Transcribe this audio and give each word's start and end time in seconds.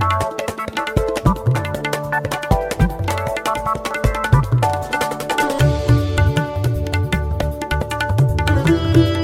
thank 0.00 0.30
you 8.96 9.19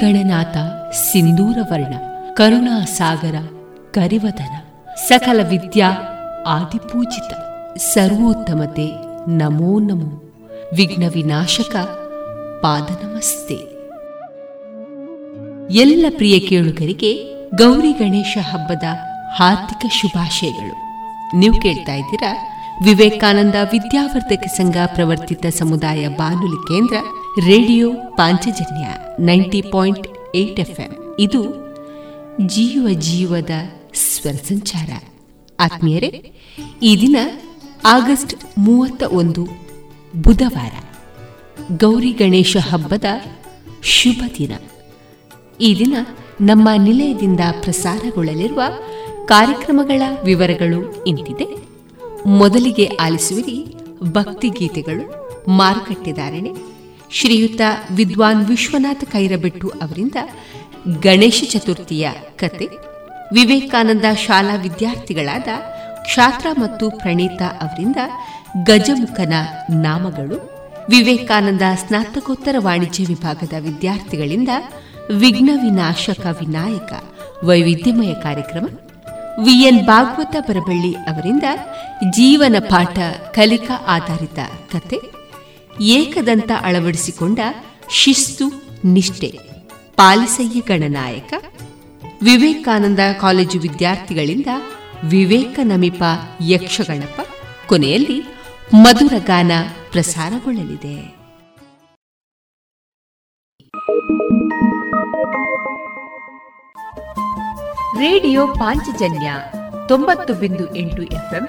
Gananatha 0.00 0.56
ಸಿಂಧೂರವರ್ಣ, 0.92 1.94
ಕರುಣಾಸಾಗರ, 2.34 3.34
ಕರಿವದನ, 3.92 4.54
ಸಕಲ 5.08 5.40
ವಿದ್ಯಾ 5.48 5.90
ಆದಿಪೂಜಿತ, 6.46 7.32
ಸರ್ವೋತ್ತಮತೆ 7.76 8.88
ನಮೋ 9.30 9.78
ನಮೋ. 9.78 10.22
ವಿಘ್ನ 10.76 11.04
ವಿನಾಶಕ 11.14 11.76
ಪಾದ 12.62 12.90
ನಮಸ್ತೆ 13.04 13.58
ಎಲ್ಲ 15.78 16.06
ಪ್ರಿಯ 16.16 16.38
ಕೇಳುಗರಿಗೆ 16.38 17.12
ಗೌರಿ 17.56 17.92
ಗಣೇಶ 17.92 18.38
ಹಬ್ಬದ 18.50 18.84
ಹಾರ್ದಿಕ 19.34 19.92
ಶುಭಾಶಯಗಳು. 19.92 20.74
ನೀವು 21.36 21.60
ಕೇಳ್ತಾ 21.60 21.94
ಇದ್ದೀರಾ 21.94 22.32
ವಿವೇಕಾನಂದ 22.84 23.54
ವಿದ್ಯಾವರ್ಧಕ 23.72 24.46
ಸಂಘ 24.46 24.76
ಪ್ರವರ್ತಿತ 24.86 25.46
ಸಮುದಾಯ 25.46 26.08
ಬಾನುಲಿ 26.08 26.60
ಕೇಂದ್ರ 26.68 26.96
radio 27.44 27.92
Panchajanya 27.92 28.86
ninety 29.20 29.62
point 29.62 30.08
eight 30.34 30.60
F 30.60 30.80
ಇದು 31.18 31.42
ಜೀವ 32.46 32.88
ಜೀವದ 32.92 33.50
ಸ್ವರ 33.94 34.32
ಸಂಚಾರ. 34.32 34.90
ಆತ್ಮೀಯರೇ, 35.60 36.32
ಈ 36.82 36.96
ದಿನ 37.00 37.16
ಆಗಸ್ಟ್ 37.84 38.58
ಮೂವತ್ತ 38.58 39.02
ಒಂದು 39.02 39.44
ಬುಧವಾರ, 40.22 40.72
ಗೌರಿ 41.76 42.12
ಗಣೇಶ 42.12 42.56
ಹಬ್ಬದ 42.56 43.04
ಶುಭ 43.82 44.22
ದಿನ. 44.38 44.52
ಈ 45.60 45.78
ದಿನ 45.78 45.96
ನಮ್ಮ 46.40 46.68
ನಿಲಯದಿಂದ 46.84 47.40
ಪ್ರಸಾರಗೊಳ್ಳಲಿರುವ 47.60 48.62
ಕಾರ್ಯಕ್ರಮಗಳ 49.26 50.02
ವಿವರಗಳು 50.24 51.04
ಇಂತಿದೆ. 51.04 51.56
ಮೊದಲಿಗೆ 52.26 52.86
ಆಲಿಸುವಿರಿ 52.86 53.76
ಭಕ್ತಿಗೀತೆಗಳು 54.02 55.26
ಮಾರುಕಟ್ಟೆದಾರಣೆ 55.50 56.75
ಶ್ರೀಯುತ 57.10 57.60
ವಿದ್ವಾನ್ 57.90 58.46
ವಿಶ್ವನಾಥ 58.46 59.04
ಕೈರಬೆಟ್ಟು 59.12 59.68
ಅವರಿಂದ 59.68 60.14
ಗಣೇಶ 61.00 61.44
ಚತುರ್ಥಿಯ 61.48 62.08
ಕತೆ, 62.36 62.66
ವಿವೇಕಾನಂದ 63.32 64.04
ಶಾಲಾ 64.14 64.54
ವಿದ್ಯಾರ್ಥಿಗಳಾದ 64.54 65.48
ಕ್ಷಾತ್ರ 66.02 66.46
ಮತ್ತು 66.58 66.90
ಪ್ರಣೀತಾ 66.90 67.44
ಅವರಿಂದ 67.44 67.96
ಗಜಮುಖನ 68.64 69.34
ನಾಮಗಳು, 69.70 70.36
ವಿವೇಕಾನಂದ 70.88 71.62
ಸ್ನಾತಕೋತ್ತರ 71.76 72.56
ವಾಣಿಜ್ಯ 72.58 73.04
ವಿಭಾಗದ 73.04 73.52
ವಿದ್ಯಾರ್ಥಿಗಳಿಂದ 73.58 74.48
ವಿಘ್ನ 75.10 75.50
ವಿನಾಶಕ 75.62 76.26
ವಿನಾಯಕ 76.40 76.92
ವೈವಿಧ್ಯಮಯ 77.44 78.14
ಕಾರ್ಯಕ್ರಮ, 78.22 78.66
ವಿಎನ್ 79.42 79.86
ಭಾಗವತ 79.86 80.36
ಬರಬಳ್ಳಿ 80.48 80.94
ಅವರಿಂದ 80.94 81.44
ಜೀವನ 82.10 82.56
ಪಾಠ 82.58 82.98
ಕಲಿಕಾ 83.34 83.84
ಆಧಾರಿತ 83.86 84.38
ಕತೆ 84.72 85.15
ಏಕದಂತ 85.80 86.50
ಅಳವಡಿಸಿಕೊಂಡ 86.60 87.38
ಶಿಸ್ತು, 87.90 88.44
ನಿಷ್ಠೆ. 88.84 89.38
ಪಾಲಿಸಯ್ಯ 89.96 90.60
ಗಣನಾಯಕ, 90.60 91.32
ವಿವೇಕಾನಂದ 92.22 92.98
ಕಾಲೇಜು 93.20 93.60
ವಿದ್ಯಾರ್ಥಿಗಳಿಂದ 93.60 94.46
ವಿವೇಕ 95.04 95.58
ನಮಿಪ 95.62 96.02
ಯಕ್ಷಗಣಪ, 96.46 97.26
ಕೊನೆಯಲ್ಲಿ 97.66 98.22
ಮಧುರ 98.74 99.12
ಗಾನ 99.24 99.52
ಪ್ರಸಾರಗೊಳ್ಳಲಿದೆ. 99.92 101.16
ರೇಡಿಯೋ 107.98 108.46
ಪಾಂಚಜನ್ಯ 108.46 109.32
ತೊಂಬತ್ತು 109.88 110.34
ಬಿಂದು 110.34 110.76
ಎಂಟು 110.76 111.02
ಎಫ್ಎಂ 111.02 111.48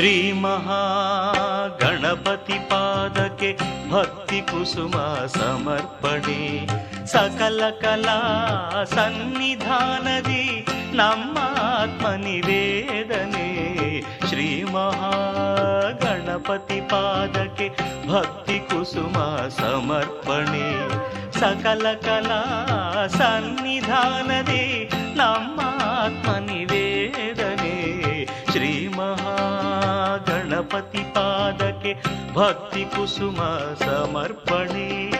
श्री 0.00 0.32
महागणपति 0.32 2.58
पादके 2.58 3.52
भक्ति 3.90 4.40
कुसुम 4.40 4.92
समर्पणे। 5.28 6.66
सकल 7.06 7.70
कला 7.82 8.20
सन्निधान 8.84 10.06
दी 10.28 10.44
नमात्म 10.94 12.12
निवेदने 12.24 13.48
श्री 14.28 14.48
महागणपति 14.64 16.80
पादके 16.92 17.68
भक्ति 18.08 18.58
कुसुम 18.72 19.14
समर्पणे। 19.60 20.70
सकल 21.40 21.84
कला 22.06 22.42
सन्निधान 23.08 24.28
दी 24.48 24.64
नमात्म 25.20 26.28
निवेदने 26.44 27.59
गणपतिपादके 30.72 31.94
भक्तिकुसुम 32.34 33.36
समर्पणे। 33.82 35.19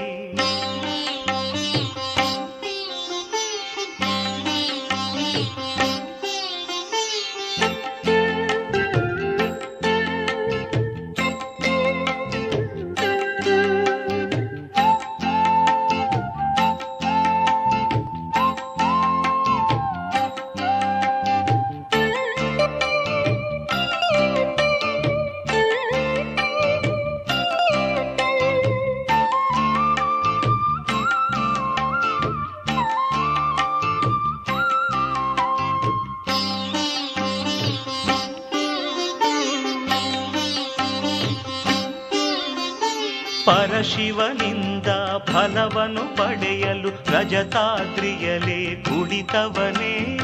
ಪರಶಿವನಿಂದ 43.80 44.86
ಫಲವನ್ನು 45.18 46.16
ಪಡೆಯಲು 46.16 46.88
ರಜತಾದ್ರಿಯಲೇ 47.12 48.82
ಕುಡಿತವನೇ. 48.82 50.18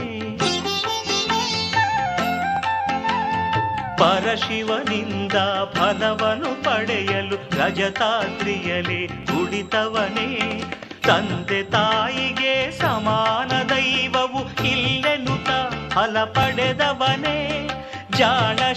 ಪರಶಿವನಿಂದ 3.98 5.32
ಫಲವನ್ನು 5.72 6.64
ಪಡೆಯಲು 6.64 7.36
ರಜತಾದ್ರಿಯಲೇ 7.36 9.06
ಕುಡಿತವನೇ. 9.06 10.62
ತಂದೆ 11.02 11.62
ತಾಯಿಗೆ 11.62 12.70
ಸಮಾನ 12.70 13.62
ದೈವವು 13.62 14.64
ಇಲ್ಲೆನುತ 14.64 15.50
ಫಲ 15.94 16.24
ಪಡೆದವನೇ. 16.24 17.68
ಜಾಣ 18.16 18.72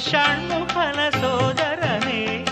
ಫಲ 0.67 1.09
ಸೋದರನೇ. 1.09 2.45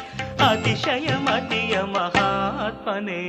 अतिशयमतिय 0.49 1.73
महात्मने 1.95 3.21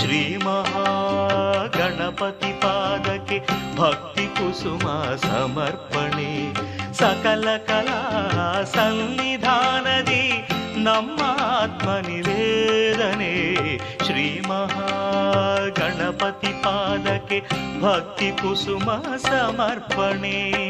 ಶ್ರೀ 0.00 0.36
ಮಹಾಗಣಪತಿ 0.36 2.60
ಪಾದಕ್ಕೆ 2.60 3.46
ಭಕ್ತಿ 3.76 4.26
ಕುಸುಮ 4.26 5.16
ಸಮರ್ಪಣೆ. 5.16 6.52
ಸಕಲ 6.92 7.56
ಕಲಾ 7.56 8.62
ಸನ್ನಿಧಾನದಿ 8.74 10.48
ನಮ್ಮ 10.76 11.36
ಆತ್ಮ 11.40 12.08
ನಿವೇದನೆ. 12.08 13.78
ಶ್ರೀ 14.04 14.42
ಮಹಾಗಣಪತಿ 14.48 16.46
ಪಾದಕ್ಕೆ 16.46 17.42
ಭಕ್ತಿ 17.80 18.30
ಕುಸುಮ 18.30 19.16
ಸಮರ್ಪಣೆ. 19.16 20.62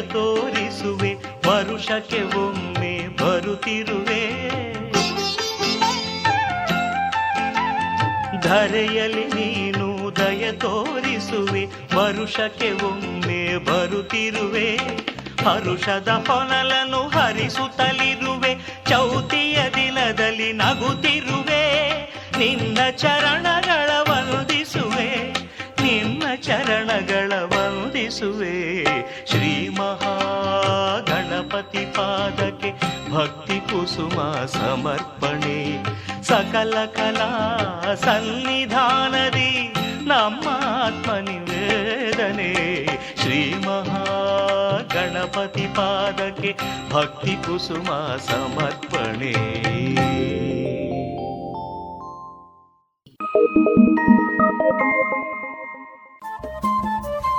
ತೋರಿಸುವೆ, 0.00 1.14
ವರುಷಕ್ಕೆ 1.48 2.22
ಒಮ್ಮೆ 2.22 3.08
ಬರುತ್ತಿರುವೆ. 3.08 4.50
ಧರೆಯಲ್ಲಿ 8.40 9.24
ನೀನು 9.24 10.16
ದಯ 10.16 10.52
ತೋರಿಸುವೆ, 10.52 11.64
ವರುಷಕ್ಕೆ 11.94 12.72
ಒಮ್ಮೆ 12.72 13.56
ಬರುತ್ತಿರುವೆ. 13.56 14.76
ಹರುಷದ 15.44 16.08
ಹೊನಲನ್ನು 16.08 17.08
ಹರಿಸುತ್ತಲಿರುವೆ, 17.08 18.54
ಚೌತಿಯ 18.88 19.58
ದಿನದಲ್ಲಿ 19.74 20.52
ನಗುತ್ತಿರುವೆ. 20.52 21.60
ನಿನ್ನ 22.38 22.78
ಚರಣಗಳ 22.90 23.90
ವಂದಿಸುವೆ, 24.10 25.32
ನಿನ್ನ 25.82 26.22
ಚರಣಗಳ 26.34 27.32
ವಂದಿಸುವೆ. 27.32 28.80
ಶ್ರೀ 29.80 29.88
ಮಹಾಗಣಪತಿ 29.88 31.84
ಪಾದಕ್ಕೆ 31.84 32.72
ಭಕ್ತಿ 33.12 33.60
ಕುಸುಮ 33.60 34.44
ಸಮರ್ಪಣೆ. 34.44 35.84
ಸಕಲ 36.22 36.86
ಕಲಾ 36.86 37.94
ಸನ್ನಿಧಾನದಿ 37.94 39.74
ನಮ್ಮ 40.02 40.48
ಆತ್ಮ 40.48 41.12
ನಿವೇದನೆ. 41.12 42.86
ಶ್ರೀ 43.22 43.54
ಮಹಾಗಣಪತಿ 43.54 45.60
ಪಾದಕ್ಕೆ 45.60 46.58
ಭಕ್ತಿ 46.90 47.28
ಕುಸುಮ 47.28 48.16
ಸಮರ್ಪಣೆ. 48.16 49.34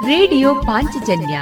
ರೇಡಿಯೋ 0.05 0.55
ಪಾಂಚಜನ್ಯ 0.55 1.41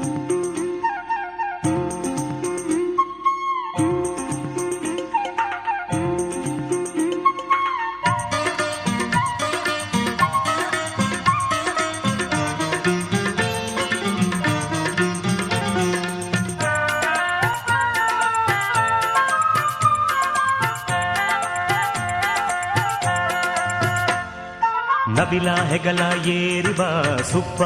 ನಬಿಲ 25.31 25.51
ಹೆಗಲ 25.69 26.01
ಏರಿ 26.31 26.71
ಬಾ 26.77 26.87
ಸುಬ್ಬ 27.29 27.59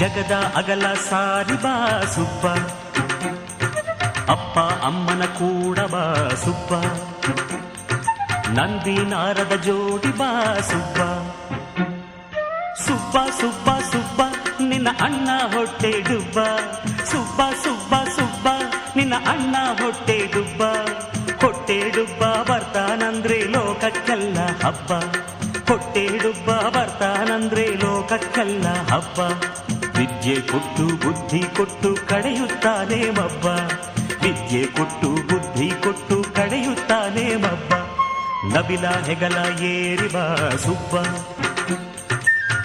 ಜಗದ 0.00 0.34
ಅಗಲ 0.56 0.86
ಸಾರಿ 1.08 1.56
ಬಾ 1.62 1.72
ಸುಬ್ಬ 2.14 2.44
ಅಪ್ಪ 4.28 4.56
ಅಮ್ಮನ 4.58 5.24
ಕೂಡ 5.38 5.78
ಬಾ 5.86 6.02
ಸುಬ್ಬ 6.44 6.72
ನಂದಿ 8.50 8.96
ನಾರದ 9.04 9.56
ಜೋಡಿ 9.66 10.12
ಬಾ 10.12 10.30
ಸುಬ್ಬ 10.70 10.98
ಸುಬ್ಬ 12.86 13.16
ಸುಬ್ಬ 13.40 13.70
ಸುಬ್ಬ 13.92 14.20
ನಿನ್ನ 14.68 14.88
ಅಣ್ಣ 15.00 15.28
ಹೊಟ್ಟೆ 15.54 15.92
ಡುಬ್ಬ 16.00 16.38
ಸುಬ್ಬ 17.04 17.40
ಸುಬ್ಬ 17.64 17.94
ಸುಬ್ಬ 18.16 18.46
ನಿನ್ನ 18.96 19.14
ಅಣ್ಣ 19.26 19.56
ಹೊಟ್ಟೆ 19.80 20.18
ಡುಬ್ಬ 20.34 20.62
ಹೊಟ್ಟೆ 21.42 21.80
ಡುಬ್ಬ 21.90 22.22
ಬರ್ತಾನಂದ್ರೆ 22.52 23.40
ಲೋಕಕ್ಕೆಲ್ಲ 23.54 24.38
ಹಬ್ಬ. 24.64 24.92
ಹೊಟ್ಟೆ 25.68 26.06
ಡುಬ್ಬ 26.06 26.50
ಬರ್ತಾನಂದ್ರೆ 26.50 27.66
ಲೋಕಕ್ಕಲ್ಲ 27.66 28.66
ಹಬ್ಬ. 28.68 29.20
ವಿದ್ಯೆ 29.98 30.40
ಕೊಟ್ಟು 30.40 30.84
ಬುದ್ಧಿ 30.84 31.42
ಕೊಟ್ಟು 31.56 32.08
ಕಡೆಯುತ್ತಾನೆ 32.08 33.10
ಮಬ್ಬ. 33.10 33.46
ವಿದ್ಯೆ 34.24 34.66
ಕೊಟ್ಟು 34.66 35.08
ಬುದ್ಧಿ 35.10 35.70
ಕೊಟ್ಟು 35.70 36.34
ಕಡೆಯುತ್ತಾನೆ 36.34 37.36
ಮಬ್ಬ. 37.36 37.74
ನಬಿಲ 38.56 38.88
ಹೆಗಲ 38.88 39.62
ಏರಿ 39.62 40.08
ಬಾ 40.08 40.56
ಸುಬ್ಬ. 40.56 41.02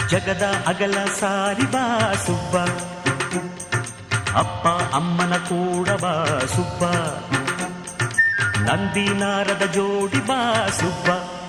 ಜಗದ 0.08 0.64
ಅಗಲ 0.68 0.96
ಸಾರಿ 1.20 1.72
ಬಾ 1.72 2.14
ಸುಬ್ಬ. 2.26 2.58
ಅಪ್ಪ 4.38 4.68
ಅಮ್ಮನ 4.96 5.38
ಕೂಡ 5.38 5.90
ಬಾ 5.90 6.40
ಸುಬ್ಬ. 6.56 6.84
ನಂದಿ 8.60 9.14
ನಾರದ 9.14 9.66
ಜೋಡಿ 9.66 10.28
ಬಾ 10.28 10.68
ಸುಬ್ಬ. 10.70 11.43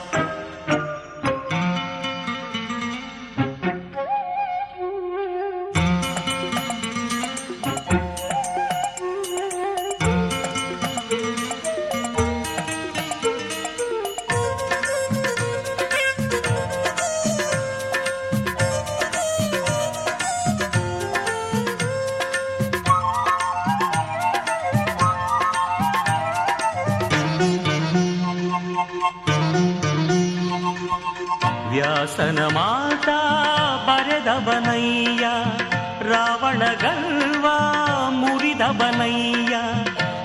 ಬನಯ್ಯ 38.78 39.54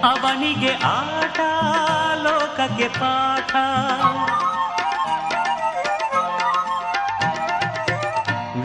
ಅವನಿಗೆ 0.03 0.73
ಆಟ, 0.73 1.39
ಲೋಕಕ್ಕೆ 2.23 2.87
ಪಾಠ. 2.87 3.55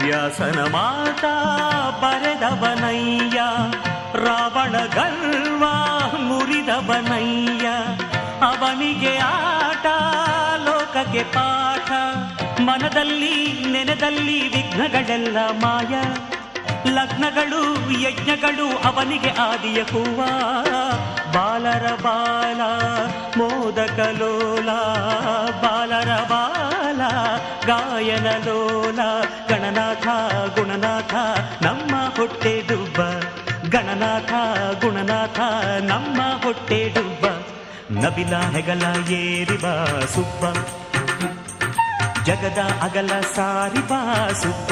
ವ್ಯಾಸನ 0.03 0.59
ಮಾತ 0.71 1.25
ಬರೆದವನಯ್ಯ 2.03 3.41
ರಾವಣ 4.25 4.75
ಮುರಿದ 6.17 6.69
ಬನಯ್ಯ, 6.69 7.67
ಅವನಿಗೆ 8.45 9.17
ಆಟ, 9.17 9.85
ಲೋಕಕ್ಕೆ 10.65 11.23
ಪಾಠ. 11.23 11.91
ಮನದಲ್ಲಿ, 12.61 13.65
ನೆನದಲ್ಲಿ 13.71 14.49
ವಿಘ್ನಗಳೆಲ್ಲ 14.49 15.37
ಮಾಯ. 15.61 15.93
ಲಗ್ನಗಳು, 16.87 17.91
ಯಜ್ಞಗಳು, 18.01 18.77
ಅವನಿಗೆ 18.77 19.29
ಆದಿಯ 19.29 19.83
ಹೂವ. 19.83 20.25
ಬಾಲರ 21.33 21.95
ಬಾಲ, 22.01 22.61
ಮೋದಕ 23.37 23.99
ಲೋಲ. 23.99 24.71
ಬಾಲರ 25.61 26.15
ಬಾಲ, 26.23 27.01
ಗಾಯನ 27.65 28.27
ಲೋಲ. 28.45 28.99
ಗಣನಾಥ, 29.49 30.07
ಗುಣನಾಥ, 30.59 31.13
ನಮ್ಮ 31.63 31.95
ಹೊಟ್ಟೆ 31.95 32.61
ಡುಬ್ಬ 32.67 33.01
ಗಣನಾಥ, 33.69 34.31
ಗುಣನಾಥ, 34.83 35.39
ನಮ್ಮ 35.81 36.21
ಹೊಟ್ಟೆ 36.43 36.89
ಡುಬ್ಬ 36.89 37.25
ನಬಿಲ 37.91 38.37
ಹೆಗಲ 38.37 39.11
ಏರಿಬ, 39.11 39.85
ಸುಬ್ಬ. 40.05 40.45
ಜಗದ 42.23 42.57
ಅಗಲ 42.81 43.07
ಸಾರಿಬಾ, 43.35 44.29
ಸುಬ್ಬ. 44.43 44.71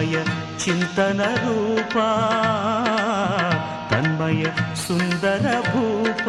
ಚಿನ್ಮಯ 0.00 0.22
ಚಿಂತನ 0.58 1.20
ರೂಪ, 1.34 1.96
ತನ್ಮಯ 3.90 4.44
ಸುಂದರ 4.74 5.54
ಭೂಪ. 5.60 6.28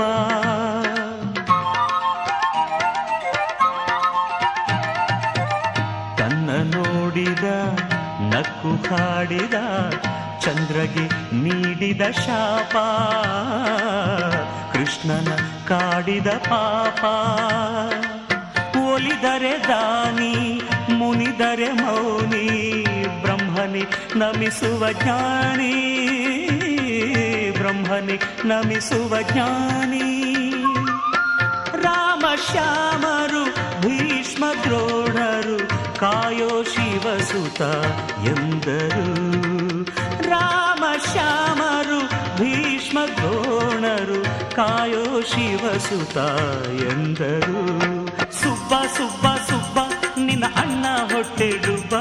ತನ್ನ 6.18 6.50
ನೋಡಿದ, 6.76 7.44
ನಕ್ಕು 8.34 8.96
ಹಾಡಿದ, 8.96 9.54
ಚಂದ್ರಗೆ 10.42 11.06
ನೀಡಿದ 11.36 12.02
ಶಾಪ, 12.12 12.78
ಕೃಷ್ಣನ 14.74 15.40
ಕಾಡಿದ 15.68 16.28
ಪಾಪ. 16.28 17.04
ಒಲಿದರೆ 18.94 19.68
ದಾನಿ, 19.68 20.62
ಮುನಿದರೆ 20.94 21.72
ಮೌನಿ 21.72 22.91
ಬ್ರಹ್ಮನಿ 23.62 23.84
ನಮಿಸುವ 24.20 24.92
ಜ್ಞಾನಿ. 24.92 25.74
ಬ್ರಹ್ಮನಿ 27.58 28.48
ನಮಿಸುವ 28.48 29.22
ಜ್ಞಾನಿ. 29.22 30.34
ರಾಮ 31.84 32.24
ಶ್ಯಾಮರು, 32.52 33.46
ಭೀಷ್ಮ 33.82 34.46
ದ್ರೋಣರು, 34.64 35.68
ಕಾಯೋ 36.00 36.64
ಶಿವಸುತ 36.64 37.62
ಎಂದರು. 38.26 39.84
ರಾಮ 40.30 40.84
ಶ್ಯಾಮರು, 41.12 42.00
ಭೀಷ್ಮ 42.38 42.98
ದ್ರೋಣರು, 43.06 44.24
ಕಾಯೋ 44.56 45.22
ಶಿವಸುತ 45.22 46.18
ಎಂದರು. 46.82 47.78
ಸುಬ್ಬ 48.42 48.74
ಸುಬ್ಬ 48.98 49.28
ಸುಬ್ಬ, 49.28 49.78
ನಿನ್ನ 50.18 50.46
ಅಣ್ಣ 50.56 50.86
ಹೊಟ್ಟೆ 51.14 51.50
ಡುಬ್ಬ. 51.50 51.96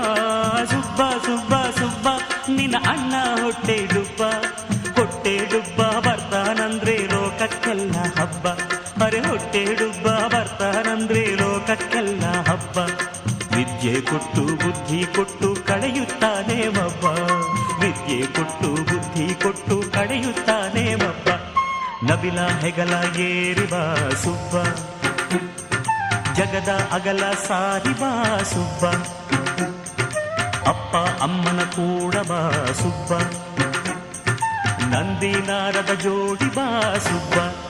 ಕೊಟ್ಟು 14.11 14.41
ಬುದ್ಧಿ 14.41 15.05
ಕೊಟ್ಟು 15.17 15.57
ಕಳೆಯುತ್ತಾನೆ 15.67 16.69
ಮಬ್ಬ. 16.69 17.05
ವಿದ್ಯೆ 17.81 18.27
ಕೊಟ್ಟು 18.27 18.69
ಬುದ್ಧಿ 18.69 19.35
ಕೊಟ್ಟು 19.35 19.93
ಕಳೆಯುತ್ತಾನೆ 19.93 20.95
ಮಬ್ಬ. 20.95 21.29
ನಬಿಲ 22.11 22.47
ಹೆಗಲ 22.47 23.21
ಏರಿಬ 23.21 23.95
ಸುಬ್ಬ. 24.15 24.63
ಜಗದ 26.35 26.89
ಅಗಲ 26.93 27.23
ಸಾರಿವ 27.49 28.03
ಸುಬ್ಬ. 28.43 28.87
ಅಪ್ಪ 30.69 30.97
ಅಮ್ಮನ 30.97 31.63
ಕೂಡ 31.63 32.15
ಬಾ 32.15 32.73
ಸುಬ್ಬ. 32.73 33.13
ನಂದಿ 34.95 35.33
ನಾರದ 35.33 35.91
ಜೋಡಿ 35.95 36.55
ಬಾ 36.55 36.95
ಸುಬ್ಬ. 36.99 37.70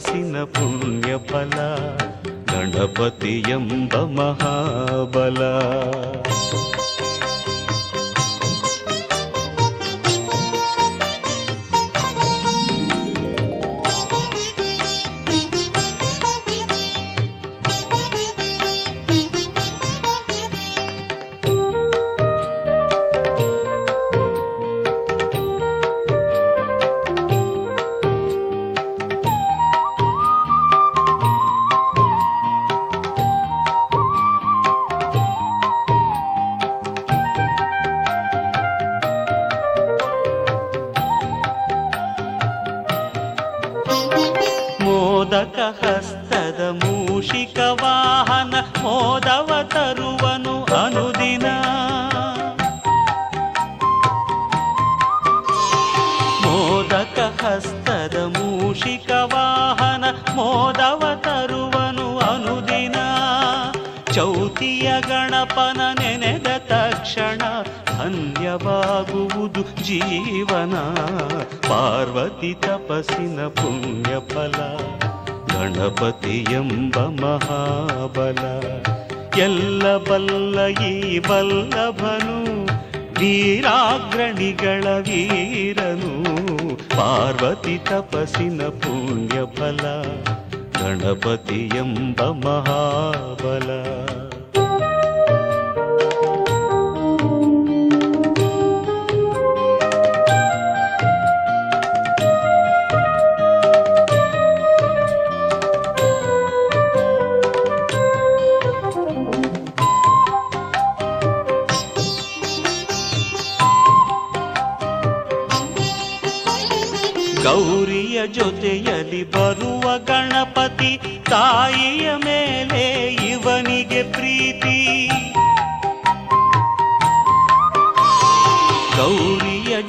ಪಾರ್ವತಿ 0.00 0.22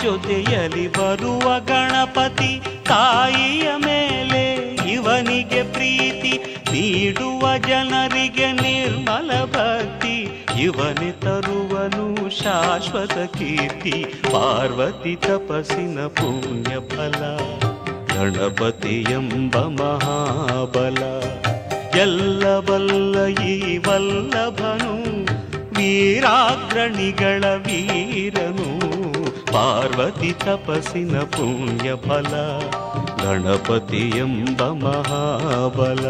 ಜೊತೆಯಲ್ಲಿ 0.02 0.88
ಬರುವ 0.88 1.60
ಗಣಪತಿ 1.60 2.62
ತಾಯಿಯ 2.86 3.68
ಮೇಲೆ 3.78 4.44
ಇವನಿಗೆ 4.92 5.64
ಪ್ರೀತಿ 5.64 6.34
ನೀಡುವ 6.72 7.58
ಜನರಿಗೆ 7.58 8.52
ನಿರ್ಮಲ 8.52 9.32
ಭಕ್ತಿ. 9.46 10.18
ಇವನೇ 10.62 11.12
ತರುವನು 11.12 12.30
ಶಾಶ್ವತ 12.30 13.18
ಕೀರ್ತಿ, 13.38 14.06
ಪಾರ್ವತಿ 14.32 15.16
ತಪಸ್ಸಿನ 15.16 16.00
ಪುಣ್ಯ 16.08 16.76
ಫಲ, 16.90 17.22
ಗಣಪತಿ 18.16 18.96
ಎಂಬ 19.12 19.58
ಮಹಾಬಲ. 19.58 21.02
ಎಲ್ಲ 22.00 22.60
ಬಲ್ಲ 22.60 23.26
ಈ 23.26 23.78
ವಲ್ಲಭನು, 23.78 24.96
ವೀರಾಗ್ರಣಿಗಳ 25.78 27.44
ವೀರನು. 27.66 29.01
ಪಾರ್ವತಿ 29.54 30.32
ತಪಸ್ಸಿನ 30.34 31.16
ಪುಣ್ಯ 31.32 31.90
ಫಲ 31.96 32.34
ಗಣಪತಿ 33.24 34.04
ಎಂಬ 34.18 34.62
ಮಹಾಬಲ 34.84 36.06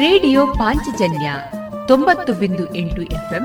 ರೇಡಿಯೋ 0.00 0.42
ಪಾಂಚಜನ್ಯ 0.46 1.28
ತೊಂಬತ್ತು 1.88 2.32
ಬಿಂದು 2.32 2.64
ಎಂಟು 2.74 3.02
ಎಫ್ಎಂ 3.12 3.44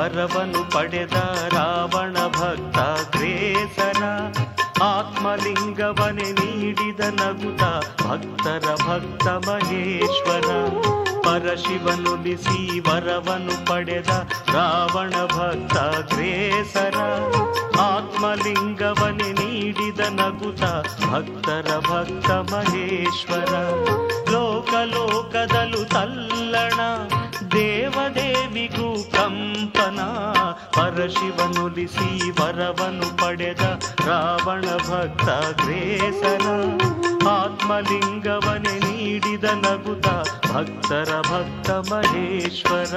ವರವನು 0.00 0.70
ಪಡೆದ 0.70 1.12
ರಾವಣ 1.52 2.16
ಭಕ್ತ 2.28 2.78
ಗ್ರೇಸರ 3.16 4.02
ಆತ್ಮಲಿಂಗವನೆ 4.82 6.32
ನೀಡಿದ 6.32 7.00
ನಗುತ 7.00 7.62
ಭಕ್ತರ 8.06 8.74
ಭಕ್ತ 8.74 9.28
ಮಹೇಶ್ವರ. 9.28 10.68
ಪರಶಿವನುಲಿಸಿ 11.20 12.80
ವರವನು 12.80 13.66
ಪಡೆದ 13.66 14.08
ರಾವಣ 14.54 15.10
ಭಕ್ತ 15.10 15.76
ಗ್ರೇಸರ 16.14 16.94
ಆತ್ಮಲಿಂಗವನೆ 17.80 19.32
ನೀಡಿದ 19.32 20.00
ನಗುತ 20.00 20.62
ಭಕ್ತರ 21.06 21.78
ಭಕ್ತ 21.78 22.30
ಮಹೇಶ್ವರ. 22.30 23.52
ಲೋಕ 24.30 24.74
ಲೋಕದಲು 24.74 25.84
ತಲ್ಲಣ. 25.84 26.80
ದೇವದೇವಿಗೂ 27.52 29.10
ಕಂಪನ 29.12 30.00
ಪರಶಿವನುಲಿಸಿ 30.76 32.30
ವರವನು 32.30 33.16
ಪಡೆದ 33.16 33.60
ರಾವಣ 34.06 34.64
ಭಕ್ತ 34.76 35.24
ಗ್ರೇಸನ. 35.62 36.46
ಆತ್ಮಲಿಂಗವನೆ 37.28 38.78
ನೀಡಿದ 38.78 39.44
ನಗುತ 39.44 40.06
ಭಕ್ತರ 40.52 41.20
ಭಕ್ತ 41.20 41.70
ಮಹೇಶ್ವರ. 41.70 42.94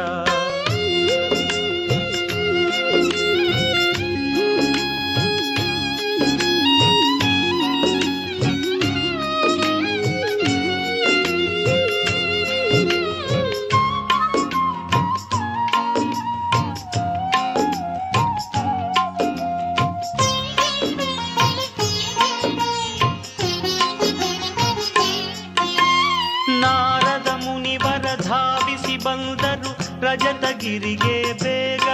ರಜತಗಿರಿಗೆ 30.64 31.34
ಬೇಗ. 31.44 31.88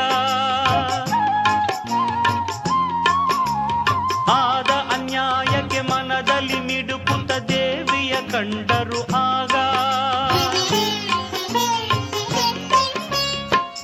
ಆದ 4.32 4.72
ಅನ್ಯಾಯಕ್ಕೆ 4.94 5.82
ಮನದಲ್ಲಿ 5.82 6.60
ಮಿಡುಕುತ್ತ 6.60 7.32
ದೇವಿಯ 7.32 8.16
ಕಂಡರು 8.32 9.02
ಆಗ. 9.16 9.56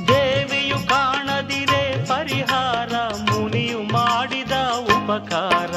ದೇವಿಯು 0.08 0.88
ಕಾಣದಿರೆ 0.88 2.06
ಪರಿಹಾರ, 2.06 2.94
ಮುನಿಯು 3.30 3.82
ಮಾಡಿದ 3.82 4.52
ಉಪಕಾರ. 4.96 5.74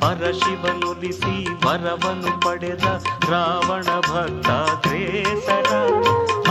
ಪರಶಿವನುಲಿಸಿ 0.00 1.66
ವರವನು 1.66 2.40
ಪಡೆದ 2.40 2.84
ರಾವಣ 3.30 3.86
ಭಕ್ತ 4.00 4.48
ಕ್ರೇಸರ 4.86 5.72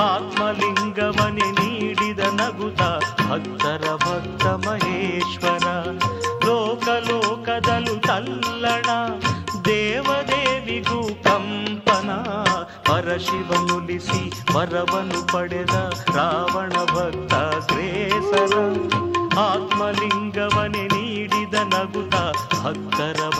ಆತ್ಮಲಿಂಗವನೆ 0.01 1.64
ನಗುತ 2.45 2.81
ಭಕ್ತರ 3.31 3.95
ಭಕ್ತ 3.95 4.45
ಮಹೇಶ್ವರ. 4.45 5.63
ಲೋಕ 6.45 6.89
ಲೋಕದಲು 6.89 8.01
ತಲ್ಲಣ, 8.01 8.89
ದೇವದೇವಿಗೂ 9.65 11.07
ಕಂಪನ. 11.23 12.09
ಪರಶಿವನುಲಿಸಿ 12.91 14.53
ವರವನು 14.53 15.33
ಪಡೆದ 15.33 15.75
ರಾವಣ 16.15 16.69
ಭಕ್ತ 16.69 17.33
ಗ್ರೇಸರ 17.71 18.57
ಆತ್ಮಲಿಂಗವನೆ 19.39 20.83
ನೀಡಿದ 20.83 21.53
ನಗುತ 21.53 22.15
ಭಕ್ತರ 22.63 23.34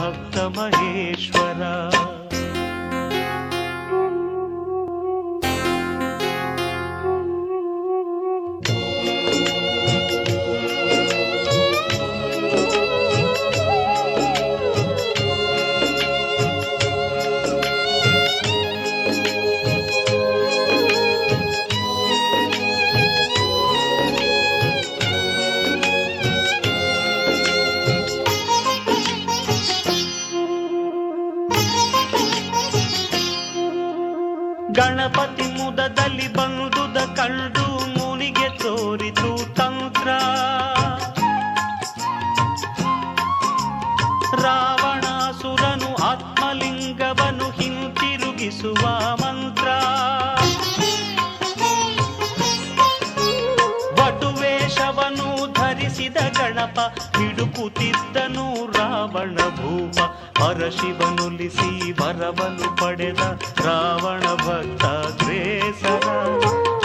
ಗಣಪ 56.75 57.17
ಹಿಡುಕುತ್ತಿದ್ದನು 57.17 58.71
ರಾವಣ 58.71 59.35
ಭೂಪ. 59.35 59.97
ಪರಶಿವನುಲಿಸಿ 60.39 61.91
ವರವನು 61.91 62.77
ಪಡೆದ 62.77 63.23
ರಾವಣ 63.65 64.23
ಭಕ್ತ 64.35 64.85
ಗ್ರೇಸರ 65.23 66.07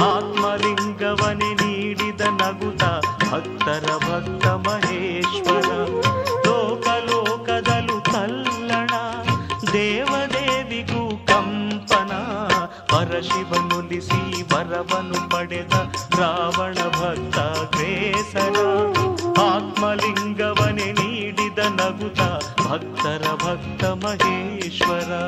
ಆತ್ಮಲಿಂಗವನೆ 0.05 1.51
ನೀಡಿದ 1.55 2.21
ನಗುತ 2.21 2.85
ಭಕ್ತರ 3.33 3.87
ಭಕ್ತ 3.97 4.47
ಮಹೇಶ್ವರ. 4.47 5.71
ಲೋಕ 6.47 6.87
ಲೋಕದಲು 7.11 8.13
ತಲ್ಲಣ, 8.13 8.91
ದೇವದೇವಿಗೂ 9.73 11.27
ಕಂಪನ. 11.27 12.13
ಪರಶಿವನುಲಿಸಿ 12.91 14.43
ವರವನು 14.43 15.31
ಪಡೆದ 15.31 15.73
ರಾವಣ 16.19 16.80
भक्तमहेश्वरा 23.51 25.21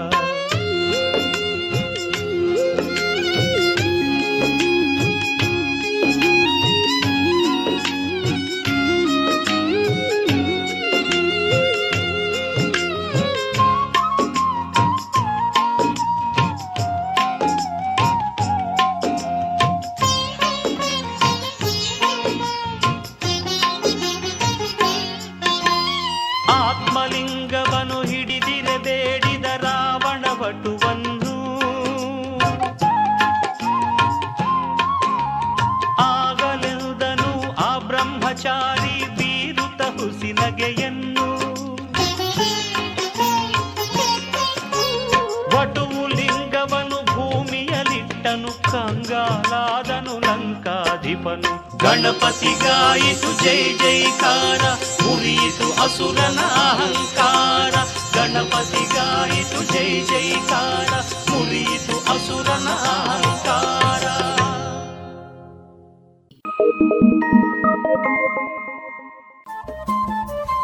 ಲಂಕಾಧಿಪನು 51.95 52.13
ಗಣಪತಿಗಾಯಿತು 52.13 53.45
ಜೈ 53.45 53.63
ಜೈಕಾರ, 53.73 54.61
ಮುರಿಯಿತು 55.07 55.83
ಅಸುರನ 55.83 56.39
ಅಹಂಕಾರ. 56.39 57.71
ಗಣಪತಿ 58.15 58.85
ಗಾಯಿತು, 58.85 59.73
ಜೈ 59.73 60.01
ಜೈಕಾರ, 60.01 60.95
ಮುರಿಯಿತು 61.31 61.97
ಅಸುರನ 61.97 62.69
ಅಹಂಕಾರ. 62.69 64.03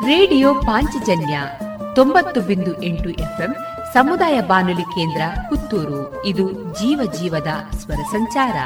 ರೇಡಿಯೋ 0.06 0.54
ಪಾಂಚಜನ್ಯ 0.54 1.40
ತೊಂಬತ್ತು 1.94 2.40
ಬಿಂದು 2.40 2.82
ಎಂಟು 2.82 3.10
ಎಫ್ಎಂ, 3.10 3.56
ಸಮುದಾಯ 3.92 4.40
ಬಾನುಲಿ 4.40 4.82
ಕೇಂದ್ರ 4.82 5.22
ಪುತ್ತೂರು. 5.48 6.24
ಇದು 6.24 6.52
ಜೀವ 6.52 7.12
ಜೀವದ 7.12 7.76
ಸ್ವರ 7.76 8.02
ಸಂಚಾರ. 8.10 8.56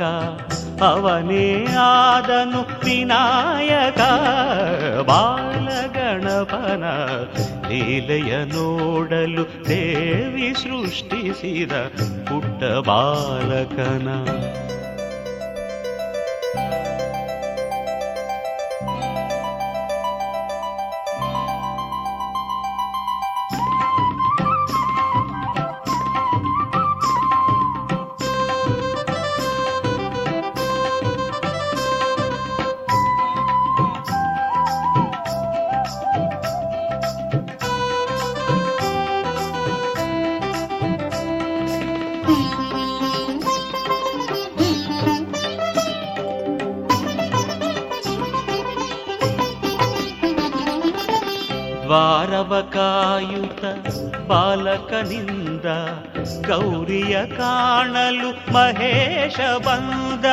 ಬಾಲಕ 0.00 0.82
ಅವನೇ 0.82 1.46
ಆದನು 1.80 2.60
ವಿನಾಯಕ 2.84 4.00
ಬಾಲಗಣಪನ 5.10 6.84
ಲೀಲೆಯ 7.68 8.32
ನೋಡಲು 8.54 9.44
ದೇವಿ 9.68 10.50
ಸೃಷ್ಟಿಸಿದ 10.62 11.72
ಪುಟ್ಟ 12.28 12.62
ಬಾಲಕನ. 12.88 14.08
ಗೌರಿಯ 56.88 57.26
ಕಾಣಲು 57.26 58.52
ಮಹೇಶ 58.52 59.40
ಬಂದ. 59.66 60.24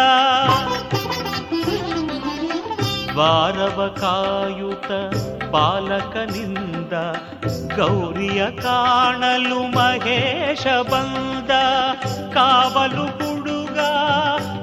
ದ್ವಾರವ 3.11 3.97
ಕಾಯುತ 4.01 4.91
ಬಾಲಕನಿಂದ 5.51 6.93
ಗೌರಿಯ 7.75 8.51
ಕಾಣಲು 8.51 9.59
ಮಹೇಶ 9.59 10.67
ಬಂದ. 10.67 11.49
ಕಾವಲು 12.33 13.05
ಹುಡುಗ 13.05 13.79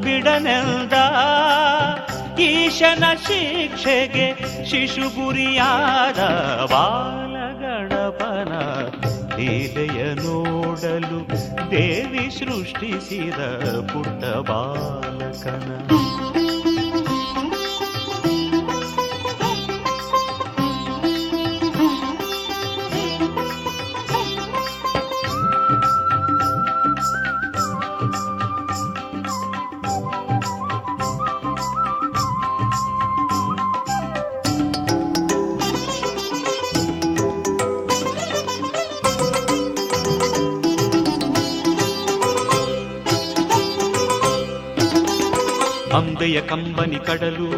ಬಿಡನೆಂದ. 0.00 0.92
ಈಶನ 2.38 3.04
ಶಿಕ್ಷೆಗೆ 3.26 4.34
ಶಿಶು 4.64 5.24
ಗುರಿಯಾದ 5.24 6.18
ಬಾಲಗಣಪನ 6.72 7.11
ದೇವಿ 12.72 12.90
ಸೃಷ್ಟಿಸಿದ 12.92 13.40
ಪುಟ್ಟ 13.92 14.24
ಬಾಲಕನ 14.48 15.68
ಅಂಬೆಯ 46.32 46.48
ಕಂಬನಿ 46.48 46.96
ಕಡಲು, 46.96 47.48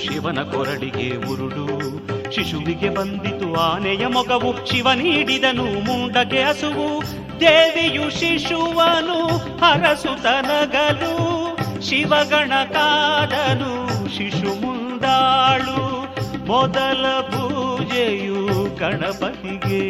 ಶಿವನ 0.00 0.42
ಕೊರಳಿಗೆ 0.42 1.26
ಉರುಳು 1.26 1.66
ಶಿಶುವಿಗೆ 2.32 2.88
ಬಂದಿತು 2.88 3.54
ಆನೆಯ 3.54 4.06
ಮೊಗವು, 4.06 4.66
ಶಿವ 4.66 4.92
ನೀಡಿದನು 4.92 5.64
ಮುಂಡಗೆ 5.64 6.42
ಹಸುವು. 6.42 7.02
ದೇವಿಯು 7.40 8.10
ಶಿಶುವನು 8.10 9.26
ಹರಸುತನಗಲು 9.36 11.16
ಶಿವಗಣ 11.82 12.52
ಕಾದನು, 12.72 14.08
ಶಿಶು 14.16 14.60
ಮುಂದಾಳು. 14.60 15.86
ಮೊದಲ 16.46 17.06
ಪೂಜೆಯು 17.20 18.76
ಗಣಪತಿಗೆ. 18.76 19.84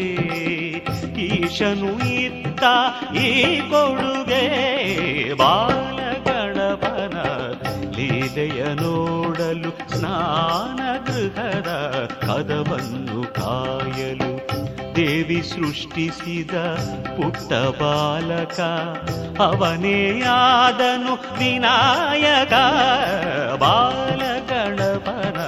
ಈಶನು 1.20 2.08
ಇತ್ತ 2.08 2.62
ಈ 3.16 3.60
ಕೊಡುಗೆ 3.70 4.68
ಗಣಪನ 5.28 5.88
ಲೀಲೆಯ 8.38 8.64
ನೋಡಲು 8.64 9.98
ಸ್ನಾನ 9.98 10.81
ಗೃಹದ 11.07 11.70
ಕದವನ್ನು 12.20 13.35
ಕಾಯಲು 13.35 14.33
ದೇವಿ 14.96 15.42
ಸೃಷ್ಟಿಸಿದ 15.42 16.51
ಪುಟ್ಟ 17.16 17.53
ಬಾಲಕ 17.53 18.61
ಅವನೇಯಾದನು 19.40 21.14
ವಿನಾಯಕ. 21.38 22.53
ಬಾಲಗಣಪನ 23.59 25.40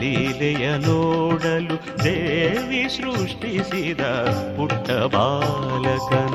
ಲೀಲೆಯ 0.00 0.76
ನೋಡಲು 0.76 2.04
ದೇವಿ 2.04 2.88
ಸೃಷ್ಟಿಸಿದ 2.96 4.00
ಪುಟ್ಟ 4.56 4.90
ಬಾಲಕನ 4.90 6.34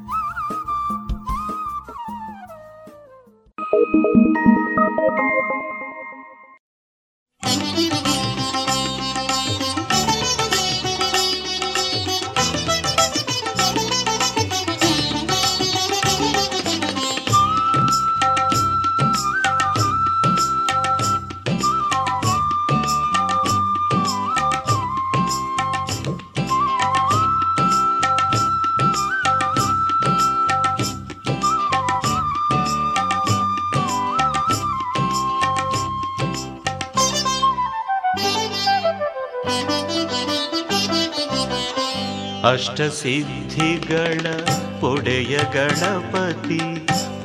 ಅಷ್ಟಸಿದ್ಧಿಗಳ 42.51 44.39
ಪೊಡೆಯ 44.81 45.37
ಗಣಪತಿ, 45.37 46.59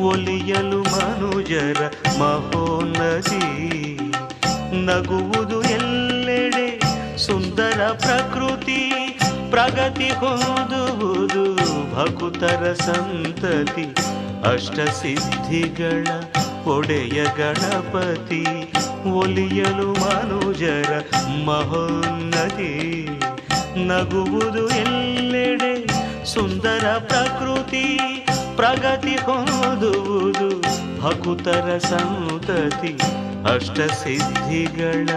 ಒಲಿಯಲು 0.02 0.82
ಮನುಜರ 0.82 1.92
ಮಹೋನ್ನತಿ. 2.18 3.96
ನಗುವುದು 4.84 5.62
ಎಲ್ಲೆಡೆ 5.62 6.80
ಸುಂದರ 7.18 7.88
ಪ್ರಕೃತಿ, 7.92 8.92
ಪ್ರಗತಿ 9.50 10.08
ಹೊಂದುವುದು 10.08 11.54
ಭಕುತರ 11.94 12.72
ಸಂತತಿ. 12.72 13.94
ಅಷ್ಟಸಿದ್ಧಿಗಳ 14.52 16.06
ಒಡೆಯ 16.64 17.24
ಗಣಪತಿ, 17.24 18.72
ಒಲಿಯಲು 19.10 19.92
ಮನುಜರ 19.92 21.02
ಮಹೋನ್ನತಿ. 21.44 23.05
ನಗುವುದು 23.84 24.68
ಎಲ್ಲೆಡೆ 24.68 25.86
ಸುಂದರ 26.24 26.96
ಪ್ರಕೃತಿ 26.98 27.98
ಪ್ರಗತಿ 28.56 29.16
ಹೊಂದುವುದು. 29.16 30.60
ಭಕುತರ 31.00 31.78
ಸಂತತಿ 31.78 32.98
ಅಷ್ಟಸಿದ್ಧಿಗಳ 33.54 35.08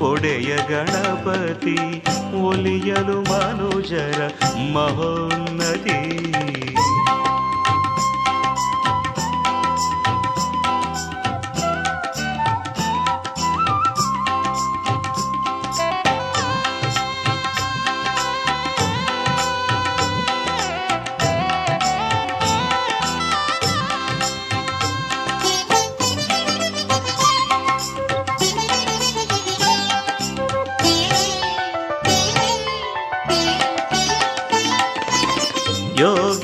ಒಡೆಯ 0.00 0.56
ಗಣಪತಿ 0.56 2.04
ಒಲಿಯಲು 2.42 3.20
ಮನುಜರ 3.20 4.30
ಮಹೋನ್ನತಿ. 4.72 6.18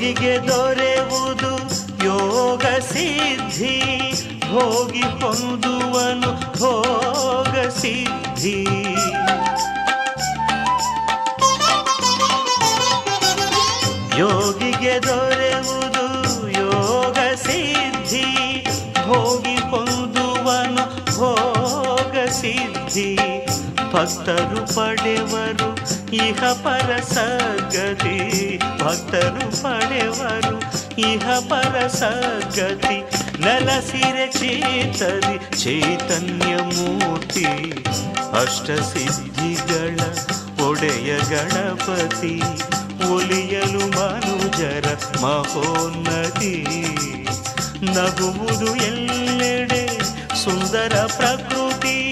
ಯೋಗಿಗೆ 0.05 0.47
ದೊರೆವುದು 0.47 1.53
ಯೋಗ 2.05 2.61
ಸಿದ್ಧಿ. 2.61 3.81
ಭೋಗಿ 4.51 5.01
ಹೊಂದುವನು 5.01 6.59
ಭೋಗ 6.59 7.69
ಸಿದ್ಧಿ. 7.69 8.63
ಯೋಗಿಗೆ 14.19 15.03
ದೊರೆವುದು 15.03 16.49
ಯೋಗ 16.49 17.17
ಸಿದ್ಧಿ. 17.35 18.65
ಭೋಗಿ 19.07 19.55
ಹೊಂದುವನು 19.55 21.05
ಭೋಗ 21.05 22.29
ಸಿದ್ಧಿ. 22.29 23.15
ಭಕ್ತರು 23.93 24.75
ಪಡೆವರು 24.75 25.84
ಇಹ 26.15 26.43
ಪರ 26.63 26.99
ಸಗತಿ 27.13 28.57
ಭಕ್ತರು 28.57 29.63
ಪಡೆವರು. 29.63 30.57
ಇಹ 31.01 31.29
ಪರ 31.49 31.87
ಸಗತಿ 31.87 32.97
ನಲಸಿರೆ 33.41 34.27
ಚೇತರಿ 34.31 35.63
ಚೈತನ್ಯ 35.63 36.55
ಮೂರ್ತಿ 36.55 37.45
ಅಷ್ಟಸಿದ್ಧಿಗಳ 38.41 39.99
ಒಡೆಯ 40.65 41.17
ಗಣಪತಿ, 41.17 42.41
ಒಲಿಯಲು 43.13 43.79
ಮನುಜರ 43.79 44.97
ಮಹೋನ್ನತಿ. 45.21 46.65
ನಗುವುದು 47.83 48.75
ಎಲ್ಲೆಡೆ 48.75 49.99
ಸುಂದರ 50.43 51.07
ಪ್ರಕೃತಿ 51.17 52.11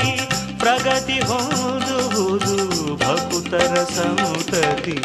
ಪ್ರಗತಿ 0.64 1.20
ಹೊಂದುವುದು 1.20 2.58
ಭಕ್ತರ 2.96 3.74
ಸಂತತಿ 3.84 4.98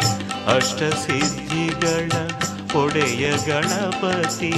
ಅಷ್ಟಸಿದ್ಧಿಗಳ 0.55 2.11
ಒಡೆಯ 2.83 3.31
ಗಣಪತಿ 3.31 4.51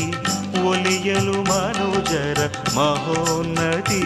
ಒಲಿಯಲು 0.68 1.38
ಮನೋಜರ 1.44 2.40
ಮಹೋನ್ನತಿ. 2.76 4.04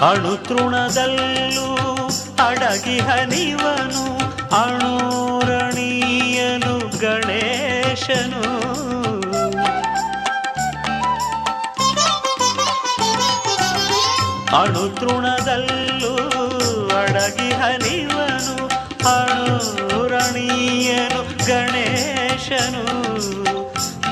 ಅಣುತೃಣದಲ್ಲೂ 0.00 1.90
ಅಡಗಿ 2.48 2.98
ಹನಿವನು 2.98 4.20
ಅಣೂರಣೀಯನು 4.56 6.98
ಗಣೇಶನು. 6.98 8.60
ಅಣುತೃಣದಲ್ಲೂ 14.62 16.14
ಅಡಗಿ 16.98 17.52
ಹನಿವನು 17.52 18.68
ಅಣೂರಣೀಯನು 19.08 21.46
ಗಣೇಶನು. 21.46 22.84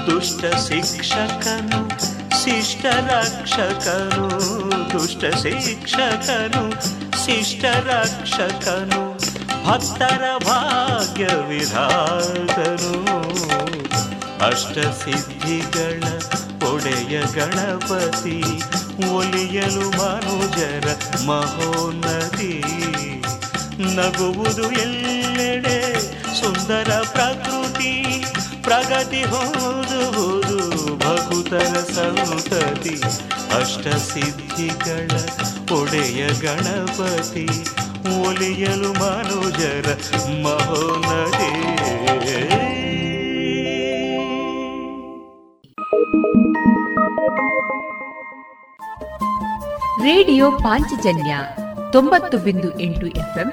ದುಷ್ಟ 0.07 0.45
ಶಿಕ್ಷಕನು 0.45 1.88
ಶಿಷ್ಟ 2.49 2.86
ರಕ್ಷಕನು, 2.86 4.28
ದುಷ್ಟ 4.92 5.24
ಶಿಕ್ಷಕನು, 5.24 6.70
ಶಿಷ್ಟ 7.26 7.64
ರಕ್ಷಕನು, 7.64 9.18
ಭಕ್ತರ 9.66 10.24
ಭಾಗ್ಯ 10.44 11.24
ವಿಧಾತನು 11.24 13.18
ಅಷ್ಟಸಿದ್ಧಿಗಳ 14.46 16.03
ಒಡೆಯ 16.72 17.20
ಗಣಪತಿ, 17.20 18.42
ಒಲಿಯಲು 19.12 19.90
ಮನುಜರ 19.90 20.96
ಮಹೋನ್ನತಿ. 21.26 22.64
ನಗುವುದು 23.94 24.72
ಎಲ್ಲೆಡೆ 24.72 26.01
ಸುಂದರ 26.40 27.03
ಪ್ರಕೃತಿ. 27.12 28.07
ಪ್ರಗತಿ 28.62 29.22
ಹೋದುವುದು 29.22 30.96
ಭಕುತರ 30.96 31.80
ಸಂತತಿ 31.94 33.00
ಅಷ್ಟಸಿದ್ಧಿಗಳ 33.56 35.11
ಒಡೆಯ 35.80 36.26
ಗಣಪತಿ, 36.26 37.46
ಒಲಿಯಲು 38.20 38.92
ಮನುಜರ 38.92 39.86
ಮಹೋನ್ನತಿ. 40.42 41.59
ರೇಡಿಯೋ 50.02 50.50
ಪಾಂಚಜನ್ಯ 50.50 51.38
ತೊಂಬತ್ತು 51.92 52.38
ಬಿಂದು 52.38 52.80
ಎಂಟು 52.80 53.06
ಎಫ್ಎಂ 53.06 53.52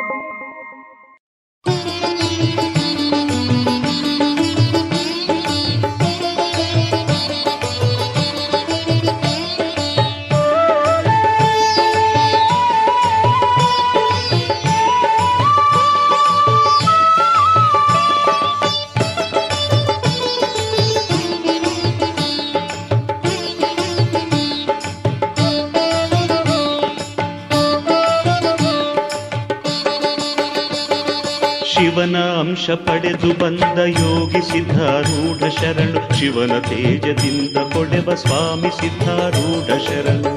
ಅಂಶ 32.61 32.71
ಪಡೆದು 32.71 33.39
ಬಂದ 33.39 33.77
ಯೋಗಿ 33.77 34.51
ಸಿದ್ಧಾರೂಢ 34.51 35.49
ಶರಣು. 35.49 36.19
ಶಿವನ 36.19 36.59
ತೇಜದಿಂದ 36.59 37.57
ಕೊಡೆವ 37.57 38.15
ಸ್ವಾಮಿ 38.15 38.69
ಸಿದ್ಧಾರೂಢ 38.69 39.67
ಶರಣು. 39.87 40.31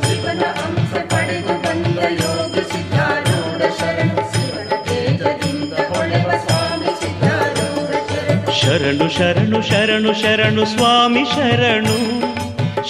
ಶರಣು 8.60 9.08
ಶರಣು 9.18 9.62
ಶರಣು 9.62 10.22
ಶರಣು 10.22 10.64
ಸ್ವಾಮಿ 10.64 11.24
ಶರಣು. 11.24 11.96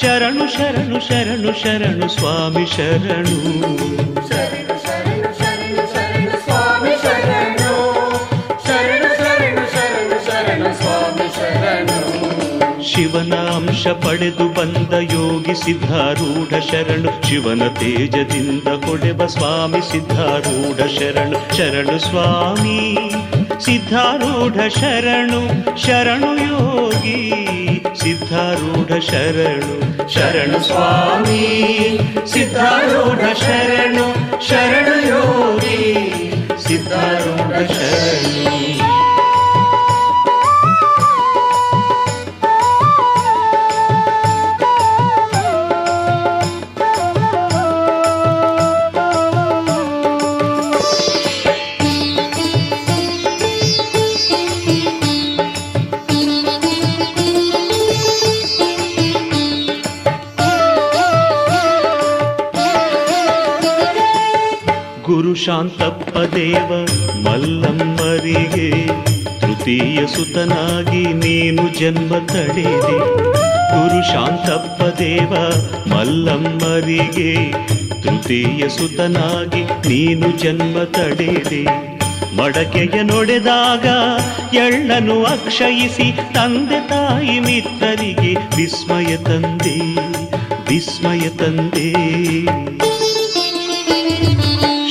ಶರಣು 0.01 0.57
ಶರಣು 0.57 1.09
ಶರಣು 1.09 1.63
ಶರಣು 1.63 2.09
ಸ್ವಾಮಿ 2.09 2.67
ಶರಣು. 2.77 4.14
ಶಿವನ 12.90 13.34
ಅಂಶ 13.56 13.84
ಪಡೆದು 14.02 14.46
ಬಂದ 14.58 14.94
ಯೋಗಿ 15.14 15.54
ಸಿದ್ಧಾರೂಢ 15.64 16.52
ಶರಣು 16.70 17.12
ಶಿವನ 17.28 17.64
ತೇಜದಿಂದ 17.80 18.68
ಕೊಡೆವ 18.86 19.28
ಸ್ವಾಮಿ 19.28 19.82
ಸಿದ್ಧಾರೂಢ 19.92 20.80
ಶರಣು 20.96 21.40
ಶರಣು 21.58 21.98
ಸ್ವಾಮಿ 22.00 22.80
ಸಿದ್ಧಾರೂಢ 23.66 24.58
ಶರಣು 24.78 25.42
ಶರಣು 25.86 26.32
ಯೋಗಿ 26.46 27.20
ಸಿದ್ಧಾರೂಢ 28.02 28.92
ಶರಣು 29.10 29.76
ಶರಣು 30.16 30.60
ಸ್ವಾಮಿ 30.68 31.42
ಸಿದ್ಧಾರೂಢ 32.34 33.24
ಶರಣು 33.44 34.08
ಶರಣು 34.50 34.98
ಯೋಗಿ 35.10 35.80
ಸಿದ್ಧಾರೂಢ 36.68 37.56
ಶರಣು 37.76 38.73
ಶಾಂತಪ್ಪ 65.47 66.19
ದೇವ, 66.19 66.87
ಮಲ್ಲಮ್ಮರಿಗೆ 67.23 68.87
ತೃತೀಯ 69.41 70.07
ಸುತನಾಗಿ 70.07 71.05
ನೀನು 71.05 71.79
ಜನ್ಮ 71.79 72.15
ತಡೆದೆ. 72.27 72.99
ಗುರು 73.75 74.13
ಶಾಂತಪ್ಪ 74.13 74.99
ದೇವ, 74.99 75.33
ಮಲ್ಲಮ್ಮರಿಗೆ 75.91 77.53
ತೃತೀಯ 78.03 78.69
ಸುತನಾಗಿ 78.69 79.65
ನೀನು 79.65 80.31
ಜನ್ಮ 80.31 80.83
ತಡೆದೆ. 80.83 81.65
ಮಡಕೆಯ 82.37 83.03
ನೊಡೆದಾಗ 83.03 83.87
ಎಳ್ಳನು 84.55 85.25
ಅಕ್ಷಯಿಸಿ 85.25 86.13
ತಂದೆ 86.35 86.89
ತಾಯಿ 86.89 87.41
ಮಿತ್ರರಿಗೆ 87.41 88.57
ವಿಸ್ಮಯ 88.57 89.17
ತಂದೆ 89.17 89.95
ವಿಸ್ಮಯ 90.69 91.29
ತಂದೆ. 91.29 91.93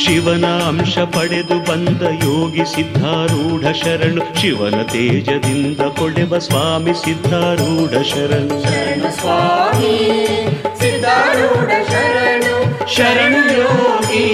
ಶಿವನ 0.06 0.46
ಅಂಶ 0.46 1.00
ಪಡೆದು 1.00 1.72
ಬಂದ 1.72 2.02
ಯೋಗಿ 2.02 2.76
ಸಿದ್ಧಾರೂಢ 2.76 3.72
ಶರಣು. 3.72 4.42
ಶಿವನ 4.42 4.82
ತೇಜದಿಂದ 4.82 5.82
ಕೊಡೆವ 5.82 6.38
ಸ್ವಾಮಿ 6.38 6.94
ಸಿದ್ಧಾರೂಢ 6.94 7.90
ಶರಣು. 7.90 8.62
ಸ್ವಾಮಿ, 9.20 10.18
ಸಿದ್ಧಾರೂಢ 10.80 11.70
ಶರಣು. 11.70 12.54
ಶರಣು 12.96 13.58
ಯೋಗಿ, 13.58 14.30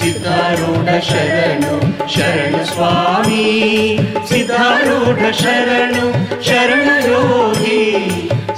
ಸಿದ್ಧಾರೂಢ 0.00 0.88
ಶರಣು. 1.00 1.80
ಶರಣು 2.14 2.64
ಸ್ವಾಮಿ, 2.66 3.98
ಸಿದ್ಧಾರೂಢ 4.28 5.30
ಶರಣು. 5.30 6.12
ಶರಣ 6.44 7.10
ಯೋಗಿ, 7.10 7.92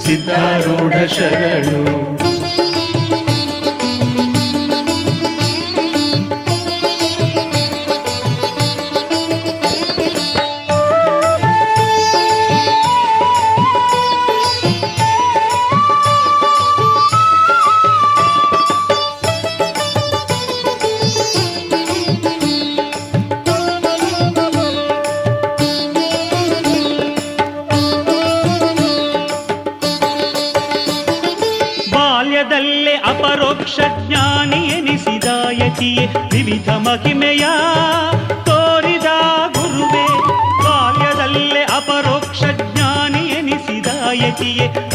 ಸಿದ್ಧಾರೂಢ 0.07 0.93
ಶರಣು. 0.93 2.17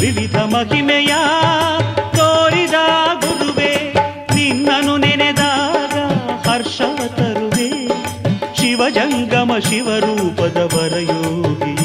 ವಿವಿಧ 0.02 0.36
ಮಹಿಮೆಯ 0.36 1.14
ತೋರಿದ 2.18 2.78
ಗುರುವೇ 3.20 3.93
ನಿನ್ನನು 4.36 4.97
ನೆನೆದಾಗ 4.97 5.95
ಹರ್ಷ 6.49 6.82
ತರುವೆ. 7.18 7.88
ಶಿವಜಂಗಮ 8.58 9.52
ಶಿವರೂಪದ 9.70 10.58
ವರಯೋಗಿ 10.76 11.76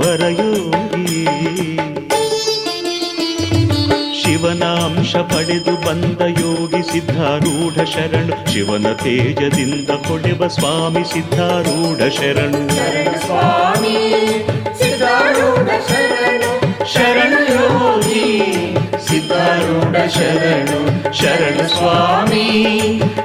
ವರಯೋಗಿ. 0.00 1.24
ಶಿವನಾಂಶ 4.22 5.16
ಪಡೆದು 5.16 5.74
ಬಂದ 5.86 6.20
ಯೋಗಿ 6.20 6.92
ಸಿದ್ಧಾರೂಢ 6.92 7.84
ಶರಣು, 7.84 8.52
ಶಿವನ 8.52 8.92
ತೇಜದಿಂದ 8.92 9.90
ಕೊಡೆವ 9.90 10.48
ಸ್ವಾಮಿ 10.48 11.12
ಸಿದ್ಧಾರೂಢ 11.12 11.98
ಶರಣು. 12.08 12.62
ಸ್ವಾಮಿ 13.26 13.96
शरणयोगी 16.92 18.30
सिद्धारूढ 19.00 19.96
शरण 20.14 20.66
शरणस्वामी 21.12 22.48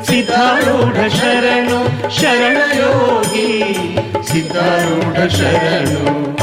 सिद्धारूढ 0.03 0.97
शरण 1.15 1.67
शरणयोगी 2.11 3.73
सिद्धारूढ 4.23 5.27
शरण। 5.37 6.34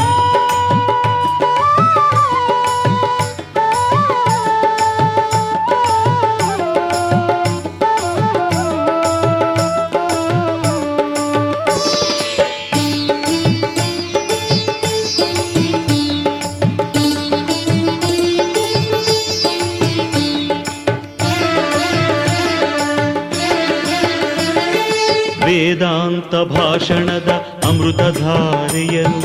ಅಮೃತಧಾರೆಯನು 27.93 29.21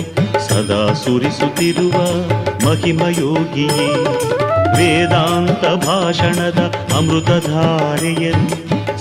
ಸದಾ 0.47 0.93
ಸುರಿಸುತ್ತಿರುವ 0.93 1.97
ಮಹಿಮಯೋಗಿಯೇ, 2.67 3.87
ವೇದಾಂತ 4.77 5.85
ಭಾಷಣದ 5.85 6.59
ಅಮೃತಧಾರೆಯನು 6.97 8.49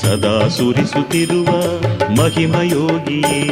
ಸದಾ 0.01 0.49
ಸುರಿಸುತ್ತಿರುವ 0.49 1.49
ಮಹಿಮಯೋಗಿಯೇ, 2.11 3.43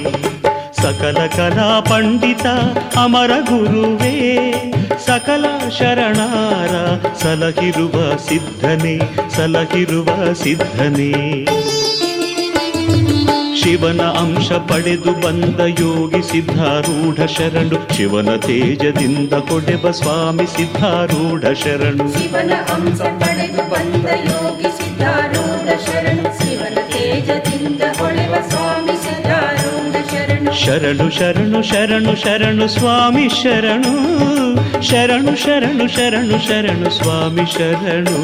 ಸಕಲ 0.82 1.26
ಕಲಾ 1.26 1.80
ಪಂಡಿತ 1.80 2.46
ಅಮರ 2.96 3.30
ಗುರುವೇ, 3.40 4.14
ಸಕಲ 5.06 5.44
ಶರಣಾರ 5.78 6.72
ಸಲಹಿರುವ 7.22 8.16
ಸಿದ್ಧನೇ 8.16 9.00
ಸಲಹಿರುವ 9.36 10.32
ಸಿದ್ಧನೇ. 10.32 11.44
ಶಿವನ 13.64 14.00
ಅಂಶ 14.00 14.52
ಪಡೆದು 14.52 15.12
ಬಂದ 15.12 15.60
ಯೋಗಿ 15.60 16.32
ಸಿದ್ಧಾರೂಢ 16.32 17.26
ಶರಣು. 17.26 17.94
ಶಿವನ 17.96 18.36
ತೇಜದಿಂದ 18.36 19.32
ಕೊಡೆಬ 19.32 19.90
ಸ್ವಾಮಿ 19.90 20.46
ಸಿದ್ಧಾರೂಢ 20.46 21.40
ಶರಣು. 21.40 22.12
ಶಿವನ 22.12 22.52
ಅಂಶ 22.74 23.00
ಪಡೆದು 23.00 23.70
ಬಂದ 23.70 24.06
ಯೋಗಿ 24.06 24.62
ಸಿದ್ಧಾರೂಢ 24.62 25.68
ಶರಣು. 25.68 26.22
ಶಿವನ 26.22 26.74
ತೇಜದಿಂದ 26.74 27.82
ಕೊಡೆಬ 27.82 28.34
ಸ್ವಾಮಿ 28.48 29.04
ಸಿದ್ಧಾರೂಢ 29.04 29.94
ಶರಣು. 30.12 30.64
ಶರಣು 30.64 31.10
ಶರಣು 31.10 31.62
ಶರಣು 31.62 32.16
ಶರಣು 32.16 32.68
ಸ್ವಾಮಿ 32.68 33.28
ಶರಣು. 33.28 33.94
ಶರಣು 34.82 35.36
ಶರಣು 35.36 35.88
ಶರಣು 35.88 36.46
ಶರಣು 36.48 36.90
ಸ್ವಾಮಿ 36.90 37.52
ಶರಣು. 37.52 38.16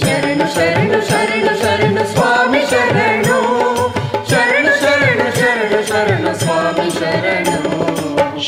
ಶರಣು 0.00 0.54
ಶರಣು 0.54 1.08
ಶರಣು 1.08 1.55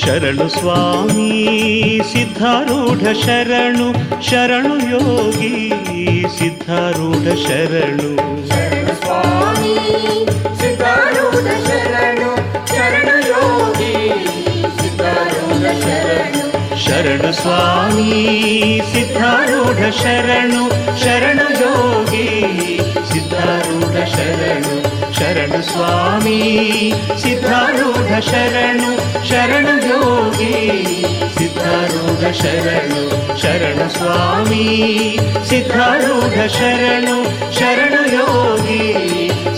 ಶರಣು 0.09 0.49
ಸ್ವಾಮಿ 0.49 2.01
ಸಿದ್ಧಾರೂಢ 2.13 3.03
ಶರಣು 3.25 3.89
ಶರಣು 4.23 4.75
ಯೋಗಿ 4.77 5.73
ಸಿದ್ಧಾರೂಢ 6.39 7.27
ಶರಣು. 7.47 8.11
ಶರಣು 16.87 17.33
ಸ್ವಾಮಿ 17.33 18.81
ಸಿದ್ಧಾರೂಢ 18.93 19.81
ಶರಣು 19.91 20.71
ಶರಣು 21.03 21.53
ಯೋಗಿ 21.61 22.81
ಸಿದ್ಧಾರೂಢ 23.13 23.93
ಶರಣು. 23.93 24.98
ಶರಣು 25.19 25.63
ಸ್ವಾಮಿ, 25.63 26.93
ಸಿದ್ಧಾರೂಢ 27.23 28.19
ಶರಣು 28.19 28.91
ಶರಣು 29.29 29.75
ಯೋಗಿ. 29.87 30.55
ಸಿದ್ಧಾರೂಢ 31.39 32.33
ಶರಣು 32.33 33.03
ಶರಣು 33.39 33.91
ಸ್ವಾಮಿ, 33.91 35.19
ಸಿದ್ಧಾರೂಢ 35.45 36.47
ಶರಣು 36.47 37.17
ಶರಣು 37.59 38.03
ಯೋಗಿ. 38.15 38.85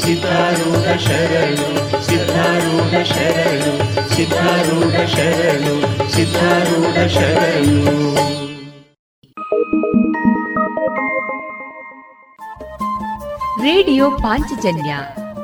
ಸಿದ್ಧಾರೂಢ 0.03 0.99
ಶರಣು 0.99 1.69
ಸಿದ್ಧಾರೂಢ 2.07 2.93
ಶರಣು 3.05 3.73
ಸಿದ್ಧಾರೂಢ 4.17 5.07
ಶರಣು 5.07 5.75
ಸಿದ್ಧಾರೂಢ 6.13 7.09
ಶರಣು. 7.09 8.01
ರೇಡಿಯೋ 13.63 14.11
ಪಾಂಚಜನ್ಯ 14.11 14.95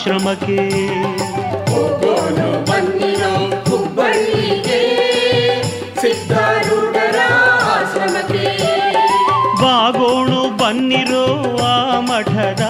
ಆಶ್ರಮಕ್ಕೆ. 0.00 0.56
ಬಾಗೋಣು 9.62 10.56
ಬನ್ನಿರೋ 10.56 11.56
ಆ 11.62 12.00
ಮಠದ 12.00 12.60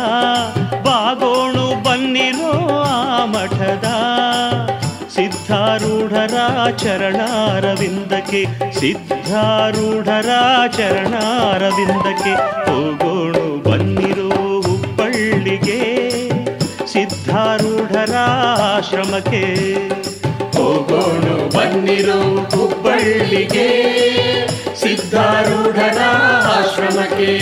ಬಾಗೋಣು 0.84 1.82
ಬನ್ನಿರೋ 1.82 2.78
ಆ 2.78 3.24
ಮಠದ. 3.24 3.84
ಸಿದ್ಧಾರೂಢರ 5.08 6.34
ಚರಣಾರವಿಂದಕ್ಕೆ 6.76 8.44
ಸಿದ್ಧಾರೂಢರ 8.80 10.28
ಚರಣಾರವಿಂದಕ್ಕೆ 10.68 12.34
ಓ 12.70 12.89
ಆಶ್ರಮಕ್ಕೆ 18.80 19.40
ಹೋಗೋಣು. 20.58 21.56
ಬನ್ನಿರೋ 21.56 22.20
ಹುಬ್ಬಳ್ಳಿಗೆ 22.50 23.68
ಸಿದ್ಧಾರೂಢನ 24.74 25.98
ಆಶ್ರಮಕ್ಕೆ. 26.44 27.32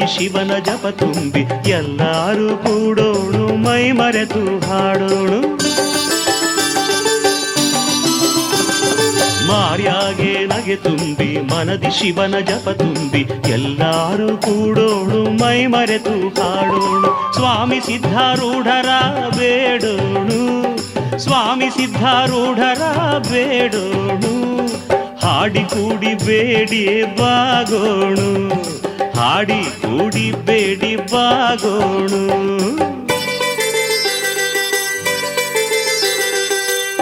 ಮನದಿ 0.00 0.18
ಶಿವನ 0.18 0.52
ಜಪ 0.58 0.86
ತುಂಬಿ 0.86 1.70
ಎಲ್ಲರೂ 1.70 2.56
ಕೂಡೋಣು, 2.56 3.56
ಮೈ 3.56 3.90
ಮರೆತು 3.90 4.42
ಹಾಡೋಣು. 4.68 5.40
ಮಾರ್ಯಾಗೆ 9.48 10.46
ನಗೆ 10.46 10.76
ತುಂಬಿ, 10.76 11.40
ಮನದಿ 11.40 11.90
ಶಿವನ 11.90 12.34
ಜಪ 12.38 12.68
ತುಂಬಿ, 12.70 13.20
ಎಲ್ಲರೂ 13.50 14.36
ಕೂಡೋಣು, 14.36 15.44
ಮೈ 15.44 15.66
ಮರೆತು 15.66 16.16
ಹಾಡೋಣು. 16.28 17.34
ಸ್ವಾಮಿ 17.34 17.80
ಸಿದ್ಧಾರೂಢರ 17.80 18.88
ಬೇಡೋಣು, 19.36 20.40
ಸ್ವಾಮಿ 21.18 21.70
ಸಿದ್ಧಾರೂಢರ 21.70 22.82
ಬೇಡೋಣು. 23.30 24.34
ಹಾಡಿ 25.18 25.60
ಕೂಡಿ 25.60 26.14
ಬೇಡಿ 26.26 27.02
ಬಾಗೋಣು. 27.04 28.69
ಹಾಡಿ 29.20 29.62
ಕೂಡಿ 29.62 30.30
ಬೇಡಿ 30.30 30.96
ಬಾಗೋಣು. 30.96 32.40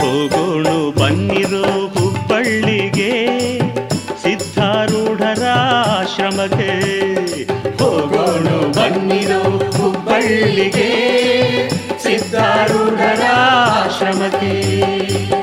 ಹೋಗೋಣು 0.00 1.00
ಬನ್ನಿರೋ 1.00 1.86
ಹುಬ್ಬಳ್ಳಿಗೆ 1.86 3.28
ಸಿದ್ಧಾರೂಢರ 4.22 5.46
ಆಶ್ರಮಕ್ಕೆ. 5.86 6.70
ಹೋಗೋಣು 7.84 8.72
ಬನ್ನಿರೋ 8.72 9.58
ಹುಬ್ಬಳ್ಳಿಗೆ 9.58 10.90
ಸಿದ್ಧಾರೂಢರ 12.02 13.30
ಆಶ್ರಮಕ್ಕೆ. 13.30 15.37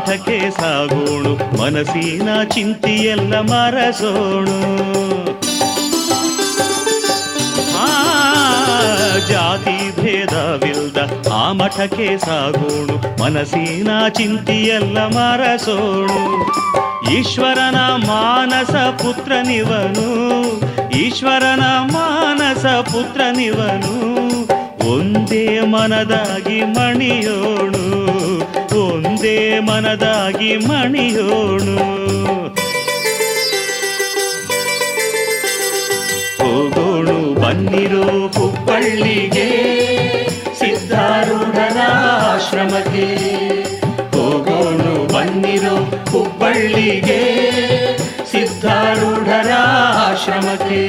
ಆ 0.00 0.02
ಮಠಕ್ಕೆ 0.02 0.50
ಸಾಗೋಣು, 0.50 1.32
ಮನಸ್ಸಿನ 1.62 2.28
ಚಿಂತೆಯೆಲ್ಲ 2.42 3.40
ಮರಸೋಣು. 3.40 4.58
ಜಾತಿ 9.28 9.76
ಭೇದವಿಲ್ದ 10.02 10.98
ಆ 11.32 11.52
ಮಠಕ್ಕೆ 11.52 12.18
ಸಾಗೋಣು, 12.18 12.96
ಮನಸ್ಸಿನ 13.22 13.90
ಚಿಂತೆಯೆಲ್ಲ 14.08 14.98
ಮರಸೋಣು. 15.06 16.20
ಈಶ್ವರನ 17.12 17.78
ಮಾನಸ 18.06 18.74
ಪುತ್ರನಿವನು, 19.02 20.08
ಈಶ್ವರನ 20.96 21.64
ಮಾನಸ 21.92 22.66
ಪುತ್ರನಿವನು, 22.66 23.94
ಒಂದೇ 24.94 25.60
ಮನದಾಗಿ 25.60 26.64
ಮಣಿಯೋಣು. 26.64 27.79
ಒಂದೇ 29.22 29.38
ಮನದಾಗಿ 29.60 30.50
ಮಣಿಯೋಣು. 30.66 31.74
ಹೋಗೋಣು 36.38 37.16
ಬನ್ನಿರೋ 37.40 38.04
ಹುಬ್ಬಳ್ಳಿಗೆ 38.36 39.46
ಸಿದ್ಧಾರೂಢರ 40.60 41.78
ಆಶ್ರಮಕ್ಕೆ 42.30 43.06
ಹೋಗೋಣು 44.14 44.94
ಬನ್ನಿರೋ 45.14 45.76
ಹುಬ್ಬಳ್ಳಿಗೆ 46.12 47.20
ಸಿದ್ಧಾರೂಢರ 48.32 49.50
ಆಶ್ರಮಕ್ಕೆ 50.06 50.82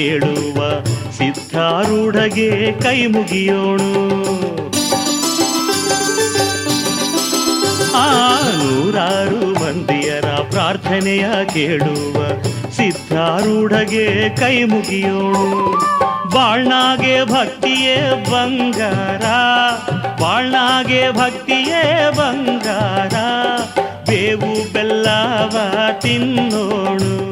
ಕೇಳುವ 0.00 0.58
ಸಿದ್ಧಾರೂಢಗೆ 1.12 2.72
ಕೈ 2.80 3.06
ಮುಗಿಯೋಣು. 3.06 4.04
ಆ 7.94 8.06
ನೂರಾರು 8.60 9.40
ಮಂದಿಯರ 9.60 10.24
ಪ್ರಾರ್ಥನೆಯ 10.24 11.26
ಕೇಳುವ 11.44 12.16
ಸಿದ್ಧಾರೂಢಗೆ 12.70 14.36
ಕೈ 14.36 14.64
ಮುಗಿಯೋಣು. 14.64 15.46
ಬಾಳ್ನಾಗೆ 16.34 17.24
ಭಕ್ತಿಯೇ 17.24 17.96
ಬಂಗಾರ, 18.30 19.24
ಬಾಳ್ನಾಗೆ 20.22 21.12
ಭಕ್ತಿಯೇ 21.12 22.10
ಬಂಗಾರ, 22.16 23.14
ಬೇವು 24.08 24.72
ಬೆಲ್ಲವ 24.72 25.56
ತಿನ್ನೋಣು. 26.00 27.29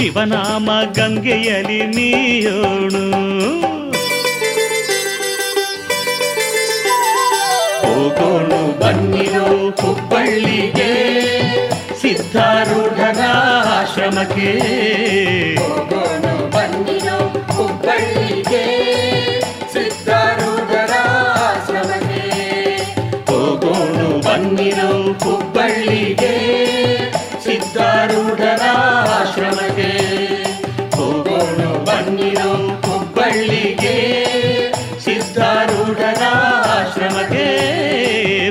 ಶಿವನಾಮ 0.00 0.70
ಗಂಗೆಯಲಿ 0.92 1.86
ನೀಯೋಣು. 1.86 3.04
ಹೋಗೋಣು 7.80 8.80
ಬನ್ನಿರೋ 8.80 9.70
ಹುಬ್ಬಳ್ಳಿಗೆ 9.70 10.90
ಸಿದ್ಧಾರೂಢರ 12.00 13.20
ಆಶ್ರಮಕ್ಕೆ. 13.64 14.50
ಹೋಗೋಣು 15.58 16.50
ಬನ್ನಿರು 16.50 17.18
ಹುಬ್ಬಳ್ಳಿಗೆ 17.52 18.64
ಸಿದ್ಧಾರೂಢರ 19.72 20.92
ಆಶ್ರಮಕ್ಕೆ. 21.32 22.24
ಹೋಗೋಣು 23.32 24.20
ಬನ್ನಿರು 24.26 25.12
ಹುಬ್ಬಳ್ಳಿಗೆ 25.12 26.60
ಆಶ್ರಮಕ್ಕೆ 28.30 29.90
ಹೋಗೋಣು 30.96 31.84
ಬನ್ನಿರೋ 31.84 32.52
ಹುಬ್ಬಳ್ಳಿಗೆ. 32.82 33.96
ಸಿದ್ಧಾರೂಢರ 35.04 36.22
ಆಶ್ರಮಕ್ಕೆ 36.66 37.46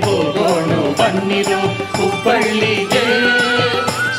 ಹೋಗೋಣು 0.06 0.98
ಬನ್ನಿರೋ 0.98 1.60
ಹುಬ್ಬಳ್ಳಿಗೆ. 1.98 3.06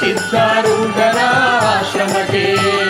ಸಿದ್ಧಾರೂಢರ 0.00 1.18
ಆಶ್ರಮಕ್ಕೆ 1.62 2.89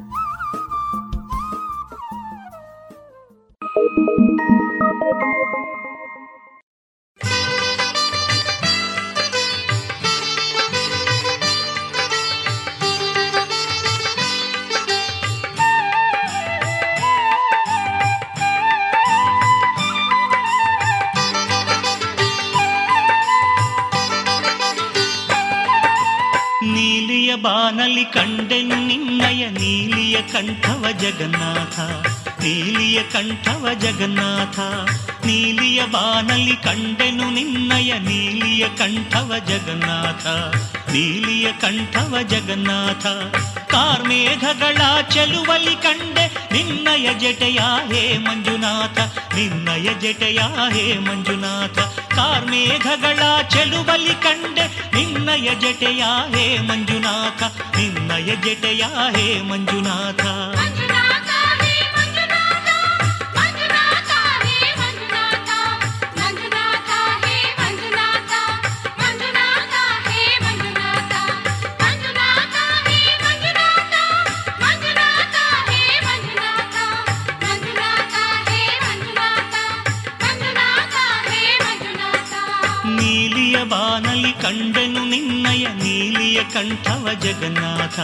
ಬಾನಲಿ 28.01 28.13
ಕಂಡೆನು 28.13 28.77
ನಿನ್ನಯ 28.87 29.49
ನೀಲಿಯ 29.49 30.17
ಕಂಠವ 30.33 30.85
ಜಗನ್ನಾಥ, 31.01 31.77
ನೀಲಿಯ 32.41 32.99
ಕಂಠವ 33.03 33.67
ಜಗನ್ನಾಥ. 33.79 34.59
ನೀಲಿಯ 35.25 35.81
ಬಾನಲ್ಲಿ 35.85 36.55
ಕಂಡೆನು 36.55 37.29
ನಿನ್ನಯ 37.29 37.91
ನೀಲಿಯ 37.99 38.63
ಕಂಠವ 38.77 39.33
ಜಗನ್ನಾಥ, 39.47 40.25
ನೀಲಿಯ 40.89 41.47
ಕಂಠವ 41.61 42.15
ಜಗನ್ನಾಥ. 42.27 43.05
ಕಾರ್ಮೇಘಗಳ 43.71 44.81
ಚೆಲುವಲಿ 45.13 45.75
ಕಂಡೆ 45.75 46.25
ನಿನ್ನಯ 46.51 47.07
ಜಟೆಯ 47.13 47.59
ಹೇ 47.91 48.17
ಮಂಜುನಾಥ, 48.17 48.97
ನಿನ್ನಯ 49.35 49.87
ಜಟೆಯ 50.01 50.39
ಹೇ 50.73 50.97
ಮಂಜುನಾಥ. 50.97 51.77
ಕಾರ್ಮೇಘಗಳ 52.21 53.21
ಚೆಲುವಲಿ 53.49 54.15
ಕಂಡೆ 54.23 54.65
ನಿನ್ನಯ 54.95 55.47
ಜಟೆಯ 55.59 56.01
ಹೇ 56.33 56.57
ಮಂಜುನಾಥ 56.61 57.41
ನಿನ್ನಯ 57.77 58.29
ಜಟೆಯ 58.35 58.83
ಹೇ 59.15 59.41
ಮಂಜುನಾಥ. 59.41 60.23
ಬಾನಲಿ 83.71 84.31
ಕಂಡೆನು 84.31 85.05
ನಿನ್ನಯ 85.05 85.63
ನೀಲಿಯ 85.67 86.43
ಕಂಠವ 86.43 87.07
ಜಗನ್ನಾಥ 87.19 87.99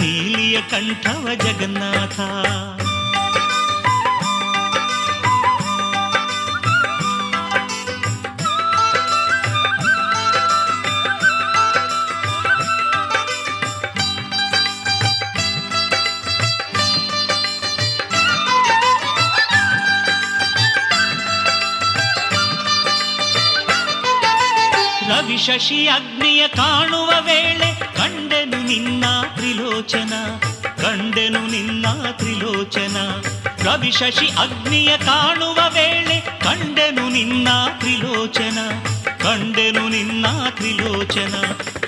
ನೀಲಿಯ 0.00 0.60
ಕಂಠವ 0.60 1.28
ಜಗನ್ನಾಥ. 1.34 2.20
ಶಶಿ 25.48 25.86
ಅಗ್ನಿಯ 25.86 26.48
ಕಾಣುವ 26.48 27.10
ವೇಳೆ 27.20 27.68
ಕಂಡೆನು 27.96 28.58
ನಿನ್ನ 28.62 29.04
ತ್ರಿಲೋಚನ 29.36 30.12
ಕಂಡೆನು 30.82 31.40
ನಿನ್ನ 31.46 31.86
ತ್ರಿಲೋಚನ 32.12 32.96
ರವಿ 33.64 33.90
ಶಶಿ 33.90 34.28
ಅಗ್ನಿಯ 34.38 34.96
ಕಾಣುವ 34.96 35.58
ವೇಳೆ 35.74 36.18
ಕಂಡೆನು 36.44 37.08
ನಿನ್ನ 37.08 37.48
ತ್ರಿಲೋಚನ 37.78 38.58
ಕಂಡೆನು 39.18 39.88
ನಿನ್ನ 39.88 40.26
ತ್ರಿಲೋಚನ 40.50 41.34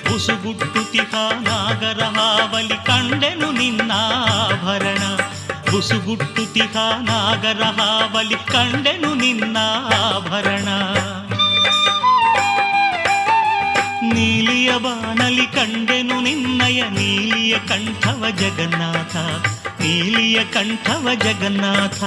ಬುಸುಗುಟ್ಟುತಿಹ 0.09 1.15
ನಾಗರ 1.41 2.03
ಹಾವಲಿ 2.03 2.79
ಕಂಡೆನು 2.85 3.51
ನಿನ್ನ 3.53 3.93
ಆಭರಣ 4.39 5.03
ಬುಸುಗುಟ್ಟುತಿಹ 5.71 6.77
ನಾಗರ 7.01 7.63
ಹಾವಲಿ 7.79 8.41
ಕಂಡೆನು 8.53 9.15
ನಿನ್ನ 9.15 9.57
ಆಭರಣ 10.01 10.69
ನೀಲಿಯ 14.15 14.73
ಬಾನಲಿ 14.79 15.47
ಕಂಡೆನು 15.47 16.21
ನಿನ್ನಯ 16.21 16.83
ನೀಲಿಯ 16.83 17.59
ಕಂಠವ 17.59 18.25
ಜಗನ್ನಾಥ 18.31 19.17
ನೀಲಿಯ 19.81 20.45
ಕಂಠವ 20.45 21.09
ಜಗನ್ನಾಥ. 21.15 22.03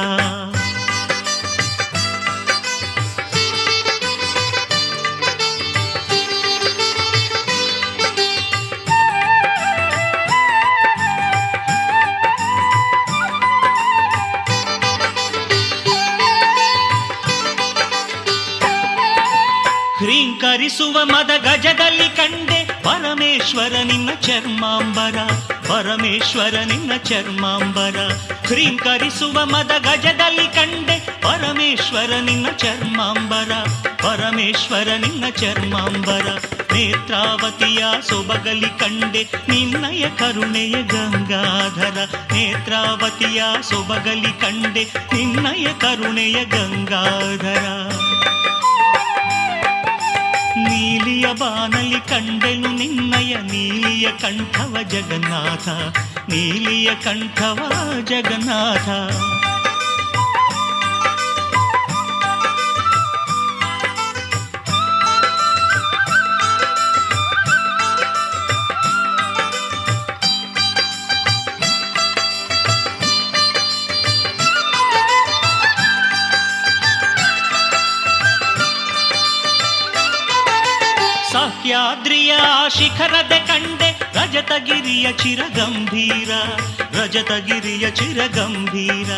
ಹ್ರೀಂಕರಿಸುವ 20.53 21.05
ಮದ 21.05 21.29
ಗಜದಲ್ಲಿ 21.37 22.09
ಕಂಡೆ 22.09 22.83
ಪರಮೇಶ್ವರ 22.83 23.73
ನಿನ್ನ 23.83 24.09
ಚರ್ಮಾಂಬರ, 24.13 25.15
ಪರಮೇಶ್ವರ 25.67 26.53
ನಿನ್ನ 26.65 26.91
ಚರ್ಮಾಂಬರ. 26.97 28.13
ಕ್ರೀಂಕರಿಸುವ 28.45 29.45
ಮದ 29.45 29.71
ಗಜದಲ್ಲಿ 29.79 30.47
ಕಂಡೆ 30.47 30.99
ಪರಮೇಶ್ವರ 31.21 32.19
ನಿನ್ನ 32.21 32.49
ಚರ್ಮಾಂಬರ, 32.49 33.51
ಪರಮೇಶ್ವರ 34.01 34.87
ನಿನ್ನ 34.87 35.29
ಚರ್ಮಾಂಬರ. 35.29 36.27
ನೇತ್ರಾವತಿಯ 36.73 37.85
ಸೊಬಗಲಿ 38.09 38.69
ಕಂಡೆ 38.79 39.27
ನಿನ್ನಯ 39.49 40.09
ಕರುಣೆಯ 40.09 40.71
ಗಂಗಾಧರ. 40.71 42.17
ನೇತ್ರಾವತಿಯ 42.33 43.43
ಸೊಬಗಲಿ 43.61 44.41
ಕಂಡೆ 44.41 44.83
ನಿನ್ನಯ 45.13 45.67
ಕರುಣೆಯ 45.79 46.45
ಗಂಗಾಧರ. 46.45 47.92
ನೀಲಿಯ 50.70 51.26
ಬಾನಲಿ 51.39 51.99
ಕಂಡೆನು 51.99 52.72
ನಿನ್ನಯ 52.72 53.36
ನೀಲಿಯ 53.36 54.07
ಕಂಠವ 54.11 54.78
ಜಗನ್ನಾಥ 54.89 55.68
ನೀಲಿಯ 56.30 56.89
ಕಂಠವ 56.95 57.72
ಜಗನ್ನಾಥ. 58.03 58.89
ಸಹ್ಯಾದ್ರಿಯ 82.24 82.69
ಶಿಖರದ 82.69 83.47
ಕಂಡೆ 83.47 83.99
ರಜತಗಿರಿಯ 84.13 85.11
ಚಿರಗಂಭೀರ 85.11 86.32
ರಜತಗಿರಿಯ 87.01 87.91
ಚಿರಗಂಭೀರ. 87.91 89.09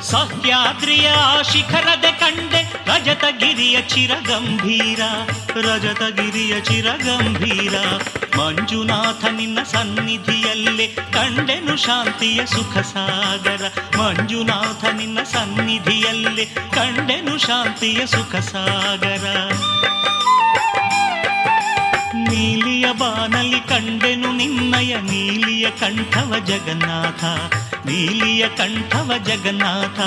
ಸಹ್ಯಾದ್ರಿಯ 0.00 1.12
ಶಿಖರದ 1.52 2.04
ಕಂಡೆ 2.04 2.72
ರಜತಗಿರಿಯ 2.86 3.80
ಚಿರಗಂಭೀರ 3.80 5.00
ರಜತಗಿರಿಯ 5.54 6.60
ಚಿರಗಂಭೀರ. 6.60 7.74
ಮಂಜುನಾಥ 8.38 9.24
ನಿನ್ನ 9.24 9.62
ಸನ್ನಿಧಿಯಲ್ಲೇ 9.62 10.86
ಕಂಡೆನು 10.86 11.76
ಶಾಂತಿಯ 11.76 12.46
ಸುಖ 12.46 12.78
ಸಾಗರ. 12.78 13.68
ಮಂಜುನಾಥ 13.98 14.84
ನಿನ್ನ 14.84 15.22
ಸನ್ನಿಧಿಯಲ್ಲೇ 15.22 16.44
ಕಂಡೆನು 16.44 17.38
ಶಾಂತಿಯ 17.38 18.06
ಸುಖ 18.06 18.36
ಸಾಗರ. 18.36 19.52
ನೀಲಿಯ 22.14 22.86
ಬಾನಲಿ 22.92 23.60
ಕಂಡೆನು 23.60 24.36
ನಿನ್ನಯ 24.36 24.96
ನೀಲಿಯ 24.96 25.70
ಕಂಠವ 25.70 26.34
ಜಗನ್ನಾಥ, 26.44 27.24
ನೀಲಿಯ 27.86 28.48
ಕಂಠವ 28.48 29.12
ಜಗನ್ನಾಥ. 29.24 30.00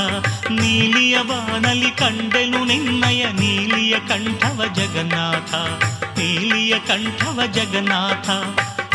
ನೀಲಿಯ 0.51 1.17
ಬಾನಲಿ 1.23 1.91
ಕಂಡೆನು 1.91 2.65
ನಿನ್ನಯ 2.65 3.25
ನೀಲಿಯ 3.25 3.95
ಕಂಠವ 4.07 4.63
ಜಗನ್ನಾಥ, 4.73 5.53
ನೀಲಿಯ 6.19 6.79
ಕಂಠವ 6.87 7.41
ಜಗನ್ನಾಥ. 7.51 8.29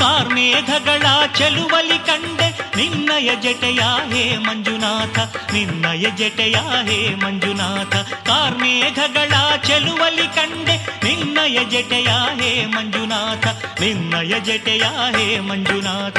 ಕಾರ್ಮೇಘಗಳ 0.00 1.06
ಚೆಲುವಲಿ 1.38 1.98
ಕಂಡೆ 1.98 2.48
ನಿನ್ನಯ 2.76 3.30
ಜಟೆಯ 3.42 3.82
ಹೇ 4.12 4.36
ಮಂಜುನಾಥ, 4.36 5.18
ನಿನ್ನಯ 5.52 6.04
ಜಟೆಯ 6.16 6.56
ಹೇ 6.88 7.14
ಮಂಜುನಾಥ. 7.14 7.94
ಕಾರ್ಮೇಘಗಳ 8.26 9.32
ಚೆಲುವಲಿ 9.66 10.26
ಕಂಡೆ 10.36 10.76
ನಿನ್ನಯ 11.04 11.58
ಜಟೆಯ 11.64 12.10
ಹೇ 12.40 12.66
ಮಂಜುನಾಥ, 12.66 13.46
ನಿನ್ನಯ 13.80 14.34
ಜಟೆಯ 14.40 14.84
ಹೇ 15.16 15.40
ಮಂಜುನಾಥ. 15.40 16.18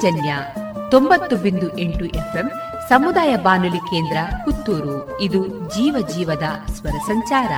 ಪಾಂಚಜನ್ಯ 0.00 0.34
ತೊಂಬತ್ತು 0.90 1.36
ಬಿಂದು 1.36 1.78
ಎಂಟು 1.78 2.04
ಎಫ್ಎಂ 2.04 2.50
ಸಮುದಾಯ 2.88 3.36
ಬಾನುಲಿ 3.36 3.78
ಕೇಂದ್ರ 3.78 4.16
ಪುತ್ತೂರು. 4.44 5.20
ಇದು 5.20 5.46
ಜೀವ 5.48 6.06
ಜೀವದ 6.14 6.42
ಸ್ವರ 6.72 6.90
ಸಂಚಾರ. 6.90 7.52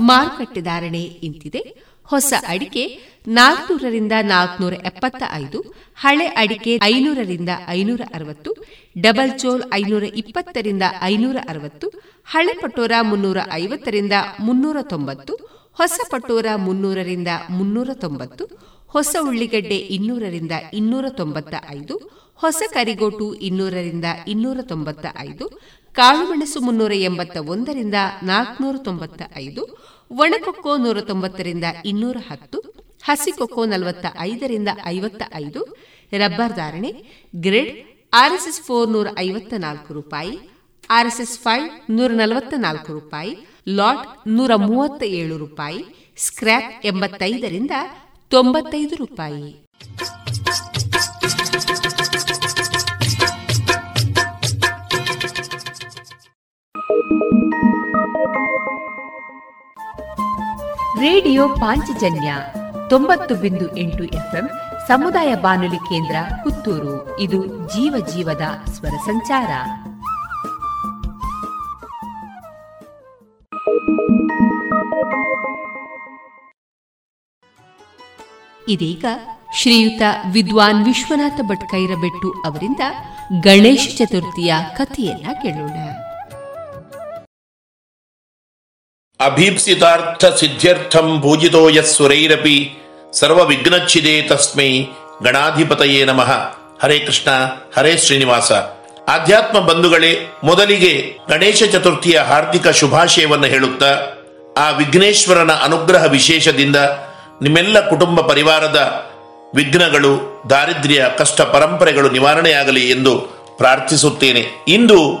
ಮಾರುಕಟ್ಟೆ 0.00 0.60
ಧಾರಣೆ 0.60 1.02
ಇಂತಿದೆ. 1.02 1.90
ಹೊಸ 2.04 2.32
ಅಡಿಕೆ 2.48 2.84
ನಾಲ್ಕನೂರರಿಂದ 3.28 4.12
ನಾಲ್ಕನೂರ 4.22 4.72
ಎಪ್ಪತ್ತ 4.72 5.22
ಐದು 5.32 5.79
ಹಳೆ 6.00 6.26
ಅಡಿಕೆ 6.36 6.72
ಐನೂರರಿಂದ 6.86 7.52
ಐನೂರ 7.68 8.02
ಅರವತ್ತು 8.14 8.50
ಡಬಲ್ 8.96 9.32
ಚೋಲ್ 9.38 9.64
ಐನೂರ 9.74 10.04
ಇಪ್ಪತ್ತರಿಂದ 10.16 10.84
ಐನೂರ 11.02 11.38
ಅರವತ್ತು 11.48 11.86
ಹಳೆ 12.26 12.54
ಪಟೋರ 12.60 12.92
ಮುನ್ನೂರ 13.02 13.38
ಐವತ್ತರಿಂದ 13.52 14.14
ಮುನ್ನೂರ 14.40 14.78
ತೊಂಬತ್ತು 14.82 15.34
ಹೊಸ 15.78 15.98
ಪಟೋರ 16.10 16.46
ಮುನ್ನೂರರಿಂದ 16.56 17.28
ಮುನ್ನೂರ 17.50 17.90
ತೊಂಬತ್ತು 17.94 18.44
ಹೊಸ 18.88 19.14
ಉಳ್ಳಿಗಡ್ಡೆ 19.20 19.78
ಇನ್ನೂರರಿಂದ 19.90 20.54
ಇನ್ನೂರ 20.72 21.06
ತೊಂಬತ್ತ 21.16 21.54
ಐದು 21.68 21.94
ಹೊಸ 22.40 22.62
ಕರಿಗೋಟು 22.72 23.26
ಇನ್ನೂರರಿಂದ 23.40 24.04
ಇನ್ನೂರ 24.26 24.58
ತೊಂಬತ್ತ 24.62 25.06
ಐದು 25.18 25.46
ಕಾಳುಮೆಣಸು 25.96 26.58
ಮುನ್ನೂರ 26.60 26.92
ಎಂಬತ್ತ 27.02 27.38
ಒಂದರಿಂದ 27.48 27.98
ನಾಲ್ಕುನೂರ 28.22 28.76
ತೊಂಬತ್ತ 28.82 29.22
ಐದು 29.36 29.62
ಒಣಕೊಕ್ಕೋ 30.10 30.72
ನೂರ 30.76 31.00
ತೊಂಬತ್ತರಿಂದ 31.00 31.66
ಇನ್ನೂರ 31.84 32.18
ಹತ್ತು 32.28 32.58
ಹಸಿಕೊಕ್ಕೋ 33.04 33.62
ನಲವತ್ತ 33.64 34.06
ಐದರಿಂದ 34.20 34.70
ಐವತ್ತ 34.86 35.22
ಐದು 35.34 35.60
ರಬ್ಬರ್ 36.16 36.56
ಧಾರಣೆ, 36.56 37.04
ಗ್ರಿಡ್, 37.36 37.76
ಆರ್ಎಸ್ಎಸ್ 38.12 38.60
ಫೋರ್ 38.60 38.90
ನೂರ 38.90 39.06
ಐವತ್ತ 39.18 39.54
ನಾಲ್ಕು 39.58 39.94
ರೂಪಾಯಿ, 39.94 40.38
ಆರ್ಎಸ್ಎಸ್ 40.90 41.38
ಫೈವ್ 41.38 41.70
ನೂರ 41.90 42.10
ನಲವತ್ತ 42.10 42.54
ನಾಲ್ಕು 42.56 42.92
ರೂಪಾಯಿ, 42.92 43.38
ಲಾಟ್ 43.68 44.28
ನೂರ 44.28 44.54
ಮೂವತ್ತ 44.54 45.02
ಏಳು 45.02 45.38
ರೂಪಾಯಿ, 45.38 46.12
ಸ್ಕ್ರ್ಯಾಪ್ 46.16 46.86
ಎಂಬತ್ತೈದರಿಂದ 46.86 47.70
ತೊಂಬತ್ತೈದು 48.28 48.96
ರೂಪಾಯಿ. 48.96 49.66
ರೇಡಿಯೋ 61.00 61.48
ಪಾಂಚಜನ್ಯ 61.48 62.34
ತೊಂಬತ್ತು 62.90 63.34
ಬಿಂದು 63.34 63.76
ಎಂಟು 63.76 64.04
ಎಫ್ಎಂ 64.04 64.50
ಸಮುದಾಯ 64.90 65.34
ಬಾನುಲಿ 65.34 65.76
ಕೇಂದ್ರ 65.76 66.16
ಪುತ್ತೂರು. 66.42 67.20
ಇದು 67.20 67.46
ಜೀವ 67.46 68.06
ಜೀವದ 68.06 68.70
ಸ್ವರ 68.72 68.88
ಸಂಚಾರ. 68.88 69.50
ಇದೀಗ 78.68 79.04
ಶ್ರೀಯುತ 79.54 80.02
ವಿದ್ವಾನ್ 80.32 80.84
ವಿಶ್ವನಾಥ 80.84 81.40
ಭಟ್ಕೈರಬೆಟ್ಟು 81.40 82.42
ಅವರಿಂದ 82.46 82.80
ಗಣೇಶ 83.40 83.94
ಚತುರ್ಥಿಯ 83.98 84.54
ಕಥೆಯನ್ನ 84.76 85.26
ಕೇಳೋಣ. 85.42 85.90
ಅಭೀಪ್ಸಿತಾರ್ಥ 89.24 90.24
ಸಿದ್ಧ್ಯರ್ಥಂ 90.24 91.20
ಭೂಜಿತೋ 91.20 91.68
ಯಸ್ಸುರೈರಪಿ 91.68 92.79
ಸರ್ವ 93.12 93.44
ವಿಘ್ನಚ್ಛಿದೆ 93.44 94.22
ತಸ್ಮೈ 94.22 94.86
ಗಣಾಧಿಪತಯೇ 95.22 96.04
ನಮಃ. 96.04 96.32
ಹರೇ 96.82 96.98
ಕೃಷ್ಣ, 96.98 97.30
ಹರೇ 97.78 97.96
ಶ್ರೀನಿವಾಸ. 97.96 98.52
ಆಧ್ಯಾತ್ಮ 99.08 99.58
ಬಂಧುಗಳೇ, 99.58 100.32
ಮೊದಲಿಗೆ 100.44 101.18
ಗಣೇಶ 101.28 101.62
ಚತುರ್ಥಿಯ 101.72 102.18
ಹಾರ್ದಿಕ 102.18 102.68
ಶುಭಾಶಯವನ್ನು 102.68 103.46
ಹೇಳುತ್ತಾ, 103.46 103.98
ಆ 104.58 104.70
ವಿಘ್ನೇಶ್ವರನ 104.70 105.52
ಅನುಗ್ರಹ 105.52 106.04
ವಿಶೇಷದಿಂದ 106.04 106.76
ನಿಮ್ಮೆಲ್ಲ 107.42 107.88
ಕುಟುಂಬ 107.88 108.20
ಪರಿವಾರದ 108.20 109.06
ವಿಘ್ನಗಳು, 109.54 110.42
ದಾರಿದ್ರ್ಯ, 110.50 111.06
ಕಷ್ಟ 111.18 111.40
ಪರಂಪರೆಗಳು 111.40 112.10
ನಿವಾರಣೆಯಾಗಲಿ 112.10 112.90
ಎಂದು 112.90 113.18
ಪ್ರಾರ್ಥಿಸುತ್ತೇನೆ. 113.58 114.46
ಇಂದು 114.68 115.18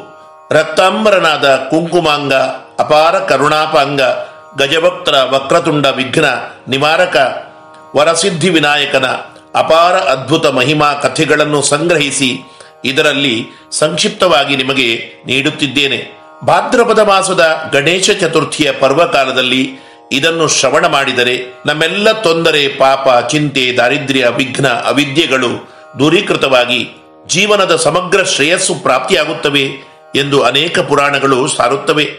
ರಕ್ತಾಂಬರನಾದ 0.50 1.56
ಕುಂಕುಮಾಂಗ, 1.56 2.34
ಅಪಾರ 2.78 3.18
ಕರುಣಾಪಾಂಗ, 3.18 4.00
ಗಜಭಕ್ತರ 4.58 5.14
ವಕ್ರತುಂಡ 5.30 5.86
ವಿಘ್ನ 5.86 6.24
ನಿವಾರಕ 6.68 7.46
ವರಸಿದ್ಧಿ 7.96 8.48
ವಿನಾಯಕನ 8.48 9.06
ಅಪಾರ 9.54 9.94
ಅದ್ಭುತ 9.94 10.46
ಮಹಿಮಾ 10.46 10.92
ಕಥೆಗಳನ್ನು 10.92 11.62
ಸಂಗ್ರಹಿಸಿ 11.62 12.40
ಇದರಲ್ಲಿ 12.84 13.46
ಸಂಕ್ಷಿಪ್ತವಾಗಿ 13.70 14.56
ನಿಮಗೆ 14.56 14.96
ನೀಡುತ್ತಿದ್ದೇನೆ. 15.26 16.20
ಭಾದ್ರಪದ 16.46 16.98
ಮಾಸದ 16.98 17.70
ಗಣೇಶ 17.72 18.10
ಚತುರ್ಥಿಯ 18.10 18.72
ಪರ್ವಕಾಲದಲ್ಲಿ 18.72 19.70
ಇದನ್ನು 20.12 20.48
ಶ್ರವಣ 20.48 20.86
ಮಾಡಿದರೆ 20.86 21.62
ನಮ್ಮೆಲ್ಲ 21.66 22.12
ತೊಂದರೆ, 22.12 22.68
ಪಾಪ, 22.68 23.08
ಚಿಂತೆ, 23.28 23.76
ದಾರಿದ್ರ್ಯ, 23.76 24.26
ವಿಘ್ನ, 24.28 24.68
ಅವಿದ್ಯೆಗಳು 24.68 25.48
ದೂರೀಕೃತವಾಗಿ 25.98 26.88
ಜೀವನದ 27.26 27.76
ಸಮಗ್ರ 27.76 28.24
ಶ್ರೇಯಸ್ಸು 28.24 28.74
ಪ್ರಾಪ್ತಿಯಾಗುತ್ತವೆ 28.74 29.62
ಎಂದು 30.16 30.42
ಅನೇಕ 30.42 30.78
ಪುರಾಣಗಳು 30.78 31.48
ಸಾರುತ್ತವೆ. 31.48 32.10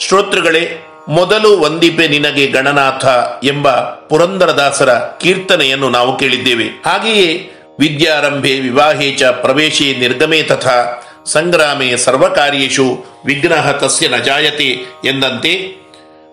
ಶ್ರೋತೃಗಳೇ 0.00 0.86
ಮೊದಲು 1.08 1.58
ಒಂದಿಬ್ಬೆ 1.58 2.08
ನಿನಗೆ 2.08 2.46
ಗಣನಾಥ 2.46 3.04
ಎಂಬ 3.44 3.70
ಪುರಂದರದಾಸರ 3.80 4.92
ಕೀರ್ತನೆಯನ್ನು 4.94 5.90
ನಾವು 5.90 6.16
ಕೇಳಿದ್ದೇವೆ. 6.16 6.64
ಹಾಗೆಯೇ 6.64 7.50
ವಿದ್ಯಾರಂಭೆ 7.80 9.10
ಚ 9.10 9.22
ಪ್ರವೇಶೇ 9.22 9.96
ನಿರ್ಗಮೇ 9.96 10.42
ತಥಾ 10.42 11.02
ಸಂಗ್ರಾಮೇ 11.26 11.96
ಸರ್ವಕಾರ್ಯೇಶು 11.96 13.04
ವಿಘ್ನ 13.26 13.54
ತಸ್ಯ 13.72 14.08
ನಜಾಯತೆ 14.08 14.66
ಎಂದಂತೆ 15.04 15.76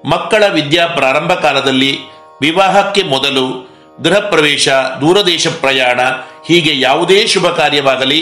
ಮಕ್ಕಳ 0.10 0.44
ವಿದ್ಯಾ 0.48 0.88
ಪ್ರಾರಂಭ 0.88 1.34
ಕಾಲದಲ್ಲಿ 1.34 1.98
ವಿವಾಹಕ್ಕೆ 2.42 3.04
ಮೊದಲು 3.04 3.74
ಗೃಹ 4.02 4.20
ಪ್ರವೇಶ 4.20 4.70
ದೂರದೇಶ 5.02 5.48
ಪ್ರಯಾಣ 5.48 6.02
ಹೀಗೆ 6.48 6.80
ಯಾವುದೇ 6.80 7.28
ಶುಭ 7.28 7.48
ಕಾರ್ಯವಾಗಲಿ 7.48 8.22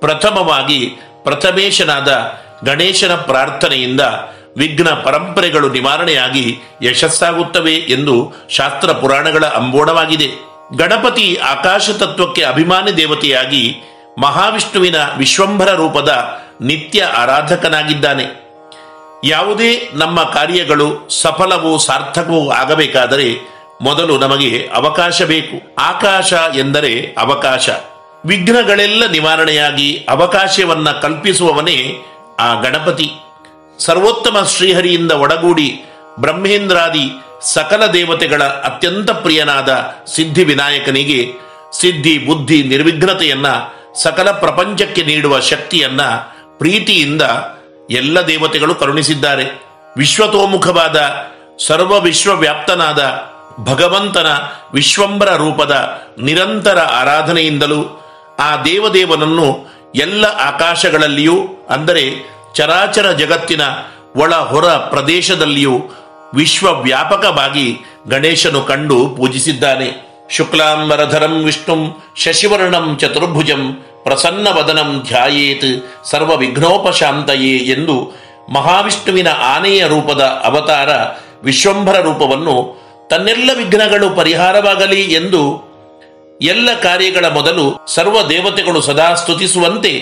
ಪ್ರಥಮವಾಗಿ 0.00 0.92
ಪ್ರಥಮೇಶನಾದ 1.22 2.32
ಗಣೇಶನ 2.64 3.14
ಪ್ರಾರ್ಥನೆಯಿಂದ 3.14 4.00
ವಿಘ್ನ 4.56 4.88
ಪರಂಪರೆಗಳು 4.88 5.72
ನಿವಾರಣೆಯಾಗಿ 5.72 6.58
ಯಶಸ್ಸಾಗುತ್ತವೆ 6.82 7.74
ಎಂದು 7.74 8.32
ಶಾಸ್ತ್ರ 8.50 8.92
ಪುರಾಣಗಳ 8.92 9.44
ಅಂಬೋಣವಾಗಿದೆ 9.44 10.46
ಗಣಪತಿ 10.76 11.34
ಆಕಾಶ 11.34 11.90
ತತ್ವಕ್ಕೆ 11.90 12.42
ಅಭಿಮಾನಿ 12.42 12.96
ದೇವತೆಯಾಗಿ 12.96 13.76
ಮಹಾವಿಷ್ಣುವಿನ 14.18 14.96
ವಿಶ್ವಂಭರ 15.16 15.68
ರೂಪದ 15.68 16.40
ನಿತ್ಯ 16.60 17.02
ಆರಾಧಕನಾಗಿದ್ದಾನೆ. 17.02 18.46
ಯಾವುದೇ 19.24 19.90
ನಮ್ಮ 19.94 20.22
ಕಾರ್ಯಗಳು 20.22 21.08
ಸಫಲವೂ 21.10 21.78
ಸಾರ್ಥಕವೂ 21.78 22.50
ಆಗಬೇಕಾದರೆ 22.50 23.56
ಮೊದಲು 23.82 24.18
ನಮಗೆ 24.18 24.70
ಅವಕಾಶ 24.74 25.22
ಬೇಕು. 25.22 25.74
ಆಕಾಶ 25.78 26.32
ಎಂದರೆ 26.32 27.14
ಅವಕಾಶ. 27.18 27.68
ವಿಘ್ನಗಳೆಲ್ಲ 28.26 29.10
ನಿವಾರಣೆಯಾಗಿ 29.10 30.06
ಅವಕಾಶವನ್ನ 30.08 30.90
ಕಲ್ಪಿಸುವವನೇ 30.90 32.02
ಆ 32.40 32.60
ಗಣಪತಿ. 32.60 33.10
ಸರ್ವೋತ್ತಮ 33.78 34.36
ಶ್ರೀಹರಿಯಿಂದ 34.56 35.12
ಒಡಗೂಡಿ 35.12 35.84
ಬ್ರಹ್ಮೇಂದ್ರಾದಿ 36.20 37.10
ಸಕಲ 37.40 37.86
ದೇವತೆಗಳ 37.86 38.42
ಅತ್ಯಂತ 38.42 39.10
ಪ್ರಿಯನಾದ 39.10 39.94
ಸಿದ್ಧಿ 40.06 40.44
ವಿನಾಯಕನಿಗೆ 40.44 41.32
ಸಿದ್ಧಿ, 41.80 42.18
ಬುದ್ಧಿ, 42.18 42.62
ನಿರ್ವಿಘ್ನತೆಯನ್ನ, 42.62 43.46
ಸಕಲ 44.02 44.30
ಪ್ರಪಂಚಕ್ಕೆ 44.30 45.02
ನೀಡುವ 45.02 45.40
ಶಕ್ತಿಯನ್ನ 45.40 46.00
ಪ್ರೀತಿಯಿಂದ 46.58 47.22
ಎಲ್ಲ 47.90 48.20
ದೇವತೆಗಳು 48.20 48.74
ಕರುಣಿಸಿದ್ದಾರೆ. 48.74 49.44
ವಿಶ್ವತೋಮುಖವಾದ, 49.96 51.10
ಸರ್ವ 51.66 52.00
ವಿಶ್ವವ್ಯಾಪ್ತನಾದ, 52.00 53.02
ಭಗವಂತನ 53.64 54.26
ವಿಶ್ವಂಬರ 54.72 55.36
ರೂಪದ 55.36 56.02
ನಿರಂತರ 56.22 56.78
ಆರಾಧನೆಯಿಂದಲೂ 56.78 58.02
ಆ 58.38 58.56
ದೇವದೇವನನ್ನು 58.56 59.66
ಎಲ್ಲ 59.94 60.24
ಆಕಾಶಗಳಲ್ಲಿಯೂ, 60.24 61.66
ಅಂದರೆ 61.70 62.35
ಚರಾಚರ 62.56 63.06
ಜಗತ್ತಿನ 63.12 63.62
ಒಳ 64.16 64.34
ಹೊರ 64.34 64.66
ಪ್ರದೇಶದಲ್ಲಿಯೂ 64.66 65.74
ವಿಶ್ವವ್ಯಾಪಕವಾಗಿ 66.34 67.66
ಗಣೇಶನು 68.08 68.60
ಕಂಡು 68.62 68.98
ಪೂಜಿಸಿದ್ದಾನೆ. 69.16 69.88
ಶುಕ್ಲಾಂಬರಧರಂ 70.30 71.34
ವಿಷ್ಣುಂ 71.44 71.80
ಶಶಿವರ್ಣಂ 72.16 72.86
ಚತುರ್ಭುಜಂ 73.00 73.62
ಪ್ರಸನ್ನ 74.02 74.46
ವದನಂ 74.48 74.90
ಧ್ಯಾಯೇತ್ 75.08 75.70
ಸರ್ವ 76.04 76.32
ವಿಘ್ನೋಪಶಾಂತಯೇ 76.36 77.54
ಎಂದು 77.74 77.96
ಮಹಾವಿಷ್ಣುವಿನ 78.54 79.28
ಆನೆಯ 79.44 79.82
ರೂಪದ 79.88 80.22
ಅವತಾರ 80.44 80.90
ವಿಶ್ವಂಭರ 81.42 81.96
ರೂಪವನ್ನು 82.00 82.56
ತನ್ನೆಲ್ಲ 83.10 83.50
ವಿಘ್ನಗಳು 83.54 84.06
ಪರಿಹಾರವಾಗಲಿ 84.16 85.02
ಎಂದು 85.12 85.42
ಎಲ್ಲ 86.42 86.68
ಕಾರ್ಯಗಳ 86.82 87.26
ಮೊದಲು 87.28 87.64
ಸರ್ವ 87.94 88.16
ದೇವತೆಗಳು 88.28 88.80
ಸದಾ 88.80 89.08
ಸ್ತುತಿಸುವಂತೆ 89.14 89.92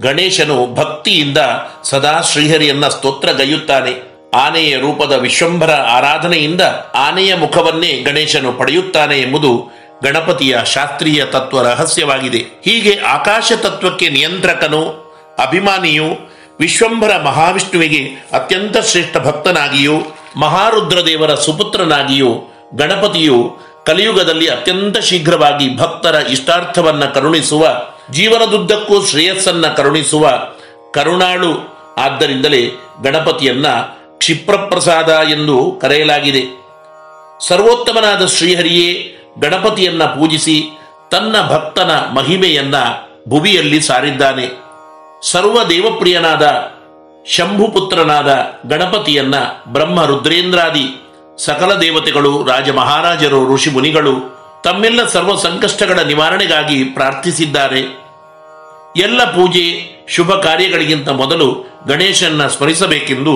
ಗಣೇಶನು 0.00 0.74
ಭಕ್ತಿಯಿಂದ 0.74 1.38
ಸದಾ 1.84 2.20
ಶ್ರೀಹರಿಯನ್ನ 2.20 2.88
ಸ್ತೋತ್ರಗೈಯುತ್ತಾನೆ 2.88 4.14
ಆನೆಯ 4.34 4.76
ರೂಪದ 4.76 5.12
ವಿಶ್ವಂಭರ 5.12 5.70
ಆರಾಧನೆಯಿಂದ 5.70 6.60
ಆನೆಯ 6.94 7.34
ಮುಖವನ್ನೇ 7.34 8.02
ಗಣೇಶನು 8.02 8.52
ಪಡೆಯುತ್ತಾನೆ 8.52 9.20
ಎಂಬುದು 9.20 9.70
ಗಣಪತಿಯ 10.04 10.58
ಶಾಸ್ತ್ರೀಯ 10.64 11.24
ತತ್ವ 11.24 11.62
ರಹಸ್ಯವಾಗಿದೆ. 11.62 12.38
ಹೀಗೆ 12.38 13.00
ಆಕಾಶ 13.00 13.52
ತತ್ವಕ್ಕೆ 13.56 14.08
ನಿಯಂತ್ರಕನು, 14.08 15.12
ಅಭಿಮಾನಿಯು, 15.38 16.04
ವಿಶ್ವಂಭರ 16.60 17.22
ಮಹಾವಿಷ್ಣುವಿಗೆ 17.22 18.28
ಅತ್ಯಂತ 18.32 18.76
ಶ್ರೇಷ್ಠ 18.78 19.16
ಭಕ್ತನಾಗಿಯೂ 19.16 19.92
ಮಹಾರುದ್ರ 20.36 21.06
ದೇವರ 21.06 21.34
ಸುಪುತ್ರನಾಗಿಯೂ, 21.34 22.34
ಗಣಪತಿಯು 22.74 23.56
ಕಲಿಯುಗದಲ್ಲಿ 23.86 24.46
ಅತ್ಯಂತ 24.46 24.98
ಶೀಘ್ರವಾಗಿ 24.98 25.76
ಭಕ್ತರ 25.76 26.14
ಇಷ್ಟಾರ್ಥವನ್ನು 26.30 27.14
ಕರುಣಿಸುವ 27.14 27.68
ಜೀವನದುದ್ದಕ್ಕೂ 28.10 29.04
ಶ್ರೇಯಸ್ಸನ್ನ 29.04 29.66
ಕರುಣಿಸುವ 29.66 30.30
ಕರುಣಾಳು 30.94 31.74
ಆದ್ದರಿಂದಲೇ 31.98 32.70
ಗಣಪತಿಯನ್ನ 33.02 33.66
ಕ್ಷಿಪ್ರಪ್ರಸಾದ 34.18 35.08
ಎಂದು 35.08 35.78
ಕರೆಯಲಾಗಿದೆ. 35.80 36.42
ಸರ್ವೋತ್ತಮನಾದ 37.48 38.26
ಶ್ರೀಹರಿಯೇ, 38.26 39.16
ಗಣಪತಿಯನ್ನ 39.40 40.04
ಪೂಜಿಸಿ 40.04 40.64
ತನ್ನ 41.10 41.36
ಭಕ್ತನ 41.48 41.90
ಮಹಿಮೆಯನ್ನ 41.90 42.74
ಭುವಿಯಲ್ಲಿ 43.28 43.80
ಸಾರಿದ್ದಾನೆ. 43.80 44.48
ಸರ್ವ 45.22 45.64
ದೇವಪ್ರಿಯನಾದ 45.64 46.74
ಶಂಭುಪುತ್ರನಾದ 47.26 48.46
ಗಣಪತಿಯನ್ನ 48.66 49.34
ಬ್ರಹ್ಮ 49.68 50.04
ರುದ್ರೇಂದ್ರಾದಿ 50.04 51.00
ಸಕಲ 51.38 51.74
ದೇವತೆಗಳು 51.74 52.44
ರಾಜ 52.44 52.70
ಮಹಾರಾಜರು 52.70 53.54
ಋಷಿ 53.54 53.70
ಮುನಿಗಳು 53.70 54.43
ತಮ್ಮೆಲ್ಲ 54.64 55.06
ಸರ್ವ 55.06 55.36
ಸಂಕಷ್ಟಗಳ 55.36 55.98
ನಿವಾರಣೆಗಾಗಿ 55.98 56.84
ಪ್ರಾರ್ಥಿಸಿದ್ದಾರೆ. 56.84 57.80
ಎಲ್ಲ 58.96 59.24
ಪೂಜೆ, 59.24 59.64
ಶುಭ 60.08 60.32
ಕಾರ್ಯಗಳಿಗಿಂತ 60.32 61.08
ಮೊದಲು 61.08 61.66
ಗಣೇಶನ್ನ 61.88 62.46
ಸ್ಮರಿಸಬೇಕೆಂದು 62.46 63.34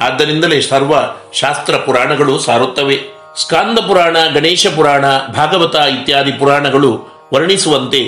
ಆದ್ದರಿಂದಲೇ 0.00 0.60
ಸರ್ವ 0.60 0.92
ಶಾಸ್ತ್ರ 1.32 1.76
ಪುರಾಣಗಳು 1.76 2.38
ಸಾರುತ್ತವೆ. 2.38 3.00
ಸ್ಕಾಂದ 3.36 3.78
ಪುರಾಣ, 3.78 4.16
ಗಣೇಶ 4.34 4.66
ಪುರಾಣ, 4.76 5.04
ಭಾಗವತ 5.32 5.74
ಇತ್ಯಾದಿ 5.74 6.32
ಪುರಾಣಗಳು 6.32 7.08
ವರ್ಣಿಸುವಂತೆ 7.34 8.02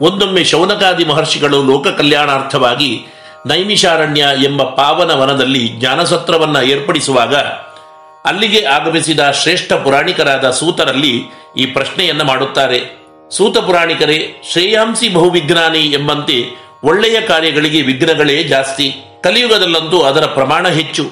ಒಂದೊಮ್ಮೆ 0.00 0.44
ಶೌನಕಾದಿ 0.44 1.04
ಮಹರ್ಷಿಗಳು 1.04 1.62
ಲೋಕ 1.62 1.88
ಕಲ್ಯಾಣಾರ್ಥವಾಗಿ 1.88 3.06
ನೈಮಿಷಾರಣ್ಯ 3.46 4.26
ಎಂಬ 4.44 4.62
ಪಾವನ 4.62 5.10
ವನದಲ್ಲಿ 5.12 5.68
ಜ್ಞಾನಸತ್ರವನ್ನ 5.68 6.56
ಏರ್ಪಡಿಸುವಾಗ 6.56 7.34
ಅಲ್ಲಿಗೆ 8.26 8.64
ಆಗಮಿಸಿದ 8.64 9.30
ಶ್ರೇಷ್ಠ 9.30 9.72
ಪುರಾಣಿಕರಾದ 9.72 10.50
ಸೂತರಲ್ಲಿ 10.50 11.22
ಈ 11.58 11.66
ಪ್ರಶ್ನೆಯನ್ನು 11.66 12.24
ಮಾಡುತ್ತಾರೆ. 12.24 13.06
ಸೂತ 13.30 13.58
ಪುರಾಣಿಕರೇ, 13.58 14.42
ಶ್ರೇಯಾಂಸಿ 14.52 15.08
ಬಹುವಿಜ್ಞಾನಿ 15.08 15.78
ಎಂಬಂತೆ 15.78 16.66
ಒಳ್ಳೆಯ 16.84 17.20
ಕಾರ್ಯಗಳಿಗೆ 17.20 17.82
ವಿಘ್ನಗಳೇ 17.82 18.42
ಜಾಸ್ತಿ. 18.42 18.94
ಕಲಿಯುಗದಲ್ಲಂತೂ 19.22 20.00
ಅದರ 20.00 20.24
ಪ್ರಮಾಣ 20.24 20.68
ಹೆಚ್ಚು. 20.68 21.10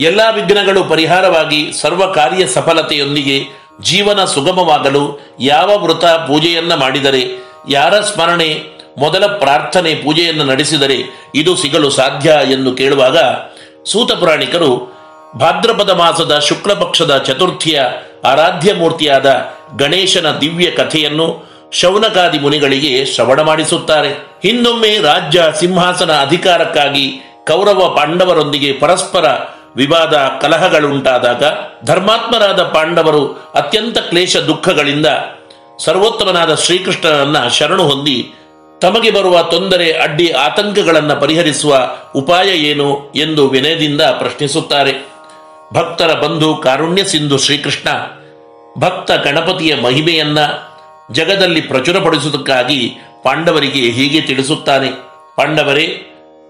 ಎಲ್ಲಾ 0.00 0.30
ವಿಘ್ನಗಳು 0.30 0.84
ಪರಿಹಾರವಾಗಿ 0.84 1.72
ಸರ್ವ 1.80 2.12
ಕಾರ್ಯ 2.12 2.46
ಸಫಲತೆಯೊಂದಿಗೆ 2.46 3.44
ಜೀವನ 3.82 4.24
ಸುಗಮವಾಗಲು 4.24 5.20
ಯಾವ 5.40 5.84
ವೃತ 5.84 6.04
ಪೂಜೆಯನ್ನ 6.04 6.74
ಮಾಡಿದರೆ, 6.74 7.44
ಯಾರ 7.68 8.00
ಸ್ಮರಣೆ, 8.00 8.62
ಮೊದಲ 8.98 9.26
ಪ್ರಾರ್ಥನೆ 9.26 9.94
ಪೂಜೆಯನ್ನು 9.94 10.44
ನಡೆಸಿದರೆ 10.44 11.28
ಇದು 11.34 11.56
ಸಿಗಲು 11.56 11.90
ಸಾಧ್ಯ 11.90 12.38
ಎಂದು 12.52 12.74
ಕೇಳುವಾಗ 12.74 13.18
ಸೂತ 13.84 14.12
ಪುರಾಣಿಕರು 14.12 14.97
ಭಾದ್ರಪದ 15.36 15.90
ಮಾಸದ 15.90 16.38
ಶುಕ್ಲಪಕ್ಷದ 16.38 17.18
ಚತುರ್ಥಿಯ 17.18 17.80
ಆರಾಧ್ಯ 18.24 18.74
ಮೂರ್ತಿಯಾದ 18.74 19.40
ಗಣೇಶನ 19.76 20.38
ದಿವ್ಯ 20.40 20.70
ಕಥೆಯನ್ನು 20.70 21.48
ಶೌನಕಾದಿ 21.72 22.38
ಮುನಿಗಳಿಗೆ 22.38 23.06
ಶ್ರವಣ 23.06 23.40
ಮಾಡಿಸುತ್ತಾರೆ. 23.40 24.08
ಹಿಂದೊಮ್ಮೆ 24.42 24.98
ರಾಜ್ಯ 24.98 25.44
ಸಿಂಹಾಸನ 25.58 26.12
ಅಧಿಕಾರಕ್ಕಾಗಿ 26.12 27.20
ಕೌರವ 27.46 27.94
ಪಾಂಡವರೊಂದಿಗೆ 27.96 28.72
ಪರಸ್ಪರ 28.72 29.24
ವಿವಾದ 29.76 30.16
ಕಲಹಗಳುಂಟಾದಾಗ 30.40 31.42
ಧರ್ಮಾತ್ಮರಾದ 31.84 32.62
ಪಾಂಡವರು 32.62 33.52
ಅತ್ಯಂತ 33.54 33.98
ಕ್ಲೇಶ 33.98 34.36
ದುಃಖಗಳಿಂದ 34.36 35.06
ಸರ್ವೋತ್ತಮನಾದ 35.84 36.54
ಶ್ರೀಕೃಷ್ಣನನ್ನ 36.54 37.48
ಶರಣು 37.48 37.82
ಹೊಂದಿ 37.82 38.34
ತಮಗೆ 38.80 39.10
ಬರುವ 39.10 39.42
ತೊಂದರೆ, 39.42 39.92
ಅಡ್ಡಿ, 39.92 40.30
ಆತಂಕಗಳನ್ನು 40.30 41.20
ಪರಿಹರಿಸುವ 41.20 41.90
ಉಪಾಯ 42.14 42.48
ಏನು 42.48 43.12
ಎಂದು 43.16 43.48
ವಿನಯದಿಂದ 43.48 44.00
ಪ್ರಶ್ನಿಸುತ್ತಾರೆ. 44.00 45.17
ಭಕ್ತರ 45.74 46.12
ಬಂಧು 46.12 46.54
ಕಾರುಣ್ಯ 46.54 47.04
ಸಿಂಧು 47.04 47.38
ಶ್ರೀಕೃಷ್ಣ, 47.38 47.88
ಭಕ್ತ 48.78 49.10
ಗಣಪತಿಯ 49.10 49.74
ಮಹಿಮೆಯನ್ನ 49.74 50.38
ಜಗದಲ್ಲಿ 51.12 51.60
ಪ್ರಚುರಪಡಿಸುವುದಕ್ಕಾಗಿ 51.60 52.96
ಪಾಂಡವರಿಗೆ 53.22 53.90
ಹೀಗೆ 53.90 54.20
ತಿಳಿಸುತ್ತಾನೆ. 54.20 54.90
ಪಾಂಡವರೇ, 55.36 56.02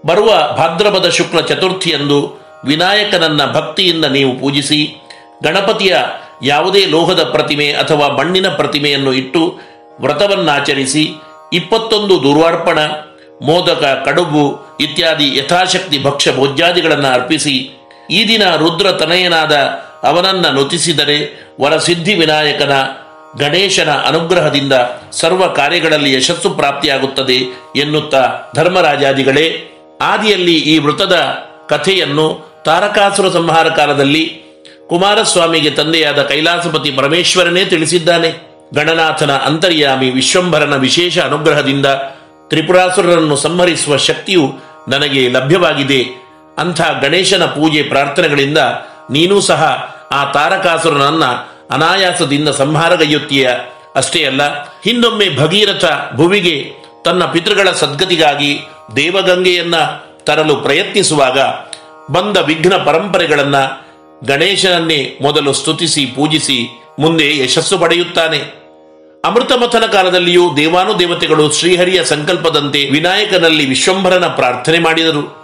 ಬರುವ 0.05 0.27
ಭಾದ್ರಪದ 0.57 1.09
ಶುಕ್ಲ 1.09 1.41
ಚತುರ್ಥಿಯಂದು 1.41 2.39
ವಿನಾಯಕನನ್ನ 2.65 3.45
ಭಕ್ತಿಯಿಂದ 3.51 4.05
ನೀವು 4.05 4.39
ಪೂಜಿಸಿ, 4.39 5.03
ಗಣಪತಿಯ 5.43 5.95
ಯಾವುದೇ 6.43 6.85
ಲೋಹದ 6.85 7.23
ಪ್ರತಿಮೆ 7.23 7.71
ಅಥವಾ 7.71 8.07
ಮಣ್ಣಿನ 8.07 8.49
ಪ್ರತಿಮೆಯನ್ನು 8.49 9.13
ಇಟ್ಟು 9.13 9.59
ವ್ರತವನ್ನಾಚರಿಸಿ, 10.01 11.13
ಇಪ್ಪತ್ತೊಂದು 11.53 12.23
ದುರ್ವಾರ್ಪಣ, 12.23 12.79
ಮೋದಕ 13.41 14.01
ಕಡುಬು 14.05 14.77
ಇತ್ಯಾದಿ 14.79 15.37
ಯಥಾಶಕ್ತಿ 15.37 16.03
ಭಕ್ಷ್ಯ 16.03 16.35
ಭೋಜ್ಯಾದಿಗಳನ್ನು 16.35 17.07
ಅರ್ಪಿಸಿ 17.07 17.78
ಈ 18.11 18.27
ದಿನ 18.27 18.55
ರುದ್ರ 18.55 18.91
ತನಯನಾದ 18.91 19.55
ಅವನನ್ನ 20.03 20.45
ನುತಿಸಿದರೆ 20.49 21.47
ವರಸಿದ್ಧಿ 21.61 22.13
ವಿನಾಯಕನ 22.13 22.71
ಗಣೇಶನ 23.37 23.89
ಅನುಗ್ರಹದಿಂದ 23.89 24.73
ಸರ್ವ 25.11 25.47
ಕಾರ್ಯಗಳಲ್ಲಿ 25.47 26.13
ಯಶಸ್ಸು 26.13 26.49
ಪ್ರಾಪ್ತಿಯಾಗುತ್ತದೆ 26.49 27.33
ಎನ್ನುತ್ತಾ 27.75 28.51
ಧರ್ಮರಾಜಾದಿಗಳೇ. 28.55 29.71
ಆದಿಯಲ್ಲಿ 30.01 30.53
ಈ 30.53 30.77
ವೃತದ 30.77 31.15
ಕಥೆಯನ್ನು 31.69 32.53
ತಾರಕಾಸುರ 32.65 33.29
ಸಂಹಾರ 33.29 33.69
ಕಾಲದಲ್ಲಿ 33.69 34.41
ಕುಮಾರಸ್ವಾಮಿಗೆ 34.89 35.69
ತಂದೆಯಾದ 35.69 36.21
ಕೈಲಾಸಪತಿ 36.21 36.91
ಪರಮೇಶ್ವರನೇ 36.91 37.65
ತಿಳಿಸಿದ್ದಾನೆ. 37.65 38.49
ಗಣನಾಥನ 38.73 39.31
ಅಂತರ್ಯಾಮಿ 39.31 40.09
ವಿಶ್ವಂಭರನ 40.09 40.75
ವಿಶೇಷ 40.75 41.19
ಅನುಗ್ರಹದಿಂದ 41.19 41.85
ತ್ರಿಪುರಾಸುರರನ್ನು 42.47 43.35
ಸಂಹರಿಸುವ 43.35 43.97
ಶಕ್ತಿಯು 43.97 44.53
ನನಗೆ 44.87 45.29
ಲಭ್ಯವಾಗಿದೆ. 45.29 46.28
ಅಂಥ 46.59 46.81
ಗಣೇಶನ 47.01 47.45
ಪೂಜೆ 47.45 47.83
ಪ್ರಾರ್ಥನೆಗಳಿಂದ 47.83 48.57
ನೀನೂ 49.09 49.41
ಸಹ 49.41 49.63
ಆ 50.11 50.31
ತಾರಕಾಸುರನನ್ನ 50.31 51.23
ಅನಾಯಾಸದಿಂದ 51.69 52.49
ಸಂಹಾರಗೈಯುತ್ತೀಯ 52.49 53.49
ಅಷ್ಟೇ 53.95 54.25
ಅಲ್ಲ, 54.25 54.63
ಹಿಂದೊಮ್ಮೆ 54.83 55.37
ಭಗೀರಥ 55.37 55.85
ಭುವಿಗೆ 56.15 56.73
ತನ್ನ 57.05 57.25
ಪಿತೃಗಳ 57.25 57.71
ಸದ್ಗತಿಗಾಗಿ 57.71 58.59
ದೇವಗಂಗೆಯನ್ನ 58.95 59.75
ತರಲು 60.23 60.55
ಪ್ರಯತ್ನಿಸುವಾಗ 60.55 61.39
ಬಂದ 62.11 62.37
ವಿಘ್ನ 62.37 62.75
ಪರಂಪರೆಗಳನ್ನ 62.75 63.55
ಗಣೇಶನನ್ನೇ 64.25 65.17
ಮೊದಲು 65.21 65.53
ಸ್ತುತಿಸಿ 65.53 66.05
ಪೂಜಿಸಿ 66.05 66.83
ಮುಂದೆ 66.99 67.37
ಯಶಸ್ಸು 67.37 67.77
ಪಡೆಯುತ್ತಾನೆ. 67.77 68.39
ಅಮೃತಮಥನ 69.25 69.85
ಕಾಲದಲ್ಲಿಯೂ 69.85 70.55
ದೇವಾನುದೇವತೆಗಳು 70.57 71.51
ಶ್ರೀಹರಿಯ 71.51 72.03
ಸಂಕಲ್ಪದಂತೆ 72.03 72.89
ವಿನಾಯಕನಲ್ಲಿ 72.89 73.65
ವಿಶ್ವಂಭರನ 73.65 74.27
ಪ್ರಾರ್ಥನೆ 74.27 74.79
ಮಾಡಿದರು. 74.79 75.38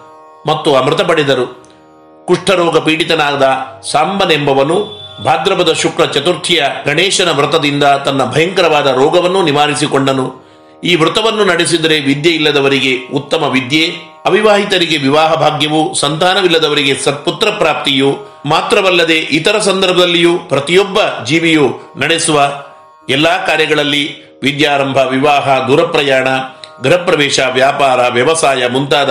ಮತ್ತು 0.46 0.76
ಅಮೃತ 0.76 1.02
ಪಡೆದರು 1.02 1.66
ಕುಷ್ಠರೋಗ 2.26 2.78
ಪೀಡಿತನಾದ 2.78 3.44
ಸಾಂಬನೆಂಬವನು 3.92 5.06
ಭಾದ್ರಪದ 5.26 5.74
ಶುಕ್ಲ 5.74 6.06
ಚತುರ್ಥಿಯ 6.06 6.64
ಗಣೇಶನ 6.86 7.32
ವ್ರತದಿಂದ 7.32 7.84
ತನ್ನ 7.84 8.32
ಭಯಂಕರವಾದ 8.32 8.88
ರೋಗವನ್ನು 8.88 9.42
ನಿವಾರಿಸಿಕೊಂಡನು. 9.42 10.46
ಈ 10.84 10.96
ವ್ರತವನ್ನು 10.96 11.46
ನಡೆಸಿದರೆ 11.46 12.00
ವಿದ್ಯೆ 12.00 12.32
ಇಲ್ಲದವರಿಗೆ 12.32 13.08
ಉತ್ತಮ 13.14 13.44
ವಿದ್ಯೆ, 13.44 13.94
ಅವಿವಾಹಿತರಿಗೆ 14.26 14.98
ವಿವಾಹ 14.98 15.34
ಭಾಗ್ಯವು, 15.34 15.94
ಸಂತಾನವಿಲ್ಲದವರಿಗೆ 15.94 16.94
ಸತ್ಪುತ್ರ 16.94 17.48
ಪ್ರಾಪ್ತಿಯು, 17.50 18.18
ಮಾತ್ರವಲ್ಲದೆ 18.46 19.18
ಇತರ 19.18 19.60
ಸಂದರ್ಭದಲ್ಲಿಯೂ 19.60 20.38
ಪ್ರತಿಯೊಬ್ಬ 20.38 20.98
ಜೀವಿಯು 21.26 21.80
ನಡೆಸುವ 21.98 22.64
ಎಲ್ಲಾ 23.10 23.38
ಕಾರ್ಯಗಳಲ್ಲಿ 23.38 24.36
ವಿದ್ಯಾರಂಭ, 24.44 24.98
ವಿವಾಹ, 24.98 25.68
ದೂರಪ್ರಯಾಣ, 25.68 26.28
ಗೃಹಪ್ರವೇಶ, 26.84 27.40
ವ್ಯಾಪಾರ, 27.52 28.08
ವ್ಯವಸಾಯ 28.08 28.68
ಮುಂತಾದ 28.68 29.10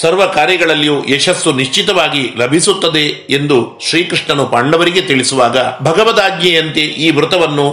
ಸರ್ವ 0.00 0.26
ಕಾರ್ಯಗಳಲ್ಲಿಯೂ 0.26 1.04
ಯಶಸ್ಸು 1.04 1.52
ನಿಶ್ಚಿತವಾಗಿ 1.52 2.34
ಲಭಿಸುತ್ತದೆ 2.36 3.06
ಎಂದು 3.30 3.78
ಶ್ರೀಕೃಷ್ಣನು 3.88 4.46
ಪಾಂಡವರಿಗೆ 4.46 5.00
ತಿಳಿಸುವಾಗ 5.00 5.58
ಭಗವದಾಜ್ಞೆಯಂತೆ 5.82 6.80
ಈ 6.80 7.10
ವ್ರತವನ್ನು 7.10 7.70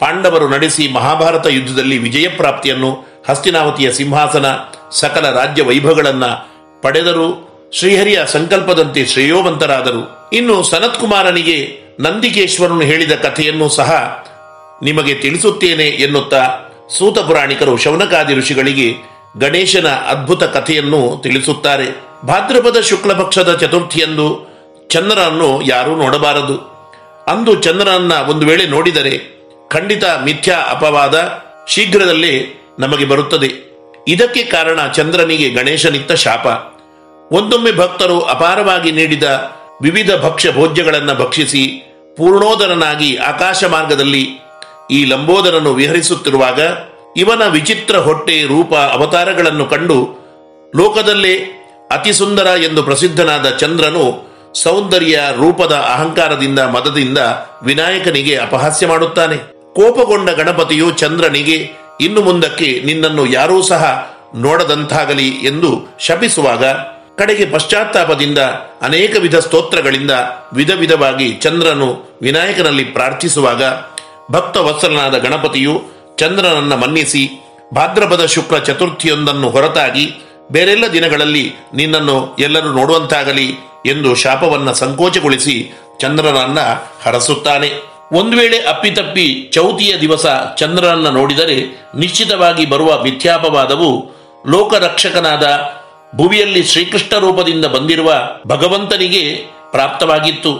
ಪಾಂಡವರು 0.00 0.48
ನಡೆಸಿ 0.48 0.88
ಮಹಾಭಾರತ 0.88 1.46
ಯುದ್ಧದಲ್ಲಿ 1.46 1.98
ವಿಜಯ 1.98 2.28
ಪ್ರಾಪ್ತಿಯನ್ನು 2.28 3.22
ಹಸ್ತಿನಾವತಿಯ 3.28 3.92
ಸಿಂಹಾಸನ 3.92 4.46
ಸಕಲ 4.92 5.30
ರಾಜ್ಯ 5.30 5.62
ವೈಭವಗಳನ್ನು 5.62 6.52
ಪಡೆದರು. 6.82 7.52
ಶ್ರೀಹರಿಯ 7.72 8.20
ಸಂಕಲ್ಪದಂತೆ 8.26 9.06
ಶ್ರೇಯೋವಂತರಾದರು. 9.06 10.30
ಇನ್ನು 10.32 10.62
ಸನತ್ಕುಮಾರನಿಗೆ 10.62 11.78
ನಂದಿಕೇಶ್ವರನು 12.00 12.80
ಹೇಳಿದ 12.80 13.12
ಕಥೆಯನ್ನು 13.12 13.68
ಸಹ 13.68 14.22
ನಿಮಗೆ 14.82 15.14
ತಿಳಿಸುತ್ತೇನೆ 15.14 15.84
ಎನ್ನುತ್ತಾ 15.84 16.58
ಸೂತ 16.98 17.18
ಪುರಾಣಿಕರು 17.18 17.76
ಶೌನಕಾದಿ 17.76 18.34
ಋಷಿಗಳಿಗೆ 18.34 19.11
ಗಣೇಶನ 19.38 19.88
ಅದ್ಭುತ 19.88 20.44
ಕಥೆಯನ್ನು 20.44 21.20
ತಿಳಿಸುತ್ತಾರೆ. 21.22 22.04
ಭಾದ್ರಪದ 22.26 22.80
ಶುಕ್ಲ 22.80 23.12
ಪಕ್ಷದ 23.12 23.56
ಚತುರ್ಥಿಯಂದು 23.56 24.52
ಚಂದ್ರನನ್ನು 24.88 25.62
ಯಾರೂ 25.62 25.96
ನೋಡಬಾರದು. 25.96 26.56
ಅಂದು 27.28 27.54
ಚಂದ್ರನನ್ನ 27.54 28.12
ಒಂದು 28.12 28.46
ವೇಳೆ 28.46 28.66
ನೋಡಿದರೆ 28.66 29.42
ಖಂಡಿತ 29.68 30.04
ಮಿಥ್ಯಾ 30.04 30.58
ಅಪವಾದ 30.58 31.42
ಶೀಘ್ರದಲ್ಲೇ 31.68 32.62
ನಮಗೆ 32.78 33.04
ಬರುತ್ತದೆ. 33.04 33.72
ಇದಕ್ಕೆ 34.08 34.42
ಕಾರಣ 34.42 34.86
ಚಂದ್ರನಿಗೆ 34.86 35.50
ಗಣೇಶನಿತ್ತ 35.50 36.12
ಶಾಪ. 36.12 36.46
ಒಂದೊಮ್ಮೆ 37.32 37.72
ಭಕ್ತರು 37.72 38.20
ಅಪಾರವಾಗಿ 38.20 38.92
ನೀಡಿದ 38.92 39.22
ವಿವಿಧ 39.82 40.14
ಭಕ್ಷ್ಯ 40.14 40.52
ಭೋಜ್ಯಗಳನ್ನು 40.52 41.14
ಭಕ್ಷಿಸಿ 41.14 41.94
ಪೂರ್ಣೋದರನಾಗಿ 42.16 43.16
ಆಕಾಶ 43.16 43.64
ಮಾರ್ಗದಲ್ಲಿ 43.64 44.28
ಈ 44.90 45.04
ಲಂಬೋದರನ್ನು 45.04 45.74
ವಿಹರಿಸುತ್ತಿರುವಾಗ 45.74 46.60
ಇವನ 47.16 47.46
ವಿಚಿತ್ರ 47.46 47.96
ಹೊಟ್ಟೆ 47.96 48.42
ರೂಪ 48.42 48.74
ಅವತಾರಗಳನ್ನು 48.74 49.66
ಕಂಡು 49.66 50.22
ಲೋಕದಲ್ಲೇ 50.76 51.34
ಅತಿ 51.90 52.12
ಸುಂದರ 52.12 52.46
ಎಂದು 52.46 52.82
ಪ್ರಸಿದ್ಧನಾದ 52.82 53.50
ಚಂದ್ರನು 53.50 54.32
ಸೌಂದರ್ಯ 54.54 55.20
ರೂಪದ 55.36 55.72
ಅಹಂಕಾರದಿಂದ 55.72 56.58
ಮದದಿಂದ 56.58 57.18
ವಿನಾಯಕನಿಗೆ 57.62 58.36
ಅಪಹಾಸ್ಯ 58.36 58.86
ಮಾಡುತ್ತಾನೆ. 58.86 59.36
ಕೋಪಗೊಂಡ 59.74 60.30
ಗಣಪತಿಯು 60.30 60.90
ಚಂದ್ರನಿಗೆ, 60.90 61.70
ಇನ್ನು 62.00 62.20
ಮುಂದಕ್ಕೆ 62.20 62.82
ನಿನ್ನನ್ನು 62.84 63.26
ಯಾರೂ 63.26 63.62
ಸಹ 63.62 64.12
ನೋಡದಂತಾಗಲಿ 64.34 65.28
ಎಂದು 65.28 65.96
ಶಪಿಸುವಾಗ 65.98 66.64
ಕಡೆಗೆ 67.18 67.46
ಪಶ್ಚಾತ್ತಾಪದಿಂದ 67.46 68.38
ಅನೇಕ 68.82 69.16
ವಿಧ 69.18 69.36
ಸ್ತೋತ್ರಗಳಿಂದ 69.36 70.10
ವಿಧ 70.52 70.70
ವಿಧವಾಗಿ 70.70 71.32
ಚಂದ್ರನು 71.32 72.18
ವಿನಾಯಕನಲ್ಲಿ 72.22 72.84
ಪ್ರಾರ್ಥಿಸುವಾಗ 72.84 73.62
ಭಕ್ತ 74.30 74.56
ವತ್ಸಲನಾದ 74.56 75.18
ಗಣಪತಿಯು 75.18 75.82
ಚಂದ್ರನನ್ನ 76.22 76.74
ಮನ್ನಿಸಿ 76.74 77.44
ಭಾದ್ರಪದ 77.74 78.26
ಶುಕ್ಲ 78.26 78.58
ಚತುರ್ಥಿಯೊಂದನ್ನು 78.58 79.50
ಹೊರತಾಗಿ 79.50 80.10
ಬೇರೆಲ್ಲ 80.52 80.92
ದಿನಗಳಲ್ಲಿ 80.92 81.54
ನಿನ್ನನ್ನು 81.74 82.36
ಎಲ್ಲರೂ 82.38 82.72
ನೋಡುವಂತಾಗಲಿ 82.72 83.48
ಎಂದು 83.86 84.14
ಶಾಪವನ್ನ 84.14 84.72
ಸಂಕೋಚಗೊಳಿಸಿ 84.72 85.72
ಚಂದ್ರನನ್ನ 86.00 86.58
ಹರಸುತ್ತಾನೆ. 87.02 87.70
ಒಂದು 88.12 88.36
ವೇಳೆ 88.36 88.58
ಅಪ್ಪಿತಪ್ಪಿ 88.58 89.50
ಚೌತಿಯ 89.52 89.98
ದಿವಸ 89.98 90.26
ಚಂದ್ರನನ್ನ 90.56 91.08
ನೋಡಿದರೆ 91.08 91.88
ನಿಶ್ಚಿತವಾಗಿ 91.98 92.66
ಬರುವ 92.66 93.02
ಮಿಥ್ಯಾಪವಾದವು 93.02 94.10
ಲೋಕರಕ್ಷಕನಾದ 94.48 95.58
ಭುವಿಯಲ್ಲಿ 96.16 96.62
ಶ್ರೀಕೃಷ್ಣ 96.62 97.18
ರೂಪದಿಂದ 97.18 97.64
ಬಂದಿರುವ 97.64 98.14
ಭಗವಂತನಿಗೆ 98.46 99.44
ಪ್ರಾಪ್ತವಾಗಿತ್ತು. 99.70 100.52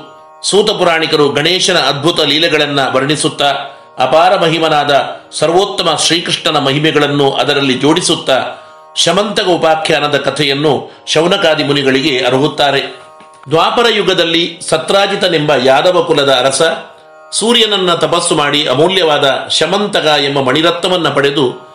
ಸೂತ 0.42 0.70
ಪುರಾಣಿಕರು 0.70 1.28
ಗಣೇಶನ 1.28 1.76
ಅದ್ಭುತ 1.76 2.20
ಲೀಲೆಗಳನ್ನ 2.20 2.80
ವರ್ಣಿಸುತ್ತಾ 2.92 3.54
ಅಪಾರ 3.98 4.36
ಮಹಿಮನಾದ 4.36 5.04
ಸರ್ವೋತ್ತಮ 5.32 5.98
ಶ್ರೀಕೃಷ್ಣನ 6.02 6.58
ಮಹಿಮೆಗಳನ್ನು 6.58 7.32
ಅದರಲ್ಲಿ 7.32 7.74
ಜೋಡಿಸುತ್ತಾ 7.74 8.38
ಶಮಂತಕ 8.96 9.44
ಉಪಾಖ್ಯಾನದ 9.44 10.16
ಕಥೆಯನ್ನು 10.16 10.90
ಶೌನಕಾದಿ 11.06 11.64
ಮುನಿಗಳಿಗೆ 11.64 12.24
ಅರುಹುತ್ತಾರೆ. 12.24 13.02
ದ್ವಾಪರ 13.50 13.86
ಯುಗದಲ್ಲಿ 13.88 14.58
ಸತ್ರಾಜಿತನೆಂಬ 14.68 15.52
ಯಾದವ 15.54 16.02
ಕುಲದ 16.02 16.32
ಅರಸ 16.32 16.62
ಸೂರ್ಯನನ್ನ 17.32 17.94
ತಪಸ್ಸು 17.94 18.34
ಮಾಡಿ 18.34 18.66
ಅಮೂಲ್ಯವಾದ 18.66 19.48
ಶಮಂತಕ 19.50 20.06
ಎಂಬ 20.24 20.40
ಮಣಿರತ್ನವನ್ನ 20.40 21.08
ಪಡೆದು 21.08 21.72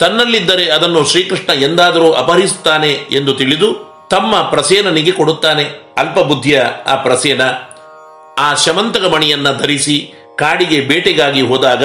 ತನ್ನಲ್ಲಿದ್ದರೆ 0.00 0.70
ಅದನ್ನು 0.70 1.04
ಶ್ರೀಕೃಷ್ಣ 1.04 1.62
ಎಂದಾದರೂ 1.62 2.12
ಅಪಹರಿಸುತ್ತಾನೆ 2.12 2.90
ಎಂದು 2.90 3.34
ತಿಳಿದು 3.34 3.88
ತಮ್ಮ 4.10 4.36
ಪ್ರಸೇನನಿಗೆ 4.36 5.12
ಕೊಡುತ್ತಾನೆ. 5.12 5.94
ಅಲ್ಪಬುದ್ಧಿಯ 5.98 6.62
ಆ 6.86 6.94
ಪ್ರಸೇನ 6.94 7.40
ಆ 8.38 8.54
ಶಮಂತಕ 8.54 9.04
ಮಣಿಯನ್ನ 9.04 9.52
ಧರಿಸಿ 9.52 10.17
ಕಾಡಿಗೆ 10.38 10.80
ಬೇಟೆಗಾಗಿ 10.80 11.40
ಹೋದಾಗ 11.40 11.84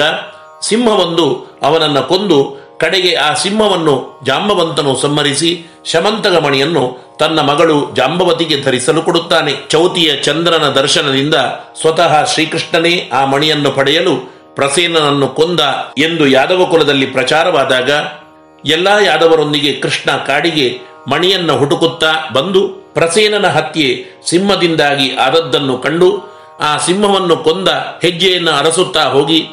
ಸಿಂಹವೊಂದು 0.62 1.26
ಅವನನ್ನು 1.62 2.02
ಕೊಂದು 2.02 2.64
ಕಡೆಗೆ 2.78 3.14
ಆ 3.14 3.34
ಸಿಂಹವನ್ನು 3.34 4.20
ಜಾಂಬವಂತನು 4.26 4.96
ಸಂಹರಿಸಿ 4.96 5.66
ಶಮಂತಗಮಣಿಯನ್ನು 5.84 7.16
ತನ್ನ 7.18 7.40
ಮಗಳು 7.40 7.94
ಜಾಂಬವತಿಗೆ 7.94 8.62
ಧರಿಸಲು 8.62 9.02
ಕೊಡುತ್ತಾನೆ. 9.02 9.52
ಚೌತಿಯ 9.70 10.16
ಚಂದ್ರನ 10.16 10.68
ದರ್ಶನದಿಂದ 10.68 11.34
ಸ್ವತಃ 11.80 12.24
ಶ್ರೀಕೃಷ್ಣನೇ 12.24 13.10
ಆ 13.12 13.24
ಮಣಿಯನ್ನು 13.24 13.70
ಪಡೆಯಲು 13.70 14.14
ಪ್ರಸೇನನನ್ನು 14.54 15.28
ಕೊಂದ 15.28 15.60
ಎಂದು 15.98 16.26
ಯಾದವ 16.26 16.66
ಕುಲದಲ್ಲಿ 16.70 17.06
ಪ್ರಚಾರವಾದಾಗ 17.06 17.90
ಎಲ್ಲಾ 18.64 19.00
ಯಾದವರೊಂದಿಗೆ 19.00 19.72
ಕೃಷ್ಣ 19.72 20.10
ಕಾಡಿಗೆ 20.26 20.66
ಮಣಿಯನ್ನು 21.10 21.56
ಹುಡುಕುತ್ತಾ 21.56 22.30
ಬಂದು 22.32 22.68
ಪ್ರಸೇನನ 22.68 23.46
ಹತ್ಯೆ 23.46 23.88
ಸಿಂಹದಿಂದಾಗಿ 24.30 25.16
ಆದದ್ದನ್ನು 25.16 25.78
ಕಂಡು 25.78 26.33
ಆ 26.60 26.78
ಸಿಂಹವನ್ನು 26.78 27.36
ಕೊಂದ 27.36 27.68
ಹೆಜ್ಜೆಯನ್ನು 28.02 28.50
ಅರಸುತ್ತಾ 28.50 29.04
ಹೋಗಿ 29.04 29.48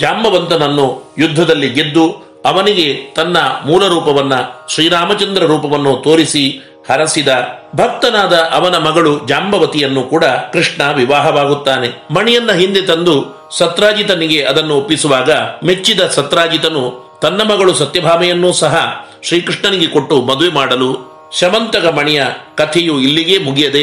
ಜಾಂಬವಂತನನ್ನು 0.00 1.14
ಯುದ್ಧದಲ್ಲಿ 1.18 1.70
ಗೆದ್ದು 1.70 2.32
ಅವನಿಗೆ 2.44 3.14
ತನ್ನ 3.14 3.36
ಮೂಲ 3.66 3.88
ರೂಪವನ್ನ 3.88 4.32
ಶ್ರೀರಾಮಚಂದ್ರ 4.68 5.42
ರೂಪವನ್ನು 5.46 5.96
ತೋರಿಸಿ 5.96 6.60
ಹರಸಿದ 6.90 7.28
ಭಕ್ತನಾದ 7.76 8.34
ಅವನ 8.34 8.76
ಮಗಳು 8.76 9.26
ಜಾಂಬವತಿಯನ್ನು 9.26 10.02
ಕೂಡ 10.02 10.24
ಕೃಷ್ಣ 10.24 10.92
ವಿವಾಹವಾಗುತ್ತಾನೆ. 10.92 12.14
ಮಣಿಯನ್ನ 12.14 12.52
ಹಿಂದೆ 12.52 12.82
ತಂದು 12.82 13.48
ಸತ್ರಾಜಿತನಿಗೆ 13.58 14.44
ಅದನ್ನು 14.44 14.74
ಒಪ್ಪಿಸುವಾಗ 14.74 15.30
ಮೆಚ್ಚಿದ 15.64 16.00
ಸತ್ರಾಜಿತನು 16.06 17.12
ತನ್ನ 17.22 17.42
ಮಗಳು 17.42 17.74
ಸತ್ಯಭಾಮೆಯನ್ನೂ 17.74 18.52
ಸಹ 18.52 19.04
ಶ್ರೀಕೃಷ್ಣನಿಗೆ 19.22 19.86
ಕೊಟ್ಟು 19.86 20.22
ಮದುವೆ 20.22 20.48
ಮಾಡಲು 20.48 21.12
ಶಮಂತಕ 21.40 21.84
ಮಣಿಯ 21.86 22.24
ಕಥೆಯು 22.54 23.00
ಇಲ್ಲಿಗೆ 23.00 23.38
ಮುಗಿಯದೆ 23.38 23.82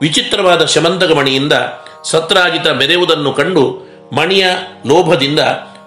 ವಿಚಿತ್ರವಾದ 0.00 0.64
ಶಮಂತಕ 0.64 1.10
ಮಣಿಯಿಂದ 1.12 1.52
ಸತ್ರಾಜಿತ 2.04 2.66
ಮೆರೆಯುವುದನ್ನು 2.66 3.32
ಕಂಡು 3.32 3.88
ಮಣಿಯ 4.16 4.46
ಲೋಭದಿಂದ 4.86 5.40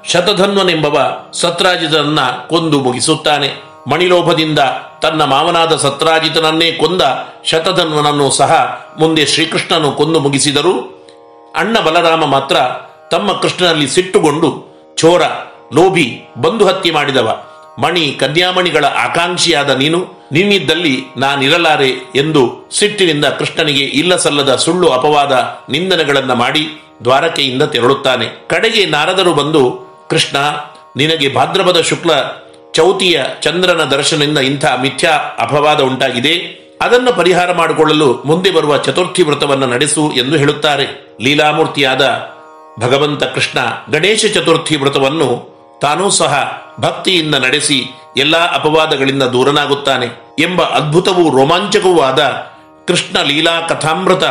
ಶತಧನ್ವನೆಂಬವ 0.07 1.17
ಸತ್ರಾಜಿತನನ್ನ 1.33 2.19
ಕೊಂದು 2.49 2.79
ಮುಗಿಸುತ್ತಾನೆ. 2.79 3.71
ಮಣಿಲೋಭದಿಂದ 3.91 4.59
ತನ್ನ 5.01 5.23
ಮಾವನಾದ 5.23 5.75
ಸತ್ರಾಜಿತನನ್ನೇ 5.75 6.71
ಕೊಂದ 6.71 7.01
ಶತಧನ್ವನನ್ನು 7.45 8.31
ಸಹ 8.31 8.81
ಮುಂದೆ 8.99 9.25
ಶ್ರೀಕೃಷ್ಣನು 9.25 9.91
ಕೊಂದು 9.91 10.19
ಮುಗಿಸಿದರು 10.19 11.01
ಅಣ್ಣ 11.55 11.79
ಬಲರಾಮ 11.79 12.25
ಮಾತ್ರ 12.25 12.55
ತಮ್ಮ 13.11 13.31
ಕೃಷ್ಣನಲ್ಲಿ 13.31 13.87
ಸಿಟ್ಟುಗೊಂಡು 13.87 14.71
ಚೋರ 14.97 15.21
ಲೋಭಿ, 15.73 16.21
ಬಂದು 16.37 16.67
ಹತ್ಯೆ 16.67 16.93
ಮಾಡಿದವ. 16.93 17.50
ಮಣಿ 17.79 18.17
ಕನ್ಯಾಮಣಿಗಳ 18.19 18.85
ಆಕಾಂಕ್ಷಿಯಾದ 18.85 19.69
ನೀನು, 19.69 20.07
ನಿನ್ನಿದ್ದಲ್ಲಿ 20.31 21.03
ನಾನಿರಲಾರೆ 21.17 21.89
ಎಂದು 22.15 22.69
ಸಿಟ್ಟಿನಿಂದ 22.71 23.25
ಕೃಷ್ಣನಿಗೆ 23.25 23.83
ಇಲ್ಲ 23.83 24.15
ಸಲ್ಲದ 24.15 24.55
ಸುಳ್ಳು 24.55 24.89
ಅಪವಾದ 24.89 25.59
ನಿಂದನೆಗಳನ್ನು 25.69 26.35
ಮಾಡಿ 26.35 26.67
ದ್ವಾರಕೆಯಿಂದ 27.03 27.63
ತೆರಳುತ್ತಾನೆ. 27.63 28.25
ಕಡೆಗೆ 28.47 28.85
ನಾರದರು 28.85 29.33
ಬಂದು, 29.33 29.91
ಕೃಷ್ಣ, 30.09 30.37
ನಿನಗೆ 30.95 31.33
ಭಾದ್ರಪದ 31.33 31.81
ಶುಕ್ಲ 31.81 32.09
ಚೌತಿಯ 32.71 33.23
ಚಂದ್ರನ 33.41 33.83
ದರ್ಶನದಿಂದ 33.83 34.37
ಇಂಥ 34.37 34.65
ಮಿಥ್ಯಾ 34.65 35.11
ಅಪವಾದ 35.39 35.79
ಉಂಟಾಗಿದೆ. 35.81 36.61
ಅದನ್ನು 36.81 37.13
ಪರಿಹಾರ 37.13 37.51
ಮಾಡಿಕೊಳ್ಳಲು 37.51 38.13
ಮುಂದೆ 38.13 38.51
ಬರುವ 38.51 38.77
ಚತುರ್ಥಿ 38.77 39.23
ವ್ರತವನ್ನು 39.23 39.65
ನಡೆಸು 39.65 40.11
ಎಂದು 40.11 40.37
ಹೇಳುತ್ತಾರೆ. 40.37 41.15
ಲೀಲಾಮೂರ್ತಿಯಾದ 41.21 42.29
ಭಗವಂತ 42.79 43.23
ಕೃಷ್ಣ 43.23 43.59
ಗಣೇಶ 43.91 44.25
ಚತುರ್ಥಿ 44.33 44.75
ವ್ರತವನ್ನು 44.75 45.50
ತಾನೂ 45.81 46.09
ಸಹ 46.09 46.61
ಭಕ್ತಿಯಿಂದ 46.79 47.35
ನಡೆಸಿ 47.35 47.83
ಎಲ್ಲಾ 48.17 48.37
ಅಪವಾದಗಳಿಂದ 48.37 49.23
ದೂರನಾಗುತ್ತಾನೆ 49.23 50.05
ಎಂಬ 50.39 50.61
ಅದ್ಭುತವೂ 50.61 51.37
ರೋಮಾಂಚಕವೂ 51.37 52.01
ಆದ 52.01 52.19
ಕೃಷ್ಣ 52.87 53.21
ಲೀಲಾ 53.21 53.61
ಕಥಾಮೃತ 53.61 54.23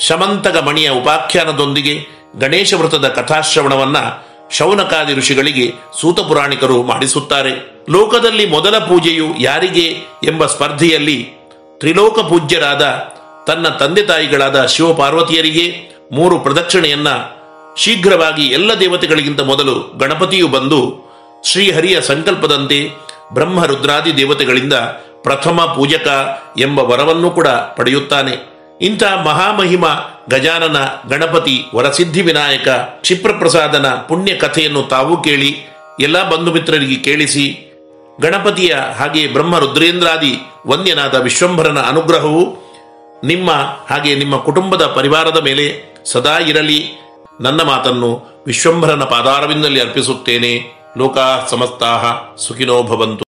ಶಮಂತಕ 0.00 0.62
ಮಣಿಯ 0.62 0.90
ಉಪಾಖ್ಯಾನದೊಂದಿಗೆ 0.90 2.06
ಗಣೇಶ 2.38 2.74
ವ್ರತದ 2.74 3.08
ಕಥಾಶ್ರವಣವನ್ನ 3.08 3.96
ಶೌನಕಾದಿ 4.50 5.14
ಋಷಿಗಳಿಗೆ 5.14 5.72
ಸೂತ 6.00 6.20
ಪುರಾಣಿಕರು 6.20 6.82
ಮಾಡಿಸುತ್ತಾರೆ. 6.82 7.84
ಲೋಕದಲ್ಲಿ 7.90 8.46
ಮೊದಲ 8.46 8.78
ಪೂಜೆಯು 8.78 9.26
ಯಾರಿಗೆ 9.40 10.00
ಎಂಬ 10.24 10.46
ಸ್ಪರ್ಧೆಯಲ್ಲಿ 10.46 11.28
ತ್ರಿಲೋಕ 11.78 12.18
ಪೂಜ್ಯರಾದ 12.18 12.82
ತನ್ನ 13.46 13.68
ತಂದೆ 13.68 14.02
ತಾಯಿಗಳಾದ 14.02 14.66
ಶಿವಪಾರ್ವತಿಯರಿಗೆ 14.66 15.96
ಮೂರು 16.12 16.38
ಪ್ರದಕ್ಷಿಣೆಯನ್ನ 16.38 17.08
ಶೀಘ್ರವಾಗಿ 17.76 18.44
ಎಲ್ಲ 18.46 18.74
ದೇವತೆಗಳಿಗಿಂತ 18.80 19.40
ಮೊದಲು 19.40 19.98
ಗಣಪತಿಯು 19.98 20.48
ಬಂದು 20.48 20.80
ಶ್ರೀಹರಿಯ 21.44 22.00
ಸಂಕಲ್ಪದಂತೆ 22.00 22.90
ಬ್ರಹ್ಮ 23.32 23.64
ರುದ್ರಾದಿ 23.64 24.16
ದೇವತೆಗಳಿಂದ 24.16 24.72
ಪ್ರಥಮ 25.22 25.74
ಪೂಜಕ 25.76 26.08
ಎಂಬ 26.58 26.78
ವರವನ್ನು 26.78 27.30
ಕೂಡ 27.30 27.48
ಪಡೆಯುತ್ತಾನೆ. 27.48 28.34
ಇಂಥ 28.80 29.02
ಮಹಾಮಹಿಮ 29.02 29.84
ಗಜಾನನ 30.30 30.76
ಗಣಪತಿ 31.08 31.64
ವರಸಿದ್ಧಿ 31.74 32.22
ವಿನಾಯಕ 32.22 32.68
ಕ್ಷಿಪ್ರಪ್ರಸಾದನ 32.68 33.86
ಪುಣ್ಯ 34.08 34.34
ಕಥೆಯನ್ನು 34.34 34.82
ತಾವು 34.82 35.22
ಕೇಳಿ, 35.22 35.50
ಎಲ್ಲ 36.00 36.30
ಬಂಧು 36.30 36.52
ಮಿತ್ರರಿಗೆ 36.52 36.96
ಕೇಳಿಸಿ, 36.96 37.46
ಗಣಪತಿಯ 38.20 38.74
ಹಾಗೆ 38.98 39.26
ಬ್ರಹ್ಮ 39.26 39.58
ರುದ್ರೇಂದ್ರಾದಿ 39.58 40.34
ವಂದ್ಯನಾದ 40.66 41.14
ವಿಶ್ವಂಭರನ 41.14 41.78
ಅನುಗ್ರಹವು 41.78 42.44
ನಿಮ್ಮ 43.24 43.50
ಹಾಗೆ 43.90 44.14
ನಿಮ್ಮ 44.14 44.36
ಕುಟುಂಬದ 44.36 44.86
ಪರಿವಾರದ 44.86 45.42
ಮೇಲೆ 45.42 45.66
ಸದಾ 46.12 46.38
ಇರಲಿ. 46.38 46.80
ನನ್ನ 47.40 47.62
ಮಾತನ್ನು 47.62 48.42
ವಿಶ್ವಂಭರನ 48.46 49.02
ಪಾದಾರವಿಂದಲ್ಲಿ 49.02 49.80
ಅರ್ಪಿಸುತ್ತೇನೆ. 49.80 50.74
ಲೋಕಾ 50.98 51.46
ಸಮಸ್ತಾ 51.48 52.14
ಸುಖಿನೋ 52.38 52.82
ಭವಂತು. 52.82 53.24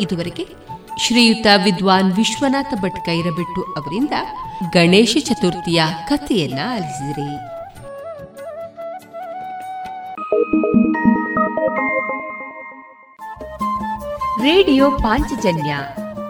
ಇದುವರೆಗೆ 0.00 0.48
ಶ್ರೀಯುತ 1.06 1.46
ವಿದ್ವಾನ್ 1.64 2.12
ವಿಶ್ವನಾಥ 2.12 2.74
ಭಟ್ 2.82 3.04
ಕೈರಬೆಟ್ಟು 3.06 3.62
ಅವರಿಂದ 3.62 4.10
ಗಣೇಶ 4.72 5.16
ಚತುರ್ಥಿಯ 5.20 5.82
ಕಥೆಯನ್ನ 6.08 6.58
ಆಲಿಸಿದಿರಿ. 6.70 7.36
ರೇಡಿಯೋ 14.42 14.90
ಪಾಂಚಜನ್ಯ 14.90 15.76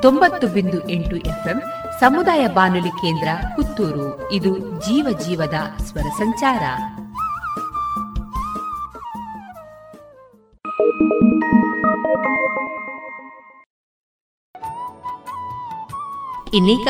ತೊಂಬತ್ತು 0.03 0.47
ಬಿಂದು 0.47 0.89
ಎಂಟು 0.89 1.17
ಎಫ್ಎಂ 1.17 1.63
ಸಮುದಾಯ 2.01 2.47
ಬಾನುಲಿ 2.47 2.89
ಕೇಂದ್ರ 2.89 3.29
ಪುತ್ತೂರು. 3.57 4.33
ಇದು 4.33 4.59
ಜೀವ 4.59 5.19
ಜೀವದ 5.19 5.55
ಸ್ವರ 5.85 6.03
ಸಂಚಾರ. 6.03 6.63
ಇನ್ನೀಗ 16.55 16.89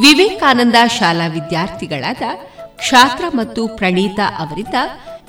ವಿವೇಕಾನಂದ 0.00 0.74
ಶಾಲಾ 0.86 1.26
ವಿದ್ಯಾರ್ಥಿಗಳಾದ 1.26 2.22
ಕ್ಷಾತ್ರ 2.76 3.24
ಮತ್ತು 3.34 3.68
ಪ್ರಣೀತಾ 3.68 4.36
ಅವರಿಂದ 4.38 4.74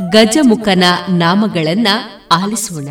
ಗಜಮುಖನ 0.09 0.83
ನಾಮಗಳನ್ನ 1.09 1.87
ಆಲಿಸೋಣ. 2.31 2.87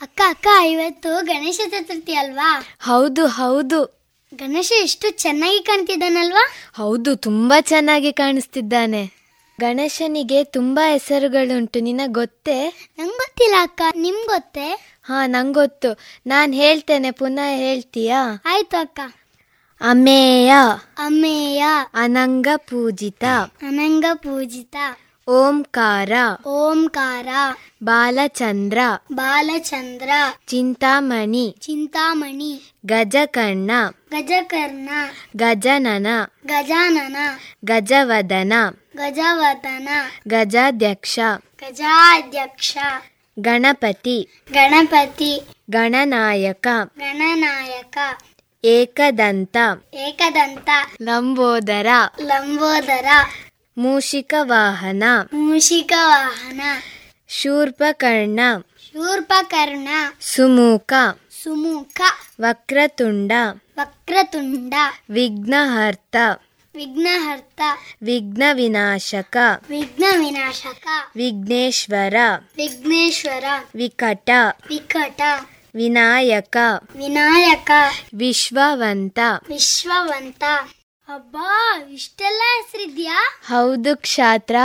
ಅಕ್ಕ 0.00 0.20
ಅಕ್ಕ 0.28 0.46
ಇವತ್ತು 0.66 1.24
ಗಣೇಶ 1.24 1.60
ಚತುರ್ಥಿ 1.70 2.14
ಅಲ್ವಾ? 2.14 2.64
ಹೌದು 2.80 3.26
ಹೌದು. 3.26 3.99
ಗಣೇಶ 4.34 4.72
ಎಷ್ಟು 4.82 5.10
ಚೆನ್ನಾಗಿ 5.10 5.62
ಕಾಣ್ತಿದ್ದಾನಲ್ವಾ? 5.62 6.48
ಹೌದು 6.72 7.16
ತುಂಬಾ 7.16 7.60
ಚೆನ್ನಾಗಿ 7.60 8.12
ಕಾಣಿಸ್ತಿದ್ದಾನೆ. 8.12 9.10
ಗಣೇಶನಿಗೆ 9.60 10.44
ತುಂಬಾ 10.44 10.92
ಹೆಸರುಗಳುಂಟು 10.92 11.80
ನಿನ 11.80 12.00
ಗೊತ್ತೇ? 12.06 12.88
ನಂಗೆ 12.98 13.16
ಗೊತ್ತಿಲ್ಲ 13.16 13.54
ಅಕ್ಕ 13.60 13.82
ನಿಮ್ 13.96 14.26
ಗೊತ್ತೇ? 14.26 14.96
ಹಾ 15.02 15.26
ನಂಗೊತ್ತು 15.26 15.98
ನಾನ್ 16.26 16.54
ಹೇಳ್ತೇನೆ 16.54 17.10
ಪುನಃ 17.10 17.56
ಹೇಳ್ತೀಯಾ? 17.56 18.42
ಆಯ್ತು 18.44 18.76
ಅಕ್ಕ. 18.76 19.00
ಅಮೇಯ. 19.80 20.52
ಅಮೇಯ. 20.98 21.64
ಅನಂಗ 21.94 22.48
ಪೂಜಿತ. 22.56 23.24
ಅನಂಗ 23.62 24.04
ಪೂಜಿತ. 24.14 24.76
ಓಂಕಾರ. 25.30 26.12
ಓಂಕಾರ. 26.46 27.28
ಬಾಲಚಂದ್ರ. 27.82 28.78
ಬಾಲಚಂದ್ರ. 29.12 30.10
ಚಿಂತಾಮಣಿ. 30.46 31.56
ಚಿಂತಾಮಣಿ. 31.60 32.72
ಗಜಕರ್ಣ. 32.86 33.70
ಗಜಕರ್ಣ. 34.12 34.88
ಗಜನನ. 35.36 36.06
ಗಜಾನನ. 36.46 37.16
ಗಜವದನ. 37.64 38.52
ಗಜವದನ. 38.96 39.88
ಗಜಾಧ್ಯಕ್ಷ. 40.28 41.20
ಗಜಾಧ್ಯಕ್ಷ. 41.60 42.78
ಗಣಪತಿ. 43.38 44.28
ಗಣಪತಿ. 44.52 45.42
ಗಣನಾಯಕ. 45.70 46.66
ಗಣನಾಯಕ. 46.98 47.98
ಏಕದಂತ. 48.64 49.56
ಏಕದಂತ. 49.94 50.68
ಲಂಬೋದರ. 51.02 51.86
ಲಂಬೋದರ. 52.20 53.06
ಮೂಷಿಕ 53.80 54.34
ವಾಹನ 54.40 55.02
ಮೂಷಿಕ 55.32 55.92
ವಾಹನ 56.04 56.62
ಶೂರ್ಪಕರ್ಣ. 57.28 58.40
ಶೂರ್ಪಕರ್ಣ. 58.86 59.88
ಸುಮುಖ 60.20 60.92
ಸುಮುಖ 61.42 62.00
ವಕ್ರತುಂಡ. 62.40 63.32
ವಕ್ರತುಂಡ. 63.78 64.74
ವಿಘ್ನಹರ್ತ. 65.10 66.16
ವಿಘ್ನಹರ್ತ. 66.74 67.60
ವಿಘ್ನ 68.02 68.42
ವಿನಾಶಕ 68.52 69.36
ವಿಘ್ನ 69.68 70.04
ವಿನಾಶಕ 70.18 70.86
ವಿಘ್ನೇಶ್ವರ. 71.16 72.14
ವಿಘ್ನೇಶ್ವರ. 72.56 73.44
ವಿಕಟ. 73.74 74.30
ವಿಕಟ. 74.70 75.20
ವಿನಾಯಕ. 75.74 76.56
ವಿನಾಯಕ. 76.96 77.70
ವಿಶ್ವವಂತ. 78.14 79.18
ವಿಶ್ವವಂತ. 79.48 80.44
ಅಬ್ಬಾ 81.14 81.78
ಇಷ್ಟೆಲ್ಲ 81.92 82.42
ಹೆಸರಿದ್ಯಾ? 82.56 83.40
ಹೌದು 83.48 83.96
ಕ್ಷಾತ್ರ. 83.96 84.56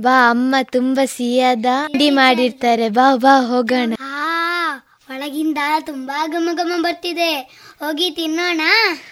ಬಾ 0.00 0.30
ಅಮ್ಮ 0.30 0.54
ತುಂಬಾ 0.62 1.06
ಸಿಹಿಯಾದ 1.06 1.66
ತಿಂಡಿ 1.86 2.10
ಮಾಡಿರ್ತಾರೆ. 2.10 2.88
ಬಾ 2.88 3.16
ಬಾ 3.16 3.46
ಹೋಗೋಣ. 3.46 3.94
ಆ 4.00 4.76
ಒಳಗಿಂದ 5.10 5.58
ತುಂಬಾ 5.80 6.26
ಘಮ 6.26 6.48
ಘಮ 6.54 6.72
ಬರ್ತಿದೆ. 6.82 7.32
ಹೋಗಿ 7.80 8.10
ತಿನ್ನೋಣ? 8.10 8.60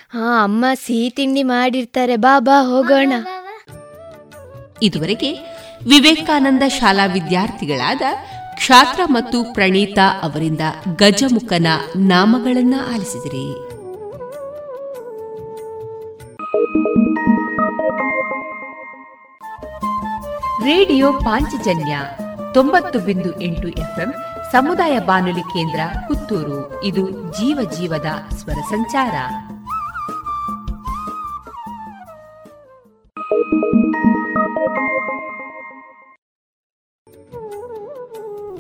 ಹಾ 0.09 0.43
ಅಮ್ಮ 0.43 0.65
ಸಿಹಿ 0.75 1.11
ತಿಂಡಿ 1.11 1.43
ಮಾಡಿರ್ತಾರೆ. 1.43 2.17
ಬಾ 2.17 2.39
ಬಾ 2.39 2.63
ಹೋಗೋಣ. 2.63 3.13
ಇದುವರೆಗೆ 4.83 5.33
ವಿವೇಕಾನಂದ 5.89 6.63
ಶಾಲಾ 6.69 7.07
ವಿದ್ಯಾರ್ಥಿಗಳಾದ 7.07 8.03
ಕ್ಷಾತ್ರ 8.55 9.01
ಮತ್ತು 9.07 9.55
ಪ್ರಣೀತಾ 9.55 10.21
ಅವರಿಂದ 10.23 10.61
ಗಜಮುಖನ 10.97 11.67
ನಾಮಗಳನ್ನ 11.97 12.75
ಆಲಿಸಿದಿರಿ. 12.95 13.76
ರೇಡಿಯೋ 20.65 21.13
ಪಾಂಚಜನ್ಯ 21.13 21.99
ತೊಂಬತ್ತು 22.55 22.99
ಬಿಂದು 22.99 23.41
ಎಂಟು 23.41 23.69
ಎಫ್ಎಂ 23.69 24.15
ಸಮುದಾಯ 24.53 24.99
ಬಾನುಲಿ 24.99 25.41
ಕೇಂದ್ರ 25.41 25.81
ಪುತ್ತೂರು. 26.09 26.85
ಇದು 26.85 27.11
ಜೀವ 27.11 27.71
ಜೀವದ 27.71 28.35
ಸ್ವರ 28.35 28.55
ಸಂಚಾರ. 28.55 29.15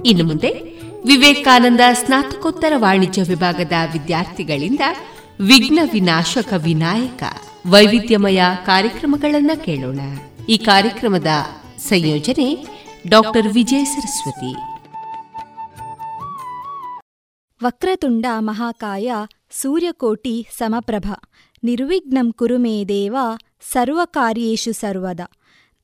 ಇನ್ನು 0.07 0.25
ಮುಂದೆ 0.25 0.51
ವಿವೇಕಾನಂದ 1.07 1.81
ಸ್ನಾತಕೋತ್ತರ 1.93 2.73
ವಾಣಿಜ್ಯ 2.77 3.23
ವಿಭಾಗದ 3.23 3.73
ವಿದ್ಯಾರ್ಥಿಗಳಿಂದ 3.93 4.81
ವಿಘ್ನ 5.41 5.79
ವಿನಾಶಕ 5.93 6.53
ವಿನಾಯಕ. 6.57 7.23
ವೈವಿಧ್ಯಮಯ 7.71 8.43
ಕಾರ್ಯಕ್ರಮಗಳನ್ನು 8.67 9.65
ಕೇಳೋಣ. 9.65 10.01
ಈ 10.49 10.57
ಕಾರ್ಯಕ್ರಮದ 10.57 11.27
ಸಂಯೋಜನೆ 11.79 12.67
ಡಾಕ್ಟರ್ 13.09 13.49
ವಿಜಯ 13.49 13.85
ಸರಸ್ವತಿ. 13.85 14.55
ವಕ್ರತುಂಡ 17.65 18.27
ಮಹಾಕಾಯ 18.39 19.13
ಸೂರ್ಯಕೋಟಿ 19.51 20.47
ಸಮಪ್ರಭ. 20.59 21.13
ನಿರ್ವಿಘ್ನಂ 21.65 22.33
ಕುರುಮೇ 22.33 22.85
ದೇವ 22.85 23.17
ಸರ್ವಕಾರ್ಯೇಷು 23.73 24.73
ಸರ್ವದ. 24.73 25.21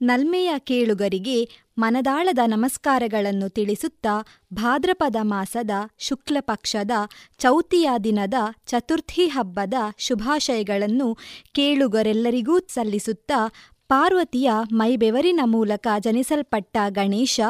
ನಲ್ಮೆಯ 0.02 0.54
ಕೇಳುಗರಿಗೆ 0.58 1.61
ಮನದಾಳದ 1.78 2.38
ನಮಸ್ಕಾರಗಳನ್ನು 2.46 3.48
ತಿಳಿಸುತ್ತಾ 3.48 4.26
ಭಾದ್ರಪದ 4.52 5.16
ಮಾಸದ 5.22 5.70
ಶುಕ್ಲಪಕ್ಷದ 5.98 6.90
ಚೌತಿಯ 7.38 7.90
ದಿನದ 8.04 8.34
ಚತುರ್ಥಿ 8.66 9.26
ಹಬ್ಬದ 9.26 9.74
ಶುಭಾಶಯಗಳನ್ನು 9.98 11.18
ಕೇಳುಗರೆಲ್ಲರಿಗೂ 11.52 12.58
ಸಲ್ಲಿಸುತ್ತಾ 12.58 13.52
ಪಾರ್ವತಿಯ 13.88 14.50
ಮೈಬೆವರಿನ 14.72 15.40
ಮೂಲಕ 15.44 15.86
ಜನಿಸಲ್ಪಟ್ಟ 15.98 16.76
ಗಣೇಶ 16.88 17.40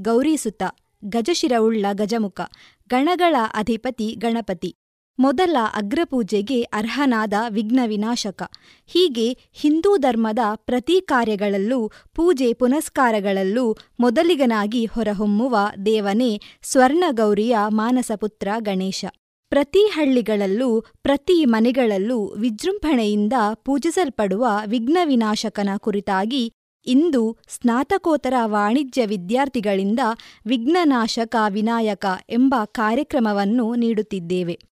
ಗೌರಿಸುತ, 0.00 0.62
ಗಜಶಿರವುಳ್ಳ 1.04 1.86
ಗಜಮುಖ, 1.92 2.40
ಗಣಗಳ 2.88 3.36
ಅಧಿಪತಿ 3.54 4.14
ಗಣಪತಿ. 4.18 4.76
ಮೊದಲ 5.22 5.56
ಅಗ್ರಪೂಜೆಗೆ 5.76 6.62
ಅರ್ಹನಾದ 6.62 7.32
ವಿಘ್ನ 7.48 7.80
ವಿನಾಶಕ. 7.86 8.42
ಹೀಗೆ 8.86 9.50
ಹಿಂದೂ 9.52 9.96
ಧರ್ಮದ 9.96 10.38
ಪ್ರತಿ 10.54 11.00
ಕಾರ್ಯಗಳಲ್ಲೂ, 11.00 11.90
ಪೂಜೆ 12.14 12.52
ಪುನಸ್ಕಾರಗಳಲ್ಲೂ 12.52 13.76
ಮೊದಲಿಗನಾಗಿ 14.00 14.84
ಹೊರಹೊಮ್ಮುವ 14.84 15.56
ದೇವನೇ 15.86 16.40
ಸ್ವರ್ಣಗೌರಿಯ 16.62 17.56
ಮಾನಸಪುತ್ರ 17.68 18.48
ಗಣೇಶ. 18.58 19.04
ಪ್ರತಿ 19.48 19.86
ಹಳ್ಳಿಗಳಲ್ಲೂ, 19.86 20.80
ಪ್ರತಿ 20.80 21.44
ಮನೆಗಳಲ್ಲೂ 21.44 22.34
ವಿಜೃಂಭಣೆಯಿಂದ 22.34 23.32
ಪೂಜಿಸಲ್ಪಡುವ 23.54 24.46
ವಿಘ್ನ 24.66 24.98
ವಿನಾಶಕನ 25.04 25.68
ಕುರಿತಾಗಿ 25.76 26.52
ಇಂದು 26.86 27.36
ಸ್ನಾತಕೋತ್ತರ 27.48 28.34
ವಾಣಿಜ್ಯ 28.44 29.06
ವಿದ್ಯಾರ್ಥಿಗಳಿಂದ 29.06 30.00
ವಿಘ್ನನಾಶಕ 30.46 31.36
ವಿನಾಯಕ 31.48 32.06
ಎಂಬ 32.30 32.54
ಕಾರ್ಯಕ್ರಮವನ್ನು 32.64 33.74
ನೀಡುತ್ತಿದ್ದೇವೆ. 33.74 34.71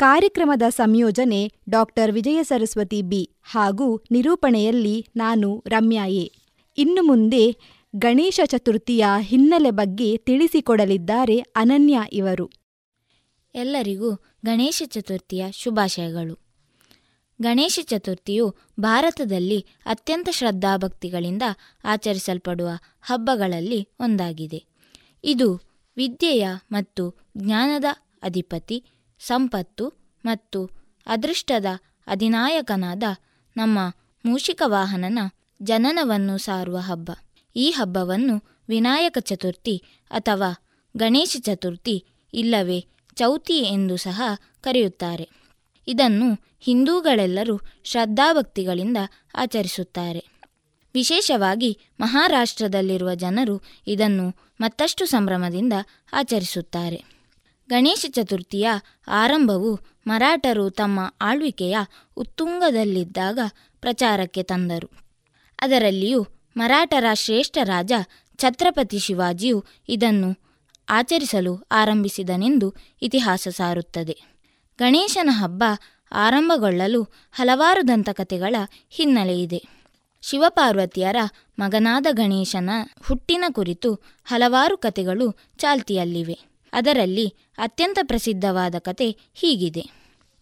ಕಾರ್ಯಕ್ರಮದ 0.00 0.62
ಸಂಯೋಜನೆ 0.68 1.52
ಡಾಕ್ಟರ್ 1.68 2.12
ವಿಜಯ 2.12 2.42
ಸರಸ್ವತಿ 2.42 3.02
ಬಿ 3.02 3.30
ಹಾಗೂ 3.42 4.04
ನಿರೂಪಣೆಯಲ್ಲಿ 4.10 5.06
ನಾನು 5.16 5.64
ರಮ್ಯಾ 5.66 6.06
ಎ. 6.06 6.30
ಇನ್ನು 6.78 7.02
ಮುಂದೆ 7.02 7.56
ಗಣೇಶ 7.96 8.40
ಚತುರ್ಥಿಯ 8.46 9.04
ಹಿನ್ನೆಲೆ 9.18 9.70
ಬಗ್ಗೆ 9.70 10.16
ತಿಳಿಸಿಕೊಡಲಿದ್ದಾರೆ 10.16 11.38
ಅನನ್ಯ 11.38 12.00
ಇವರು. 12.12 12.50
ಎಲ್ಲರಿಗೂ 13.54 14.14
ಗಣೇಶ 14.44 14.82
ಚತುರ್ಥಿಯ 14.86 15.46
ಶುಭಾಶಯಗಳು. 15.52 16.38
ಗಣೇಶ 17.42 17.78
ಚತುರ್ಥಿಯು 17.82 18.54
ಭಾರತದಲ್ಲಿ 18.80 19.66
ಅತ್ಯಂತ 19.86 20.28
ಶ್ರದ್ಧಾಭಕ್ತಿಗಳಿಂದ 20.30 21.42
ಆಚರಿಸಲ್ಪಡುವ 21.84 22.68
ಹಬ್ಬಗಳಲ್ಲಿ 23.02 23.88
ಒಂದಾಗಿದೆ. 24.00 24.64
ಇದು 25.24 25.60
ವಿದ್ಯೆಯ 25.96 26.48
ಮತ್ತು 26.72 27.16
ಜ್ಞಾನದ 27.36 27.84
ಅಧಿಪತಿ 28.22 28.84
ಸಂಪತ್ತು 29.26 29.88
ಮತ್ತು 30.24 30.70
ಅದೃಷ್ಟದ 31.06 31.66
ಅಧಿನಾಯಕನಾದ 32.06 33.02
ನಮ್ಮ 33.56 33.78
ಮೂಷಿಕ 34.24 34.62
ವಾಹನನ 34.66 35.18
ಜನನವನ್ನು 35.62 36.38
ಸಾರುವ 36.38 36.76
ಹಬ್ಬ. 36.78 37.10
ಈ 37.56 37.70
ಹಬ್ಬವನ್ನು 37.70 38.62
ವಿನಾಯಕ 38.68 39.18
ಚತುರ್ಥಿ 39.20 39.82
ಅಥವಾ 40.10 40.66
ಗಣೇಶ 40.96 41.36
ಚತುರ್ಥಿ 41.40 42.04
ಇಲ್ಲವೇ 42.34 42.84
ಚೌತಿ 43.14 43.58
ಎಂದು 43.58 43.96
ಸಹ 43.96 44.22
ಕರೆಯುತ್ತಾರೆ. 44.60 45.28
ಇದನ್ನು 45.88 46.56
ಹಿಂದೂಗಳೆಲ್ಲರೂ 46.60 47.60
ಶ್ರದ್ಧಾಭಕ್ತಿಗಳಿಂದ 47.84 48.96
ಆಚರಿಸುತ್ತಾರೆ. 49.34 50.24
ವಿಶೇಷವಾಗಿ 50.94 51.78
ಮಹಾರಾಷ್ಟ್ರದಲ್ಲಿರುವ 52.00 53.14
ಜನರು 53.14 53.62
ಇದನ್ನು 53.86 54.34
ಮತ್ತಷ್ಟು 54.60 55.06
ಸಂಭ್ರಮದಿಂದ 55.06 55.72
ಆಚರಿಸುತ್ತಾರೆ. 56.12 57.19
ಗಣೇಶ 57.70 58.06
ಚತುರ್ಥಿಯ 58.08 58.70
ಆರಂಭವು 59.08 59.80
ಮರಾಠರು 60.06 60.70
ತಮ್ಮ 60.70 61.14
ಆಳ್ವಿಕೆಯ 61.20 61.78
ಉತ್ತುಂಗದಲ್ಲಿದ್ದಾಗ 62.16 63.38
ಪ್ರಚಾರಕ್ಕೆ 63.80 64.42
ತಂದರು. 64.42 64.90
ಅದರಲ್ಲಿಯೂ 65.60 66.26
ಮರಾಠರ 66.56 67.04
ಶ್ರೇಷ್ಠ 67.14 67.58
ರಾಜ 67.62 67.92
ಛತ್ರಪತಿ 68.38 68.98
ಶಿವಾಜಿಯು 68.98 69.64
ಇದನ್ನು 69.88 70.36
ಆಚರಿಸಲು 70.88 71.64
ಆರಂಭಿಸಿದನೆಂದು 71.72 72.74
ಇತಿಹಾಸ 73.02 73.48
ಸಾರುತ್ತದೆ. 73.48 74.18
ಗಣೇಶನ 74.78 75.30
ಹಬ್ಬ 75.32 75.64
ಆರಂಭಗೊಳ್ಳಲು 76.12 77.02
ಹಲವಾರು 77.32 77.88
ದಂತಕಥೆಗಳ 77.88 78.56
ಹಿನ್ನೆಲೆಯಿದೆ 78.90 79.62
ಶಿವಪಾರ್ವತಿಯರ 80.22 81.16
ಮಗನಾದ 81.58 82.06
ಗಣೇಶನ 82.10 82.70
ಹುಟ್ಟಿನ 83.08 83.44
ಕುರಿತು 83.52 83.94
ಹಲವಾರು 84.24 84.76
ಕಥೆಗಳು 84.76 85.30
ಚಾಲ್ತಿಯಲ್ಲಿವೆ. 85.58 86.49
ಅದರಲ್ಲಿ 86.72 87.34
ಅತ್ಯಂತ 87.58 87.98
ಪ್ರಸಿದ್ಧವಾದ 88.02 88.74
ಕತೆ 88.78 89.16
ಹೀಗಿದೆ. 89.34 89.84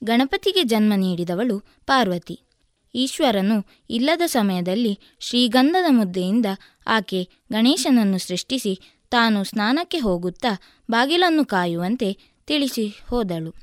ಗಣಪತಿಗೆ 0.05 0.63
ಜನ್ಮ 0.63 0.93
ನೀಡಿದವಳು 0.97 1.59
ಪಾರ್ವತಿ. 1.59 2.41
ಈಶ್ವರನು 2.95 3.67
ಇಲ್ಲದ 3.91 4.21
ಸಮಯದಲ್ಲಿ 4.27 4.99
ಶ್ರೀಗಂಧದ 5.21 5.85
ಮುದ್ದೆಯಿಂದ 5.89 6.47
ಆಕೆ 6.87 7.29
ಗಣೇಶನನ್ನು 7.53 8.19
ಸೃಷ್ಟಿಸಿ 8.19 8.81
ತಾನು 9.11 9.45
ಸ್ನಾನಕ್ಕೆ 9.45 9.99
ಹೋಗುತ್ತಾ 9.99 10.61
ಬಾಗಿಲನ್ನು 10.91 11.45
ಕಾಯುವಂತೆ 11.45 12.17
ತಿಳಿಸಿ 12.47 12.87
ಹೋದಳು. 13.09 13.55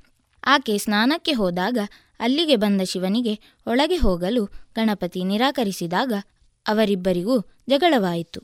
ಆಕೆ 0.46 0.78
ಸ್ನಾನಕ್ಕೆ 0.78 1.32
ಹೋದಾಗ 1.32 1.78
ಅಲ್ಲಿಗೆ 2.20 2.56
ಬಂದ 2.56 2.82
ಶಿವನಿಗೆ 2.82 3.40
ಒಳಗೆ 3.68 3.96
ಹೋಗಲು 3.96 4.46
ಗಣಪತಿ 4.46 5.24
ನಿರಾಕರಿಸಿದಾಗ 5.24 6.14
ಅವರಿಬ್ಬರಿಗೂ 6.68 7.40
ಜಗಳವಾಯಿತು. 7.70 8.42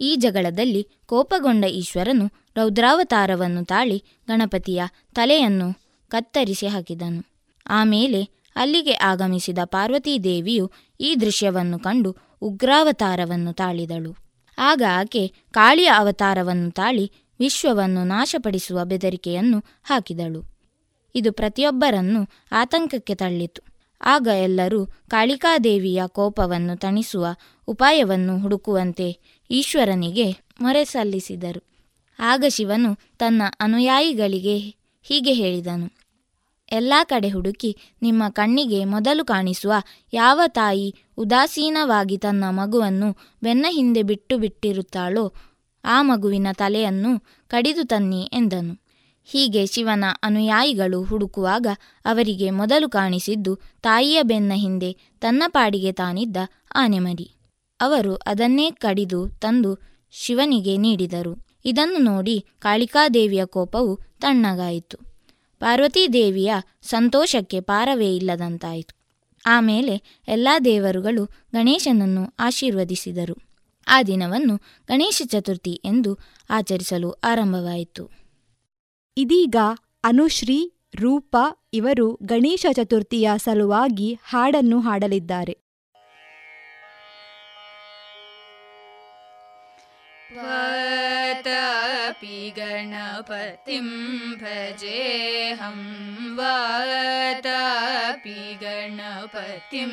ಈ 0.00 0.16
ಜಗಳದಲ್ಲಿ 0.16 0.88
ಕೋಪಗೊಂಡ 1.06 1.64
ಈಶ್ವರನು 1.64 2.45
ರೌದ್ರಾವತಾರವನ್ನು 2.56 3.64
ತಾಳಿ 3.64 4.04
ಗಣಪತಿಯ 4.28 4.82
ತಲೆಯನ್ನು 5.14 5.72
ಕತ್ತರಿಸಿ 6.08 6.66
ಹಾಕಿದನು. 6.66 7.24
ಆಮೇಲೆ 7.66 8.28
ಅಲ್ಲಿಗೆ 8.56 8.92
ಆಗಮಿಸಿದ 8.92 9.58
ಪಾರ್ವತೀದೇವಿಯು 9.64 10.72
ಈ 11.00 11.14
ದೃಶ್ಯವನ್ನು 11.20 11.78
ಕಂಡು 11.78 12.16
ಉಗ್ರಾವತಾರವನ್ನು 12.42 13.52
ತಾಳಿದಳು. 13.52 14.16
ಆಗ 14.58 14.82
ಆಕೆ 14.90 15.32
ಕಾಳಿಯ 15.50 15.86
ಅವತಾರವನ್ನು 15.86 16.70
ತಾಳಿ 16.70 17.12
ವಿಶ್ವವನ್ನು 17.40 18.04
ನಾಶಪಡಿಸುವ 18.04 18.84
ಬೆದರಿಕೆಯನ್ನು 18.84 19.58
ಹಾಕಿದಳು. 19.84 20.44
ಇದು 21.14 21.32
ಪ್ರತಿಯೊಬ್ಬರನ್ನು 21.32 22.28
ಆತಂಕಕ್ಕೆ 22.52 23.14
ತಳ್ಳಿತು. 23.14 23.62
ಆಗ 24.00 24.26
ಎಲ್ಲರೂ 24.26 24.86
ಕಾಳಿಕಾದೇವಿಯ 24.86 26.02
ಕೋಪವನ್ನು 26.06 26.76
ತಣಿಸುವ 26.76 27.26
ಉಪಾಯವನ್ನು 27.66 28.38
ಹುಡುಕುವಂತೆ 28.38 29.38
ಈಶ್ವರನಿಗೆ 29.50 30.32
ಮೊರೆ 30.60 30.84
ಸಲ್ಲಿಸಿದರು. 30.84 31.75
ಆಗ 32.18 32.44
ಶಿವನು 32.48 32.98
ತನ್ನ 33.18 33.42
ಅನುಯಾಯಿಗಳಿಗೆ 33.60 34.58
ಹೀಗೆ 35.02 35.32
ಹೇಳಿದನು, 35.32 35.92
ಎಲ್ಲ 36.72 36.92
ಕಡೆ 37.04 37.28
ಹುಡುಕಿ 37.28 37.76
ನಿಮ್ಮ 38.02 38.22
ಕಣ್ಣಿಗೆ 38.28 38.84
ಮೊದಲು 38.84 39.24
ಕಾಣಿಸುವ 39.24 39.72
ಯಾವ 40.12 40.40
ತಾಯಿ 40.48 40.94
ಉದಾಸೀನವಾಗಿ 41.18 42.18
ತನ್ನ 42.18 42.44
ಮಗುವನ್ನು 42.50 43.16
ಬೆನ್ನ 43.42 43.66
ಹಿಂದೆ 43.68 44.02
ಬಿಟ್ಟು 44.02 44.38
ಬಿಟ್ಟಿರುತ್ತಾಳೋ 44.38 45.32
ಆ 45.84 46.02
ಮಗುವಿನ 46.02 46.46
ತಲೆಯನ್ನು 46.52 47.20
ಕಡಿದು 47.48 47.84
ತನ್ನಿ 47.86 48.30
ಎಂದನು. 48.32 48.86
ಹೀಗೆ 49.24 49.66
ಶಿವನ 49.66 50.04
ಅನುಯಾಯಿಗಳು 50.22 51.02
ಹುಡುಕುವಾಗ 51.04 51.66
ಅವರಿಗೆ 52.04 52.50
ಮೊದಲು 52.50 52.88
ಕಾಣಿಸಿದ್ದು 52.88 53.56
ತಾಯಿಯ 53.82 54.22
ಬೆನ್ನ 54.22 54.52
ಹಿಂದೆ 54.54 54.96
ತನ್ನ 55.20 55.42
ಪಾಡಿಗೆ 55.46 55.92
ತಾನಿದ್ದ 55.92 56.36
ಆನೆಮರಿ. 56.74 57.30
ಅವರು 57.80 58.14
ಅದನ್ನೇ 58.14 58.70
ಕಡಿದು 58.70 59.28
ತಂದು 59.28 59.78
ಶಿವನಿಗೆ 60.10 60.76
ನೀಡಿದರು. 60.76 61.45
ಇದನ್ನು 61.66 61.98
ನೋಡಿ 61.98 62.44
ಕಾಳಿಕಾದೇವಿಯ 62.58 63.44
ಕೋಪವು 63.44 63.96
ತಣ್ಣಗಾಯಿತು. 63.96 64.98
ಪಾರ್ವತೀದೇವಿಯ 65.58 66.54
ಸಂತೋಷಕ್ಕೆ 66.82 67.60
ಪಾರವೇ 67.60 68.16
ಇಲ್ಲದಂತಾಯಿತು. 68.16 68.96
ಆಮೇಲೆ 69.46 70.20
ಎಲ್ಲ 70.28 70.48
ದೇವರುಗಳು 70.64 71.24
ಗಣೇಶನನ್ನು 71.24 72.34
ಆಶೀರ್ವದಿಸಿದರು. 72.38 73.34
ಆ 73.88 74.02
ದಿನವನ್ನು 74.02 74.56
ಗಣೇಶ 74.88 75.22
ಚತುರ್ಥಿ 75.24 75.72
ಎಂದು 75.84 76.18
ಆಚರಿಸಲು 76.50 77.10
ಆರಂಭವಾಯಿತು. 77.10 78.10
ಇದೀಗ 79.16 79.56
ಅನುಶ್ರೀ 80.04 80.72
ರೂಪ 80.94 81.36
ಇವರು 81.72 82.18
ಗಣೇಶ 82.22 82.66
ಚತುರ್ಥಿಯ 82.72 83.30
ಸಲುವಾಗಿ 83.36 84.18
ಹಾಡನ್ನು 84.24 84.80
ಹಾಡಲಿದ್ದಾರೆ. 84.80 85.66
वातापि 91.36 92.36
गणपतिं 92.56 93.88
भजेऽहं 94.40 95.80
वातापि 96.36 98.36
गणपतिं 98.62 99.92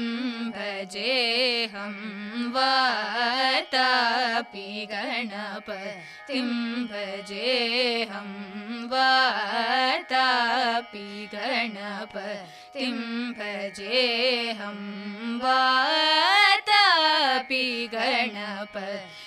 भजेऽहं 0.56 1.96
वातापि 2.56 4.68
गणपतिं 4.92 6.50
भजेऽहं 6.92 8.30
वातापि 8.94 11.08
गणपतिं 11.34 12.96
भजेऽहं 13.40 14.80
वातापि 15.44 17.64
गणपतिं 17.94 19.23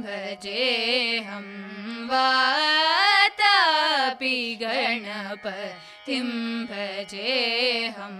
भजेऽहं 0.00 1.46
वातापि 2.08 4.36
गणपतिं 4.62 6.28
भजेऽहं 6.64 8.16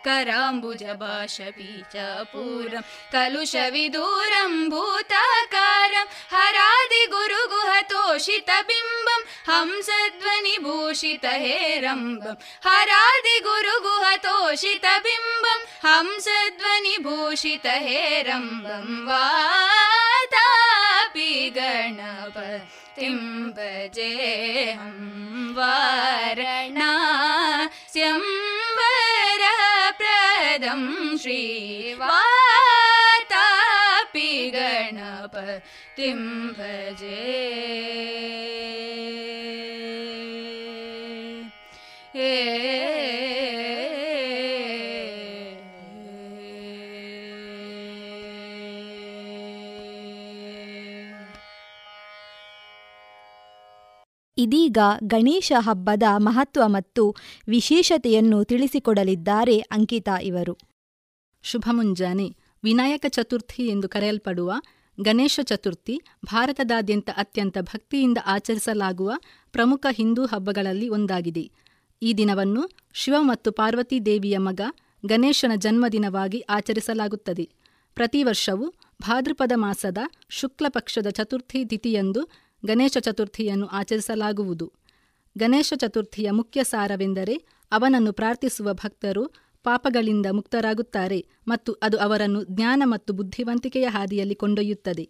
कराम्बुजपाशवी 0.05 1.73
च 1.93 1.95
पूरं 2.31 2.84
कलुषविदूरं 3.14 4.53
भूताकारं 4.69 6.07
हरादिगुरुगुहतोषितबिम्बं 6.34 9.22
हंसध्वनिभूषितहेरम्बं 9.49 12.35
हरादिगुरुगुहतोषितबिम्बं 12.68 15.60
हंसध्वनिभूषितहेरम्बं 15.88 18.88
वातापि 19.10 21.30
गण 21.57 21.99
गणपतिं 22.93 23.16
भजेऽहं 23.57 24.99
वारणास्यं 25.57 26.65
वरप्रदं 28.78 30.82
श्रीवातापि 31.23 32.11
गणपतिं 34.55 36.20
भजे 36.59 38.41
ಇದೀಗ 54.54 54.78
ಗಣೇಶ 55.04 55.52
ಹಬ್ಬದ 55.60 56.04
ಮಹತ್ವ 56.18 56.62
ಮತ್ತು 56.66 57.16
ವಿಶೇಷತೆಯನ್ನು 57.48 58.44
ತಿಳಿಸಿಕೊಡಲಿದ್ದಾರೆ 58.44 59.60
ಅಂಕಿತಾ 59.60 60.18
ಇವರು. 60.22 60.58
ಶುಭ 61.44 61.70
ಮುಂಜಾನೆ. 61.72 62.36
ವಿನಾಯಕ 62.64 63.06
ಚತುರ್ಥಿ 63.10 63.64
ಎಂದು 63.68 63.90
ಕರೆಯಲ್ಪಡುವ 63.90 64.54
ಗಣೇಶ 65.02 65.40
ಚತುರ್ಥಿ 65.44 66.02
ಭಾರತದಾದ್ಯಂತ 66.26 67.10
ಅತ್ಯಂತ 67.18 67.58
ಭಕ್ತಿಯಿಂದ 67.62 68.18
ಆಚರಿಸಲಾಗುವ 68.26 69.12
ಪ್ರಮುಖ 69.52 69.86
ಹಿಂದೂ 69.92 70.26
ಹಬ್ಬಗಳಲ್ಲಿ 70.26 70.90
ಒಂದಾಗಿದೆ. 70.90 71.52
ಈ 72.02 72.14
ದಿನವನ್ನು 72.14 72.70
ಶಿವ 72.94 73.16
ಮತ್ತು 73.20 73.52
ಪಾರ್ವತಿ 73.52 74.06
ದೇವಿಯ 74.06 74.38
ಮಗ 74.38 74.62
ಗಣೇಶನ 75.06 75.52
ಜನ್ಮದಿನವಾಗಿ 75.56 76.40
ಆಚರಿಸಲಾಗುತ್ತದೆ. 76.40 77.50
ಪ್ರತಿ 77.96 78.24
ವರ್ಷವೂ 78.24 78.74
ಭಾದ್ರಪದ 79.02 79.52
ಮಾಸದ 79.56 79.98
ಶುಕ್ಲಪಕ್ಷದ 80.30 81.08
ಚತುರ್ಥಿ 81.10 81.66
ತಿಥಿಯಂದು 81.66 82.44
ಗಣೇಶ 82.65 82.98
ಚತುರ್ಥಿಯನ್ನು 82.99 83.68
ಆಚರಿಸಲಾಗುವುದು. 83.68 84.72
ಗಣೇಶ 85.38 85.73
ಚತುರ್ಥಿಯ 85.77 86.31
ಮುಖ್ಯ 86.31 86.64
ಸಾರವೆಂದರೆ 86.64 87.44
ಅವನನ್ನು 87.72 88.14
ಪ್ರಾರ್ಥಿಸುವ 88.14 88.73
ಭಕ್ತರು 88.73 89.31
ಪಾಪಗಳಿಂದ 89.64 90.26
ಮುಕ್ತರಾಗುತ್ತಾರೆ 90.31 91.26
ಮತ್ತು 91.48 91.73
ಅದು 91.73 91.98
ಅವರನ್ನು 91.98 92.44
ಜ್ಞಾನ 92.44 92.84
ಮತ್ತು 92.85 93.14
ಬುದ್ಧಿವಂತಿಕೆಯ 93.14 93.85
ಹಾದಿಯಲ್ಲಿ 93.85 94.35
ಕೊಂಡೊಯ್ಯುತ್ತದೆ. 94.35 95.10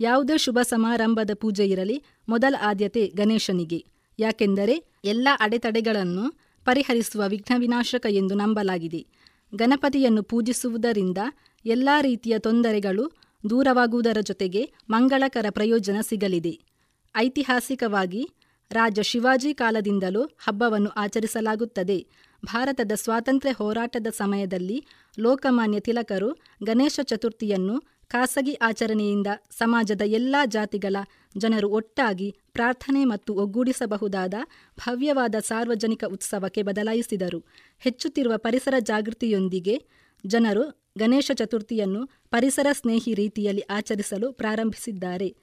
ಯಾವುದೇ 0.00 0.38
ಶುಭ 0.38 0.58
ಸಮಾರಂಭದ 0.62 1.30
ಪೂಜೆ 1.34 1.66
ಇರಲಿ 1.66 2.04
ಮೊದಲ 2.28 2.54
ಆದ್ಯತೆ 2.62 3.06
ಗಣೇಶನಿಗೆ. 3.06 3.84
ಯಾಕೆಂದರೆ 4.18 4.84
ಎಲ್ಲ 5.04 5.28
ಅಡೆತಡೆಗಳನ್ನು 5.40 6.32
ಪರಿಹರಿಸುವ 6.64 7.22
ವಿಘ್ನ 7.28 7.54
ವಿನಾಶಕ 7.58 8.06
ಎಂದು 8.10 8.34
ನಂಬಲಾಗಿದೆ. 8.34 9.06
ಗಣಪತಿಯನ್ನು 9.54 10.22
ಪೂಜಿಸುವುದರಿಂದ 10.22 11.18
ಎಲ್ಲ 11.66 11.88
ರೀತಿಯ 12.00 12.38
ತೊಂದರೆಗಳು 12.38 13.12
ದೂರವಾಗುವುದರ 13.50 14.16
ಜೊತೆಗೆ 14.20 14.72
ಮಂಗಳಕರ 14.90 15.46
ಪ್ರಯೋಜನ 15.50 15.96
ಸಿಗಲಿದೆ. 16.00 16.71
ಐತಿಹಾಸಿಕವಾಗಿ 17.16 18.28
ರಾಜ 18.70 19.00
ಶಿವಾಜಿ 19.00 19.54
ಕಾಲದಿಂದಲೂ 19.54 20.30
ಹಬ್ಬವನ್ನು 20.38 20.90
ಆಚರಿಸಲಾಗುತ್ತದೆ. 20.90 22.06
ಭಾರತದ 22.44 22.92
ಸ್ವಾತಂತ್ರ್ಯ 22.94 23.52
ಹೋರಾಟದ 23.52 24.06
ಸಮಯದಲ್ಲಿ 24.06 24.86
ಲೋಕಮಾನ್ಯ 25.18 25.80
ತಿಲಕರು 25.80 26.36
ಗಣೇಶ 26.62 27.00
ಚತುರ್ಥಿಯನ್ನು 27.02 27.80
ಖಾಸಗಿ 28.08 28.54
ಆಚರಣೆಯಿಂದ 28.54 29.26
ಸಮಾಜದ 29.50 30.00
ಎಲ್ಲ 30.04 30.36
ಜಾತಿಗಳ 30.46 30.96
ಜನರು 31.38 31.68
ಒಟ್ಟಾಗಿ 31.68 32.36
ಪ್ರಾರ್ಥನೆ 32.52 33.04
ಮತ್ತು 33.04 33.34
ಒಗ್ಗೂಡಿಸಬಹುದಾದ 33.34 34.34
ಭವ್ಯವಾದ 34.78 35.34
ಸಾರ್ವಜನಿಕ 35.40 36.04
ಉತ್ಸವಕ್ಕೆ 36.04 36.62
ಬದಲಾಯಿಸಿದರು. 36.62 37.44
ಹೆಚ್ಚುತ್ತಿರುವ 37.78 38.36
ಪರಿಸರ 38.36 38.74
ಜಾಗೃತಿಯೊಂದಿಗೆ 38.78 39.82
ಜನರು 40.26 40.84
ಗಣೇಶ 40.98 41.30
ಚತುರ್ಥಿಯನ್ನು 41.34 42.06
ಪರಿಸರ 42.06 42.66
ಸ್ನೇಹಿ 42.72 43.14
ರೀತಿಯಲ್ಲಿ 43.14 43.60
ಆಚರಿಸಲು 43.60 44.32
ಪ್ರಾರಂಭಿಸಿದ್ದಾರೆ. 44.32 45.34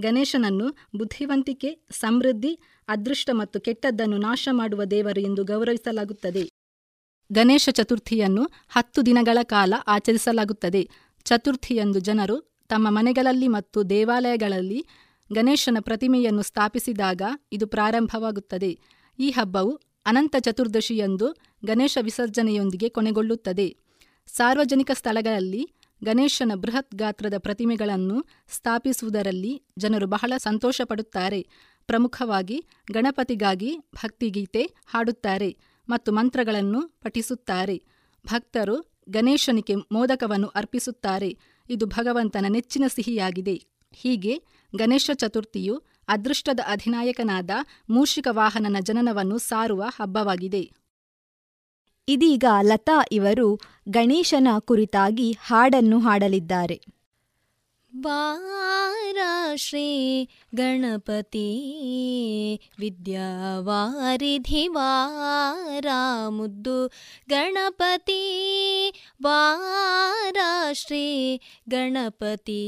ಗಣೇಶನನ್ನು 0.00 0.88
ಬುದ್ಧಿವಂತಿಕೆ, 0.96 1.78
ಸಮೃದ್ಧಿ, 1.90 2.58
ಅದೃಷ್ಟ 2.88 3.30
ಮತ್ತು 3.32 3.60
ಕೆಟ್ಟದ್ದನ್ನು 3.60 4.18
ನಾಶ 4.18 4.48
ಮಾಡುವ 4.52 4.84
ದೇವರು 4.84 5.20
ಎಂದು 5.20 5.44
ಗೌರವಿಸಲಾಗುತ್ತದೆ. 5.44 6.48
ಗಣೇಶ 7.32 7.68
ಚತುರ್ಥಿಯನ್ನು 7.72 8.48
ಹತ್ತು 8.68 9.06
ದಿನಗಳ 9.06 9.38
ಕಾಲ 9.42 9.74
ಆಚರಿಸಲಾಗುತ್ತದೆ. 9.86 10.88
ಚತುರ್ಥಿಯಂದು 11.24 12.00
ಜನರು 12.00 12.52
ತಮ್ಮ 12.68 12.86
ಮನೆಗಳಲ್ಲಿ 12.90 13.48
ಮತ್ತು 13.48 13.90
ದೇವಾಲಯಗಳಲ್ಲಿ 13.90 14.86
ಗಣೇಶನ 15.32 15.76
ಪ್ರತಿಮೆಯನ್ನು 15.80 16.42
ಸ್ಥಾಪಿಸಿದಾಗ 16.42 17.22
ಇದು 17.52 17.66
ಪ್ರಾರಂಭವಾಗುತ್ತದೆ. 17.66 18.78
ಈ 19.18 19.30
ಹಬ್ಬವು 19.30 19.80
ಅನಂತ 20.06 20.36
ಚತುರ್ದಶಿಯಂದು 20.40 21.36
ಗಣೇಶ 21.64 21.98
ವಿಸರ್ಜನೆಯೊಂದಿಗೆ 22.00 22.88
ಕೊನೆಗೊಳ್ಳುತ್ತದೆ. 22.88 23.76
ಸಾರ್ವಜನಿಕ 24.26 24.90
ಸ್ಥಳಗಳಲ್ಲಿ 24.94 25.70
ಗಣೇಶನ 26.04 26.52
ಬೃಹತ್ 26.54 26.94
ಗಾತ್ರದ 26.94 27.34
ಪ್ರತಿಮೆಗಳನ್ನು 27.38 28.24
ಸ್ಥಾಪಿಸುವುದರಲ್ಲಿ 28.48 29.62
ಜನರು 29.78 30.06
ಬಹಳ 30.06 30.32
ಸಂತೋಷಪಡುತ್ತಾರೆ. 30.36 31.46
ಪ್ರಮುಖವಾಗಿ 31.86 32.64
ಗಣಪತಿಗಾಗಿ 32.92 33.78
ಭಕ್ತಿಗೀತೆ 33.94 34.62
ಹಾಡುತ್ತಾರೆ 34.86 35.56
ಮತ್ತು 35.88 36.12
ಮಂತ್ರಗಳನ್ನು 36.12 36.88
ಪಠಿಸುತ್ತಾರೆ. 36.88 37.82
ಭಕ್ತರು 38.26 39.02
ಗಣೇಶನಿಗೆ 39.08 39.74
ಮೋದಕವನ್ನು 39.74 40.46
ಅರ್ಪಿಸುತ್ತಾರೆ. 40.46 41.38
ಇದು 41.70 41.86
ಭಗವಂತನ 41.86 42.46
ನೆಚ್ಚಿನ 42.48 42.84
ಸಿಹಿಯಾಗಿದೆ. 42.88 43.62
ಹೀಗೆ 43.92 44.42
ಗಣೇಶ 44.76 45.10
ಚತುರ್ಥಿಯು 45.14 45.82
ಅದೃಷ್ಟದ 46.08 46.60
ಅಧಿನಾಯಕನಾದ 46.66 47.50
ಮೂಷಿಕ 47.90 48.28
ವಾಹನನ 48.30 48.76
ಜನನವನ್ನು 48.80 49.38
ಸಾರುವ 49.38 49.82
ಹಬ್ಬವಾಗಿದೆ. 49.88 50.70
ಇದೀಗ 52.08 52.44
ಲತಾ 52.62 53.06
ಇವರು 53.12 53.60
ಗಣೇಶನ 53.88 54.48
ಕುರಿತಾಗಿ 54.58 55.32
ಹಾಡನ್ನು 55.32 55.98
ಹಾಡಲಿದ್ದಾರೆ. 55.98 56.80
ಬಾರಾ 57.92 59.56
ಶ್ರೀ 59.56 59.86
ಗಣಪತಿ 60.54 61.48
ವಿದ್ಯಾವಾರಿಧಿ 62.80 64.68
ವಾರ 64.68 65.86
ಗಣಪತಿ 67.28 68.22
ವಾರ 69.22 70.36
ಶ್ರೀ 70.72 71.36
ಗಣಪತಿ 71.68 72.62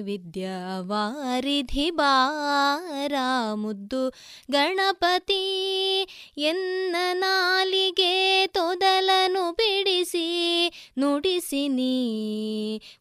ವಿದ್ಯಾವಾರಿಧಿ 0.00 1.90
ಬಾರ 1.90 3.12
ಮುದ್ದು 3.54 4.12
ಗಣಪತಿ 4.50 5.42
ಎನ್ನ 6.38 6.96
ನಾಲಿಗೆ 7.12 8.46
ತೊದಲನು 8.46 9.52
ಬಿಡಿಸಿ 9.52 10.26
ನುಡಿಸಿ 10.98 11.68
ನೀ 11.68 11.94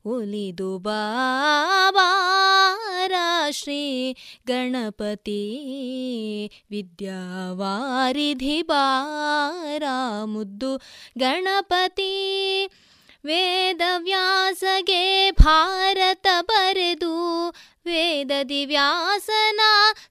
ಒಲಿದು 0.06 0.78
ಬಾರ 0.78 1.98
ಗಣಪತಿ. 4.48 5.42
ವಿದ್ಯಾವಾರಿಧಿ 6.72 8.62
ಬಾರ 8.62 9.84
ಮುದ್ದು 10.26 10.82
ಗಣಪತಿ. 11.18 12.70
ವೇದವ್ಯಾಸಗೆ 13.26 15.32
ಭಾರತ 15.32 16.28
ಬರೆದು 16.42 17.54
ವೇದದಿ 17.86 18.66
ವ್ಯಾಸನ 18.66 19.62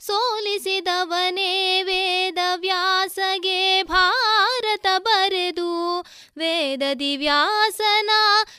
ಸೋಲಿಸಿದವನೇ 0.01 1.83
ವೇದವ್ಯಾಸಗೆ 1.83 3.83
ಭಾರತ 3.83 4.87
ಬರೆದು 4.99 6.07
ವೇದದಿ 6.39 7.17
ವ್ಯಾಸನ 7.17 8.11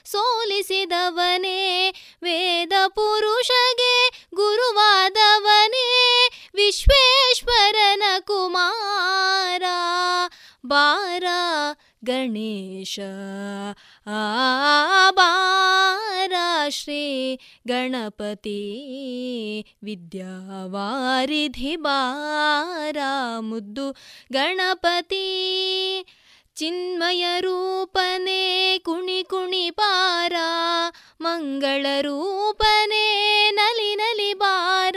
ಸೋಲಿಸಿದವನೇ 0.06 1.94
ವೇದ 2.24 2.74
ಪುರುಷಗೆ 2.88 4.12
ಗುರುವಾದವನೇ 4.34 6.30
ವಿಶ್ವೇಶ್ವರನ 6.55 8.03
ಕುಮಾರ. 8.19 9.64
ಬಾರ 10.65 11.23
ಗಣೇಶ. 12.05 12.99
ಬಾರ 15.11 16.31
ಶ್ರೀ 16.69 17.35
ಗಣಪತಿ. 17.68 18.60
ವಿದ್ಯಾವಾರಿಧಿ 19.84 21.76
ಬಾರ 21.76 22.97
ಮುದ್ದು 23.39 23.91
ಗಣಪತಿ. 24.34 25.26
ಚಿನ್ಮಯ 26.56 27.26
ರೂಪನೆ 27.40 28.78
ಕುಣಿ 28.80 29.24
ಕುಣಿ 29.24 29.70
ಬಾರ, 29.70 30.34
ಮಂಗಳ 31.22 31.86
ರೂಪನೆ 32.02 33.06
ನಲಿ 33.52 33.96
ನಲಿ 33.96 34.34
ಬಾರ, 34.34 34.96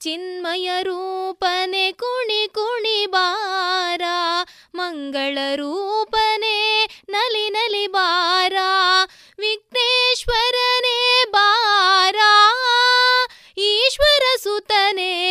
ಚಿನ್ಮಯ 0.00 0.70
ರೂಪನೆ 0.82 1.92
ಕುಣಿ 1.92 2.48
ಕುಣಿ 2.54 3.06
ಬಾರ, 3.06 4.02
ಮಂಗಳ 4.74 5.38
ರೂಪನೆ 5.54 6.86
ನಲಿ 7.08 7.50
ನಲಿ 7.50 7.86
ಬಾರ, 7.86 8.56
ವಿಘ್ನೇಶ್ವರನೇ 9.38 11.24
ಬಾರ, 11.30 12.16
ಈಶ್ವರ 13.58 14.22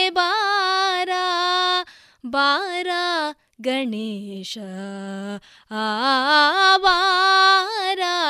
ಬಾರ 0.10 1.10
ಬಾರ 2.26 2.88
ಗಣೇಶ 3.62 4.58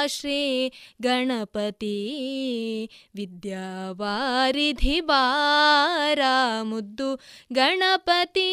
ಶ್ರೀ 0.05 0.69
ಗಣಪತಿ 1.01 1.97
ವಿದ್ಯಾವಾರಿಧಿ 3.15 5.01
ಬಾರ 5.01 6.19
ಮುದ್ದು 6.61 7.15
ಗಣಪತಿ. 7.53 8.51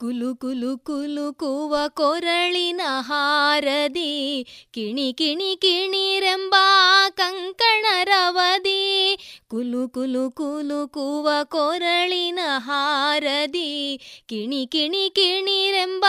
ಕುಲು 0.00 0.34
ಕುಲು 0.34 0.70
ಕುಲು 0.76 1.32
ಕುವ 1.32 1.74
ಕೊರಳಿನ 1.88 2.80
ಹಾರದಿ, 3.00 4.44
ಕಿಣಿ 4.74 5.12
ಕಿಣಿ 5.12 5.56
ಕಿಣಿರೆಂಬ 5.56 6.54
ಕಂಕಣ 7.10 7.86
ರವದಿ 8.02 8.82
ಕುಲು 9.50 9.88
ಕುಲು 9.88 10.30
ಕುಲು 10.30 10.88
ಕುವ 10.88 11.28
ಕೊರಳಿನ 11.44 12.40
ಹಾರದಿ, 12.58 13.72
ಕಿಣಿ 14.28 14.66
ಕಿಣಿ 14.66 15.10
ಕಿಣಿರೆಂಬ 15.10 16.04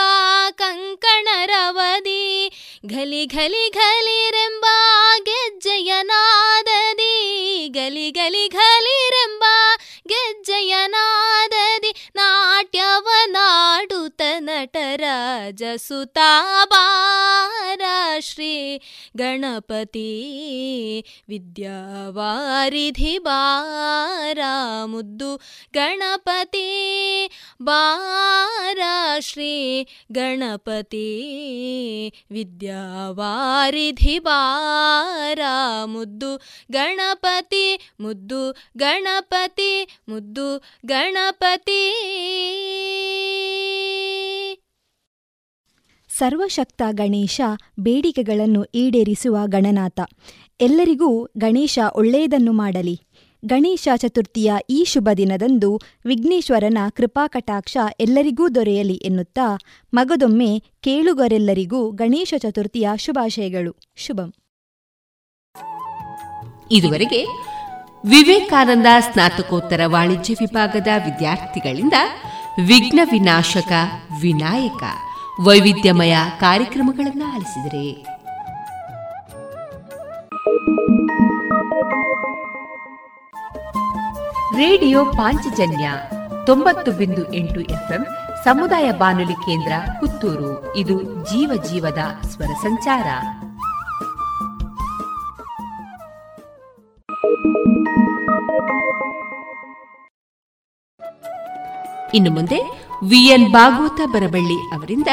ಕಂಕಣ 0.50 1.28
ರವದಿ 1.44 2.24
ಘಲಿ 2.86 3.26
ಘಲಿ 3.26 3.64
ಘಲಿರೆಂಬ 3.70 4.66
ಗೆಜ್ಜೆಯ 5.20 5.92
ನಾದದಿ 6.02 7.16
ಗಲಿ 7.68 8.10
ಗಲಿ 8.10 8.48
ಘಲಿರೆಂಬ 8.48 9.44
ಗೆಜ್ಜೆಯ 10.08 10.74
ನಾದದಿ 12.74 12.78
ನಾಟ್ಯವನಾಡುತ್ತ 12.78 14.22
ನಟರಾಜ 14.38 15.62
ಸುತಾಬಾರ 15.76 17.80
ಶ್ರೀ 18.18 18.80
ಗಣಪತಿ. 19.16 21.04
ವಿದ್ಯಾವಾರಿಧಿ 21.28 23.18
ಬಾರ 23.18 24.38
ಮುದ್ದು 24.84 25.40
ಗಣಪತಿ. 25.74 26.68
ಬಾರ 27.62 28.78
ಶ್ರೀ 29.18 29.82
ಗಣಪತಿ 30.12 31.08
ವಿದ್ಯಾವಾರಿಧಿ 32.30 34.18
ಬಾರ 34.18 35.38
ಮುದ್ದು 35.84 36.40
ಗಣಪತಿ 36.72 37.92
ಮುದ್ದು 38.00 38.56
ಗಣಪತಿ 38.76 39.98
ಮುದ್ದು 40.08 40.62
ಗಣಪತಿ. 40.86 41.94
ಸರ್ವಶಕ್ತ 46.18 46.82
ಗಣೇಶ 46.90 47.40
ಬೇಡಿಕೆಗಳನ್ನು 47.80 48.64
ಈಡೇರಿಸುವ 48.64 49.36
ಗಣನಾಥ. 49.46 50.00
ಎಲ್ಲರಿಗೂ 50.60 51.28
ಗಣೇಶ 51.38 51.78
ಒಳ್ಳೆಯದನ್ನು 51.94 52.52
ಮಾಡಲಿ. 52.52 53.00
ಗಣೇಶ 53.44 53.88
ಚತುರ್ಥಿಯ 53.96 54.52
ಈ 54.70 54.84
ಶುಭ 54.84 55.08
ದಿನದಂದು 55.16 55.80
ವಿಘ್ನೇಶ್ವರನ 56.06 56.78
ಕೃಪಾಕಟಾಕ್ಷ 56.90 57.76
ಎಲ್ಲರಿಗೂ 58.00 58.48
ದೊರೆಯಲಿ 58.48 58.94
ಎನ್ನುತ್ತಾ 58.94 59.58
ಮಗದೊಮ್ಮೆ 59.94 60.62
ಕೇಳುಗರೆಲ್ಲರಿಗೂ 60.80 61.90
ಗಣೇಶ 61.90 62.34
ಚತುರ್ಥಿಯ 62.38 62.88
ಶುಭಾಶಯಗಳು. 62.96 63.76
ಶುಭಂ. 63.96 64.34
ಇದುವರೆಗೆ 66.70 67.26
ವಿವೇಕಾನಂದ 68.06 68.86
ಸ್ನಾತಕೋತ್ತರ 69.00 69.80
ವಾಣಿಜ್ಯ 69.86 70.34
ವಿಭಾಗದ 70.34 70.88
ವಿದ್ಯಾರ್ಥಿಗಳಿಂದ 71.04 71.92
ವಿಘ್ನ 72.66 73.00
ವಿನಾಶಕ, 73.10 73.72
ವಿನಾಯಕ 74.20 74.82
ವೈವಿಧ್ಯಮಯ 75.46 76.16
ಕಾರ್ಯಕ್ರಮಗಳನ್ನು 76.40 77.24
ಆಲಿಸಿದರೆ. 77.24 78.18
ರೇಡಿಯೋ 84.56 85.04
ಪಾಂಚಜನ್ಯ 85.04 85.90
ತೊಂಬತ್ತು 86.46 86.92
ಬಿಂದು 86.92 87.34
ಎಂಟು 87.34 87.60
ಎಫ್ಎಂ 87.60 88.06
ಸಮುದಾಯ 88.44 88.92
ಬಾನುಲಿ 88.92 89.32
ಕೇಂದ್ರ 89.32 89.72
ಪುತ್ತೂರು. 90.00 90.76
ಇದು 90.76 91.02
ಜೀವ 91.02 91.62
ಜೀವದ 91.62 92.26
ಸ್ವರ 92.26 92.46
ಸಂಚಾರ. 92.46 93.06
ಇನ್ನು 102.14 102.30
ಮುಂದೆ 102.30 102.60
ವಿಎನ್ 103.08 103.52
ಭಾಗವತ 103.52 104.00
ಬರಬಳ್ಳಿ 104.12 104.74
ಅವರಿಂದ 104.74 105.08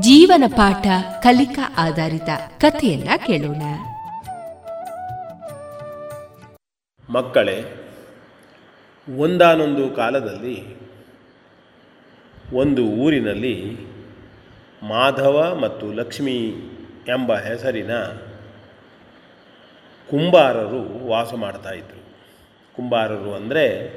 ಜೀವನ 0.00 0.44
ಪಾಠ 0.56 0.86
ಕಲಿಕಾ 1.22 1.74
ಆಧಾರಿತ 1.76 2.28
ಕಥೆಯನ್ನ 2.60 3.08
ಕೇಳೋಣ. 3.26 3.62
ಮಕ್ಕಳೇ 7.10 7.80
ಒಂದಾನೊಂದು 9.08 9.90
ಕಾಲದಲ್ಲಿ 9.90 10.76
ಒಂದು 12.52 12.86
ಊರಿನಲ್ಲಿ 12.86 13.76
ಮಾಧವ 14.82 15.58
ಮತ್ತು 15.60 15.92
ಲಕ್ಷ್ಮಿ 15.92 16.54
ಎಂಬ 17.08 17.38
ಹೆಸರಿನ 17.38 17.94
ಕುಂಬಾರರು 20.10 21.06
ವಾಸ 21.06 21.34
ಮಾಡ್ತಾಯಿದ್ರು 21.34 22.02
ಕುಂಬಾರರು 22.76 23.34
ಅಂದರೆ 23.34 23.94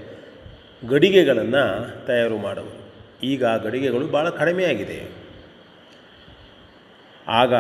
ಗಡಿಗೆಗಳನ್ನು 0.88 2.06
ತಯಾರು 2.06 2.38
ಮಾಡುವರು 2.38 2.92
ಈಗ 3.24 3.46
ಗಡಿಗೆಗಳು 3.46 4.08
ಭಾಳ 4.08 4.30
ಕಡಿಮೆಯಾಗಿದೆ. 4.30 5.12
ಆಗ 7.28 7.54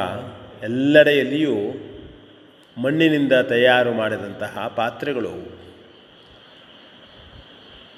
ಎಲ್ಲೆಡೆಯಲ್ಲಿಯೂ 0.63 1.55
ಮಣ್ಣಿನಿಂದ 2.81 3.33
ತಯಾರು 3.33 3.93
ಮಾಡಿದಂತಹ 3.93 4.73
ಪಾತ್ರೆಗಳು 4.75 5.56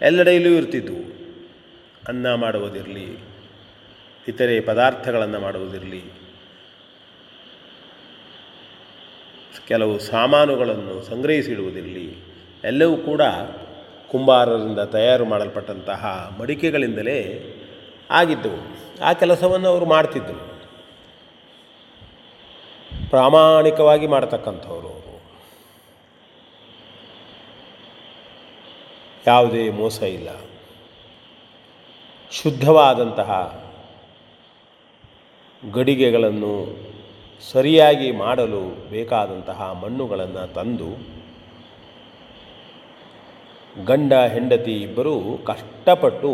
ಎಲ್ಲೆಡೆಯಲ್ಲೂ 0.01 0.49
ಇರ್ತಿದ್ವು. 0.49 1.19
ಅನ್ನ 2.07 2.33
ಮಾಡುವುದಿರಲಿ, 2.33 3.19
ಇತರೆ 4.27 4.61
ಪದಾರ್ಥಗಳನ್ನು 4.61 5.39
ಮಾಡುವುದಿರಲಿ. 5.39 6.03
ಕೆಲವು 9.67 9.99
ಸಾಮಾನುಗಳನ್ನು 9.99 11.01
ಸಂಗ್ರಹಿಸಿಡುವುದಿರಲಿ. 11.01 12.17
ಎಲ್ಲವೂ 12.63 12.97
ಕೂಡ 12.97 13.21
ಕುಂಬಾರರಿಂದ 14.11 14.79
ತಯಾರು 14.79 15.25
ಮಾಡಲ್ಪಟ್ಟಂತಹ 15.25 16.35
ಮಡಿಕೆಗಳಿಂದಲೇ 16.39 17.45
ಆಗಿದ್ದವು. 18.11 18.79
ಆ 19.03 19.13
ಕೆಲಸವನ್ನು 19.13 19.67
ಅವರು 19.67 19.85
ಮಾಡ್ತಿದ್ದರು 19.85 20.49
ಪ್ರಾಮಾಣಿಕವಾಗಿ 23.09 24.07
ಮಾಡತಕ್ಕಂಥವ್ರು 24.07 24.87
ಅವರು 24.87 25.21
ಯಾವುದೇ 29.31 29.63
ಮೋಸ 29.79 29.97
ಇಲ್ಲ. 30.17 30.29
ಶುದ್ಧವಾದಂತಹ 32.31 33.31
ಗಡಿಗೆಗಳನ್ನು 35.63 36.53
ಸರಿಯಾಗಿ 37.43 38.09
ಮಾಡಲು 38.23 38.63
ಬೇಕಾದಂತಹ 38.91 39.59
ಮಣ್ಣುಗಳನ್ನು 39.83 40.43
ತಂದು 40.57 40.89
ಗಂಡ, 43.89 44.13
ಹೆಂಡತಿ 44.33 44.75
ಇಬ್ಬರೂ 44.85 45.15
ಕಷ್ಟಪಟ್ಟು 45.49 46.31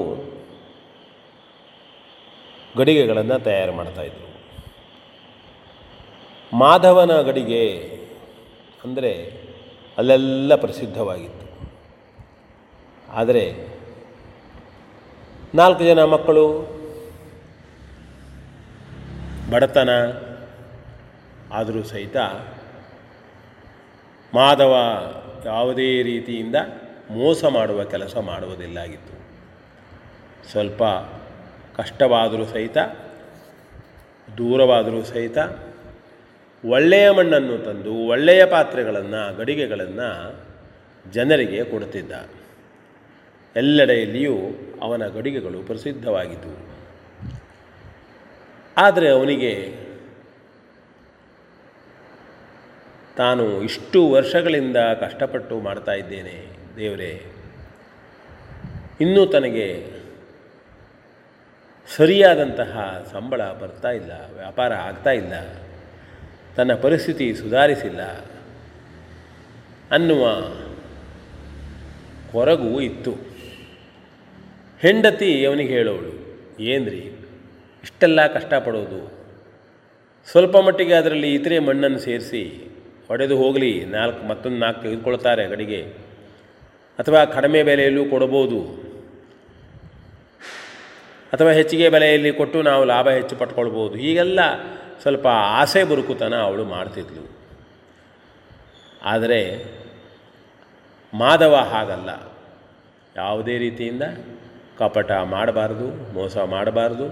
ಗಡಿಗೆಗಳನ್ನು 2.78 3.38
ತಯಾರು 3.48 3.74
ಮಾಡ್ತಾಯಿದ್ರು 3.80 4.30
ಮಾಧವನ 6.52 7.14
ಗಡಿಗೆ 7.28 7.64
ಅಂದರೆ 8.86 9.12
ಅಲ್ಲೆಲ್ಲ 9.98 10.56
ಪ್ರಸಿದ್ಧವಾಗಿತ್ತು. 10.64 11.45
ಆದರೆ 13.16 13.44
ನಾಲ್ಕು 15.56 15.84
ಜನ 15.84 16.04
ಮಕ್ಕಳು, 16.04 16.46
ಬಡತನ, 19.52 19.90
ಆದರೂ 21.54 21.84
ಸಹಿತ 21.84 22.18
ಮಾಧವ 24.34 24.74
ಯಾವುದೇ 25.46 26.02
ರೀತಿಯಿಂದ 26.02 26.56
ಮೋಸ 27.12 27.46
ಮಾಡುವ 27.46 27.84
ಕೆಲಸ 27.84 28.18
ಮಾಡುವುದಿಲ್ಲಾಗಿತ್ತು. 28.18 29.16
ಸ್ವಲ್ಪ 30.52 30.84
ಕಷ್ಟವಾದರೂ 31.78 32.46
ಸಹಿತ, 32.46 32.78
ದೂರವಾದರೂ 34.38 35.04
ಸಹಿತ 35.04 35.38
ಒಳ್ಳೆಯ 36.66 37.10
ಮಣ್ಣನ್ನು 37.10 37.58
ತಂದು 37.58 37.94
ಒಳ್ಳೆಯ 38.08 38.46
ಪಾತ್ರೆಗಳನ್ನು, 38.46 39.38
ಗಡಿಗೆಗಳನ್ನು 39.38 40.10
ಜನರಿಗೆ 41.12 41.64
ಕೊಡುತ್ತಿದ್ದ. 41.64 42.12
ಎಲ್ಲೆಡೆಯಲ್ಲಿಯೂ 43.56 44.38
ಅವನ 44.82 45.08
ಗಡಿಗೆಗಳು 45.08 45.60
ಪ್ರಸಿದ್ಧವಾಗಿದ್ದವು 45.64 46.62
ಆದರೆ 48.78 49.10
ಅವನಿಗೆ 49.10 49.52
ತಾನು 53.18 53.64
ಇಷ್ಟು 53.64 54.00
ವರ್ಷಗಳಿಂದ 54.12 54.78
ಕಷ್ಟಪಟ್ಟು 55.00 55.60
ಮಾಡ್ತಾ 55.60 55.94
ಇದ್ದೇನೆ, 55.94 56.48
ದೇವರೇ. 56.78 57.26
ಇನ್ನೂ 59.02 59.26
ತನಗೆ 59.26 59.68
ಸರಿಯಾದಂತಹ 61.96 63.06
ಸಂಬಳ 63.12 63.42
ಬರ್ತಾ 63.52 63.92
ಇಲ್ಲ, 63.92 64.12
ವ್ಯಾಪಾರ 64.12 64.74
ಆಗ್ತಾ 64.74 65.12
ಇಲ್ಲ, 65.12 65.34
ತನ್ನ 66.56 66.74
ಪರಿಸ್ಥಿತಿ 66.76 67.34
ಸುಧಾರಿಸಿಲ್ಲ 67.34 68.02
ಅನ್ನುವ 69.92 70.26
ಕೊರಗು 72.32 72.82
ಇತ್ತು. 72.82 73.35
ಹೆಂಡತಿ 74.86 75.30
ಅವನಿಗೆ 75.46 75.74
ಹೇಳೋಳು 75.74 76.12
ಏನ್ರಿ, 76.64 77.04
ಇಷ್ಟೆಲ್ಲ 77.84 78.28
ಕಷ್ಟಪಡೋದು? 78.28 79.00
ಸ್ವಲ್ಪ 80.32 80.58
ಮಟ್ಟಿಗೆ 80.58 80.94
ಅದರಲ್ಲಿ 80.94 81.30
ಇತರೆ 81.34 81.60
ಮಣ್ಣನ್ನು 81.60 82.00
ಸೇರಿಸಿ 82.00 82.42
ಹೊಡೆದು 83.08 83.36
ಹೋಗಲಿ, 83.38 83.72
ನಾಲ್ಕು, 83.86 84.22
ಮತ್ತೊಂದು 84.28 84.58
ನಾಲ್ಕು 84.58 84.82
ತೆಗೆದುಕೊಳ್ತಾರೆ 84.82 85.44
ಗಡಿಗೆ. 85.48 85.82
ಅಥವಾ 87.00 87.22
ಕಡಿಮೆ 87.26 87.64
ಬೆಲೆಯಲ್ಲೂ 87.64 88.04
ಕೊಡಬಹುದು 88.06 88.60
ಅಥವಾ 91.34 91.52
ಹೆಚ್ಚಿಗೆ 91.52 91.88
ಬೆಲೆಯಲ್ಲಿ 91.90 92.32
ಕೊಟ್ಟು 92.32 92.62
ನಾವು 92.62 92.84
ಲಾಭ 92.84 93.08
ಹೆಚ್ಚು 93.10 93.36
ಪಟ್ಕೊಳ್ಬೋದು 93.36 93.96
ಹೀಗೆಲ್ಲ 93.96 94.40
ಸ್ವಲ್ಪ 95.02 95.28
ಆಸೆ 95.62 95.84
ಬುರುಕುತನ 95.84 96.36
ಅವಳು 96.42 96.66
ಮಾಡ್ತಿದ್ಲು. 96.66 97.24
ಆದರೆ 99.04 99.42
ಮಾಧವ 101.14 101.56
ಹಾಗಲ್ಲ. 101.74 102.10
ಯಾವುದೇ 103.16 103.58
ರೀತಿಯಿಂದ 103.58 104.04
ಕಪಟ 104.80 105.12
ಮಾಡಬಾರ್ದು, 105.12 106.14
ಮೋಸ 106.14 106.38
ಮಾಡಬಾರ್ದು. 106.38 107.06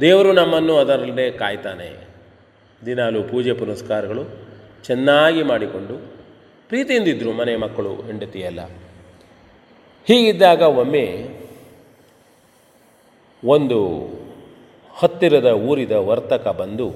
ದೇವರು 0.00 0.32
ನಮ್ಮನ್ನು 0.32 0.76
ಅದರಲ್ಲೇ 0.76 1.30
ಕಾಯ್ತಾನೆ. 1.30 1.88
ದಿನಾಲು 2.86 3.22
ಪೂಜೆ 3.22 3.52
ಪುನಸ್ಕಾರಗಳು 3.52 4.22
ಚೆನ್ನಾಗಿ 4.84 5.42
ಮಾಡಿಕೊಂಡು 5.42 5.96
ಪ್ರೀತಿಯಿಂದಿದ್ದರು 6.68 7.32
ಮನೆ 7.32 7.56
ಮಕ್ಕಳು 7.56 7.92
ಹೆಂಡತಿಯೆಲ್ಲ 8.02 8.60
ಹೀಗಿದ್ದಾಗ 10.08 10.62
ಒಮ್ಮೆ 10.62 11.06
ಒಂದು 13.42 13.78
ಹತ್ತಿರದ 14.94 15.46
ಊರಿದ 15.46 15.92
ವರ್ತಕ 15.92 16.48
ಬಂದು 16.48 16.86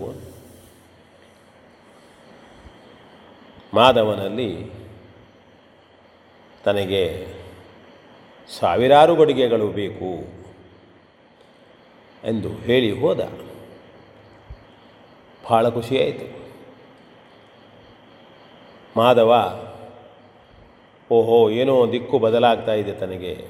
ಮಾಧವನಲ್ಲಿ 3.75 4.51
ತನಗೆ 6.65 7.05
ಸಾವಿರಾರು 8.49 9.17
ಗಡಿಗೆಗಳು 9.17 9.69
ಬೇಕು 9.69 10.11
ಎಂದು 12.25 12.49
ಹೇಳಿ 12.49 13.01
ಹೋದ. 13.01 13.21
ಭಾಳ 15.51 15.69
ಖುಷಿಯಾಯಿತು 15.69 16.45
ಮಾಧವ, 18.97 19.33
ಓಹೋ, 21.11 21.51
ಏನೋ 21.51 21.93
ದಿಕ್ಕು 21.93 22.19
ಬದಲಾಗ್ತಾ 22.19 22.73
ಇದೆ 22.73 22.93
ತನಗೆ. 22.93 23.47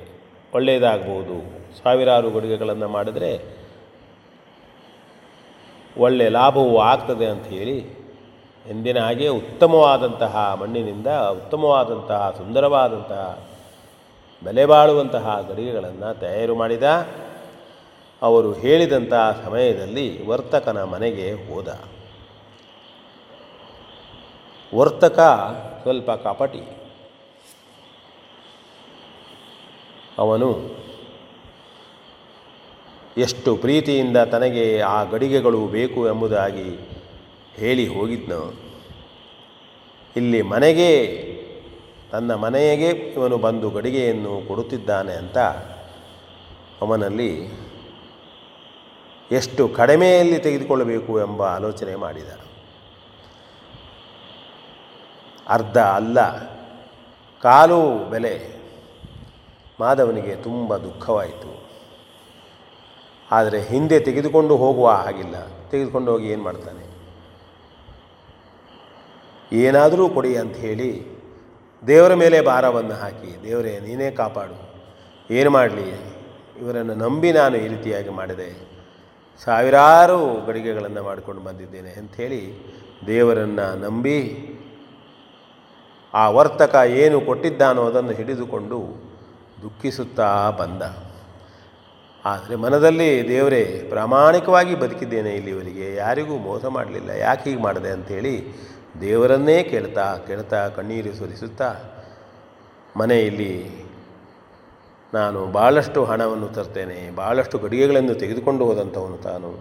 ಒಳ್ಳೆಯದಾಗ್ಬೋದು 0.54 1.36
ಸಾವಿರಾರು 1.82 2.30
ಗಡಿಗೆಗಳನ್ನು 2.30 2.88
ಮಾಡಿದರೆ 2.88 3.64
ಒಳ್ಳೆಯ 5.98 6.28
ಲಾಭವೂ 6.28 6.78
ಆಗ್ತದೆ 6.78 7.26
ಅಂತ 7.26 7.46
ಹೇಳಿ 7.46 7.78
ಎಂದಿನ 8.70 9.00
ಹಾಗೆ 9.00 9.28
ಉತ್ತಮವಾದಂತಹ 9.28 10.58
ಮಣ್ಣಿನಿಂದ 10.60 11.06
ಉತ್ತಮವಾದಂತಹ 11.06 12.34
ಸುಂದರವಾದಂತಹ 12.38 13.53
ಬೆಲೆ 14.44 14.66
ಬಾಳುವಂತಹ 14.66 15.40
ಗಡಿಗೆಗಳನ್ನು 15.48 16.20
ತಯಾರು 16.20 16.54
ಮಾಡಿದ. 16.54 16.82
ಅವರು 18.22 18.52
ಹೇಳಿದಂತಹ 18.52 19.42
ಸಮಯದಲ್ಲಿ 19.44 20.26
ವರ್ತಕನ 20.26 20.84
ಮನೆಗೆ 20.84 21.32
ಹೋದ. 21.32 21.80
ವರ್ತಕ 24.74 25.18
ಸ್ವಲ್ಪ 25.82 26.10
ಕಪಟಿ. 26.10 26.62
ಅವನು 30.18 30.76
ಎಷ್ಟು 33.18 33.56
ಪ್ರೀತಿಯಿಂದ 33.56 34.16
ತನಗೆ 34.16 34.80
ಆ 34.80 35.04
ಗಡಿಗೆಗಳು 35.04 35.66
ಬೇಕು 35.66 36.08
ಎಂಬುದಾಗಿ 36.08 36.78
ಹೇಳಿ 37.54 37.86
ಹೋಗಿದ್ನೋ. 37.86 38.52
ಇಲ್ಲಿ 40.16 40.42
ಮನೆಗೆ 40.42 40.90
ತನ್ನ 42.15 42.35
ಮನೆಗೆ 42.35 42.89
ಇವನು 42.89 43.39
ಬಂದು 43.39 43.70
ಗಡಿಗೆಯನ್ನು 43.70 44.49
ಕೊಡುತ್ತಿದ್ದಾನೆ 44.49 45.12
ಅಂತ 45.12 45.39
ಅವನಲ್ಲಿ 46.81 47.45
ಎಷ್ಟು 49.31 49.69
ಕಡಿಮೆಯಲ್ಲಿ 49.69 50.39
ತೆಗೆದುಕೊಳ್ಳಬೇಕು 50.39 51.20
ಎಂಬ 51.20 51.43
ಆಲೋಚನೆ 51.43 51.95
ಮಾಡಿದ 51.95 52.28
ಅರ್ಧ 55.49 55.78
ಅಲ್ಲ, 55.78 56.49
ಕಾಲು 57.41 58.11
ಬೆಲೆ. 58.11 58.55
ಮಾಧವನಿಗೆ 59.81 60.36
ತುಂಬ 60.36 60.77
ದುಃಖವಾಯಿತು. 60.77 61.69
ಆದರೆ 63.31 63.61
ಹಿಂದೆ 63.61 64.01
ತೆಗೆದುಕೊಂಡು 64.01 64.57
ಹೋಗುವ 64.57 64.91
ಹಾಗಿಲ್ಲ. 64.91 65.66
ತೆಗೆದುಕೊಂಡು 65.70 66.12
ಹೋಗಿ 66.12 66.28
ಏನು 66.28 66.43
ಮಾಡ್ತಾನೆ? 66.43 66.95
ಏನಾದರೂ 69.53 70.09
ಕೊಡಿ 70.09 70.36
ಅಂತ 70.36 70.57
ಹೇಳಿ 70.57 71.14
ದೇವರ 71.89 72.12
ಮೇಲೆ 72.23 72.39
ಭಾರವನ್ನು 72.51 72.94
ಹಾಕಿ, 73.02 73.31
ದೇವರೇ, 73.47 73.73
ನೀನೇ 73.86 74.09
ಕಾಪಾಡು, 74.20 74.59
ಏನು 75.31 75.51
ಮಾಡಲಿ? 75.51 75.89
ಇವರನ್ನು 76.62 76.94
ನಂಬಿ 77.05 77.31
ನಾನು 77.39 77.56
ಈ 77.65 77.66
ರೀತಿಯಾಗಿ 77.74 78.12
ಮಾಡಿದೆ. 78.19 78.51
ಸಾವಿರಾರು 79.44 80.19
ಗಡಿಗೆಗಳನ್ನು 80.47 81.02
ಮಾಡಿಕೊಂಡು 81.09 81.40
ಬಂದಿದ್ದೇನೆ 81.47 81.93
ಅಂಥೇಳಿ 82.01 82.43
ದೇವರನ್ನು 83.06 83.66
ನಂಬಿ 83.86 84.19
ಆ 86.15 86.24
ವರ್ತಕ 86.36 86.74
ಏನು 87.02 87.16
ಕೊಟ್ಟಿದ್ದಾನೋ 87.28 87.82
ಅದನ್ನು 87.90 88.12
ಹಿಡಿದುಕೊಂಡು 88.19 88.78
ದುಃಖಿಸುತ್ತಾ 89.62 90.28
ಬಂದ. 90.61 90.82
ಆದರೆ 92.24 92.55
ಮನದಲ್ಲಿ, 92.65 93.09
ದೇವರೇ, 93.28 93.65
ಪ್ರಾಮಾಣಿಕವಾಗಿ 93.90 94.74
ಬದುಕಿದ್ದೇನೆ 94.82 95.32
ಇಲ್ಲಿವರಿಗೆ 95.39 95.89
ಯಾರಿಗೂ 95.94 96.36
ಮೋಸ 96.47 96.65
ಮಾಡಲಿಲ್ಲ, 96.77 97.11
ಯಾಕೆ 97.27 97.44
ಹೀಗೆ 97.51 97.62
ಮಾಡಿದೆ 97.62 97.90
ಅಂಥೇಳಿ 97.97 98.35
ದೇವರನ್ನೇ 99.00 99.62
ಕೇಳ್ತಾ 99.62 100.16
ಕೇಳ್ತಾ 100.16 100.68
ಕಣ್ಣೀರು 100.68 101.14
ಸುರಿಸುತ್ತಾ, 101.14 101.74
ಮನೆಯಲ್ಲಿ 102.96 103.70
ನಾನು 105.14 105.46
ಭಾಳಷ್ಟು 105.46 106.04
ಹಣವನ್ನು 106.04 106.48
ತರ್ತೇನೆ 106.48 107.10
ಭಾಳಷ್ಟು 107.10 107.58
ಗಡಿಗೆಗಳನ್ನು 107.58 108.14
ತೆಗೆದುಕೊಂಡು 108.14 108.64
ಹೋದಂಥವನು 108.64 109.16
ತಾನು. 109.16 109.58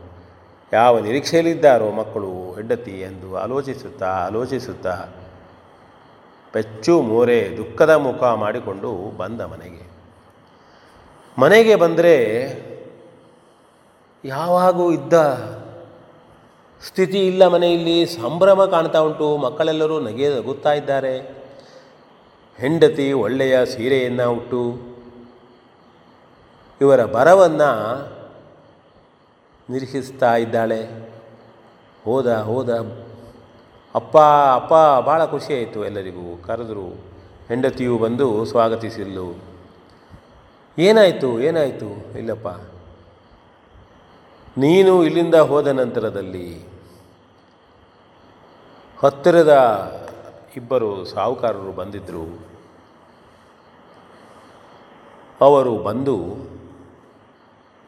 ಯಾವ 0.74 1.00
ನಿರೀಕ್ಷೆಯಲ್ಲಿದ್ದಾರೋ 1.00 1.92
ಮಕ್ಕಳು, 1.92 2.54
ಹೆಂಡತಿ 2.56 3.02
ಎಂದು 3.02 3.38
ಆಲೋಚಿಸುತ್ತಾ 3.38 4.06
ಆಲೋಚಿಸುತ್ತಾ 4.06 5.06
ಪೆಚ್ಚು 6.54 7.02
ಮೋರೆ 7.02 7.58
ದುಃಖದ 7.58 7.90
ಮುಖ 7.90 8.24
ಮಾಡಿಕೊಂಡು 8.24 9.18
ಬಂದ 9.18 9.42
ಮನೆಗೆ. 9.42 9.90
ಮನೆಗೆ 11.38 11.76
ಬಂದರೆ 11.76 12.16
ಯಾವಾಗೂ 14.26 14.92
ಇದ್ದ 14.92 15.14
ಸ್ಥಿತಿ 16.88 17.28
ಇಲ್ಲ 17.28 17.48
ಮನೆಯಲ್ಲಿ, 17.48 18.06
ಸಂಭ್ರಮ 18.06 18.66
ಕಾಣ್ತಾ 18.66 19.00
ಉಂಟು, 19.00 19.38
ಮಕ್ಕಳೆಲ್ಲರೂ 19.38 20.00
ನಗೆ 20.00 20.30
ನಗುತ್ತಾ 20.30 20.74
ಇದ್ದಾರೆ. 20.74 21.20
ಹೆಂಡತಿ 22.60 23.12
ಒಳ್ಳೆಯ 23.12 23.66
ಸೀರೆಯನ್ನು 23.66 24.32
ಉಟ್ಟು, 24.32 24.62
ಇವರ 26.82 27.06
ಬರವನ್ನು 27.06 27.72
ನಿರೀಕ್ಷಿಸ್ತಾ 29.70 30.36
ಇದ್ದಾಳೆ. 30.36 30.82
ಹೋದ 32.04 32.34
ಹೋದ, 32.36 32.70
ಅಪ್ಪ 33.96 34.18
ಅಪ್ಪ, 34.54 34.74
ಭಾಳ 35.06 35.26
ಖುಷಿಯಾಯಿತು 35.26 35.86
ಎಲ್ಲರಿಗೂ. 35.86 36.38
ಕರೆದರು, 36.38 36.88
ಹೆಂಡತಿಯು 37.48 37.98
ಬಂದು 37.98 38.46
ಸ್ವಾಗತಿಸಿಲ್ಲು 38.46 39.28
ಏನಾಯಿತು 40.78 41.40
ಏನಾಯಿತು? 41.40 42.18
ಇಲ್ಲಪ್ಪ. 42.18 42.48
ನೀನು 44.58 45.04
ಇಲ್ಲಿಂದ 45.04 45.36
ಹೋದ 45.36 45.68
ನಂತರದಲ್ಲಿ 45.68 46.73
ಹತ್ತಿರದ 49.04 49.54
ಇಬ್ಬರು 50.58 51.06
ಸಾಹುಕಾರರು 51.06 51.72
ಬಂದಿದ್ದರು 51.72 52.48
ಅವರು 55.42 55.78
ಬಂದು, 55.78 56.18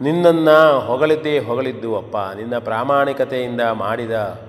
ನಿನ್ನನ್ನು 0.01 0.79
ಹೊಗಳಿದ್ದೇ 0.79 1.39
ಹೊಗಳಿದ್ದು 1.39 1.97
ಅಪ್ಪ, 1.97 2.17
ನಿನ್ನ 2.17 2.57
ಪ್ರಾಮಾಣಿಕತೆಯಿಂದ 2.57 3.61
ಮಾಡಿದ 3.61 4.41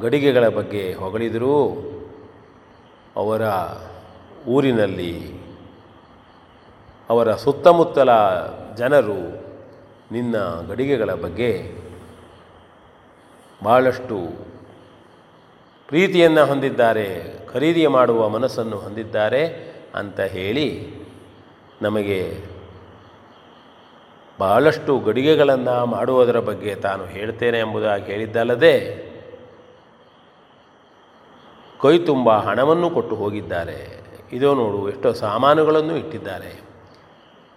ಗಡಿಗೆಗಳ 0.00 0.48
ಬಗ್ಗೆ 0.48 0.94
ಹೊಗಳಿದರೂ. 0.94 1.56
ಅವರ 3.16 3.42
ಊರಿನಲ್ಲಿ 4.48 5.42
ಅವರ 7.10 7.34
ಸುತ್ತಮುತ್ತಲ 7.34 8.10
ಜನರು 8.74 9.20
ನಿನ್ನ 10.12 10.36
ಗಡಿಗೆಗಳ 10.68 11.14
ಬಗ್ಗೆ 11.14 11.50
ಬಹಳಷ್ಟು 13.64 14.51
ಪ್ರೀತಿಯನ್ನು 15.92 16.42
ಹೊಂದಿದ್ದಾರೆ, 16.46 17.06
ಖರೀದಿ 17.52 17.82
ಮಾಡುವ 17.86 18.28
ಮನಸ್ಸನ್ನು 18.28 18.76
ಹೊಂದಿದ್ದಾರೆ 18.76 19.40
ಅಂತ 19.94 20.20
ಹೇಳಿ 20.34 20.68
ನಮಗೆ 21.82 22.20
ಬಹಳಷ್ಟು 24.38 24.92
ಗಡಿಗೆಗಳನ್ನು 24.98 25.74
ಮಾಡುವುದರ 25.86 26.38
ಬಗ್ಗೆ 26.40 26.74
ತಾನು 26.74 27.04
ಹೇಳ್ತೇನೆ 27.04 27.58
ಎಂಬುದಾಗಿ 27.58 28.06
ಹೇಳಿದ್ದಲ್ಲದೆ 28.12 28.74
ಕೈ 31.82 31.94
ತುಂಬ 31.98 32.30
ಹಣವನ್ನು 32.38 32.90
ಕೊಟ್ಟು 32.90 33.14
ಹೋಗಿದ್ದಾರೆ. 33.16 33.78
ಇದೋ 34.32 34.54
ನೋಡು, 34.54 34.80
ಎಷ್ಟೋ 34.88 35.12
ಸಾಮಾನುಗಳನ್ನು 35.12 35.94
ಇಟ್ಟಿದ್ದಾರೆ 35.96 36.52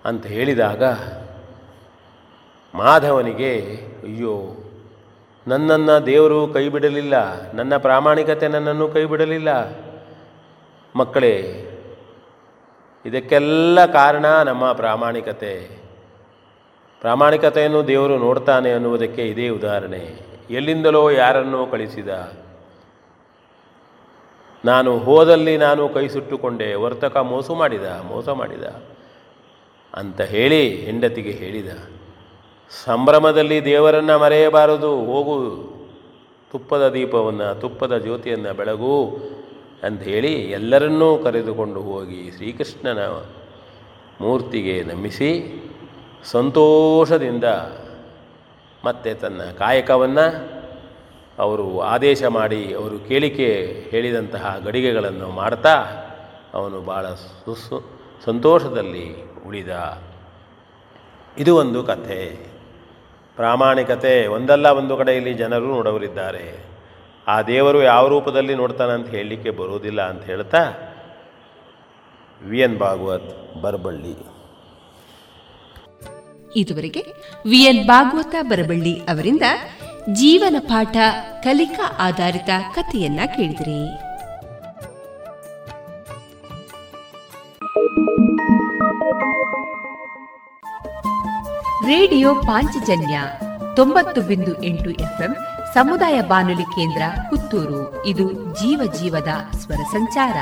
ಅಂತ 0.05 0.25
ಹೇಳಿದಾಗ 0.25 0.83
ಮಾಧವನಿಗೆ, 2.73 3.53
ಅಯ್ಯೋ 4.03 4.35
ನನ್ನನ್ನು 5.47 6.05
ದೇವರು 6.05 6.47
ಕೈ 6.47 6.69
ಬಿಡಲಿಲ್ಲ 6.69 7.15
ನನ್ನ 7.51 7.77
ಪ್ರಾಮಾಣಿಕತೆ 7.77 8.47
ನನ್ನನ್ನು 8.47 8.87
ಕೈ 8.87 9.03
ಬಿಡಲಿಲ್ಲ 9.05 9.49
ಮಕ್ಕಳೇ, 10.95 11.35
ಇದಕ್ಕೆಲ್ಲ 13.05 13.85
ಕಾರಣ 13.85 14.25
ನಮ್ಮ 14.43 14.71
ಪ್ರಾಮಾಣಿಕತೆ. 14.71 15.53
ಪ್ರಾಮಾಣಿಕತೆಯನ್ನು 17.01 17.87
ದೇವರು 17.87 18.17
ನೋಡ್ತಾನೆ 18.17 18.71
ಅನ್ನುವುದಕ್ಕೆ 18.71 19.23
ಇದೇ 19.27 19.49
ಉದಾಹರಣೆ. 19.49 20.03
ಎಲ್ಲಿಂದಲೋ 20.49 21.09
ಯಾರನ್ನೋ 21.09 21.65
ಕಳಿಸಿದ. 21.65 22.09
ನಾನು 24.65 24.97
ಹೋದಲ್ಲಿ 24.97 25.57
ನಾನು 25.57 25.89
ಕೈ 25.89 26.07
ಸುಟ್ಟುಕೊಂಡೆ, 26.07 26.73
ವರ್ತಕ 26.73 27.17
ಮೋಸ 27.17 27.51
ಮಾಡಿದ 27.51 27.85
ಮೋಸ 28.07 28.29
ಮಾಡಿದ 28.29 28.63
ಅಂತ 29.93 30.21
ಹೇಳಿ 30.21 30.61
ಹೆಂಡತಿಗೆ 30.85 31.31
ಹೇಳಿದ. 31.31 31.71
ಸಂಭ್ರಮದಲ್ಲಿ 32.69 33.65
ದೇವರನ್ನು 33.65 34.19
ಮರೆಯಬಾರದು. 34.19 35.05
ಹೋಗು, 35.05 35.55
ತುಪ್ಪದ 36.51 36.89
ದೀಪವನ್ನು, 36.89 37.59
ತುಪ್ಪದ 37.59 37.97
ಜ್ಯೋತಿಯನ್ನು 37.97 38.53
ಬೆಳಗು 38.53 39.17
ಅಂತ 39.83 40.01
ಹೇಳಿ 40.01 40.33
ಎಲ್ಲರನ್ನೂ 40.33 41.17
ಕರೆದುಕೊಂಡು 41.17 41.81
ಹೋಗಿ 41.81 42.31
ಶ್ರೀಕೃಷ್ಣನ 42.31 43.07
ಮೂರ್ತಿಗೆ 44.21 44.83
ನಮಿಸಿ 44.83 45.61
ಸಂತೋಷದಿಂದ 46.23 47.43
ಮತ್ತೆ 48.85 49.13
ತನ್ನ 49.13 49.41
ಕಾಯಕವನ್ನು 49.41 50.55
ಅವರು 51.39 51.81
ಆದೇಶ 51.81 52.23
ಮಾಡಿ 52.23 52.73
ಅವರು 52.73 52.99
ಕೇಳಿಕೆ 52.99 53.51
ಹೇಳಿದಂತಹ 53.89 54.57
ಗಡಿಗೆಗಳನ್ನು 54.65 55.27
ಮಾಡ್ತಾ 55.29 55.75
ಅವನು 56.53 56.81
ಭಾಳ 56.81 57.09
ಸುಸ್ಸು 57.09 57.83
ಸಂತೋಷದಲ್ಲಿ 58.25 59.31
ಉಳಿದ. 59.47 60.01
ಇದು 61.37 61.55
ಒಂದು 61.55 61.83
ಕಥೆ. 61.83 62.54
ಪ್ರಾಮಾಣಿಕತೆ 63.35 64.27
ಒಂದಲ್ಲ 64.27 64.67
ಒಂದು 64.67 64.97
ಕಡೆಯಲ್ಲಿ 64.97 65.33
ಜನರು 65.33 65.65
ನೋಡವರಿದ್ದಾರೆ. 65.65 66.65
ಆ 67.27 67.41
ದೇವರು 67.41 67.83
ಯಾವ 67.83 68.07
ರೂಪದಲ್ಲಿ 68.07 68.55
ನೋಡ್ತಾನೆ 68.55 68.91
ಅಂತ 68.91 69.07
ಹೇಳಲಿಕ್ಕೆ 69.07 69.49
ಬರೋದಿಲ್ಲ 69.49 70.09
ಅಂತ 70.09 70.23
ಹೇಳ್ತಾ 70.23 70.71
ವಿ 72.43 72.59
ಎನ್ 72.59 72.77
ಭಾಗವತ್ 72.77 73.55
ಬರಬಳ್ಳಿ. 73.61 74.35
ಇದುವರೆಗೆ 76.55 77.05
ವಿಎನ್ 77.49 77.87
ಭಾಗವತ 77.87 78.35
ಬರಬಳ್ಳಿ 78.41 78.99
ಅವರಿಂದ 78.99 79.41
ಜೀವನ 80.13 80.55
ಪಾಠ 80.59 80.97
ಕಲಿಕಾ 81.43 81.95
ಆಧಾರಿತ 81.99 82.49
ಕಥೆಯನ್ನ 82.75 83.19
ಕೇಳಿದ್ರಿ. 83.35 83.81
ರೇಡಿಯೋ 91.85 92.35
ಪಾಂಚಜನ್ಯ 92.35 93.21
ತೊಂಬತ್ತು 93.75 94.21
ಬಿಂದು 94.21 94.63
ಎಂಟು 94.63 94.89
ಎಫ್ಎಂ 94.89 95.35
ಸಮುದಾಯ 95.73 96.21
ಬಾನುಲಿ 96.21 96.63
ಕೇಂದ್ರ 96.63 97.01
ಪುತ್ತೂರು. 97.29 98.05
ಇದು 98.05 98.31
ಜೀವ 98.55 98.93
ಜೀವದ 99.01 99.27
ಸ್ವರ 99.57 99.75
ಸಂಚಾರ. 99.75 100.37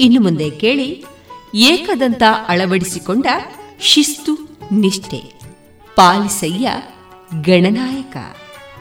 ಇನ್ನು 0.00 0.20
ಮುಂದೆ 0.20 0.50
ಕೇಳಿ, 0.50 1.04
ಏಕದಂತ 1.54 2.22
ಅಳವಡಿಸಿಕೊಂಡ 2.48 3.26
ಶಿಸ್ತು, 3.80 4.58
ನಿಷ್ಠೆ, 4.72 5.40
ಪಾಲಿಸಯ್ಯ, 5.96 6.72
ಗಣನಾಯಕ. 7.42 8.16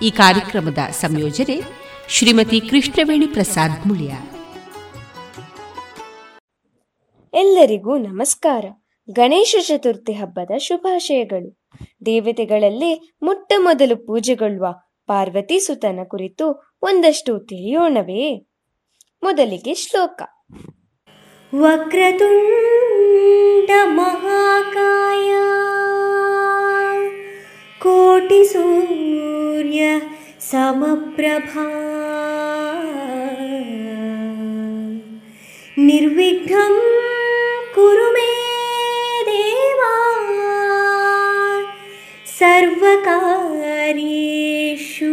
ಈ 0.04 0.12
ಕಾರ್ಯಕ್ರಮದ 0.12 0.78
ಸಂಯೋಜನೆ 0.92 1.62
ಶ್ರೀಮತಿ 2.10 2.62
ಕೃಷ್ಣವೇಣಿ 2.62 3.28
ಪ್ರಸಾದ್ 3.28 3.88
ಮುಳಿಯ. 3.88 4.14
ಎಲ್ಲರಿಗೂ 7.34 7.98
ನಮಸ್ಕಾರ. 7.98 8.66
ಗಣೇಶ 9.12 9.56
ಚತುರ್ಥಿ 9.68 10.14
ಹಬ್ಬದ 10.14 10.58
ಶುಭಾಶಯಗಳು. 10.58 11.62
ದೇವತೆಗಳಲ್ಲಿ 12.06 13.16
ಮೊಟ್ಟ 13.24 13.54
ಮೊದಲು 13.58 14.08
ಪೂಜೆಗೊಳ್ಳುವ 14.08 14.76
ಪಾರ್ವತಿ 15.08 15.60
ಸುತನ 15.60 16.00
ಕುರಿತು 16.08 16.78
ಒಂದಷ್ಟು 16.82 17.40
ತಿಳಿಯೋಣವೇ. 17.40 18.48
ಮೊದಲಿಗೆ 19.24 19.74
ಶ್ಲೋಕ. 19.74 20.22
ವಕ್ರತುಂಡ 21.56 23.70
ಮಹಾಕಾಯ. 23.84 25.32
कोटिसूर्य 27.86 30.02
समप्रभा। 30.40 31.68
निर्विघ्नं 35.78 36.76
कुरु 37.76 38.12
मे 38.12 38.30
देवा। 39.30 39.96
सर्वकार्येषु 42.26 45.12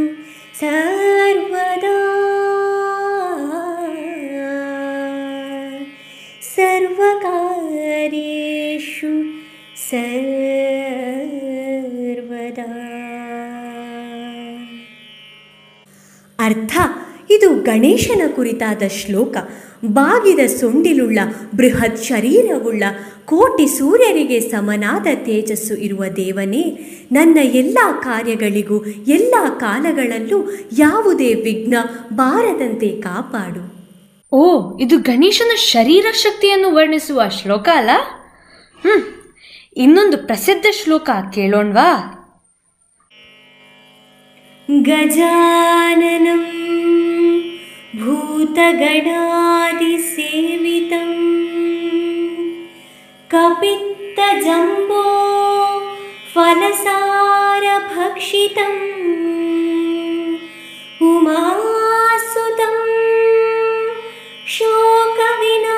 सर्वदा। 0.61 1.97
सर्वकार्येषु 6.43 9.12
सर्व 9.77 10.98
ಅರ್ಥ, 16.41 16.79
ಇದು 17.31 17.55
ಗಣೇಶನ 17.55 18.23
ಕುರಿತಾದ 18.37 18.83
ಶ್ಲೋಕ. 18.89 19.37
ಬಾಗಿದ 19.85 20.47
ಸೊಂಡಿಲುಳ್ಳ, 20.47 21.19
ಬೃಹತ್ 21.57 22.03
ಶರೀರವುಳ್ಳ, 22.03 22.83
ಕೋಟಿ 23.25 23.66
ಸೂರ್ಯರಿಗೆ 23.66 24.41
ಸಮನಾದ 24.41 25.07
ತೇಜಸ್ಸು 25.15 25.75
ಇರುವ 25.75 26.05
ದೇವನೇ, 26.16 26.79
ನನ್ನ 27.12 27.39
ಎಲ್ಲ 27.43 27.79
ಕಾರ್ಯಗಳಿಗೂ, 28.01 28.85
ಎಲ್ಲ 28.85 29.35
ಕಾಲಗಳಲ್ಲೂ 29.59 30.51
ಯಾವುದೇ 30.79 31.35
ವಿಘ್ನ 31.35 31.75
ಬಾರದಂತೆ 32.12 32.89
ಕಾಪಾಡು. 32.89 33.79
ಓ, 34.33 34.79
ಇದು 34.79 34.99
ಗಣೇಶನ 34.99 35.55
ಶರೀರ 35.55 36.07
ಶಕ್ತಿಯನ್ನು 36.12 36.75
ವರ್ಣಿಸುವ 36.75 37.23
ಶ್ಲೋಕ 37.29 37.69
ಅಲ್ಲ? 37.75 37.91
ಹ್ಮ್, 38.83 39.03
ಇನ್ನೊಂದು 39.77 40.16
ಪ್ರಸಿದ್ಧ 40.16 40.66
ಶ್ಲೋಕ 40.83 41.11
ಕೇಳೋಣ್ವಾ? 41.35 42.15
गजाननं 44.69 46.40
भूतगणादिसेवितं 48.01 48.59
कपित्तजम्बो 53.31 55.05
फलसारभक्षितम् 56.35 56.77
उमासुतं 61.09 62.77
शोकविनाशकारणं 64.57 65.78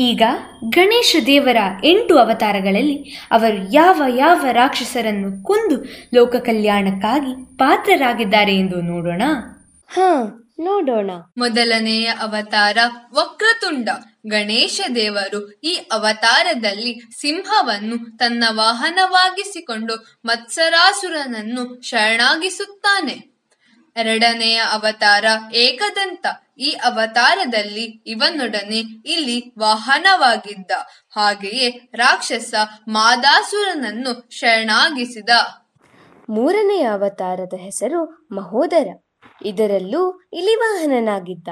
ಈಗ 0.00 0.22
ಗಣೇಶ 0.68 1.16
ದೇವರ 1.26 1.56
ಎಂಟು 1.84 2.18
ಅವತಾರಗಳಲ್ಲಿ 2.18 3.28
ಅವರು 3.30 3.72
ಯಾವ 3.72 4.02
ಯಾವ 4.16 4.46
ರಾಕ್ಷಸರನ್ನು 4.52 5.42
ಕೊಂದು 5.42 5.84
ಲೋಕ 6.14 6.36
ಕಲ್ಯಾಣಕ್ಕಾಗಿ 6.36 7.56
ಪಾತ್ರರಾಗಿದ್ದಾರೆ 7.56 8.56
ಎಂದು 8.56 8.80
ನೋಡೋಣ. 8.80 9.22
ಹ 9.88 9.98
ನೋಡೋಣ. 10.60 11.10
ಮೊದಲನೆಯ 11.38 12.06
ಅವತಾರ 12.06 12.78
ವಕ್ರತುಂಡ. 13.14 13.88
ಗಣೇಶ 14.26 14.80
ದೇವರು 14.94 15.52
ಈ 15.52 15.74
ಅವತಾರದಲ್ಲಿ 15.92 17.00
ಸಿಂಹವನ್ನು 17.20 18.16
ತನ್ನ 18.16 18.44
ವಾಹನವಾಗಿಸಿಕೊಂಡು 18.50 20.20
ಮತ್ಸರಾಸುರನನ್ನು 20.24 21.80
ಶರಣಾಗಿಸುತ್ತಾನೆ. 21.82 23.29
ಎರಡನೆಯ 23.96 24.56
ಅವತಾರ 24.56 25.24
ಏಕದಂತ. 25.54 26.26
ಈ 26.58 26.70
ಅವತಾರದಲ್ಲಿ 26.70 27.84
ಇವನೊಡನೆ 27.84 28.78
ಇಲ್ಲಿ 29.06 29.54
ವಾಹನವಾಗಿದ್ದ. 29.58 30.70
ಹಾಗೆಯೇ 31.10 31.90
ರಾಕ್ಷಸ 31.94 32.54
ಮಾದಾಸುರನನ್ನು 32.88 34.30
ಶರಣಾಗಿಸಿದ. 34.30 35.28
ಮೂರನೆಯ 36.30 36.82
ಅವತಾರದ 36.82 37.54
ಹೆಸರು 37.60 38.28
ಮಹೋದರ. 38.32 38.88
ಇದರಲ್ಲೂ 39.44 40.20
ಇಲಿವಾಹನನಾಗಿದ್ದ 40.32 41.48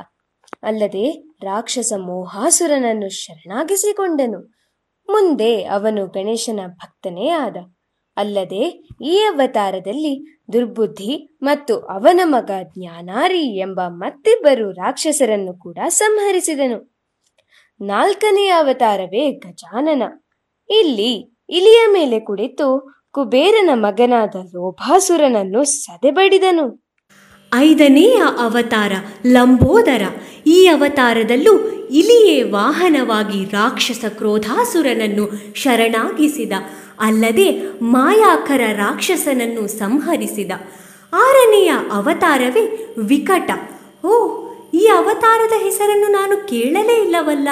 ಅಲ್ಲದೆ 0.62 1.10
ರಾಕ್ಷಸ 1.42 1.92
ಮೋಹಾಸುರನನ್ನು 1.96 3.08
ಶರಣಾಗಿಸಿಕೊಂಡನು. 3.08 4.40
ಮುಂದೆ 5.10 5.64
ಅವನು 5.64 6.06
ಗಣೇಶನ 6.06 6.60
ಭಕ್ತನೇ 6.66 7.28
ಆದ. 7.28 7.56
ಅಲ್ಲದೆ 8.16 8.88
ಈ 9.04 9.18
ಅವತಾರದಲ್ಲಿ 9.18 10.37
ದುರ್ಬುದ್ಧಿ 10.52 11.38
ಮತ್ತು 11.42 11.78
ಅವನ 11.78 12.20
ಮಗ 12.24 12.50
ಜ್ಞಾನಾರಿ 12.78 13.58
ಎಂಬ 13.58 13.80
ಮತ್ತಿಬ್ಬರು 13.88 14.70
ರಾಕ್ಷಸರನ್ನು 14.70 15.58
ಕೂಡ 15.58 15.78
ಸಂಹರಿಸಿದನು. 15.88 16.98
ನಾಲ್ಕನೆಯ 17.80 18.48
ಅವತಾರವೇ 18.48 19.30
ಗಜಾನನ. 19.30 20.02
ಇಲ್ಲಿ 20.70 21.38
ಇಲಿಯ 21.50 21.80
ಮೇಲೆ 21.92 22.20
ಕುಳಿತು 22.20 22.94
ಕುಬೇರನ 23.10 23.70
ಮಗನಾದ 23.72 24.36
ಲೋಭಾಸುರನನ್ನು 24.36 25.64
ಸದೆಬಡಿದನು. 25.64 26.84
ಐದನೆಯ 27.54 28.22
ಅವತಾರ 28.40 28.92
ಲಂಬೋದರ. 29.26 30.02
ಈ 30.46 30.66
ಅವತಾರದಲ್ಲೂ 30.66 31.58
ಇಲಿಯೇ 31.90 32.42
ವಾಹನವಾಗಿ 32.42 33.44
ರಾಕ್ಷಸ 33.44 34.04
ಕ್ರೋಧಾಸುರನನ್ನು 34.08 35.54
ಶರಣಾಗಿಸಿದ. 35.54 36.52
ಅಲ್ಲದೆ 37.00 37.80
ಮಾಯಾಕರ 37.82 38.60
ರಾಕ್ಷಸನನ್ನು 38.72 39.68
ಸಂಹರಿಸಿದ. 39.68 40.52
ಆರನೆಯ 41.12 41.72
ಅವತಾರವೇ 41.92 42.94
ವಿಕಟ. 42.98 43.50
ಓ, 44.04 44.44
ಈ 44.74 44.88
ಅವತಾರದ 44.96 45.52
ಹೆಸರನ್ನು 45.62 46.12
ನಾನು 46.12 46.48
ಕೇಳಲೇ 46.48 47.02
ಇಲ್ಲವಲ್ಲ? 47.02 47.48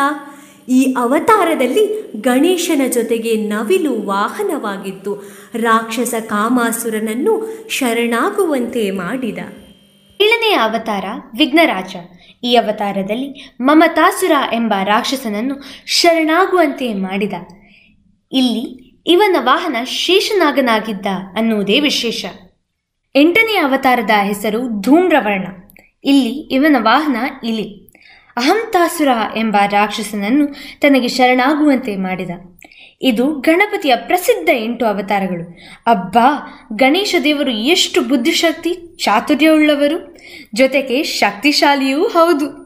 ಈ 0.68 0.94
ಅವತಾರದಲ್ಲಿ 0.98 2.12
ಗಣೇಶನ 2.20 2.80
ಜೊತೆಗೆ 2.88 3.48
ನವಿಲು 3.48 4.06
ವಾಹನವಾಗಿತ್ತು. 4.06 5.14
ರಾಕ್ಷಸ 5.54 6.14
ಕಾಮಾಸುರನನ್ನು 6.20 7.66
ಶರಣಾಗುವಂತೆ 7.70 8.90
ಮಾಡಿದ. 8.90 9.38
ಏಳನೆಯ 10.20 10.54
ಅವತಾರ 10.54 11.04
ವಿಘ್ನರಾಜ. 11.38 11.96
ಈ 12.44 12.56
ಅವತಾರದಲ್ಲಿ 12.56 13.56
ಮಮತಾಸುರ 13.60 14.32
ಎಂಬ 14.52 14.74
ರಾಕ್ಷಸನನ್ನು 14.84 15.54
ಶರಣಾಗುವಂತೆ 15.86 16.94
ಮಾಡಿದ. 16.94 17.32
ಇಲ್ಲಿ 18.32 18.85
ಇವನ 19.06 19.36
ವಾಹನ 19.40 19.84
ಶೇಷನಾಗನಾಗಿದ್ದ 19.84 21.06
ಅನ್ನುವುದೇ 21.36 21.80
ವಿಶೇಷ. 21.80 22.24
ಎಂಟನೇ 23.14 23.56
ಅವತಾರದ 23.56 24.10
ಹೆಸರು 24.22 24.80
ಧೂಮ್ರವರ್ಣ. 24.80 25.44
ಇಲ್ಲಿ 26.04 26.54
ಇವನ 26.54 26.76
ವಾಹನ 26.78 27.46
ಇಲಿ. 27.46 27.92
ಅಹಂತಾಸುರ 28.36 29.08
ಎಂಬ 29.36 29.56
ರಾಕ್ಷಸನನ್ನು 29.66 30.46
ತನಗೆ 30.80 31.08
ಶರಣಾಗುವಂತೆ 31.08 31.96
ಮಾಡಿದ. 31.96 32.30
ಇದು 33.02 33.26
ಗಣಪತಿಯ 33.26 33.96
ಪ್ರಸಿದ್ಧ 33.96 34.50
ಎಂಟು 34.52 34.86
ಅವತಾರಗಳು. 34.86 35.58
ಅಬ್ಬಾ, 35.86 36.52
ಗಣೇಶ 36.76 37.14
ದೇವರು 37.24 37.50
ಎಷ್ಟು 37.50 38.02
ಬುದ್ಧಿಶಕ್ತಿ, 38.02 38.96
ಚಾತುರ್ಯವುಳ್ಳವರು. 38.96 40.16
ಜೊತೆಗೆ 40.54 41.02
ಶಕ್ತಿಶಾಲಿಯೂ 41.02 42.06
ಹೌದು. 42.06 42.65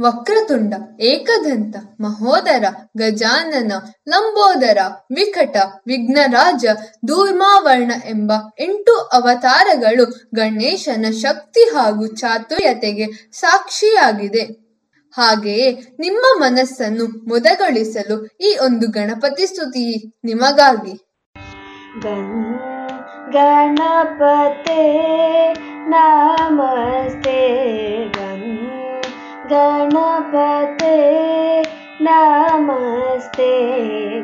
ವಕ್ರತುಂಡ, 0.00 0.74
ಏಕದಂತ, 1.00 1.76
ಮಹೋದರ, 2.00 2.64
ಗಜಾನನ, 2.96 3.72
ಲಂಬೋದರ, 4.08 4.78
ವಿಕಟ, 5.14 5.56
ವಿಘ್ನರಾಜ 5.86 6.64
ದೂರ್ಮಾವರ್ಣ 7.08 7.92
ಎಂಬ 8.06 8.32
ಎಂಟು 8.60 8.92
ಅವತಾರಗಳು 8.92 10.28
ಗಣೇಶನ 10.34 11.10
ಶಕ್ತಿ 11.10 11.60
ಹಾಗೂ 11.60 12.06
ಚಾತುರ್ಯತೆಗೆ 12.06 13.30
ಸಾಕ್ಷಿಯಾಗಿದೆ. 13.32 14.64
ಹಾಗೆಯೇ 15.12 15.72
ನಿಮ್ಮ 15.98 16.26
ಮನಸ್ಸನ್ನು 16.38 17.04
ಮುದಗೊಳಿಸಲು 17.04 18.26
ಈ 18.26 18.56
ಒಂದು 18.64 18.90
ಗಣಪತಿ 18.90 19.46
ಸ್ತುತಿ 19.46 20.12
ನಿಮಗಾಗಿ. 20.24 20.94
ಗಣಪತೇ, 23.30 24.82
ನಮಸ್ತೆ 25.88 27.44
गणपते 29.54 30.94
नमस्ते 32.00 33.50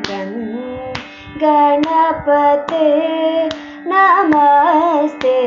गन्ध 0.07 0.97
गणपते 1.43 2.87
नमस्ते 3.91 5.37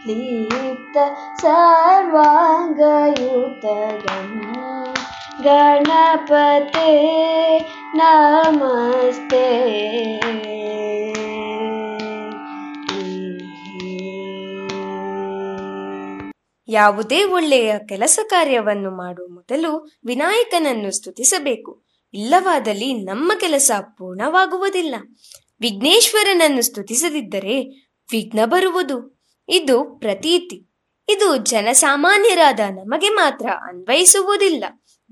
लीप्त 0.09 0.99
सर्वाङ्गयुत 1.45 2.25
सर्वम् 3.65 4.94
ಗಣಪತೆ 5.45 6.89
ನಮಸ್ತೆ. 7.95 9.35
ಯಾವುದೇ 16.69 17.25
ಒಳ್ಳೆಯ 17.25 17.75
ಕೆಲಸ 17.89 18.19
ಕಾರ್ಯವನ್ನು 18.27 18.91
ಮಾಡುವ 18.97 19.29
ಮೊದಲು 19.29 19.91
ವಿನಾಯಕನನ್ನು 20.07 20.91
ಸ್ತುತಿಸಬೇಕು. 20.91 21.85
ಇಲ್ಲವಾದಲ್ಲಿ 22.15 22.93
ನಮ್ಮ 22.93 23.33
ಕೆಲಸ 23.41 23.71
ಪೂರ್ಣವಾಗುವುದಿಲ್ಲ. 23.81 24.95
ವಿಘ್ನೇಶ್ವರನನ್ನು 25.61 26.63
ಸ್ತುತಿಸದಿದ್ದರೆ 26.63 27.61
ವಿಘ್ನ 28.13 28.39
ಬರುವುದು. 28.45 29.23
ಇದು 29.49 29.85
ಪ್ರತೀತಿ. 29.85 30.71
ಇದು 31.09 31.37
ಜನಸಾಮಾನ್ಯರಾದ 31.37 32.61
ನಮಗೆ 32.61 33.09
ಮಾತ್ರ 33.09 33.47
ಅನ್ವಯಿಸುವುದಿಲ್ಲ. 33.51 34.65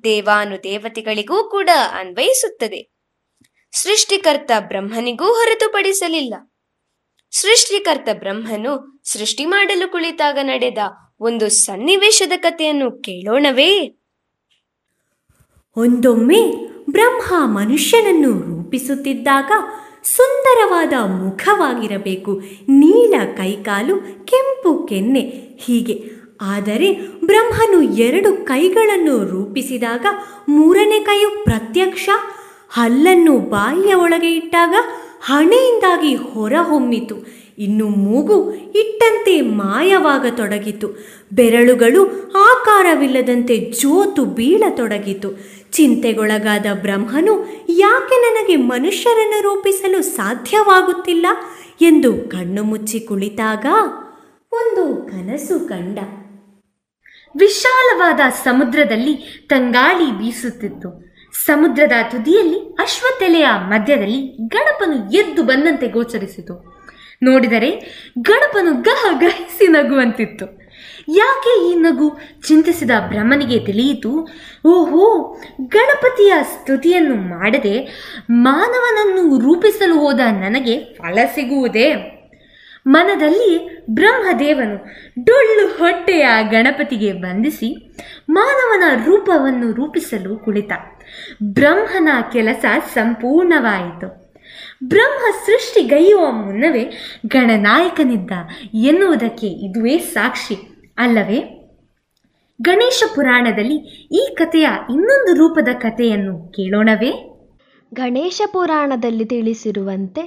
ದೇವಾನು 0.05 0.63
ದೇವತೆಗಳಿಗೂ 0.63 1.51
ಕೂಡ 1.51 1.71
ಅನ್ವಯಿಸುತ್ತದೆ. 1.99 2.93
ಸೃಷ್ಟಿಕರ್ತ 3.73 4.51
ಬ್ರಹ್ಮನಿಗೂ 4.61 5.25
ಹೊರತುಪಡಿಸಲಿಲ್ಲ. 5.25 6.35
ಸೃಷ್ಟಿಕರ್ತ 7.31 8.09
ಬ್ರಹ್ಮನು 8.13 9.01
ಸೃಷ್ಟಿ 9.05 9.45
ಮಾಡಲು 9.45 9.93
ಕುಳಿತಾಗ 9.93 10.39
ನಡೆದ 10.43 10.79
ಒಂದು 11.21 11.49
ಸನ್ನಿವೇಶದ 11.49 12.33
ಕಥೆಯನ್ನು 12.37 13.03
ಕೇಳೋಣವೇ. 13.03 13.99
ಒಂದೊಮ್ಮೆ 15.77 16.51
ಬ್ರಹ್ಮ 16.91 17.59
ಮನುಷ್ಯನನ್ನು 17.59 18.33
ರೂಪಿಸುತ್ತಿದ್ದಾಗ 18.33 19.51
ಸುಂದರವಾದ 20.03 20.93
ಮುಖವಾಗಿರಬೇಕು. 20.93 22.41
ನೀಲ 22.69 23.15
ಕೈಕಾಲು, 23.37 24.27
ಕೆಂಪು 24.27 24.87
ಕೆನ್ನೆ, 24.87 25.21
ಹೀಗೆ 25.59 26.22
ಆದರೆ 26.43 26.93
ಬ್ರಹ್ಮನು 27.25 27.83
ಎರಡು 27.83 28.45
ಕೈಗಳನ್ನು 28.45 29.25
ರೂಪಿಸಿದಾಗ 29.25 30.07
ಮೂರನೇ 30.49 31.01
ಕೈಯು 31.01 31.45
ಪ್ರತ್ಯಕ್ಷ, 31.45 32.09
ಹಲ್ಲನ್ನು 32.71 33.39
ಬಾಯಿಯ 33.39 33.95
ಒಳಗೆ 33.95 34.31
ಇಟ್ಟಾಗ 34.31 34.75
ಹಣೆಯಿಂದಾಗಿ 35.21 36.15
ಹೊರಹೊಮ್ಮಿತು. 36.15 37.43
ಇನ್ನು 37.59 37.87
ಮೂಗು 37.87 38.51
ಇಟ್ಟಂತೆ 38.51 39.41
ಮಾಯವಾಗತೊಡಗಿತು. 39.41 40.89
ಬೆರಳುಗಳು 41.33 42.05
ಆಕಾರವಿಲ್ಲದಂತೆ 42.31 43.59
ಜೋತು 43.59 44.25
ಬೀಳತೊಡಗಿತು. 44.25 45.29
ಚಿಂತೆಗೊಳಗಾದ 45.73 46.67
ಬ್ರಹ್ಮನು 46.73 47.65
ಯಾಕೆ 47.69 48.17
ನನಗೆ 48.21 48.57
ಮನುಷ್ಯರನ್ನು 48.57 49.43
ರೂಪಿಸಲು 49.43 50.03
ಸಾಧ್ಯವಾಗುತ್ತಿಲ್ಲ? 50.03 51.27
ಎಂದು 51.81 52.13
ಕಣ್ಣು 52.13 52.63
ಮುಚ್ಚಿ 52.63 53.01
ಕುಳಿತಾಗ 53.01 53.67
ಒಂದು 54.53 55.07
ಕನಸು 55.07 55.69
ಕಂಡ. 55.69 55.99
ವಿಶಾಲವಾದ 57.37 58.21
ಸಮುದ್ರದಲ್ಲಿ 58.45 59.47
ತಂಗಾಳಿ 59.47 60.19
ಬೀಸುತ್ತಿತ್ತು. 60.19 61.13
ಸಮುದ್ರದ 61.47 61.93
ತುದಿಯಲ್ಲಿ 62.11 62.59
ಅಶ್ವತೆಲೆಯ 62.59 63.47
ಮಧ್ಯದಲ್ಲಿ 63.57 64.49
ಗಣಪನು 64.49 65.13
ಎದ್ದು 65.13 65.43
ಬಂದಂತೆ 65.43 65.89
ಗೋಚರಿಸಿತು. 65.89 66.83
ನೋಡಿದರೆ 67.23 67.71
ಗಣಪನು 68.19 68.83
ಗಹ 68.83 69.07
ಗಹಿಸಿ 69.21 69.67
ನಗುವಂತಿತ್ತು. 69.67 70.63
ಯಾಕೆ 71.09 71.71
ಈ 71.71 71.75
ನಗು? 71.75 72.19
ಚಿಂತಿಸಿದ 72.49 72.91
ಬ್ರಹ್ಮನಿಗೆ 73.09 73.59
ತಿಳಿಯಿತು, 73.59 74.29
ಓಹೋ, 74.65 75.41
ಗಣಪತಿಯ 75.67 76.33
ಸ್ತುತಿಯನ್ನು 76.43 77.15
ಮಾಡದೆ 77.15 77.89
ಮಾನವನನ್ನು 78.31 79.39
ರೂಪಿಸಲು 79.39 79.99
ಹೋದ 79.99 80.21
ನನಗೆ 80.31 80.79
ಫಲ 80.79 81.19
ಸಿಗುವುದೇ? 81.35 82.22
ಮನದಲ್ಲಿಯೇ 82.87 83.87
ಬ್ರಹ್ಮದೇವನು 83.91 84.77
ಡೊಳ್ಳು 85.25 85.69
ಹೊಟ್ಟೆಯ 85.69 86.29
ಗಣಪತಿಗೆ 86.51 87.13
ಬಂಧಿಸಿ 87.13 87.97
ಮಾನವನ 88.31 89.05
ರೂಪವನ್ನು 89.05 89.73
ರೂಪಿಸಲು 89.73 90.37
ಕುಳಿತ. 90.37 90.73
ಬ್ರಹ್ಮನ 91.43 92.09
ಕೆಲಸ 92.33 92.65
ಸಂಪೂರ್ಣವಾಯಿತು. 92.95 94.23
ಬ್ರಹ್ಮ 94.85 95.47
ಸೃಷ್ಟಿಗೈಯುವ 95.47 96.33
ಮುನ್ನವೇ 96.33 96.91
ಗಣನಾಯಕನಿದ್ದ 97.27 98.31
ಎನ್ನುವುದಕ್ಕೆ 98.75 99.47
ಇದುವೇ 99.47 99.99
ಸಾಕ್ಷಿ. 99.99 100.55
ಅಲ್ಲವೇ? 100.99 101.59
ಗಣೇಶ 102.63 103.03
ಪುರಾಣದಲ್ಲಿ 103.15 103.77
ಈ 104.13 104.35
ಕಥೆಯ 104.35 104.69
ಇನ್ನೊಂದು 104.91 105.37
ರೂಪದ 105.37 105.69
ಕಥೆಯನ್ನು 105.75 106.49
ಕೇಳೋಣವೇ? 106.49 107.39
ಗಣೇಶ 107.95 108.43
ಪುರಾಣದಲ್ಲಿ 108.53 109.25
ತಿಳಿಸಿರುವಂತೆ 109.25 110.21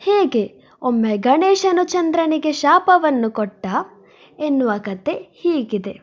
ಹೇಗೆ 0.00 0.59
ಒಮ್ಮೆ 0.82 1.16
ಗಣೇಶನು 1.16 1.84
ಚಂದ್ರನಿಗೆ 1.84 2.52
ಶಾಪವನ್ನು 2.52 3.30
ಕೊಟ್ಟ 3.30 3.66
ಎನ್ನುವ 4.38 4.70
ಕತೆ 4.78 5.12
ಹೀಗಿದೆ. 5.12 6.00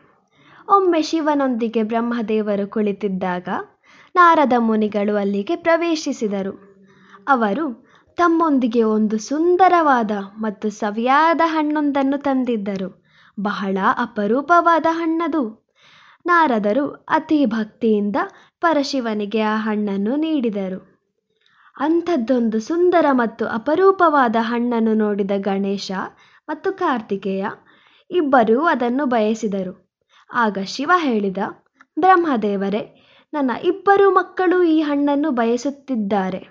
ಒಮ್ಮೆ 0.67 1.01
ಶಿವನೊಂದಿಗೆ 1.01 1.83
ಬ್ರಹ್ಮದೇವರು 1.83 2.67
ಕುಳಿತಿದ್ದಾಗ 2.67 3.47
ನಾರದ 4.15 4.53
ಮುನಿಗಳು 4.57 5.15
ಅಲ್ಲಿಗೆ 5.15 5.55
ಪ್ರವೇಶಿಸಿದರು. 5.55 6.53
ಅವರು 7.27 7.65
ತಮ್ಮೊಂದಿಗೆ 8.17 8.83
ಒಂದು 8.83 9.17
ಸುಂದರವಾದ 9.17 10.11
ಮತ್ತು 10.37 10.69
ಸವಿಯಾದ 10.69 11.41
ಹಣ್ಣೊಂದನ್ನು 11.45 12.17
ತಂದಿದ್ದರು. 12.17 12.89
ಬಹಳ 13.39 13.77
ಅಪರೂಪವಾದ 13.97 14.85
ಹಣ್ಣದು. 14.89 15.43
ನಾರದರು 16.25 17.05
ಅತಿ 17.09 17.45
ಭಕ್ತಿಯಿಂದ 17.45 18.15
ಪರಶಿವನಿಗೆ 18.61 19.41
ಆ 19.41 19.57
ಹಣ್ಣನ್ನು 19.57 20.15
ನೀಡಿದರು. 20.15 20.96
ಅಂಥದ್ದೊಂದು 21.77 22.59
ಸುಂದರ 22.59 23.05
ಮತ್ತು 23.11 23.45
ಅಪರೂಪವಾದ 23.45 24.35
ಹಣ್ಣನ್ನು 24.41 24.93
ನೋಡಿದ 24.93 25.31
ಗಣೇಶ 25.37 25.89
ಮತ್ತು 26.47 26.73
ಕಾರ್ತಿಕೇಯ 26.73 27.45
ಇಬ್ಬರೂ 28.11 28.61
ಅದನ್ನು 28.65 29.05
ಬಯಸಿದರು. 29.05 29.73
ಆಗ 30.29 30.57
ಶಿವ 30.65 30.91
ಹೇಳಿದ, 30.97 31.37
ಬ್ರಹ್ಮದೇವರೇ, 31.97 32.81
ನನ್ನ 33.33 33.51
ಇಬ್ಬರು 33.63 34.11
ಮಕ್ಕಳು 34.11 34.63
ಈ 34.63 34.81
ಹಣ್ಣನ್ನು 34.81 35.31
ಬಯಸುತ್ತಿದ್ದಾರೆ. 35.31 36.41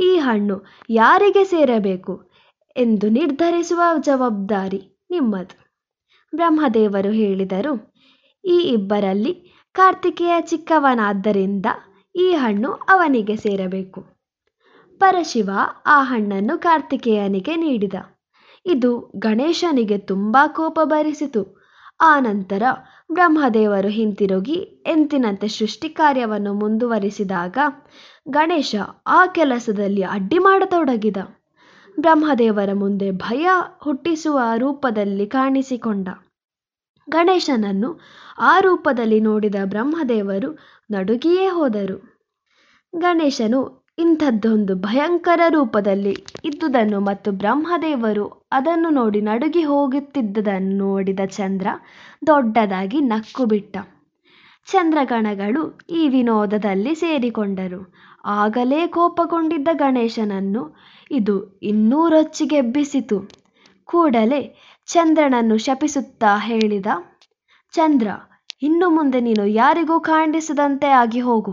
ಈ 0.00 0.10
ಹಣ್ಣು 0.18 0.56
ಯಾರಿಗೆ 0.90 1.44
ಸೇರಬೇಕು 1.44 2.14
ಎಂದು 2.76 3.08
ನಿರ್ಧರಿಸುವ 3.08 3.82
ಜವಾಬ್ದಾರಿ 4.00 4.80
ನಿಮ್ಮದು. 5.10 5.56
ಬ್ರಹ್ಮದೇವರು 6.32 7.10
ಹೇಳಿದರು, 7.12 7.74
ಈ 8.44 8.58
ಇಬ್ಬರಲ್ಲಿ 8.76 9.32
ಕಾರ್ತಿಕೇಯ 9.74 10.34
ಚಿಕ್ಕವನಾದ್ದರಿಂದ 10.40 11.66
ಈ 12.14 12.32
ಹಣ್ಣು 12.34 12.72
ಅವನಿಗೆ 12.72 13.36
ಸೇರಬೇಕು. 13.36 14.00
ಪರಶಿವ 15.00 15.50
ಆ 15.86 16.02
ಹಣ್ಣನ್ನು 16.02 16.58
ಕಾರ್ತಿಕೇಯನಿಗೆ 16.58 17.56
ನೀಡಿದ. 17.56 17.94
ಇದು 18.66 19.12
ಗಣೇಶನಿಗೆ 19.16 19.98
ತುಂಬ 19.98 20.36
ಕೋಪ 20.46 20.80
ಭರಿಸಿತು 20.84 21.58
ಆ 22.00 22.20
ನಂತರ 22.20 22.62
ಬ್ರಹ್ಮದೇವರು 23.12 23.88
ಹಿಂತಿರುಗಿ 23.88 24.82
ಎಂತಿನಂತೆ 24.86 25.48
ಸೃಷ್ಟಿ 25.48 25.88
ಕಾರ್ಯವನ್ನು 25.88 26.54
ಮುಂದುವರಿಸಿದಾಗ 26.54 27.58
ಗಣೇಶ 28.28 28.76
ಆ 29.06 29.26
ಕೆಲಸದಲ್ಲಿ 29.26 30.02
ಅಡ್ಡಿ 30.02 30.38
ಮಾಡತೊಡಗಿದ. 30.38 31.16
ಬ್ರಹ್ಮದೇವರ 32.00 32.72
ಮುಂದೆ 32.72 33.10
ಭಯ 33.10 33.48
ಹುಟ್ಟಿಸುವ 33.78 34.40
ರೂಪದಲ್ಲಿ 34.56 35.26
ಕಾಣಿಸಿಕೊಂಡ. 35.26 36.08
ಗಣೇಶನನ್ನು 37.10 38.00
ಆ 38.38 38.60
ರೂಪದಲ್ಲಿ 38.60 39.20
ನೋಡಿದ 39.20 39.54
ಬ್ರಹ್ಮದೇವರು 39.64 40.58
ನಡುಗಿಯೇ 40.90 41.48
ಹೋದರು. 41.48 42.18
ಗಣೇಶನು 42.96 43.77
ಇಂಥದ್ದೊಂದು 43.98 44.74
ಭಯಂಕರ 44.74 45.40
ರೂಪದಲ್ಲಿ 45.48 46.14
ಇದ್ದುದನ್ನು 46.44 47.00
ಮತ್ತು 47.00 47.32
ಬ್ರಹ್ಮದೇವರು 47.32 48.26
ಅದನ್ನು 48.52 48.90
ನೋಡಿ 48.90 49.20
ನಡುಗಿ 49.20 49.62
ಹೋಗುತ್ತಿದ್ದುದನ್ನು 49.62 50.76
ನೋಡಿದ 50.76 51.20
ಚಂದ್ರ 51.30 51.68
ದೊಡ್ಡದಾಗಿ 52.26 53.00
ನಕ್ಕು 53.00 53.44
ಬಿಟ್ಟ 53.44 53.76
ಚಂದ್ರಗಣಗಳು 54.68 55.62
ಈ 55.90 56.08
ವಿನೋದದಲ್ಲಿ 56.08 56.94
ಸೇರಿಕೊಂಡರು. 56.94 57.80
ಆಗಲೇ 58.24 58.86
ಕೋಪಗೊಂಡಿದ್ದ 58.86 59.68
ಗಣೇಶನನ್ನು 59.74 60.62
ಇದು 61.10 61.34
ಇನ್ನೂ 61.62 62.08
ರೊಚ್ಚಿಗೆಬ್ಬಿಸಿತು 62.08 63.18
ಕೂಡಲೇ 63.88 64.40
ಚಂದ್ರನನ್ನು 64.88 65.58
ಶಪಿಸುತ್ತಾ 65.58 66.38
ಹೇಳಿದ, 66.38 66.86
ಚಂದ್ರ, 67.74 68.08
ಇನ್ನು 68.62 68.90
ಮುಂದೆ 68.90 69.20
ನೀನು 69.20 69.46
ಯಾರಿಗೂ 69.46 70.00
ಕಾಣಿಸದಂತೆ 70.00 70.88
ಆಗಿ 71.02 71.20
ಹೋಗು. 71.20 71.52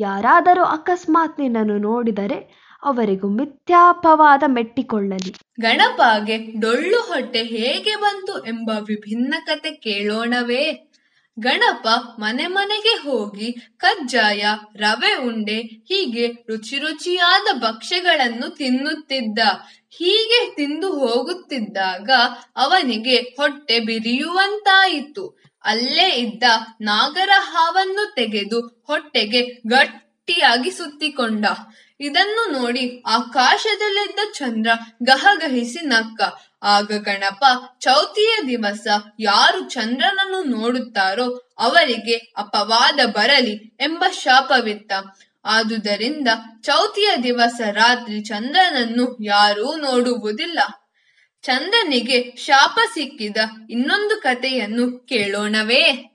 ಯಾರಾದರೂ 0.00 0.64
ಅಕಸ್ಮಾತ್ 0.64 1.40
ನಿನ್ನನ್ನು 1.40 1.78
ನೋಡಿದರೆ 1.78 2.66
ಅವರಿಗೂ 2.82 3.28
ಮಿಥ್ಯಾಪವಾದ 3.28 4.42
ಮೆಟ್ಟಿಕೊಳ್ಳಲಿ. 4.46 5.34
ಗಣಪಗೆ 5.60 6.36
ಡೊಳ್ಳು 6.60 7.00
ಹೊಟ್ಟೆ 7.00 7.42
ಹೇಗೆ 7.42 7.96
ಬಂತು 7.96 8.46
ಎಂಬ 8.46 8.70
ವಿಭಿನ್ನ 8.80 9.34
ಕತೆ 9.46 9.70
ಕೇಳೋಣವೇ. 9.70 10.92
ಗಣಪ 11.38 11.86
ಮನೆ 12.18 12.46
ಮನೆಗೆ 12.46 13.10
ಹೋಗಿ 13.10 13.52
ಕಜ್ಜಾಯ, 13.76 14.44
ರವೆ 14.76 15.14
ಉಂಡೆ, 15.26 15.58
ಹೀಗೆ 15.58 16.26
ರುಚಿ 16.26 16.78
ರುಚಿಯಾದ 16.78 17.56
ಭಕ್ಷ್ಯಗಳನ್ನು 17.60 18.56
ತಿನ್ನುತ್ತಿದ್ದ. 18.56 19.38
ಹೀಗೆ 19.88 20.56
ತಿಂದು 20.56 20.98
ಹೋಗುತ್ತಿದ್ದಾಗ 20.98 22.10
ಅವನಿಗೆ 22.56 23.16
ಹೊಟ್ಟೆ 23.16 23.80
ಬಿರಿಯುವಂತಾಯಿತು. 23.80 25.45
ಅಲ್ಲೇ 25.66 26.08
ಇದ್ದ 26.08 26.44
ನಾಗರ 26.80 27.30
ಹಾವನ್ನು 27.38 28.14
ತೆಗೆದು 28.14 28.60
ಹೊಟ್ಟೆಗೆ 28.86 29.42
ಗಟ್ಟಿಯಾಗಿ 29.42 30.70
ಸುತ್ತಿಕೊಂಡ. 30.70 31.44
ಇದನ್ನು 32.00 32.42
ನೋಡಿ 32.52 33.02
ಆಕಾಶದಲ್ಲಿದ್ದ 33.06 34.18
ಚಂದ್ರ 34.32 34.70
ಗಹಗಹಿಸಿ 35.02 35.86
ನಕ್ಕ. 35.86 36.20
ಆಗ 36.62 36.84
ಗಣಪ 36.84 37.44
ಚೌತಿಯ 37.80 38.34
ದಿವಸ 38.46 38.86
ಯಾರು 39.20 39.60
ಚಂದ್ರನನ್ನು 39.68 40.40
ನೋಡುತ್ತಾರೋ 40.56 41.26
ಅವರಿಗೆ 41.58 42.16
ಅಪವಾದ 42.36 43.00
ಬರಲಿ 43.06 43.54
ಎಂಬ 43.80 44.04
ಶಾಪವಿತ್ತ. 44.10 44.92
ಆದುದರಿಂದ 45.44 46.28
ಚೌತಿಯ 46.62 47.10
ದಿವಸ 47.22 47.60
ರಾತ್ರಿ 47.72 48.20
ಚಂದ್ರನನ್ನು 48.20 49.24
ಯಾರೂ 49.24 49.76
ನೋಡುವುದಿಲ್ಲ. 49.76 50.58
ಚಂದ್ರನಿಗೆ 51.42 52.36
ಶಾಪ 52.36 52.78
ಸಿಕ್ಕಿದ 52.94 53.36
ಇನ್ನೊಂದು 53.70 54.20
ಕಥೆಯನ್ನು 54.20 55.06
ಕೇಳೋಣವೇ. 55.06 56.12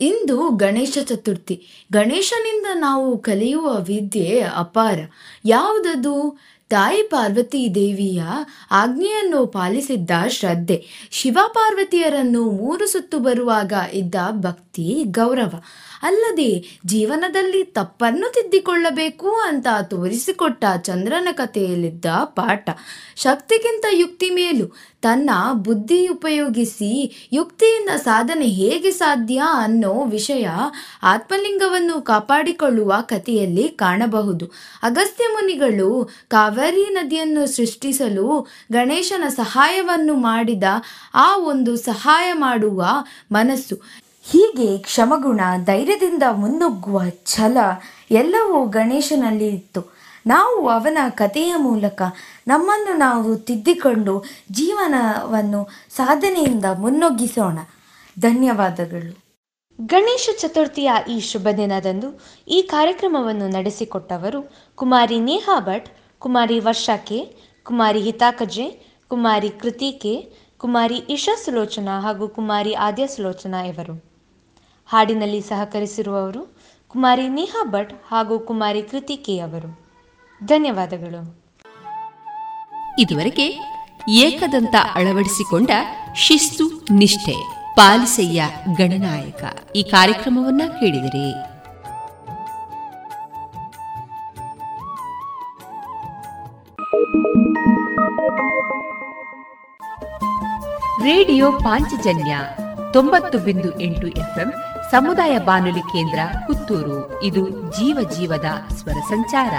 ಇಂದು 0.00 0.50
ಗಣೇಶ 0.50 0.98
ಚತುರ್ಥಿ. 1.04 1.86
ಗಣೇಶನಿಂದ 1.92 2.66
ನಾವು 2.74 3.18
ಕಲಿಯುವ 3.18 3.74
ವಿದ್ಯೆ 3.74 4.40
ಅಪಾರ. 4.40 4.98
ಯಾವುದದು? 5.44 6.38
ತಾಯಿ 6.68 7.02
ಪಾರ್ವತಿ 7.02 7.74
ದೇವಿಯ 7.74 8.22
ಆಜ್ಞೆಯನ್ನು 8.70 9.46
ಪಾಲಿಸಿದ್ದ 9.46 10.10
ಶ್ರದ್ಧೆ. 10.28 10.86
ಶಿವ 11.10 11.38
ಪಾರ್ವತಿಯರನ್ನು 11.46 12.50
ಮೂರು 12.50 12.86
ಸುತ್ತು 12.86 13.18
ಬರುವಾಗ 13.18 13.72
ಇದ್ದ 13.92 14.14
ಭಕ್ತಿ 14.30 15.04
ಗೌರವ. 15.06 15.62
ಅಲ್ಲದೆ 16.02 16.78
ಜೀವನದಲ್ಲಿ 16.86 17.64
ತಪ್ಪನ್ನು 17.64 18.32
ತಿದ್ದಿಕೊಳ್ಳಬೇಕು 18.32 19.30
ಅಂತ 19.30 19.66
ತೋರಿಸಿಕೊಟ್ಟ 19.82 20.64
ಚಂದ್ರನ 20.82 21.28
ಕಥೆಯಲ್ಲಿದ್ದ 21.32 22.04
ಪಾಠ. 22.24 22.70
ಶಕ್ತಿಗಿಂತ 23.16 23.84
ಯುಕ್ತಿ 23.92 24.30
ಮೇಲು. 24.30 24.92
ತನ್ನ 25.02 25.30
ಬುದ್ಧಿ 25.52 26.06
ಉಪಯೋಗಿಸಿ 26.06 27.28
ಯುಕ್ತಿಯಿಂದ 27.32 27.88
ಸಾಧನೆ 27.90 28.46
ಹೇಗೆ 28.46 28.90
ಸಾಧ್ಯ 28.90 29.42
ಅನ್ನೋ 29.54 30.04
ವಿಷಯ 30.04 30.48
ಆತ್ಮಲಿಂಗವನ್ನು 31.02 32.02
ಕಾಪಾಡಿಕೊಳ್ಳುವ 32.02 32.94
ಕಥೆಯಲ್ಲಿ 33.02 33.68
ಕಾಣಬಹುದು. 33.68 34.52
ಅಗಸ್ತ್ಯ 34.82 35.24
ಮುನಿಗಳು 35.32 36.10
ಕಾವೇರಿ 36.28 36.84
ನದಿಯನ್ನು 36.90 37.46
ಸೃಷ್ಟಿಸಲು 37.46 38.46
ಗಣೇಶನ 38.72 39.24
ಸಹಾಯವನ್ನು 39.28 40.14
ಮಾಡಿದ 40.14 40.64
ಆ 41.14 41.36
ಒಂದು 41.36 41.76
ಸಹಾಯ 41.76 42.32
ಮಾಡುವ 42.32 42.86
ಮನಸ್ಸು. 43.32 44.01
ಹೀಗೆ 44.24 44.78
ಕ್ಷಮಗುಣ 44.78 45.40
ಧೈರ್ಯದಿಂದ 45.64 46.22
ಮುನ್ನುಗ್ಗುವ 46.32 47.02
ಛಲ 47.26 47.56
ಎಲ್ಲವೂ 48.10 48.64
ಗಣೇಶನಲ್ಲಿ 48.64 49.48
ಇತ್ತು. 49.48 49.92
ನಾವು 50.26 50.68
ಅವನ 50.68 50.98
ಕಥೆಯ 51.08 51.54
ಮೂಲಕ 51.56 52.02
ನಮ್ಮನ್ನು 52.46 52.96
ನಾವು 52.98 53.36
ತಿದ್ದಿಕೊಂಡು 53.36 54.24
ಜೀವನವನ್ನು 54.52 55.68
ಸಾಧನೆಯಿಂದ 55.90 56.64
ಮುನ್ನುಗ್ಗಿಸೋಣ. 56.78 57.58
ಧನ್ಯವಾದಗಳು. 58.20 59.22
ಗಣೇಶ 59.86 60.28
ಚತುರ್ಥಿಯ 60.38 60.90
ಈ 61.08 61.20
ಶುಭ 61.20 61.48
ದಿನದಂದು 61.56 62.22
ಈ 62.48 62.62
ಕಾರ್ಯಕ್ರಮವನ್ನು 62.62 63.48
ನಡೆಸಿಕೊಟ್ಟವರು 63.48 64.52
ಕುಮಾರಿ 64.74 65.20
ನೇಹಾ 65.20 65.60
ಭಟ್, 65.60 65.88
ಕುಮಾರಿ 66.18 66.60
ವರ್ಷಾ 66.60 66.96
ಕೆ, 66.96 67.36
ಕುಮಾರಿ 67.62 68.00
ಹಿತಾಕಜೆ 68.00 68.96
ಕುಮಾರಿ 69.08 69.48
ಕೃತಿಕೆ 69.48 70.32
ಕುಮಾರಿ 70.58 70.94
ಇಶಾ 70.94 71.36
ಸುಲೋಚನಾ 71.44 72.00
ಹಾಗೂ 72.00 72.28
ಕುಮಾರಿ 72.28 72.74
ಆದ್ಯ 72.74 73.06
ಸುಲೋಚನಾ 73.06 73.64
ಇವರು. 73.64 74.11
ಹಾಡಿನಲ್ಲಿ 74.92 75.40
ಸಹಕರಿಸಿರುವವರು 75.40 76.56
ಕುಮಾರಿ 76.88 77.28
ನೇಹಾ 77.28 77.64
ಭಟ್ 77.64 77.92
ಹಾಗೂ 78.08 78.38
ಕುಮಾರಿ 78.38 78.82
ಕೃತಿಕೆ 78.82 79.38
ಅವರು. 79.38 79.80
ಧನ್ಯವಾದಗಳು. 80.44 81.44
ಇದುವರೆಗೆ 82.98 83.60
ಏಕದಂತ 84.08 84.74
ಅಳವಡಿಸಿಕೊಂಡ 84.94 85.70
ಶಿಸ್ತು 86.14 86.94
ನಿಷ್ಠೆ 86.94 87.32
ಪಾಲಿಸಯ್ಯ 87.76 88.42
ಗಣನಾಯಕ 88.76 89.44
ಈ 89.76 89.82
ಕಾರ್ಯಕ್ರಮವನ್ನ 89.82 90.62
ಕೇಳಿದಿರಿ. 90.80 91.32
ರೇಡಿಯೋ 101.04 101.52
ಪಾಂಚಜನ್ಯ 101.52 102.38
ತೊಂಬತ್ತು 102.92 103.38
ಬಿಂದು 103.38 103.80
ಎಂಟು 103.80 104.06
ಎಫ್ಎಂ 104.06 104.52
ಸಮುದಾಯ 104.92 105.38
ಬಾನುಲಿ 105.38 105.80
ಕೇಂದ್ರ 105.80 106.18
ಪುತ್ತೂರು. 106.46 107.22
ಇದು 107.22 107.50
ಜೀವ 107.50 108.10
ಜೀವದ 108.10 108.44
ಸ್ವರ 108.74 108.92
ಸಂಚಾರ. 108.92 109.52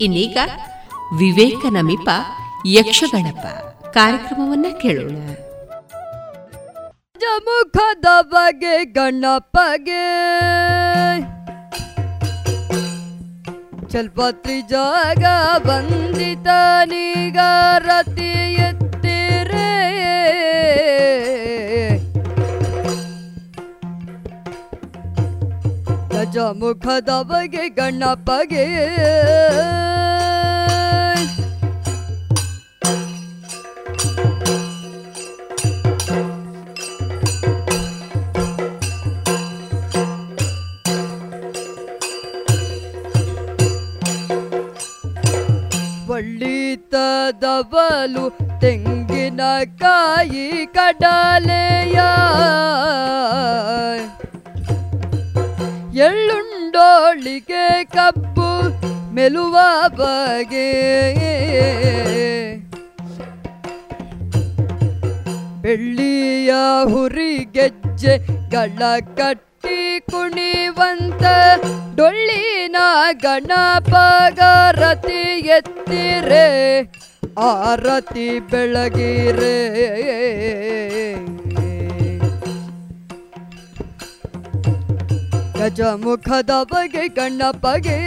ಇನ್ನೀಗ 0.00 0.36
ವಿವೇಕ 1.18 1.64
ನಮಿಪ 1.70 2.08
ಯಕ್ಷಗಣಪ 2.66 3.46
ಕಾರ್ಯಕ್ರಮವನ್ನ 3.86 4.66
ಕೇಳೋಣ. 4.82 5.16
ಜಮುಖದ 7.18 8.06
ಬಗೆ 8.22 8.84
ಗಣಪಗೆ. 8.84 10.34
ಚಲ್ಪತ್ರಿ 13.94 14.60
ಜಾಗ 14.60 15.24
ಬಂದಿತ 15.66 16.46
ರತಿ 17.78 18.54
ಎತ್ತಿರೇ. 18.54 19.68
ಗಜ 26.10 26.36
ಮುಖದ 26.38 27.08
ಬಗೆ 27.22 27.68
ಗಣಪಗೆ. 27.68 28.66
ಬಳ್ಳಿತದವಲು 47.24 48.24
ತೆಂಗಿನಕಾಯಿ 48.60 50.66
ಕಡಲೆಯ. 50.66 51.98
ಎಳ್ಳುಂಡೋಳಿಗೆ 56.04 57.84
ಕಬ್ಬು 57.84 58.50
ಮೆಲುವ 59.14 59.56
ಬಗೆ. 59.88 60.70
ಬೆಳ್ಳಿಯ 65.62 66.52
ಹುರಿ 66.84 67.52
ಗೆಜ್ಜೆ 67.52 68.16
ಗಳ 68.50 68.82
ಕಟ್ಟಿ 69.16 70.00
ಕುಣಿವಂತ 70.10 71.22
ಡೊಳ್ಳಿನ 71.96 72.76
ಗಣಪಗರತಿ 73.22 75.22
ಎತ್ತಿರೆ. 75.40 76.48
ಆರತಿ 77.38 78.40
ಬೆಳಗಿರೆ 78.40 79.56
ಗಜಮುಖದ 85.58 86.50
ಬಗೆ 86.62 87.08
ಗಣಪಗೆ. 87.08 87.98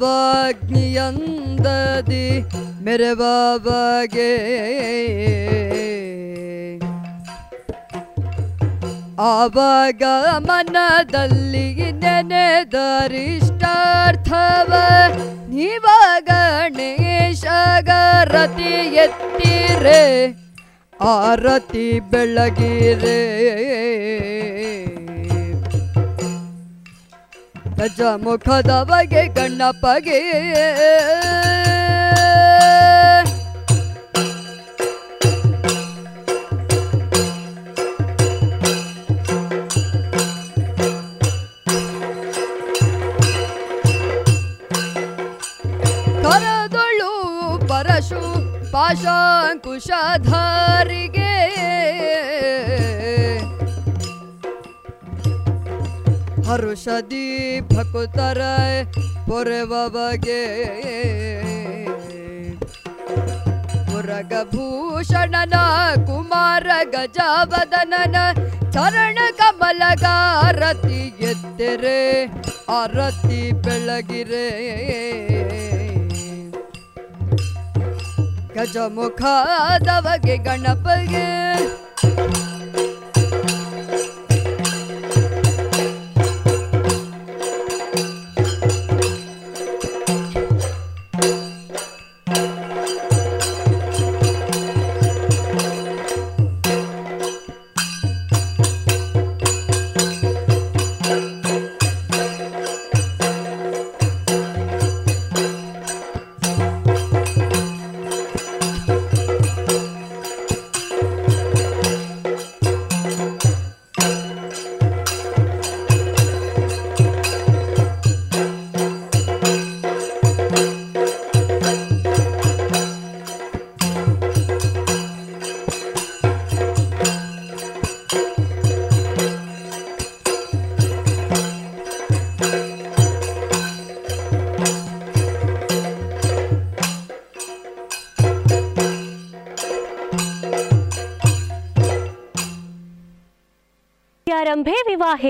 ಗೊಂಬಗೆ 0.00 2.28
ಮೇರೆ 2.84 3.14
ಬಾಬಾಗೆ 3.14 4.32
ಆವಾಗ 9.18 10.02
ಮನದಲ್ಲಿ 10.38 11.92
ನೆನೆದರಿಷ್ಟಾರ್ಥವ 11.92 14.72
ನೀವ 15.48 15.86
ಗಣೇಶಗರತಿ 16.20 16.94
ಎತ್ತಿರೆ 18.94 20.04
ಆರತಿ 21.00 22.00
ಬೆಳಗಿರೆ. 22.00 23.22
ಗಜಮುಖದ 27.82 28.72
ಬಗೆ 28.90 29.22
ಗಣ್ಣಪ್ಪಗೆ. 29.36 30.18
ಕರದೊಳು 46.22 47.12
ಪರಶು 47.68 48.22
ಪಾಶಾಂಕುಶಧಾರಿಗೆ 48.72 51.21
ಹರುಷದಿ 56.52 57.60
ಭಕುತರ 57.60 58.40
ಪೊರೆವ 59.28 59.72
ಬಗೆ 59.88 60.42
ಮುರಗಭೂಷಣನ 63.90 65.54
ಕುಮಾರ 66.06 66.66
ಗಜವದನನ 66.84 68.16
ಚರಣ 68.72 69.18
ಕಮಲಗ 69.30 69.40
ಕಮಲಗಾರತಿ 69.40 71.00
ಎತ್ತೆರೆ, 71.30 72.24
ಆರತಿ 72.68 73.52
ಬೆಳಗಿರೆ. 73.52 74.48
ಗಜಮುಖದವಗೆ 78.54 80.36
ಗಣಪಗೆ 80.36 81.28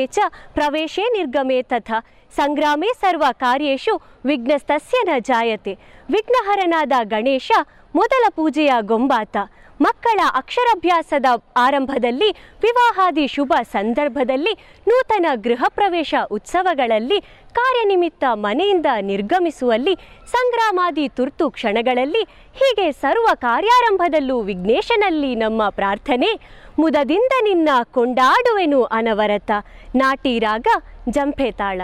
च 0.07 0.29
प्रवेशे 0.53 1.05
निर्गमे 1.11 1.61
तथा 1.71 1.99
ಸಂಗ್ರಾಮೇ 2.33 2.89
ಸರ್ವ 3.01 3.25
ಕಾರ್ಯೇಶು 3.39 3.93
ವಿಘ್ನಸ್ತಸ್ಯ 4.25 4.97
ನ 5.07 5.13
ಜಾಯತೆ 5.19 5.73
ವಿಘ್ನಹರನಾದ 6.09 6.95
ಗಣೇಶ 7.05 7.47
ಮೊದಲ 7.95 8.25
ಪೂಜೆಯ 8.35 8.71
ಗೊಂಬಾತ 8.81 9.37
ಮಕ್ಕಳ 9.81 10.19
ಅಕ್ಷರಾಭ್ಯಾಸದ 10.33 11.27
ಆರಂಭದಲ್ಲಿ 11.57 12.29
ವಿವಾಹಾದಿ 12.61 13.25
ಶುಭ 13.27 13.53
ಸಂದರ್ಭದಲ್ಲಿ 13.71 14.53
ನೂತನ 14.87 15.25
ಗೃಹ 15.37 15.63
ಪ್ರವೇಶ 15.69 16.15
ಉತ್ಸವಗಳಲ್ಲಿ 16.31 17.19
ಕಾರ್ಯನಿಮಿತ್ತ 17.55 18.23
ಮನೆಯಿಂದ 18.37 18.89
ನಿರ್ಗಮಿಸುವಲ್ಲಿ 19.01 19.93
ಸಂಗ್ರಾಮಾದಿ 20.33 21.05
ತುರ್ತು 21.09 21.47
ಕ್ಷಣಗಳಲ್ಲಿ 21.49 22.23
ಹೀಗೆ 22.55 22.87
ಸರ್ವ 23.01 23.27
ಕಾರ್ಯಾರಂಭದಲ್ಲೂ 23.39 24.37
ವಿಘ್ನೇಶನಲ್ಲಿ 24.41 25.31
ನಮ್ಮ 25.35 25.69
ಪ್ರಾರ್ಥನೆ 25.69 26.31
ಮುದದಿಂದ 26.78 27.32
ನಿನ್ನ 27.42 27.68
ಕೊಂಡಾಡುವೆನು 27.90 28.80
ಅನವರತ 28.92 29.50
ನಾಟಿ 29.94 30.38
ರಾಗ 30.38 30.68
ಜಂಪೆ 31.08 31.50
ತಾಳ 31.52 31.80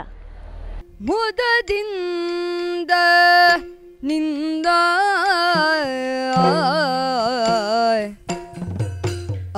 ಮುದದಿಂದ 1.08 2.92
ನಿಂದ 4.02 4.68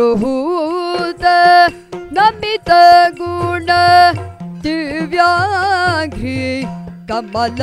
हूत 0.00 1.24
नमित 2.18 2.70
गुण 3.18 3.66
दिव्याघ्रि 4.62 6.44
कमल 7.10 7.60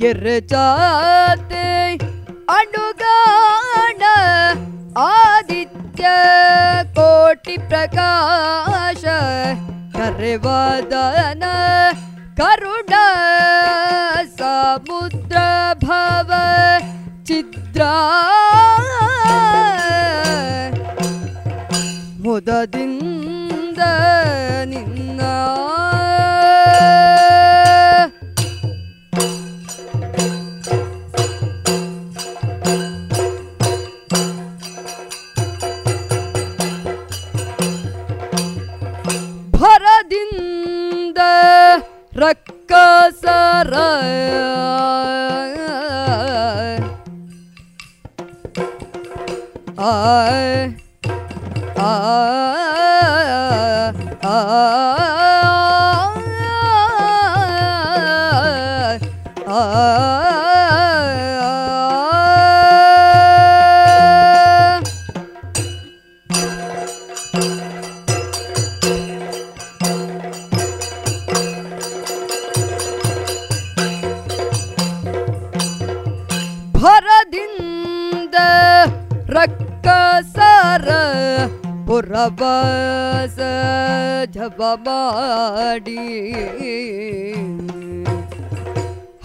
किरचाते 0.00 1.66
अनुगान 2.56 4.02
आदित्य 5.06 6.12
कोटिप्रकाश 6.98 9.04
हरे 9.96 10.34
वद 10.44 10.94
ಮುದದಿಂದ 22.48 22.87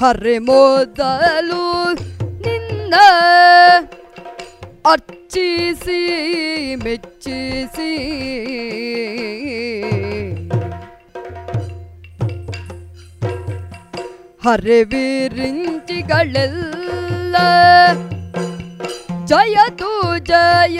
ಹರೆ 0.04 0.34
ಮೊದಲು 0.46 1.62
ನಿನ್ನ 2.44 2.96
ಅರ್ಚಿಸಿ 4.86 6.02
ಮೆಚ್ಚಿಸಿ 6.84 7.92
ಹರೆವಿರಿಂಚಿಗಳೆಲ್ಲ 16.06 17.36
ಜಯತು 19.26 19.92
ಜಯ 20.22 20.80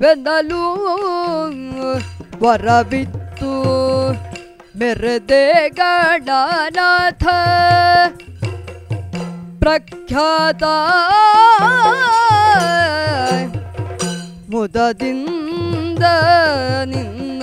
ವೆನ್ನಲು 0.00 0.62
ವರವಿತ್ತು 2.42 3.52
ಮೆರೆದೆ 4.78 5.44
ಗಣನಾಥ 5.76 7.24
ಪ್ರಖ್ಯಾತ 10.12 10.64
ಮುದದಿಂದ 14.52 16.04
ನಿನ್ನ 16.92 17.42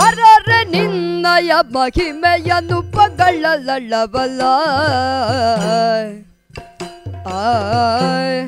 ಅರರೆ 0.00 0.60
ನಿನ್ನಯ 0.72 1.52
ಮಹಿಮೆಯನ್ನು 1.74 2.78
ಪಗಳಲಳ್ಳವಲ್ಲ 2.94 4.42
ಆಯ್ 7.38 8.40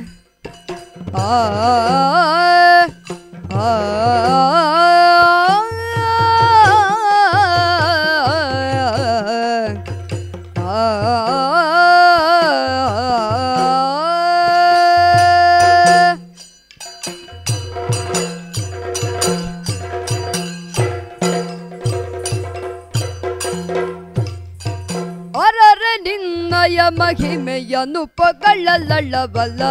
ನಿನ್ನಯ 26.05 26.81
ಮಹಿಮೆಯನ್ನು 26.99 28.03
ಪಗಳಲಳ್ಳವಲ್ಲ 28.16 29.62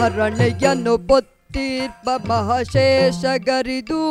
ಭರಣೆಯನ್ನು 0.00 0.98
ಪೊತ್ತೀರ್ಪ 0.98 2.08
ಮಹಶೇಷಗರಿದು. 2.26 4.02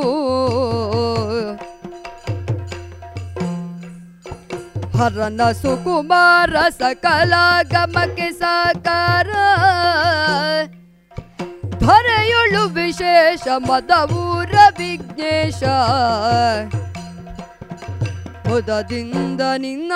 ಹರನ 4.97 5.41
ಸುಕುಮಾರ 5.61 6.55
ಸಕಲ 6.69 7.33
ಗಮಕ್ಕೆ 7.71 8.31
ಸಾಕಾರ. 8.31 9.29
ಧರೆಯುಳು 11.79 12.63
ವಿಶೇಷ 12.67 13.47
ಮದವೂರ 13.57 14.53
ವಿಘ್ನೇಶ. 14.77 15.63
ಮುದದಿಂದ 18.47 19.41
ನಿನ್ನ 19.57 19.93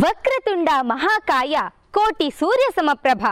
ವಕ್ರತುಂಡ 0.00 0.68
ಮಹಾಕಾಯ 0.80 1.56
ಕೋಟಿ 1.92 2.30
ಸೂರ್ಯ 2.30 2.66
ಸಮಪ್ರಭ. 2.74 3.26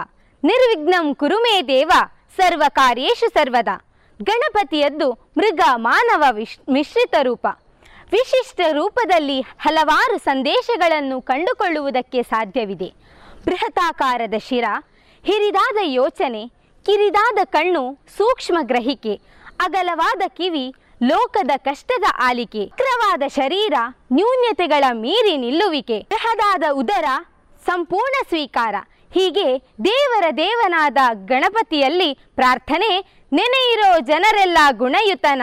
ನಿರ್ವಿಘ್ನಂ 0.44 1.14
ಕುರುಮೇ 1.14 1.62
ದೇವ, 1.62 1.90
ಸರ್ವ 2.36 2.62
ಕಾರ್ಯೇಶು 2.68 3.28
ಸರ್ವದಾ. 3.28 3.84
ಗಣಪತಿಯದ್ದು 4.22 5.12
ಮೃಗ 5.12 5.60
ಮಾನವ 5.74 6.24
ವಿಶ್, 6.30 6.58
ಮಿಶ್ರಿತ 6.70 7.14
ರೂಪ. 7.22 7.46
ವಿಶಿಷ್ಟ 8.12 8.60
ರೂಪದಲ್ಲಿ 8.72 9.40
ಹಲವಾರು 9.40 10.18
ಸಂದೇಶಗಳನ್ನು 10.18 11.20
ಕಂಡುಕೊಳ್ಳುವುದಕ್ಕೆ 11.20 12.22
ಸಾಧ್ಯವಿದೆ. 12.22 12.92
ಬೃಹತಾಕಾರದ 13.44 14.34
ಶಿರ, 14.48 14.64
ಹಿರಿದಾದ 15.24 15.76
ಯೋಚನೆ, 15.82 16.48
ಕಿರಿದಾದ 16.86 17.38
ಕಣ್ಣು, 17.44 17.98
ಸೂಕ್ಷ್ಮ 18.16 18.58
ಗ್ರಹಿಕೆ, 18.62 19.20
ಅಗಲವಾದ 19.60 20.22
ಕಿವಿ 20.28 20.74
ಲೋಕದ 21.08 21.50
ಕಷ್ಟದ 21.56 22.04
ಆಲಿಕೆ, 22.18 22.66
ಕ್ರವಾದ 22.66 23.22
ಶರೀರ, 23.28 23.72
ನ್ಯೂನ್ಯತೆಗಳ 24.12 24.84
ಮೀರಿ 24.92 25.36
ನಿಲ್ಲುವಿಕೆ, 25.36 25.98
ಬೃಹದಾದ 26.00 26.62
ಉದರ, 26.72 27.04
ಸಂಪೂರ್ಣ 27.66 28.14
ಸ್ವೀಕಾರ. 28.28 28.74
ಹೀಗೆ 29.14 29.58
ದೇವರ 29.84 30.24
ದೇವನಾದ 30.36 30.96
ಗಣಪತಿಯಲ್ಲಿ 31.26 32.14
ಪ್ರಾರ್ಥನೆ, 32.14 32.90
ನೆನೆಯಿರೋ 33.32 34.00
ಜನರೆಲ್ಲ 34.00 34.58
ಗುಣಯುತನ. 34.70 35.42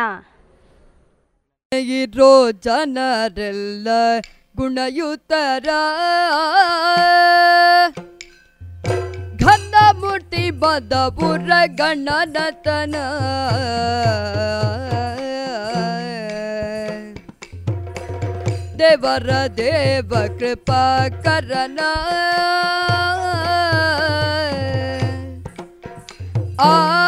ಇರೋ 1.71 2.51
ಜನರೆಲ್ಲ 2.51 3.88
ಗುಣಯುತರ. 4.57 5.69
िबुर 10.33 11.39
गणन 11.79 12.33
देवरेव 18.77 20.15
कृपा 20.39 21.07
करन। 21.07 21.77
आ 26.59 27.01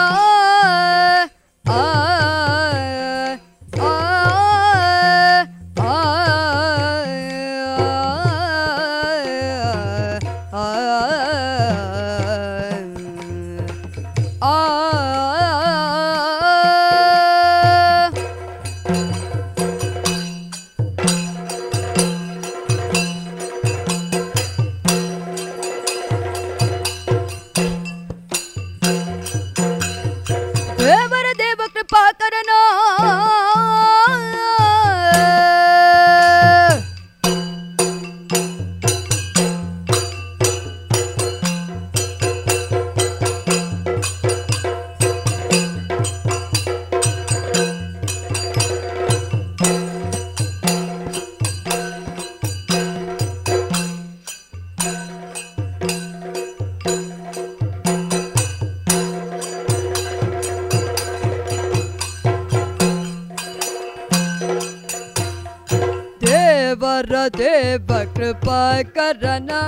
कृपा 68.34 68.82
करना 68.98 69.62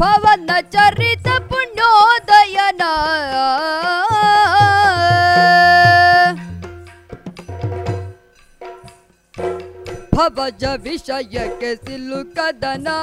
पवन 0.00 0.46
चरित 0.74 1.28
पुण्योदयना 1.52 2.92
भवज 10.14 10.64
विषय 10.84 11.22
के 11.60 11.74
सिलु 11.76 12.22
कदना 12.38 12.96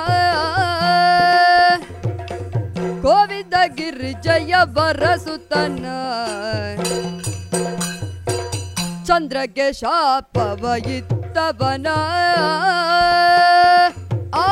गोविंद 3.06 3.56
गिर 3.80 3.98
जय 4.26 4.64
वर 4.78 5.04
सुतना 5.26 5.98
ಚಂದ್ರಗೆ 9.09 9.73
ಶಾಪವ 9.73 10.65
ಇತ್ತವನ 10.91 11.89
ಆ 12.41 12.51
ಆ, 14.37 14.47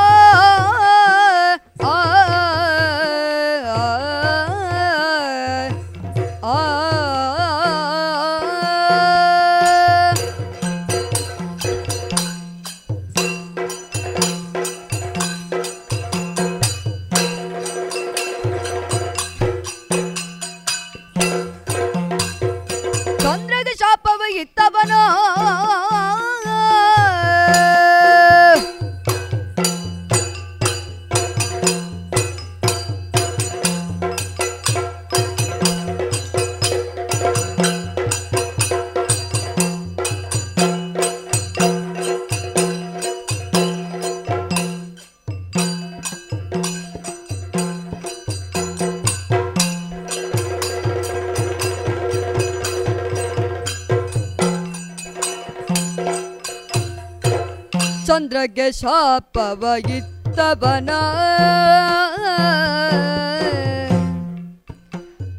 ಚಂದ್ರಗೆ 58.57 58.67
ಶಾಪವ 58.73 59.63
ಇತ್ತವನ 59.95 60.91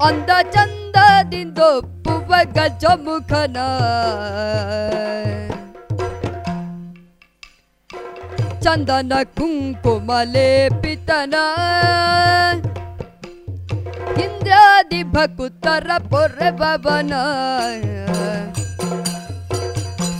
ಅಂದ 0.07 0.29
ಚಂದದಿಂದೊಪ್ಪುವ 0.53 2.29
ಗಜಮುಖನ 2.57 3.57
ಚಂದನ 8.63 9.13
ಕುಂಕುಮ 9.37 10.11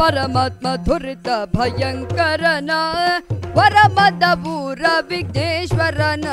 परमात्मा 0.00 0.76
धुरित 0.76 1.28
दबूर 4.20 4.86
विघ्नेश्वर 5.10 5.98
न 6.00 6.26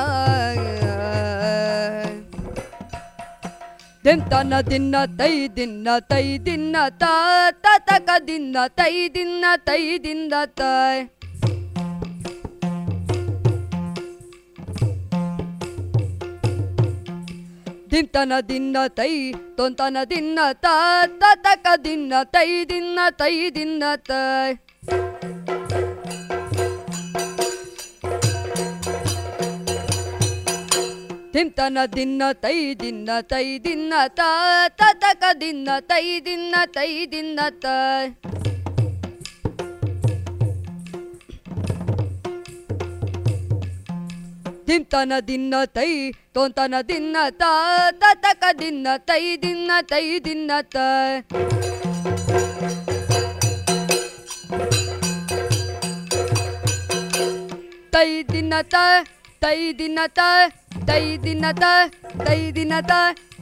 ದಿಂತನ 4.07 4.61
ದಿನ್ನ 4.61 4.95
ತೈ 5.05 5.47
ದಿನ್ನ 5.47 5.87
ತೈ 5.99 6.37
ದಿನ್ನ 6.37 6.75
ತ 6.89 7.03
ತಕ 7.59 8.09
ದಿನ್ನ 8.27 8.57
ತೈ 8.67 9.09
ದಿನ್ನ 9.09 9.45
ತೈ 9.55 9.97
ದಿನ್ನ 9.97 10.33
ತಾಯ್ 10.45 11.07
ತಿಂತನ 17.89 18.33
ದಿನ್ನ 18.49 18.77
ತೈ, 18.87 19.33
ತೊಂತನ 19.33 19.97
ದಿನ್ನ 20.09 20.39
ತ 20.51 20.65
ತಕ 21.17 21.67
ದಿನ್ನ 21.85 22.13
ತೈ 22.23 22.65
ದಿನ್ನ 22.65 22.99
ತೈ 23.09 23.49
ದಿನ್ನ 23.49 23.83
ತೈ. 23.95 24.66
ತಿಂತನ 31.37 31.77
ದಿನ್ನ 31.95 32.21
ತೈ 32.33 32.73
ದಿನ್ನ 32.73 33.09
ತೈ 33.21 33.59
ದಿನ್ನ 33.59 33.93
ತ, 34.07 34.21
ತತಕ 34.69 35.23
ದಿನ್ನ 35.41 35.69
ತೈ 35.79 36.19
ದಿನ್ನ 36.19 36.55
ತೈ 36.65 37.05
ದಿನ್ನ 37.11 37.39
ತ. 37.49 37.65
ತಿಂತನ 44.67 45.13
ದಿನ್ನ 45.27 45.53
ತೈ, 45.65 46.11
ತೋಂತನ 46.33 46.75
ದಿನ್ನ 46.87 47.17
ತ, 47.29 47.43
ತತಕ 47.91 48.43
ದಿನ್ನ 48.59 48.87
ತೈ 48.97 49.37
ದಿನ್ನ 49.37 49.71
ತೈ 49.81 50.19
ದಿನ್ನ 50.19 50.51
ತ. 50.61 50.77
ತೈ 57.91 58.23
ದಿನ 58.23 58.53
ತ, 58.61 58.75
ತೈ 59.41 59.73
ದಿನ 59.73 59.99
ತ 60.07 60.19
ತೈ 60.85 61.03
ದಿನ 61.25 61.45
ತ 61.61 61.63
ತೈ 62.25 62.41
ದಿನ 62.57 62.73
ತ 62.89 62.93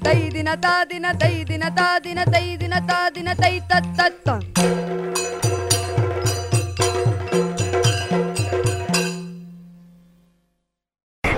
ತೈ 0.05 0.19
ದಿನ 0.35 0.49
ತ 0.63 0.67
ದಿನ 0.91 1.05
ತೈ 1.21 1.35
ದಿನ 1.49 1.63
ತ 1.77 1.81
ದಿನ 2.05 2.19
ತೈ 2.33 2.47
ದಿನ 2.61 2.75
ತ 2.89 2.91
ದಿನ 3.15 3.29
ತೈ 3.41 3.55
ತತ್ 3.69 3.91
ತತ್ತ 3.97 4.27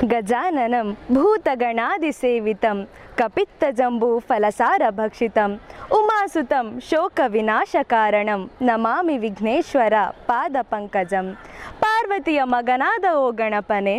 ಗಜಾನನಂ 0.03 0.97
ಭೂತಗಣಾದಿಸೇವಿತಂ 1.11 2.87
ಕಪಿತ್ತಜಂಬೂ 3.15 4.19
ಫಲಸಾರಭಕ್ಷಿತಂ 4.19 5.59
ಉಮಾಸುತಂ 5.91 6.79
ಶೋಕವಿನಾಶಕಾರಣಂ 6.89 8.51
ನಮಾಮಿ 8.61 9.17
ವಿಘ್ನೇಶ್ವರ 9.17 9.93
ಪಾದ 10.25 10.55
ಪಂಕಜಂ 10.61 11.37
ಪಾರ್ವತಿಯ 11.79 12.43
ಮಗನಾದ 12.43 13.05
ಓ 13.15 13.31
ಗಣಪನೆ, 13.31 13.95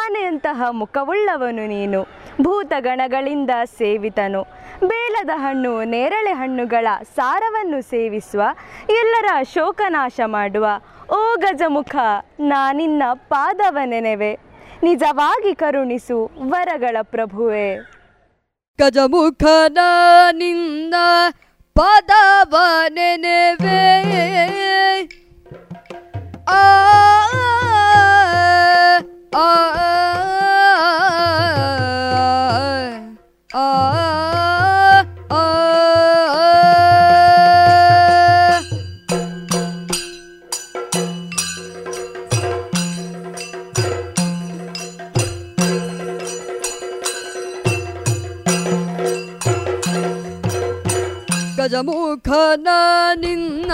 ಆನೆಯಂತಹ 0.00 0.62
ಮುಖವುಳ್ಳವನು 0.70 1.66
ನೀನು, 1.66 2.00
ಭೂತಗಣಗಳಿಂದ 2.42 3.50
ಸೇವಿತನು. 3.64 4.42
ಬೇಲದ 4.86 5.30
ಹಣ್ಣು 5.34 5.84
ನೇರಳೆ 5.84 6.32
ಹಣ್ಣುಗಳ 6.32 6.86
ಸಾರವನ್ನು 7.16 7.80
ಸೇವಿಸುವ, 7.82 8.42
ಎಲ್ಲರ 8.88 9.42
ಶೋಕನಾಶ 9.42 10.20
ಮಾಡುವ 10.26 10.66
ಓ 11.10 11.36
ಗಜಮುಖ, 11.36 11.96
ನಾನಿನ್ನ 12.40 13.02
ಪಾದವ 13.12 13.78
ನೆನೆವೆ 13.84 14.51
ನಿಜವಾಗಿ 14.82 15.54
ಕರುಣಿಸು 15.54 16.18
ವರಗಳ 16.48 16.96
ಪ್ರಭುವೆ 17.02 17.66
ಗಜಮುಖನ 18.78 19.78
ನಿನ್ನ 20.32 20.94
ಪದವ 21.76 22.54
ನೆನೆವೆ 22.88 23.82
ಆ 26.52 26.62
ಆ 29.36 29.48
ಆ 33.56 33.66
ಆ 33.90 34.01
ಗಜಮುಖನ 51.82 52.68
ನಿನ್ನ 53.14 53.72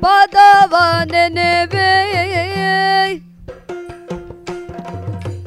ಪದವ 0.00 0.74
ನೆನೆವೆ 1.04 1.92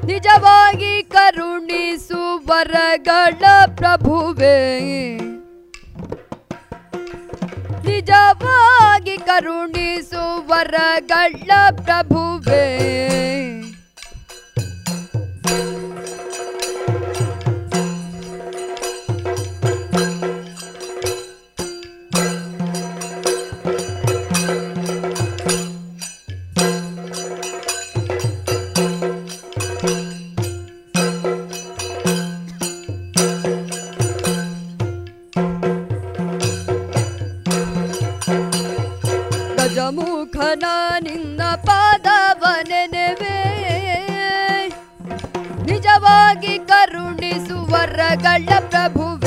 ನಿಜವಾಗಿ 0.06 1.04
ಕರುಣಿಸು 1.04 2.22
ವರಗಳ 2.48 3.44
ಪ್ರಭುವೇ. 3.76 4.60
ನಿಜವಾಗಿ 7.86 9.18
ಕರುಣಿಸು 9.18 10.48
ವರಗಳ 10.48 11.52
ಪ್ರಭುವೇ. 11.72 12.66
ಕರುಣಿಸುವರಗಳ 47.29 48.49
ಪ್ರಭುವೆ 48.71 49.18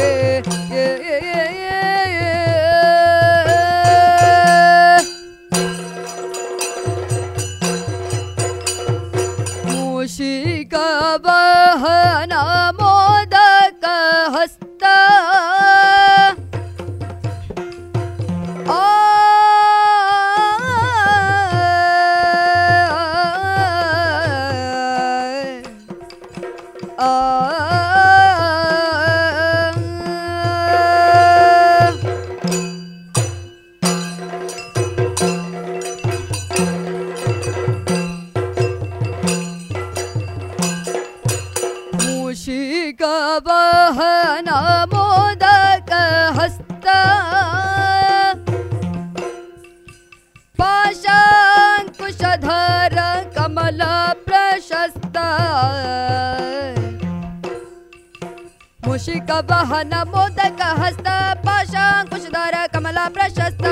ಮುಷಿಕ 58.92 59.30
ವಾಹನ 59.50 59.94
ಮೋದಕ 60.04 60.62
ಹಸ್ತ 60.80 61.08
ಪಾಶಾಂಕುಶಧರ 61.44 62.56
ಕಮಲ 62.72 62.98
ಪ್ರಶಸ್ತ 63.08 63.64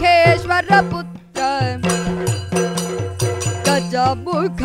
ರೂಪ 0.00 0.02
ಮಹೇಶ್ವರ 0.02 0.72
ಪುತ್ರ 0.90 1.40
ಗಜಮುಖ 3.66 4.62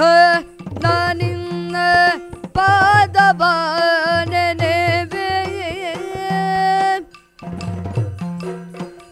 ನಾನಿನ್ನ 0.84 1.76
ಪಾದವ 2.56 3.42
ನೆನೆವೆ 4.32 5.30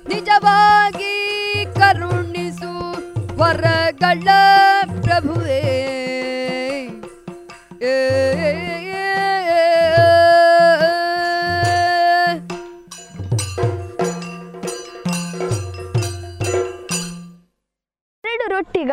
ನಿಜವಾಗಿ 0.07 1.13
ಕರುಣಿಸು 1.79 2.73
ವರಗಳ 3.37 4.27
ಪ್ರಭುವೇ 5.01 5.61
ಏ, 7.85 7.95
ಏ, 8.17 8.22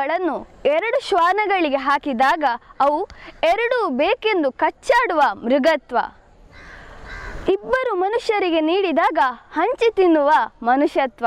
ಇವುಗಳನ್ನು 0.01 0.49
ಎರಡು 0.65 1.09
ಶ್ವಾನಗಳಿಗೆ 1.09 1.77
ಹಾಕಿದಾಗ 1.77 2.45
ಅವು 2.81 3.09
ಎರಡೂ 3.45 3.89
ಬೇಕೆಂದು 3.89 4.53
ಕಚ್ಚಾಡುವ 4.53 5.23
ಮೃಗತ್ವ. 5.35 5.99
ಇಬ್ಬರು 7.53 7.95
ಮನುಷ್ಯರಿಗೆ 7.95 8.61
ನೀಡಿದಾಗ 8.61 9.19
ಹಂಚಿ 9.53 9.93
ತಿನ್ನುವ 9.95 10.33
ಮನುಷ್ಯತ್ವ. 10.63 11.27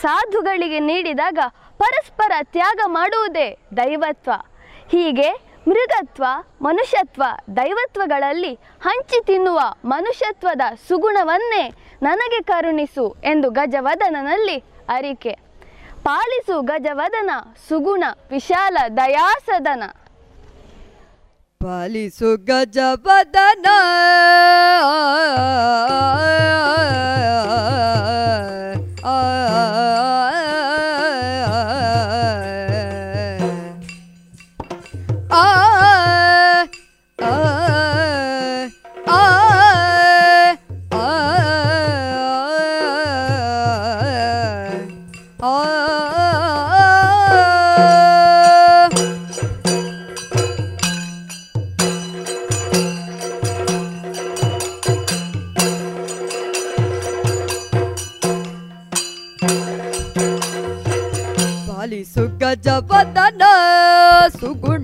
ಸಾಧುಗಳಿಗೆ 0.00 0.80
ನೀಡಿದಾಗ 0.80 1.38
ಪರಸ್ಪರ 1.78 2.32
ತ್ಯಾಗ 2.42 2.78
ಮಾಡುವುದೇ 2.86 3.58
ದೈವತ್ವ. 3.76 4.30
ಹೀಗೆ 4.88 5.30
ಮೃಗತ್ವ, 5.68 6.24
ಮನುಷ್ಯತ್ವ, 6.62 7.22
ದೈವತ್ವಗಳಲ್ಲಿ 7.56 8.54
ಹಂಚಿ 8.82 9.24
ತಿನ್ನುವ 9.24 9.60
ಮನುಷ್ಯತ್ವದ 9.84 10.60
ಸುಗುಣವನ್ನೇ 10.88 11.72
ನನಗೆ 12.02 12.42
ಕರುಣಿಸು 12.42 13.16
ಎಂದು 13.24 13.50
ಗಜವದನನಲ್ಲಿ 13.50 14.56
ಅರಿಕೆ. 14.88 15.45
ಪಾಲಿಸು 16.06 16.56
ಗಜವದನ 16.62 17.30
ಸುಗುಣ 17.68 18.04
ವಿಶಾಲ 18.30 18.76
ದಯಾಸದನ 18.98 19.84
ಪಾಲಿಸು 21.60 22.30
ಗಜವದನ 22.48 23.66
ಆ 29.04 29.16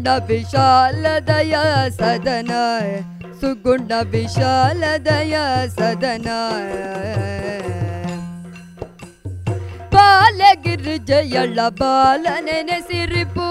ಸುಗುಣ 0.02 0.08
ವಿಶಾಲದಯ 0.28 1.56
ಸದನ 1.98 2.52
ಸುಗುಣ 3.42 3.92
ವಿಶಾಲದಯ 4.14 5.36
ಸದನ 5.76 6.28
ಬಾಲಗಿರಿಜಯಳ 9.94 11.60
ಬಾಲ 11.82 12.26
ನೆನೆಸಿರಿಪು 12.48 13.50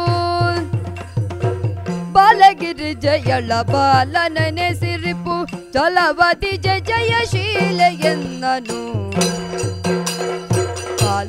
ಬಾಲಗಿರಿಜಯಳ 2.16 3.52
ಬಾಲ 3.72 4.16
ನೆನೆಸಿರಿಪು 4.36 5.36
ಚಲವದಿ 5.74 6.54
ಜಯ 6.58 6.80
ಜಯಶೀಲ 6.90 7.80
ಎನ್ನನು 8.10 8.82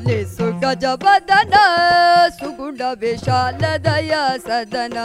ले 0.07 0.19
सुगजपदन 0.35 1.55
सुगुण 2.39 2.81
विशालदय 3.01 4.13
सदन 4.47 4.97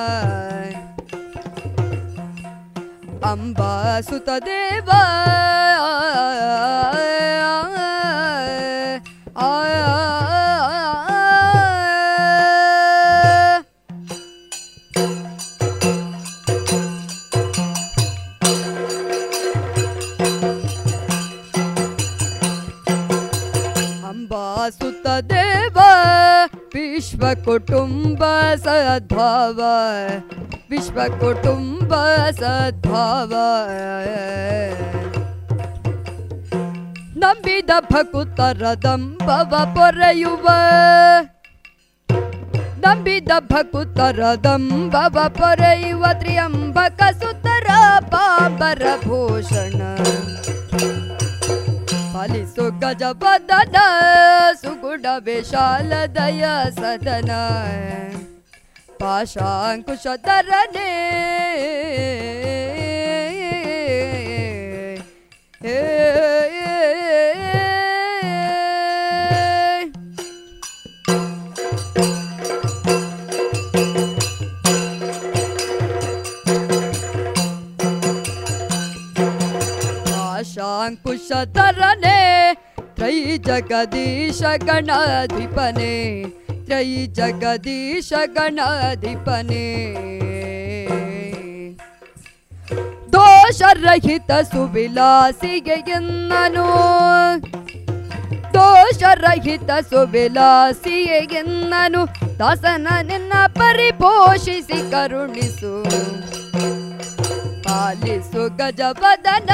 अम्बा 3.31 3.73
सुतदेवा 4.09 5.01
ವಿಶ್ವ 27.26 27.28
ಕುಟುಂಬ 27.44 28.24
ಸದ್ಭಾವ 28.56 29.60
ವಿಶ್ವ 30.70 30.98
ಕುಟುಂಬ 31.20 31.92
ಸದ್ಭಾವ 32.30 33.32
ನಂಬಿದ 37.14 37.70
ಭಕುತರ 37.90 38.62
ದಂಬವ 38.84 39.52
ಪೊರೆಯುವ 39.74 40.46
ನಂಬಿದ 42.78 43.32
ಭಕುತರ 43.50 44.22
ದಂಬವ 44.44 45.18
ಪೊರೆಯುವ 45.30 46.04
ತ್ರಿಯಂಬಕ 46.20 47.02
ಸುತರ 47.20 47.68
ಪಾಂಬರ 48.08 48.84
ಭೂಷಣ 49.04 49.80
लि 52.25 52.45
सुगजपद 52.45 53.51
सुगुड 54.61 55.05
विशालदय 55.25 56.43
सदन। 56.79 57.29
पाषाङ्कुश 59.01 60.05
तरणे 60.25 60.91
ಪಾಶಾಂಕುಶಧರನೆ 80.87 82.19
ತ್ರೈ 82.95 83.15
ಜಗದೀಶ 83.47 84.41
ಗಣಾಧಿಪನೆ, 84.67 85.93
ತ್ರೈ 86.65 86.89
ಜಗದೀಶ 87.17 88.13
ಗಣಾಧಿಪನೆ. 88.35 89.65
ದೋಷರಹಿತ 93.13 94.31
ಸುವಿಲಾಸಿಗೆ 94.51 95.77
ಎನ್ನನು 95.97 96.67
ದೋಷರಹಿತ 98.55 99.69
ಸುವಿಲಾಸಿಗೆ 99.89 101.19
ಎನ್ನನು 101.41 102.03
ದಾಸನ 102.39 102.87
ನಿನ್ನ 103.09 103.33
ಪರಿಪೋಷಿಸಿ 103.59 104.79
ಕರುಣಿಸು, 104.91 105.73
ಪಾಲಿಸು 107.65 108.45
ಗಜವದನ 108.61 109.51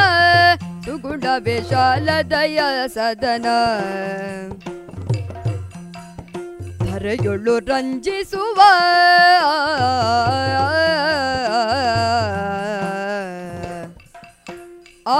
ಸುಗುಣ 0.83 1.25
ವಿಶಾಲದಯ 1.45 2.59
ಸದನ 2.95 3.47
ಧರೆಯೊಳು 6.83 7.55
ರಂಜಿಸುವ 7.69 8.59
ಆ 15.07 15.19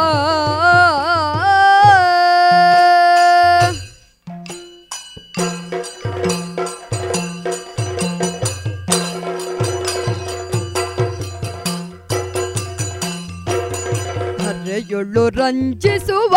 ಧರೆಯೊಳು 15.02 15.22
ರಂಜಿಸುವ 15.36 16.34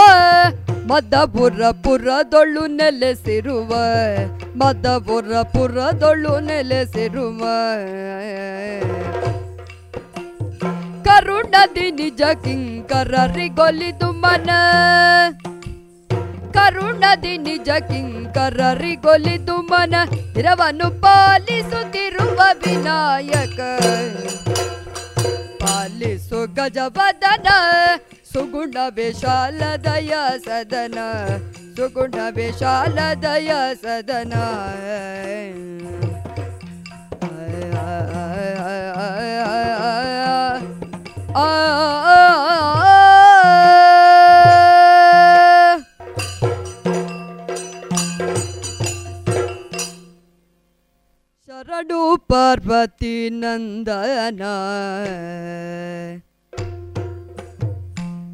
ಮದಪುರ 0.90 1.62
ಪುರದೊಳು 1.84 2.64
ನೆಲೆಸಿರುವ 2.78 3.72
ಮದಪುರ 4.62 5.42
ಪುರದೊಳು 5.52 6.34
ನೆಲೆಸಿರುವ 6.48 7.42
ಕರುಣದಿ 11.08 11.88
ನಿಜ 12.00 12.22
ಕಿಂಕರರಿಗೊಲಿದು 12.46 14.10
ಮನ 14.24 14.50
ಕರುಣದಿ 16.58 17.36
ನಿಜ 17.46 17.70
ಕಿಂಕರರಿಗೊಲಿದು 17.90 19.58
ಮನ 19.70 19.94
ಇರವನ್ನು 20.42 20.90
ಪಾಲಿಸುತ್ತಿರುವ 21.04 22.40
ವಿನಾಯಕ 22.64 23.60
ಪಾಲಿಸು 25.64 26.40
ಗಜವದನ 26.56 27.48
सुगुण 28.37 28.75
विशालया 28.97 30.23
सदन 30.47 30.97
सुगुण 31.77 32.17
विशालया 32.37 33.61
सदन। 33.85 34.33
आ 41.37 41.49
शरडु 51.49 52.03
पार्वती 52.29 53.17
नन्दन 53.41 54.45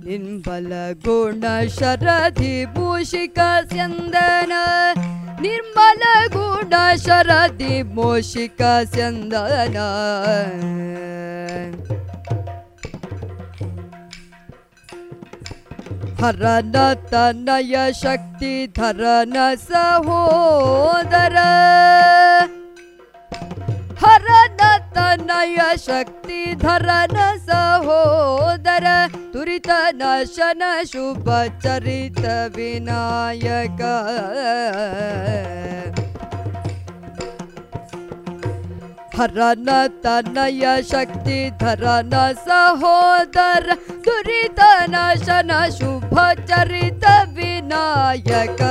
निर्मल 0.04 0.70
गुण 1.04 1.42
शरदि 1.74 2.54
भूषिका 2.74 3.50
स्यन्दन 3.72 4.52
निर्मल 5.42 6.02
गुण 6.34 6.74
शरधिका 7.02 8.72
हरन 16.22 16.72
तनय 17.12 17.92
शक्ति 18.02 18.54
धरन 18.78 19.38
स 19.68 19.86
होदर 20.08 21.38
तनय 24.96 25.76
शक्ति 25.78 26.54
धर 26.62 26.88
स 27.38 27.62
होदर 27.84 28.86
न 30.56 30.82
शुभ 30.86 31.28
चरित 31.64 32.18
विनायक 32.56 33.82
हरन 39.16 39.66
तनय 40.04 40.82
शक्ति 40.82 41.40
धर 41.62 41.84
सहोदर 42.38 43.72
दुरितन 44.06 44.96
शन 45.24 45.52
शुभ 45.78 46.18
चरित 46.48 47.04
विनायक 47.36 48.62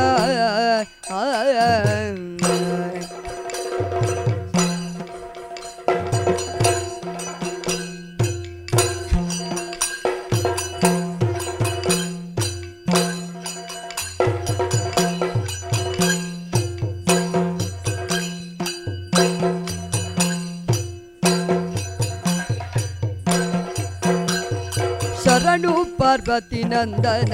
ಪಾರ್ವತಿ 26.71 27.01
ನಂದನ. 27.01 27.33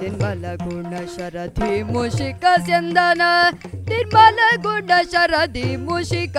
ನಿರ್ಮಲ 0.00 0.44
ಗುಣ 0.56 1.04
ಶರಧಿ 1.16 1.82
ಮುಷಿಕ 1.82 2.44
ಸ್ಯಂದನ 2.64 3.22
ನಿರ್ಮಲ 3.88 4.38
ಗುಣ 4.56 4.90
ಶರಧಿ 5.12 5.76
ಮುಷಿಕ 5.76 6.36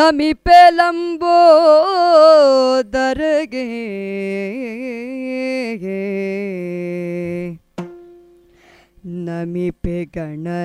ನಮಿಪೆ 0.00 0.58
ಲಂಬೋದರಗೆ 0.70 1.24
ನಮಿಪೆ 9.20 9.96
ಗಣನಾಯಕಗೆ 10.14 10.64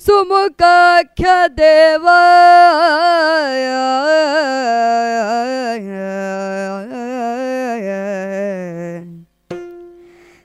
ಸುಮುಖಾಖ್ಯ 0.00 1.26
ದೇವ 1.56 2.06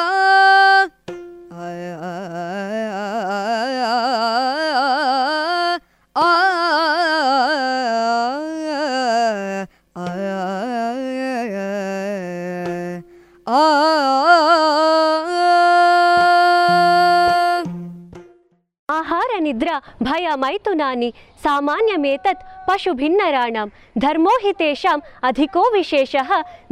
ನಿದ್ರಾ 19.55 19.74
ಭಯ 20.02 20.26
ಮೈಥುನಾನಿ 20.34 21.08
ಸಾಮಾನ್ಯಮೇತತ್ 21.42 22.41
ಪಶು 22.66 22.92
ಭಿನ್ನರಾಣಂ 23.00 23.68
ಧರ್ಮೋ 23.99 24.33
ಹಿ 24.42 24.52
ತೇಷಾಂ 24.52 25.00
ಅಧಿಕೋ 25.23 25.62
ವಿಶೇಷ 25.73 26.15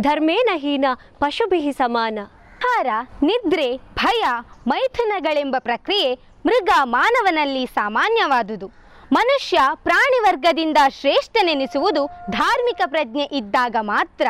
ಧರ್ಮೇನ 0.00 0.50
ಹೀನ 0.54 0.86
ಪಶುಭಿಃ 1.20 1.66
ಸಮಾನ. 1.78 2.18
ಆಹಾರ 2.62 2.88
ನಿದ್ರೆ 3.22 3.68
ಭಯ 3.76 4.22
ಮೈಥುನಗಳೆಂಬ 4.66 5.56
ಪ್ರಕ್ರಿಯೆ 5.58 6.10
ಮೃಗ 6.46 6.70
ಮಾನವನಲ್ಲಿ 6.96 7.64
ಸಾಮಾನ್ಯವಾದುದು. 7.66 8.68
ಮನುಷ್ಯ 9.12 9.58
ಪ್ರಾಣಿ 9.82 10.18
ವರ್ಗದಿಂದ 10.22 10.78
ಶ್ರೇಷ್ಠನೆನಿಸುವುದು 11.00 12.02
ಧಾರ್ಮಿಕ 12.30 12.82
ಪ್ರಜ್ಞೆ 12.86 13.26
ಇದ್ದಾಗ 13.40 13.76
ಮಾತ್ರ. 13.92 14.26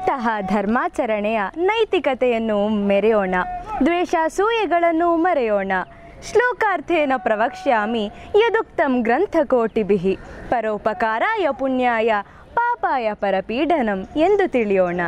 ಇಂತಹ 0.00 0.28
ಧರ್ಮಾಚರಣೆಯ 0.54 1.40
ನೈತಿಕತೆಯನ್ನು 1.68 2.58
ಮೆರೆಯೋಣ 2.90 3.34
ದ್ವೇಷಾಸೂಯೆಗಳನ್ನು 3.84 5.08
ಮರೆಯೋಣ 5.24 5.72
ಶ್ಲೋಕಾರ್ಥೇನ 6.28 7.12
ಪ್ರವಕ್ಷ್ಯಾಮಿ 7.16 8.04
ಯದುಕ್ತಂ 8.36 8.92
ಗ್ರಂಥಕೋಟಿಭಿಃ 9.02 10.04
ಪರೋಪಕಾರಾಯ 10.50 11.46
ಪುಣ್ಯಾಯ 11.58 12.12
ಪಾಪಾಯ 12.54 13.14
ಪರಪೀಡನಂ 13.14 14.00
ಎಂದು 14.16 14.44
ತಿಳಿಯೋಣ. 14.48 15.00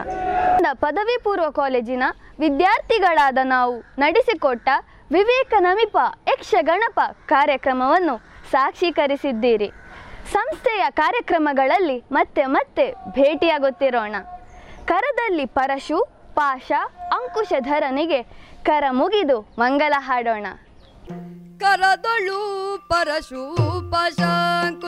ಪದವಿ 0.73 1.17
ಪೂರ್ವ 1.23 1.51
ಕಾಲೇಜಿನ 1.51 2.05
ವಿದ್ಯಾರ್ಥಿಗಳಾದ 2.39 3.39
ನಾವು 3.45 3.75
ನಡೆಸಿಕೊಟ್ಟ 3.99 4.69
ವಿವೇಕ 5.13 5.55
ನಮಿಪ 5.59 5.97
ಯಕ್ಷಗಣಪ 6.29 7.01
ಕಾರ್ಯಕ್ರಮವನ್ನು 7.27 8.17
ಸಾಕ್ಷೀಕರಿಸಿದ್ದೀರಿ. 8.51 9.69
ಸಂಸ್ಥೆಯ 10.33 10.85
ಕಾರ್ಯಕ್ರಮಗಳಲ್ಲಿ 10.91 11.99
ಮತ್ತೆ 12.13 12.45
ಮತ್ತೆ 12.47 12.93
ಭೇಟಿಯಾಗುತ್ತಿರೋಣ. 12.93 14.15
ಕರದಲ್ಲಿ 14.85 15.47
ಪರಶು 15.47 15.99
ಪಾಶ 16.35 16.73
ಅಂಕುಶಧರನಿಗೆ 17.15 18.23
ಕರ 18.65 18.85
ಮುಗಿದು 18.91 19.41
ಮಂಗಲ 19.59 19.95
ಹಾಡೋಣ. 19.99 20.47
ಕರದೊಳು 21.63 22.41
ಪರಶು 22.91 23.43
ಪಶಾಂಕುಶಧಾರಿಗೆ 23.93 24.83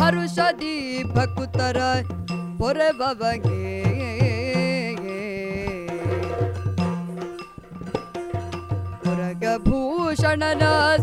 ಹರುಷದಿ 0.00 0.76
ಭಕುತರ 1.14 1.78
ಪೊರೆಬಗೆ 2.58 3.60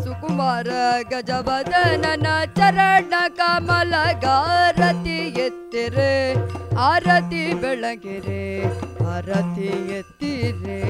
ಸುಕುಮಾರ 0.03 0.67
ಗಜವದನನ 1.01 2.27
ಚರಣ 2.55 3.13
ಕಮಲಗಾರತಿ 3.37 5.17
ಎತ್ತಿರೆ 5.29 6.33
ಆರತಿ 6.75 7.53
ಬೆಳಗಿರೆ 7.53 8.65
ಆರತಿ 9.05 9.93
ಎತ್ತಿರೆ. 9.93 10.81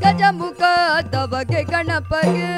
ಗಜಮುಖ 0.00 0.62
ದವಗೆ 1.12 1.62
ಗಣಪಗೆ 1.62 2.54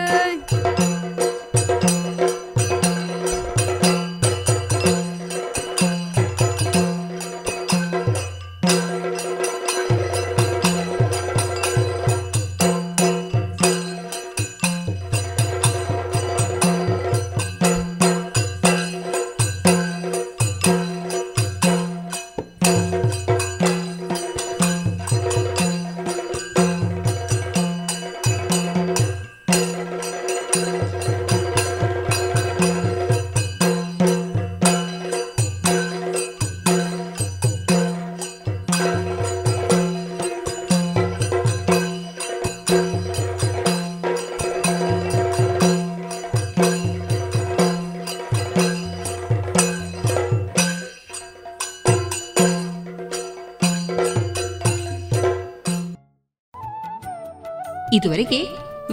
ಇದುವರೆಗೆ 57.97 58.43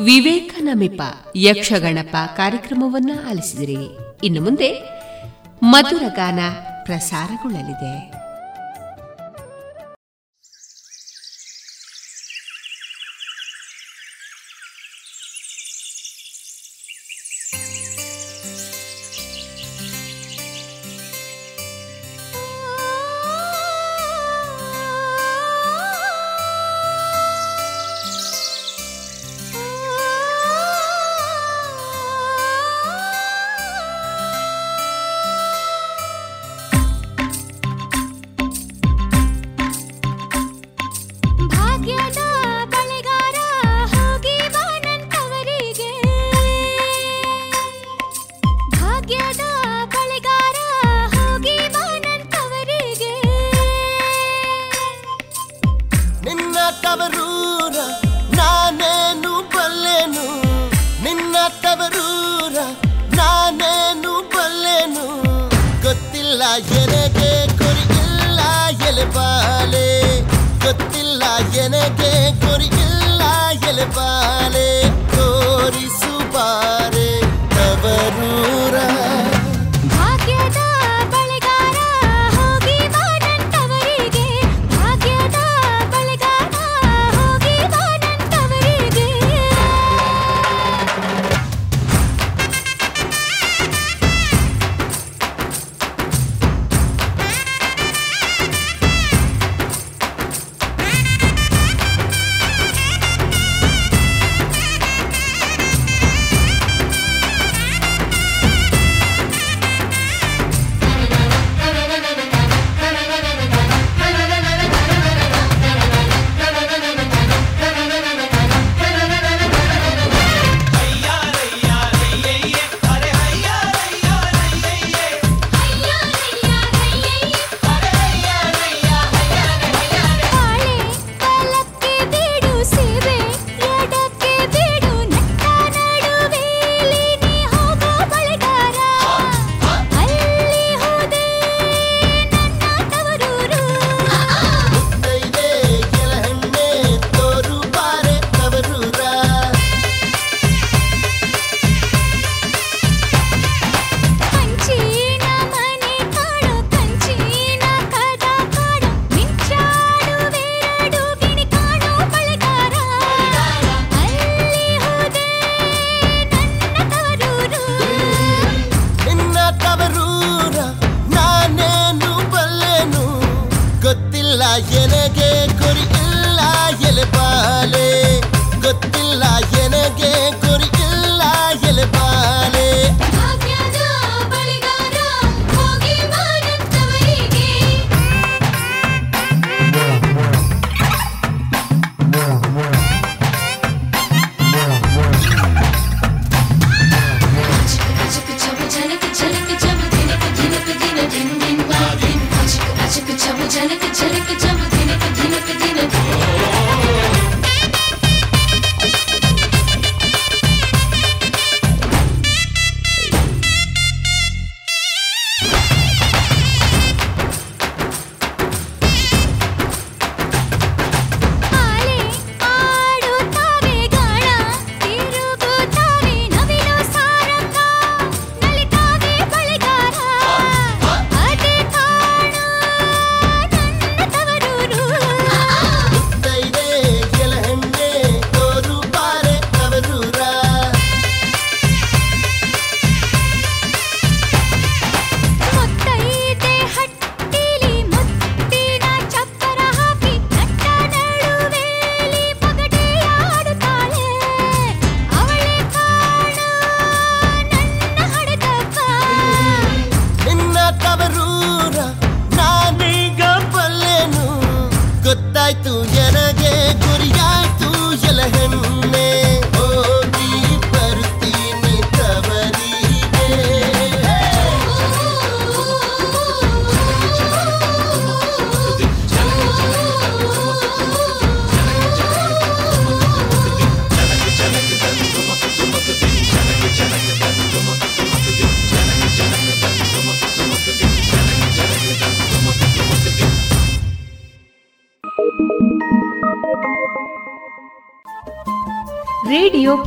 ವಿವೇಕ 0.04 0.56
ನಮಿಪ 0.60 1.02
ಯಕ್ಷಗಣಪ 1.36 2.16
ಕಾರ್ಯಕ್ರಮವನ್ನ 2.38 3.12
ಆಲಿಸಿದಿರಿ. 3.30 3.78
ಇನ್ನು 4.24 4.42
ಮುಂದೆ 4.42 4.74
ಮಧುರ 5.64 6.04
ಗಾನ 6.16 6.40
ಪ್ರಸಾರಗೊಳ್ಳಲಿದೆ. 6.84 8.23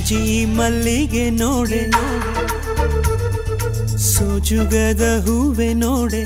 ಜಾಜಿ 0.00 0.44
ಮಲ್ಲಿಗೆ 0.44 1.30
ನೋಡೆ. 1.30 1.90
ಸೋಜುಗದ 3.98 5.22
ಹೂವೆ 5.24 5.74
ನೋಡೆ. 5.74 6.24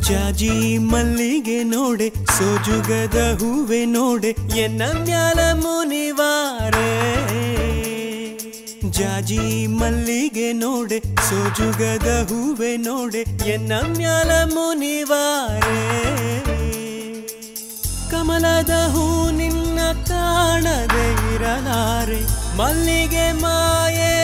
ಜಾಜಿ 0.00 0.78
ಮಲ್ಲಿಗೆ 0.78 1.62
ನೋಡೆ. 1.62 2.08
ಸೋಜುಗದ 2.08 3.38
ಹೂವೆ 3.38 3.84
ನೋಡೆ. 3.84 4.58
ಎನ್ನ 4.58 4.82
ಮ್ಯಾಲ 5.04 5.38
ಮುನಿವಾರೆ. 5.52 6.90
ಜಾಜಿ 8.90 9.66
ಮಲ್ಲಿಗೆ 9.66 10.52
ನೋಡೆ. 10.52 10.98
ಸೋಜುಗದ 11.00 12.26
ಹೂವೆ 12.28 12.76
ನೋಡೆ. 12.76 13.48
ಎನ್ನ 13.48 13.72
ಮ್ಯಾಲ 13.96 14.30
ಮುನಿವಾರೆ. 14.44 16.35
ಕಮಲದ 18.26 18.70
ಹೂ 18.70 19.30
ನಿನ್ನ 19.30 19.80
ಕಾಣದೆ 20.06 21.34
ಇರಲಾರೆ 21.34 22.18
ಮಲ್ಲಿಗೆ 22.56 23.32
ಮಾಯೆ. 23.32 24.14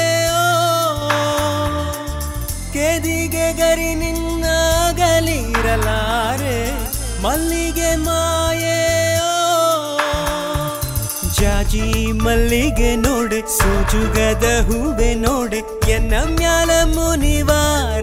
ಕೆದಿಗೆ 2.73 3.53
ಗರಿ 3.53 3.95
ನಿನ್ನ 3.95 4.45
ಗಲಿರಲಾರೆ 4.97 6.57
ಮಲ್ಲಿಗೆ 7.23 7.97
ಮಾಯೆ. 7.97 8.81
ಜಾಜಿ 11.41 12.13
ಮಲ್ಲಿಗೆ 12.13 12.97
ನೋಡೆ, 12.97 13.41
ಸೂಜುಗದ 13.59 14.45
ಹೂವೆ 14.67 15.15
ನೋಡೆ, 15.15 15.91
ಎನ್ನ 15.91 16.15
ಮ್ಯಾಲ 16.37 16.71
ಮುನಿವಾರೆ 16.95 18.02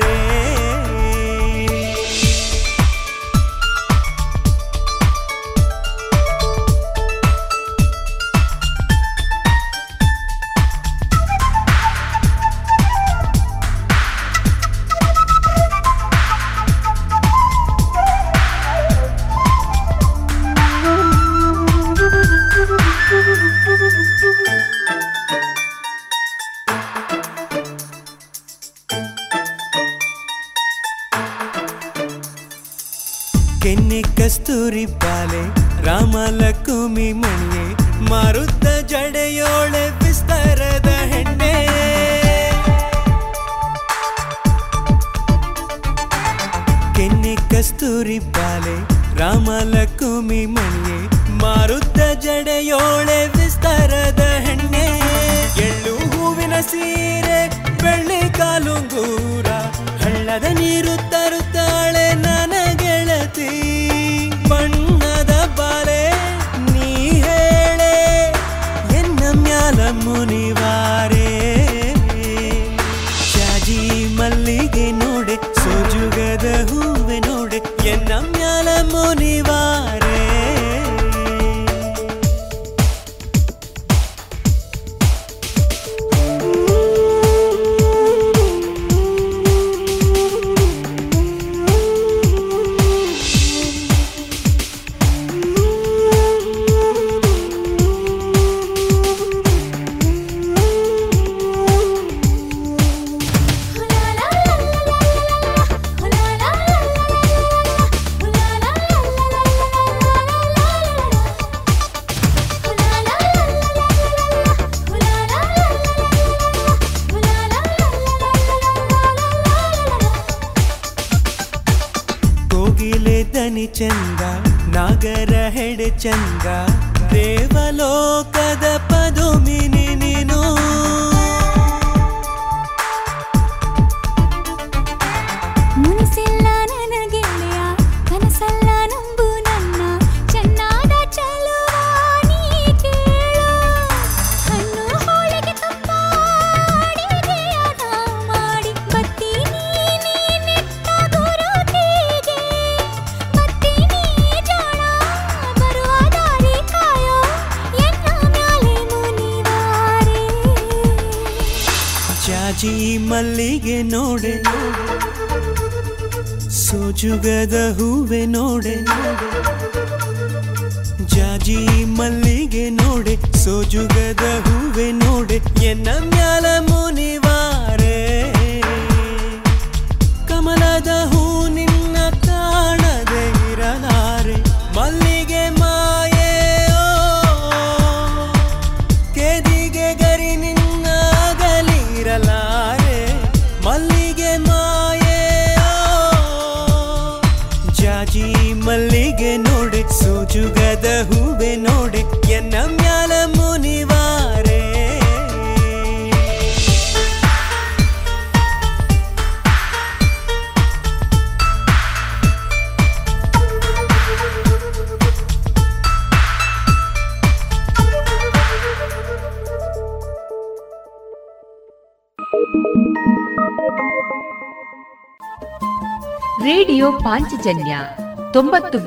ಕೆನ್ನೆ 34.49 35.08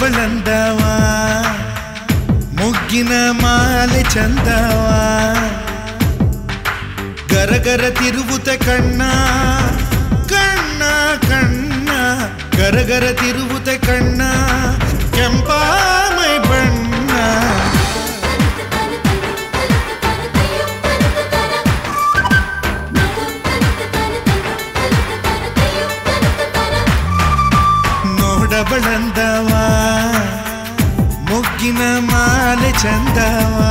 ಬಲಂದವ 0.00 0.78
ಮುಗ್ಗಿನ 2.62 3.12
ಮಾಲೆ 3.30 4.02
ಚಂದವ. 4.02 4.86
ಗರಗರ 7.28 7.90
ತಿರುವುತ 7.90 8.48
ಕಣ್ಣ 8.48 9.02
ಕಣ್ಣ 10.28 10.82
ಕಣ್ಣ. 11.28 11.88
ಗರಗರ 12.56 13.12
ತಿರುವುತ 13.12 13.68
ಕಣ್ಣ 13.68 14.22
ಕೆಂಪಾ 15.14 15.99
మాల 31.72 32.62
చందవా 32.82 33.70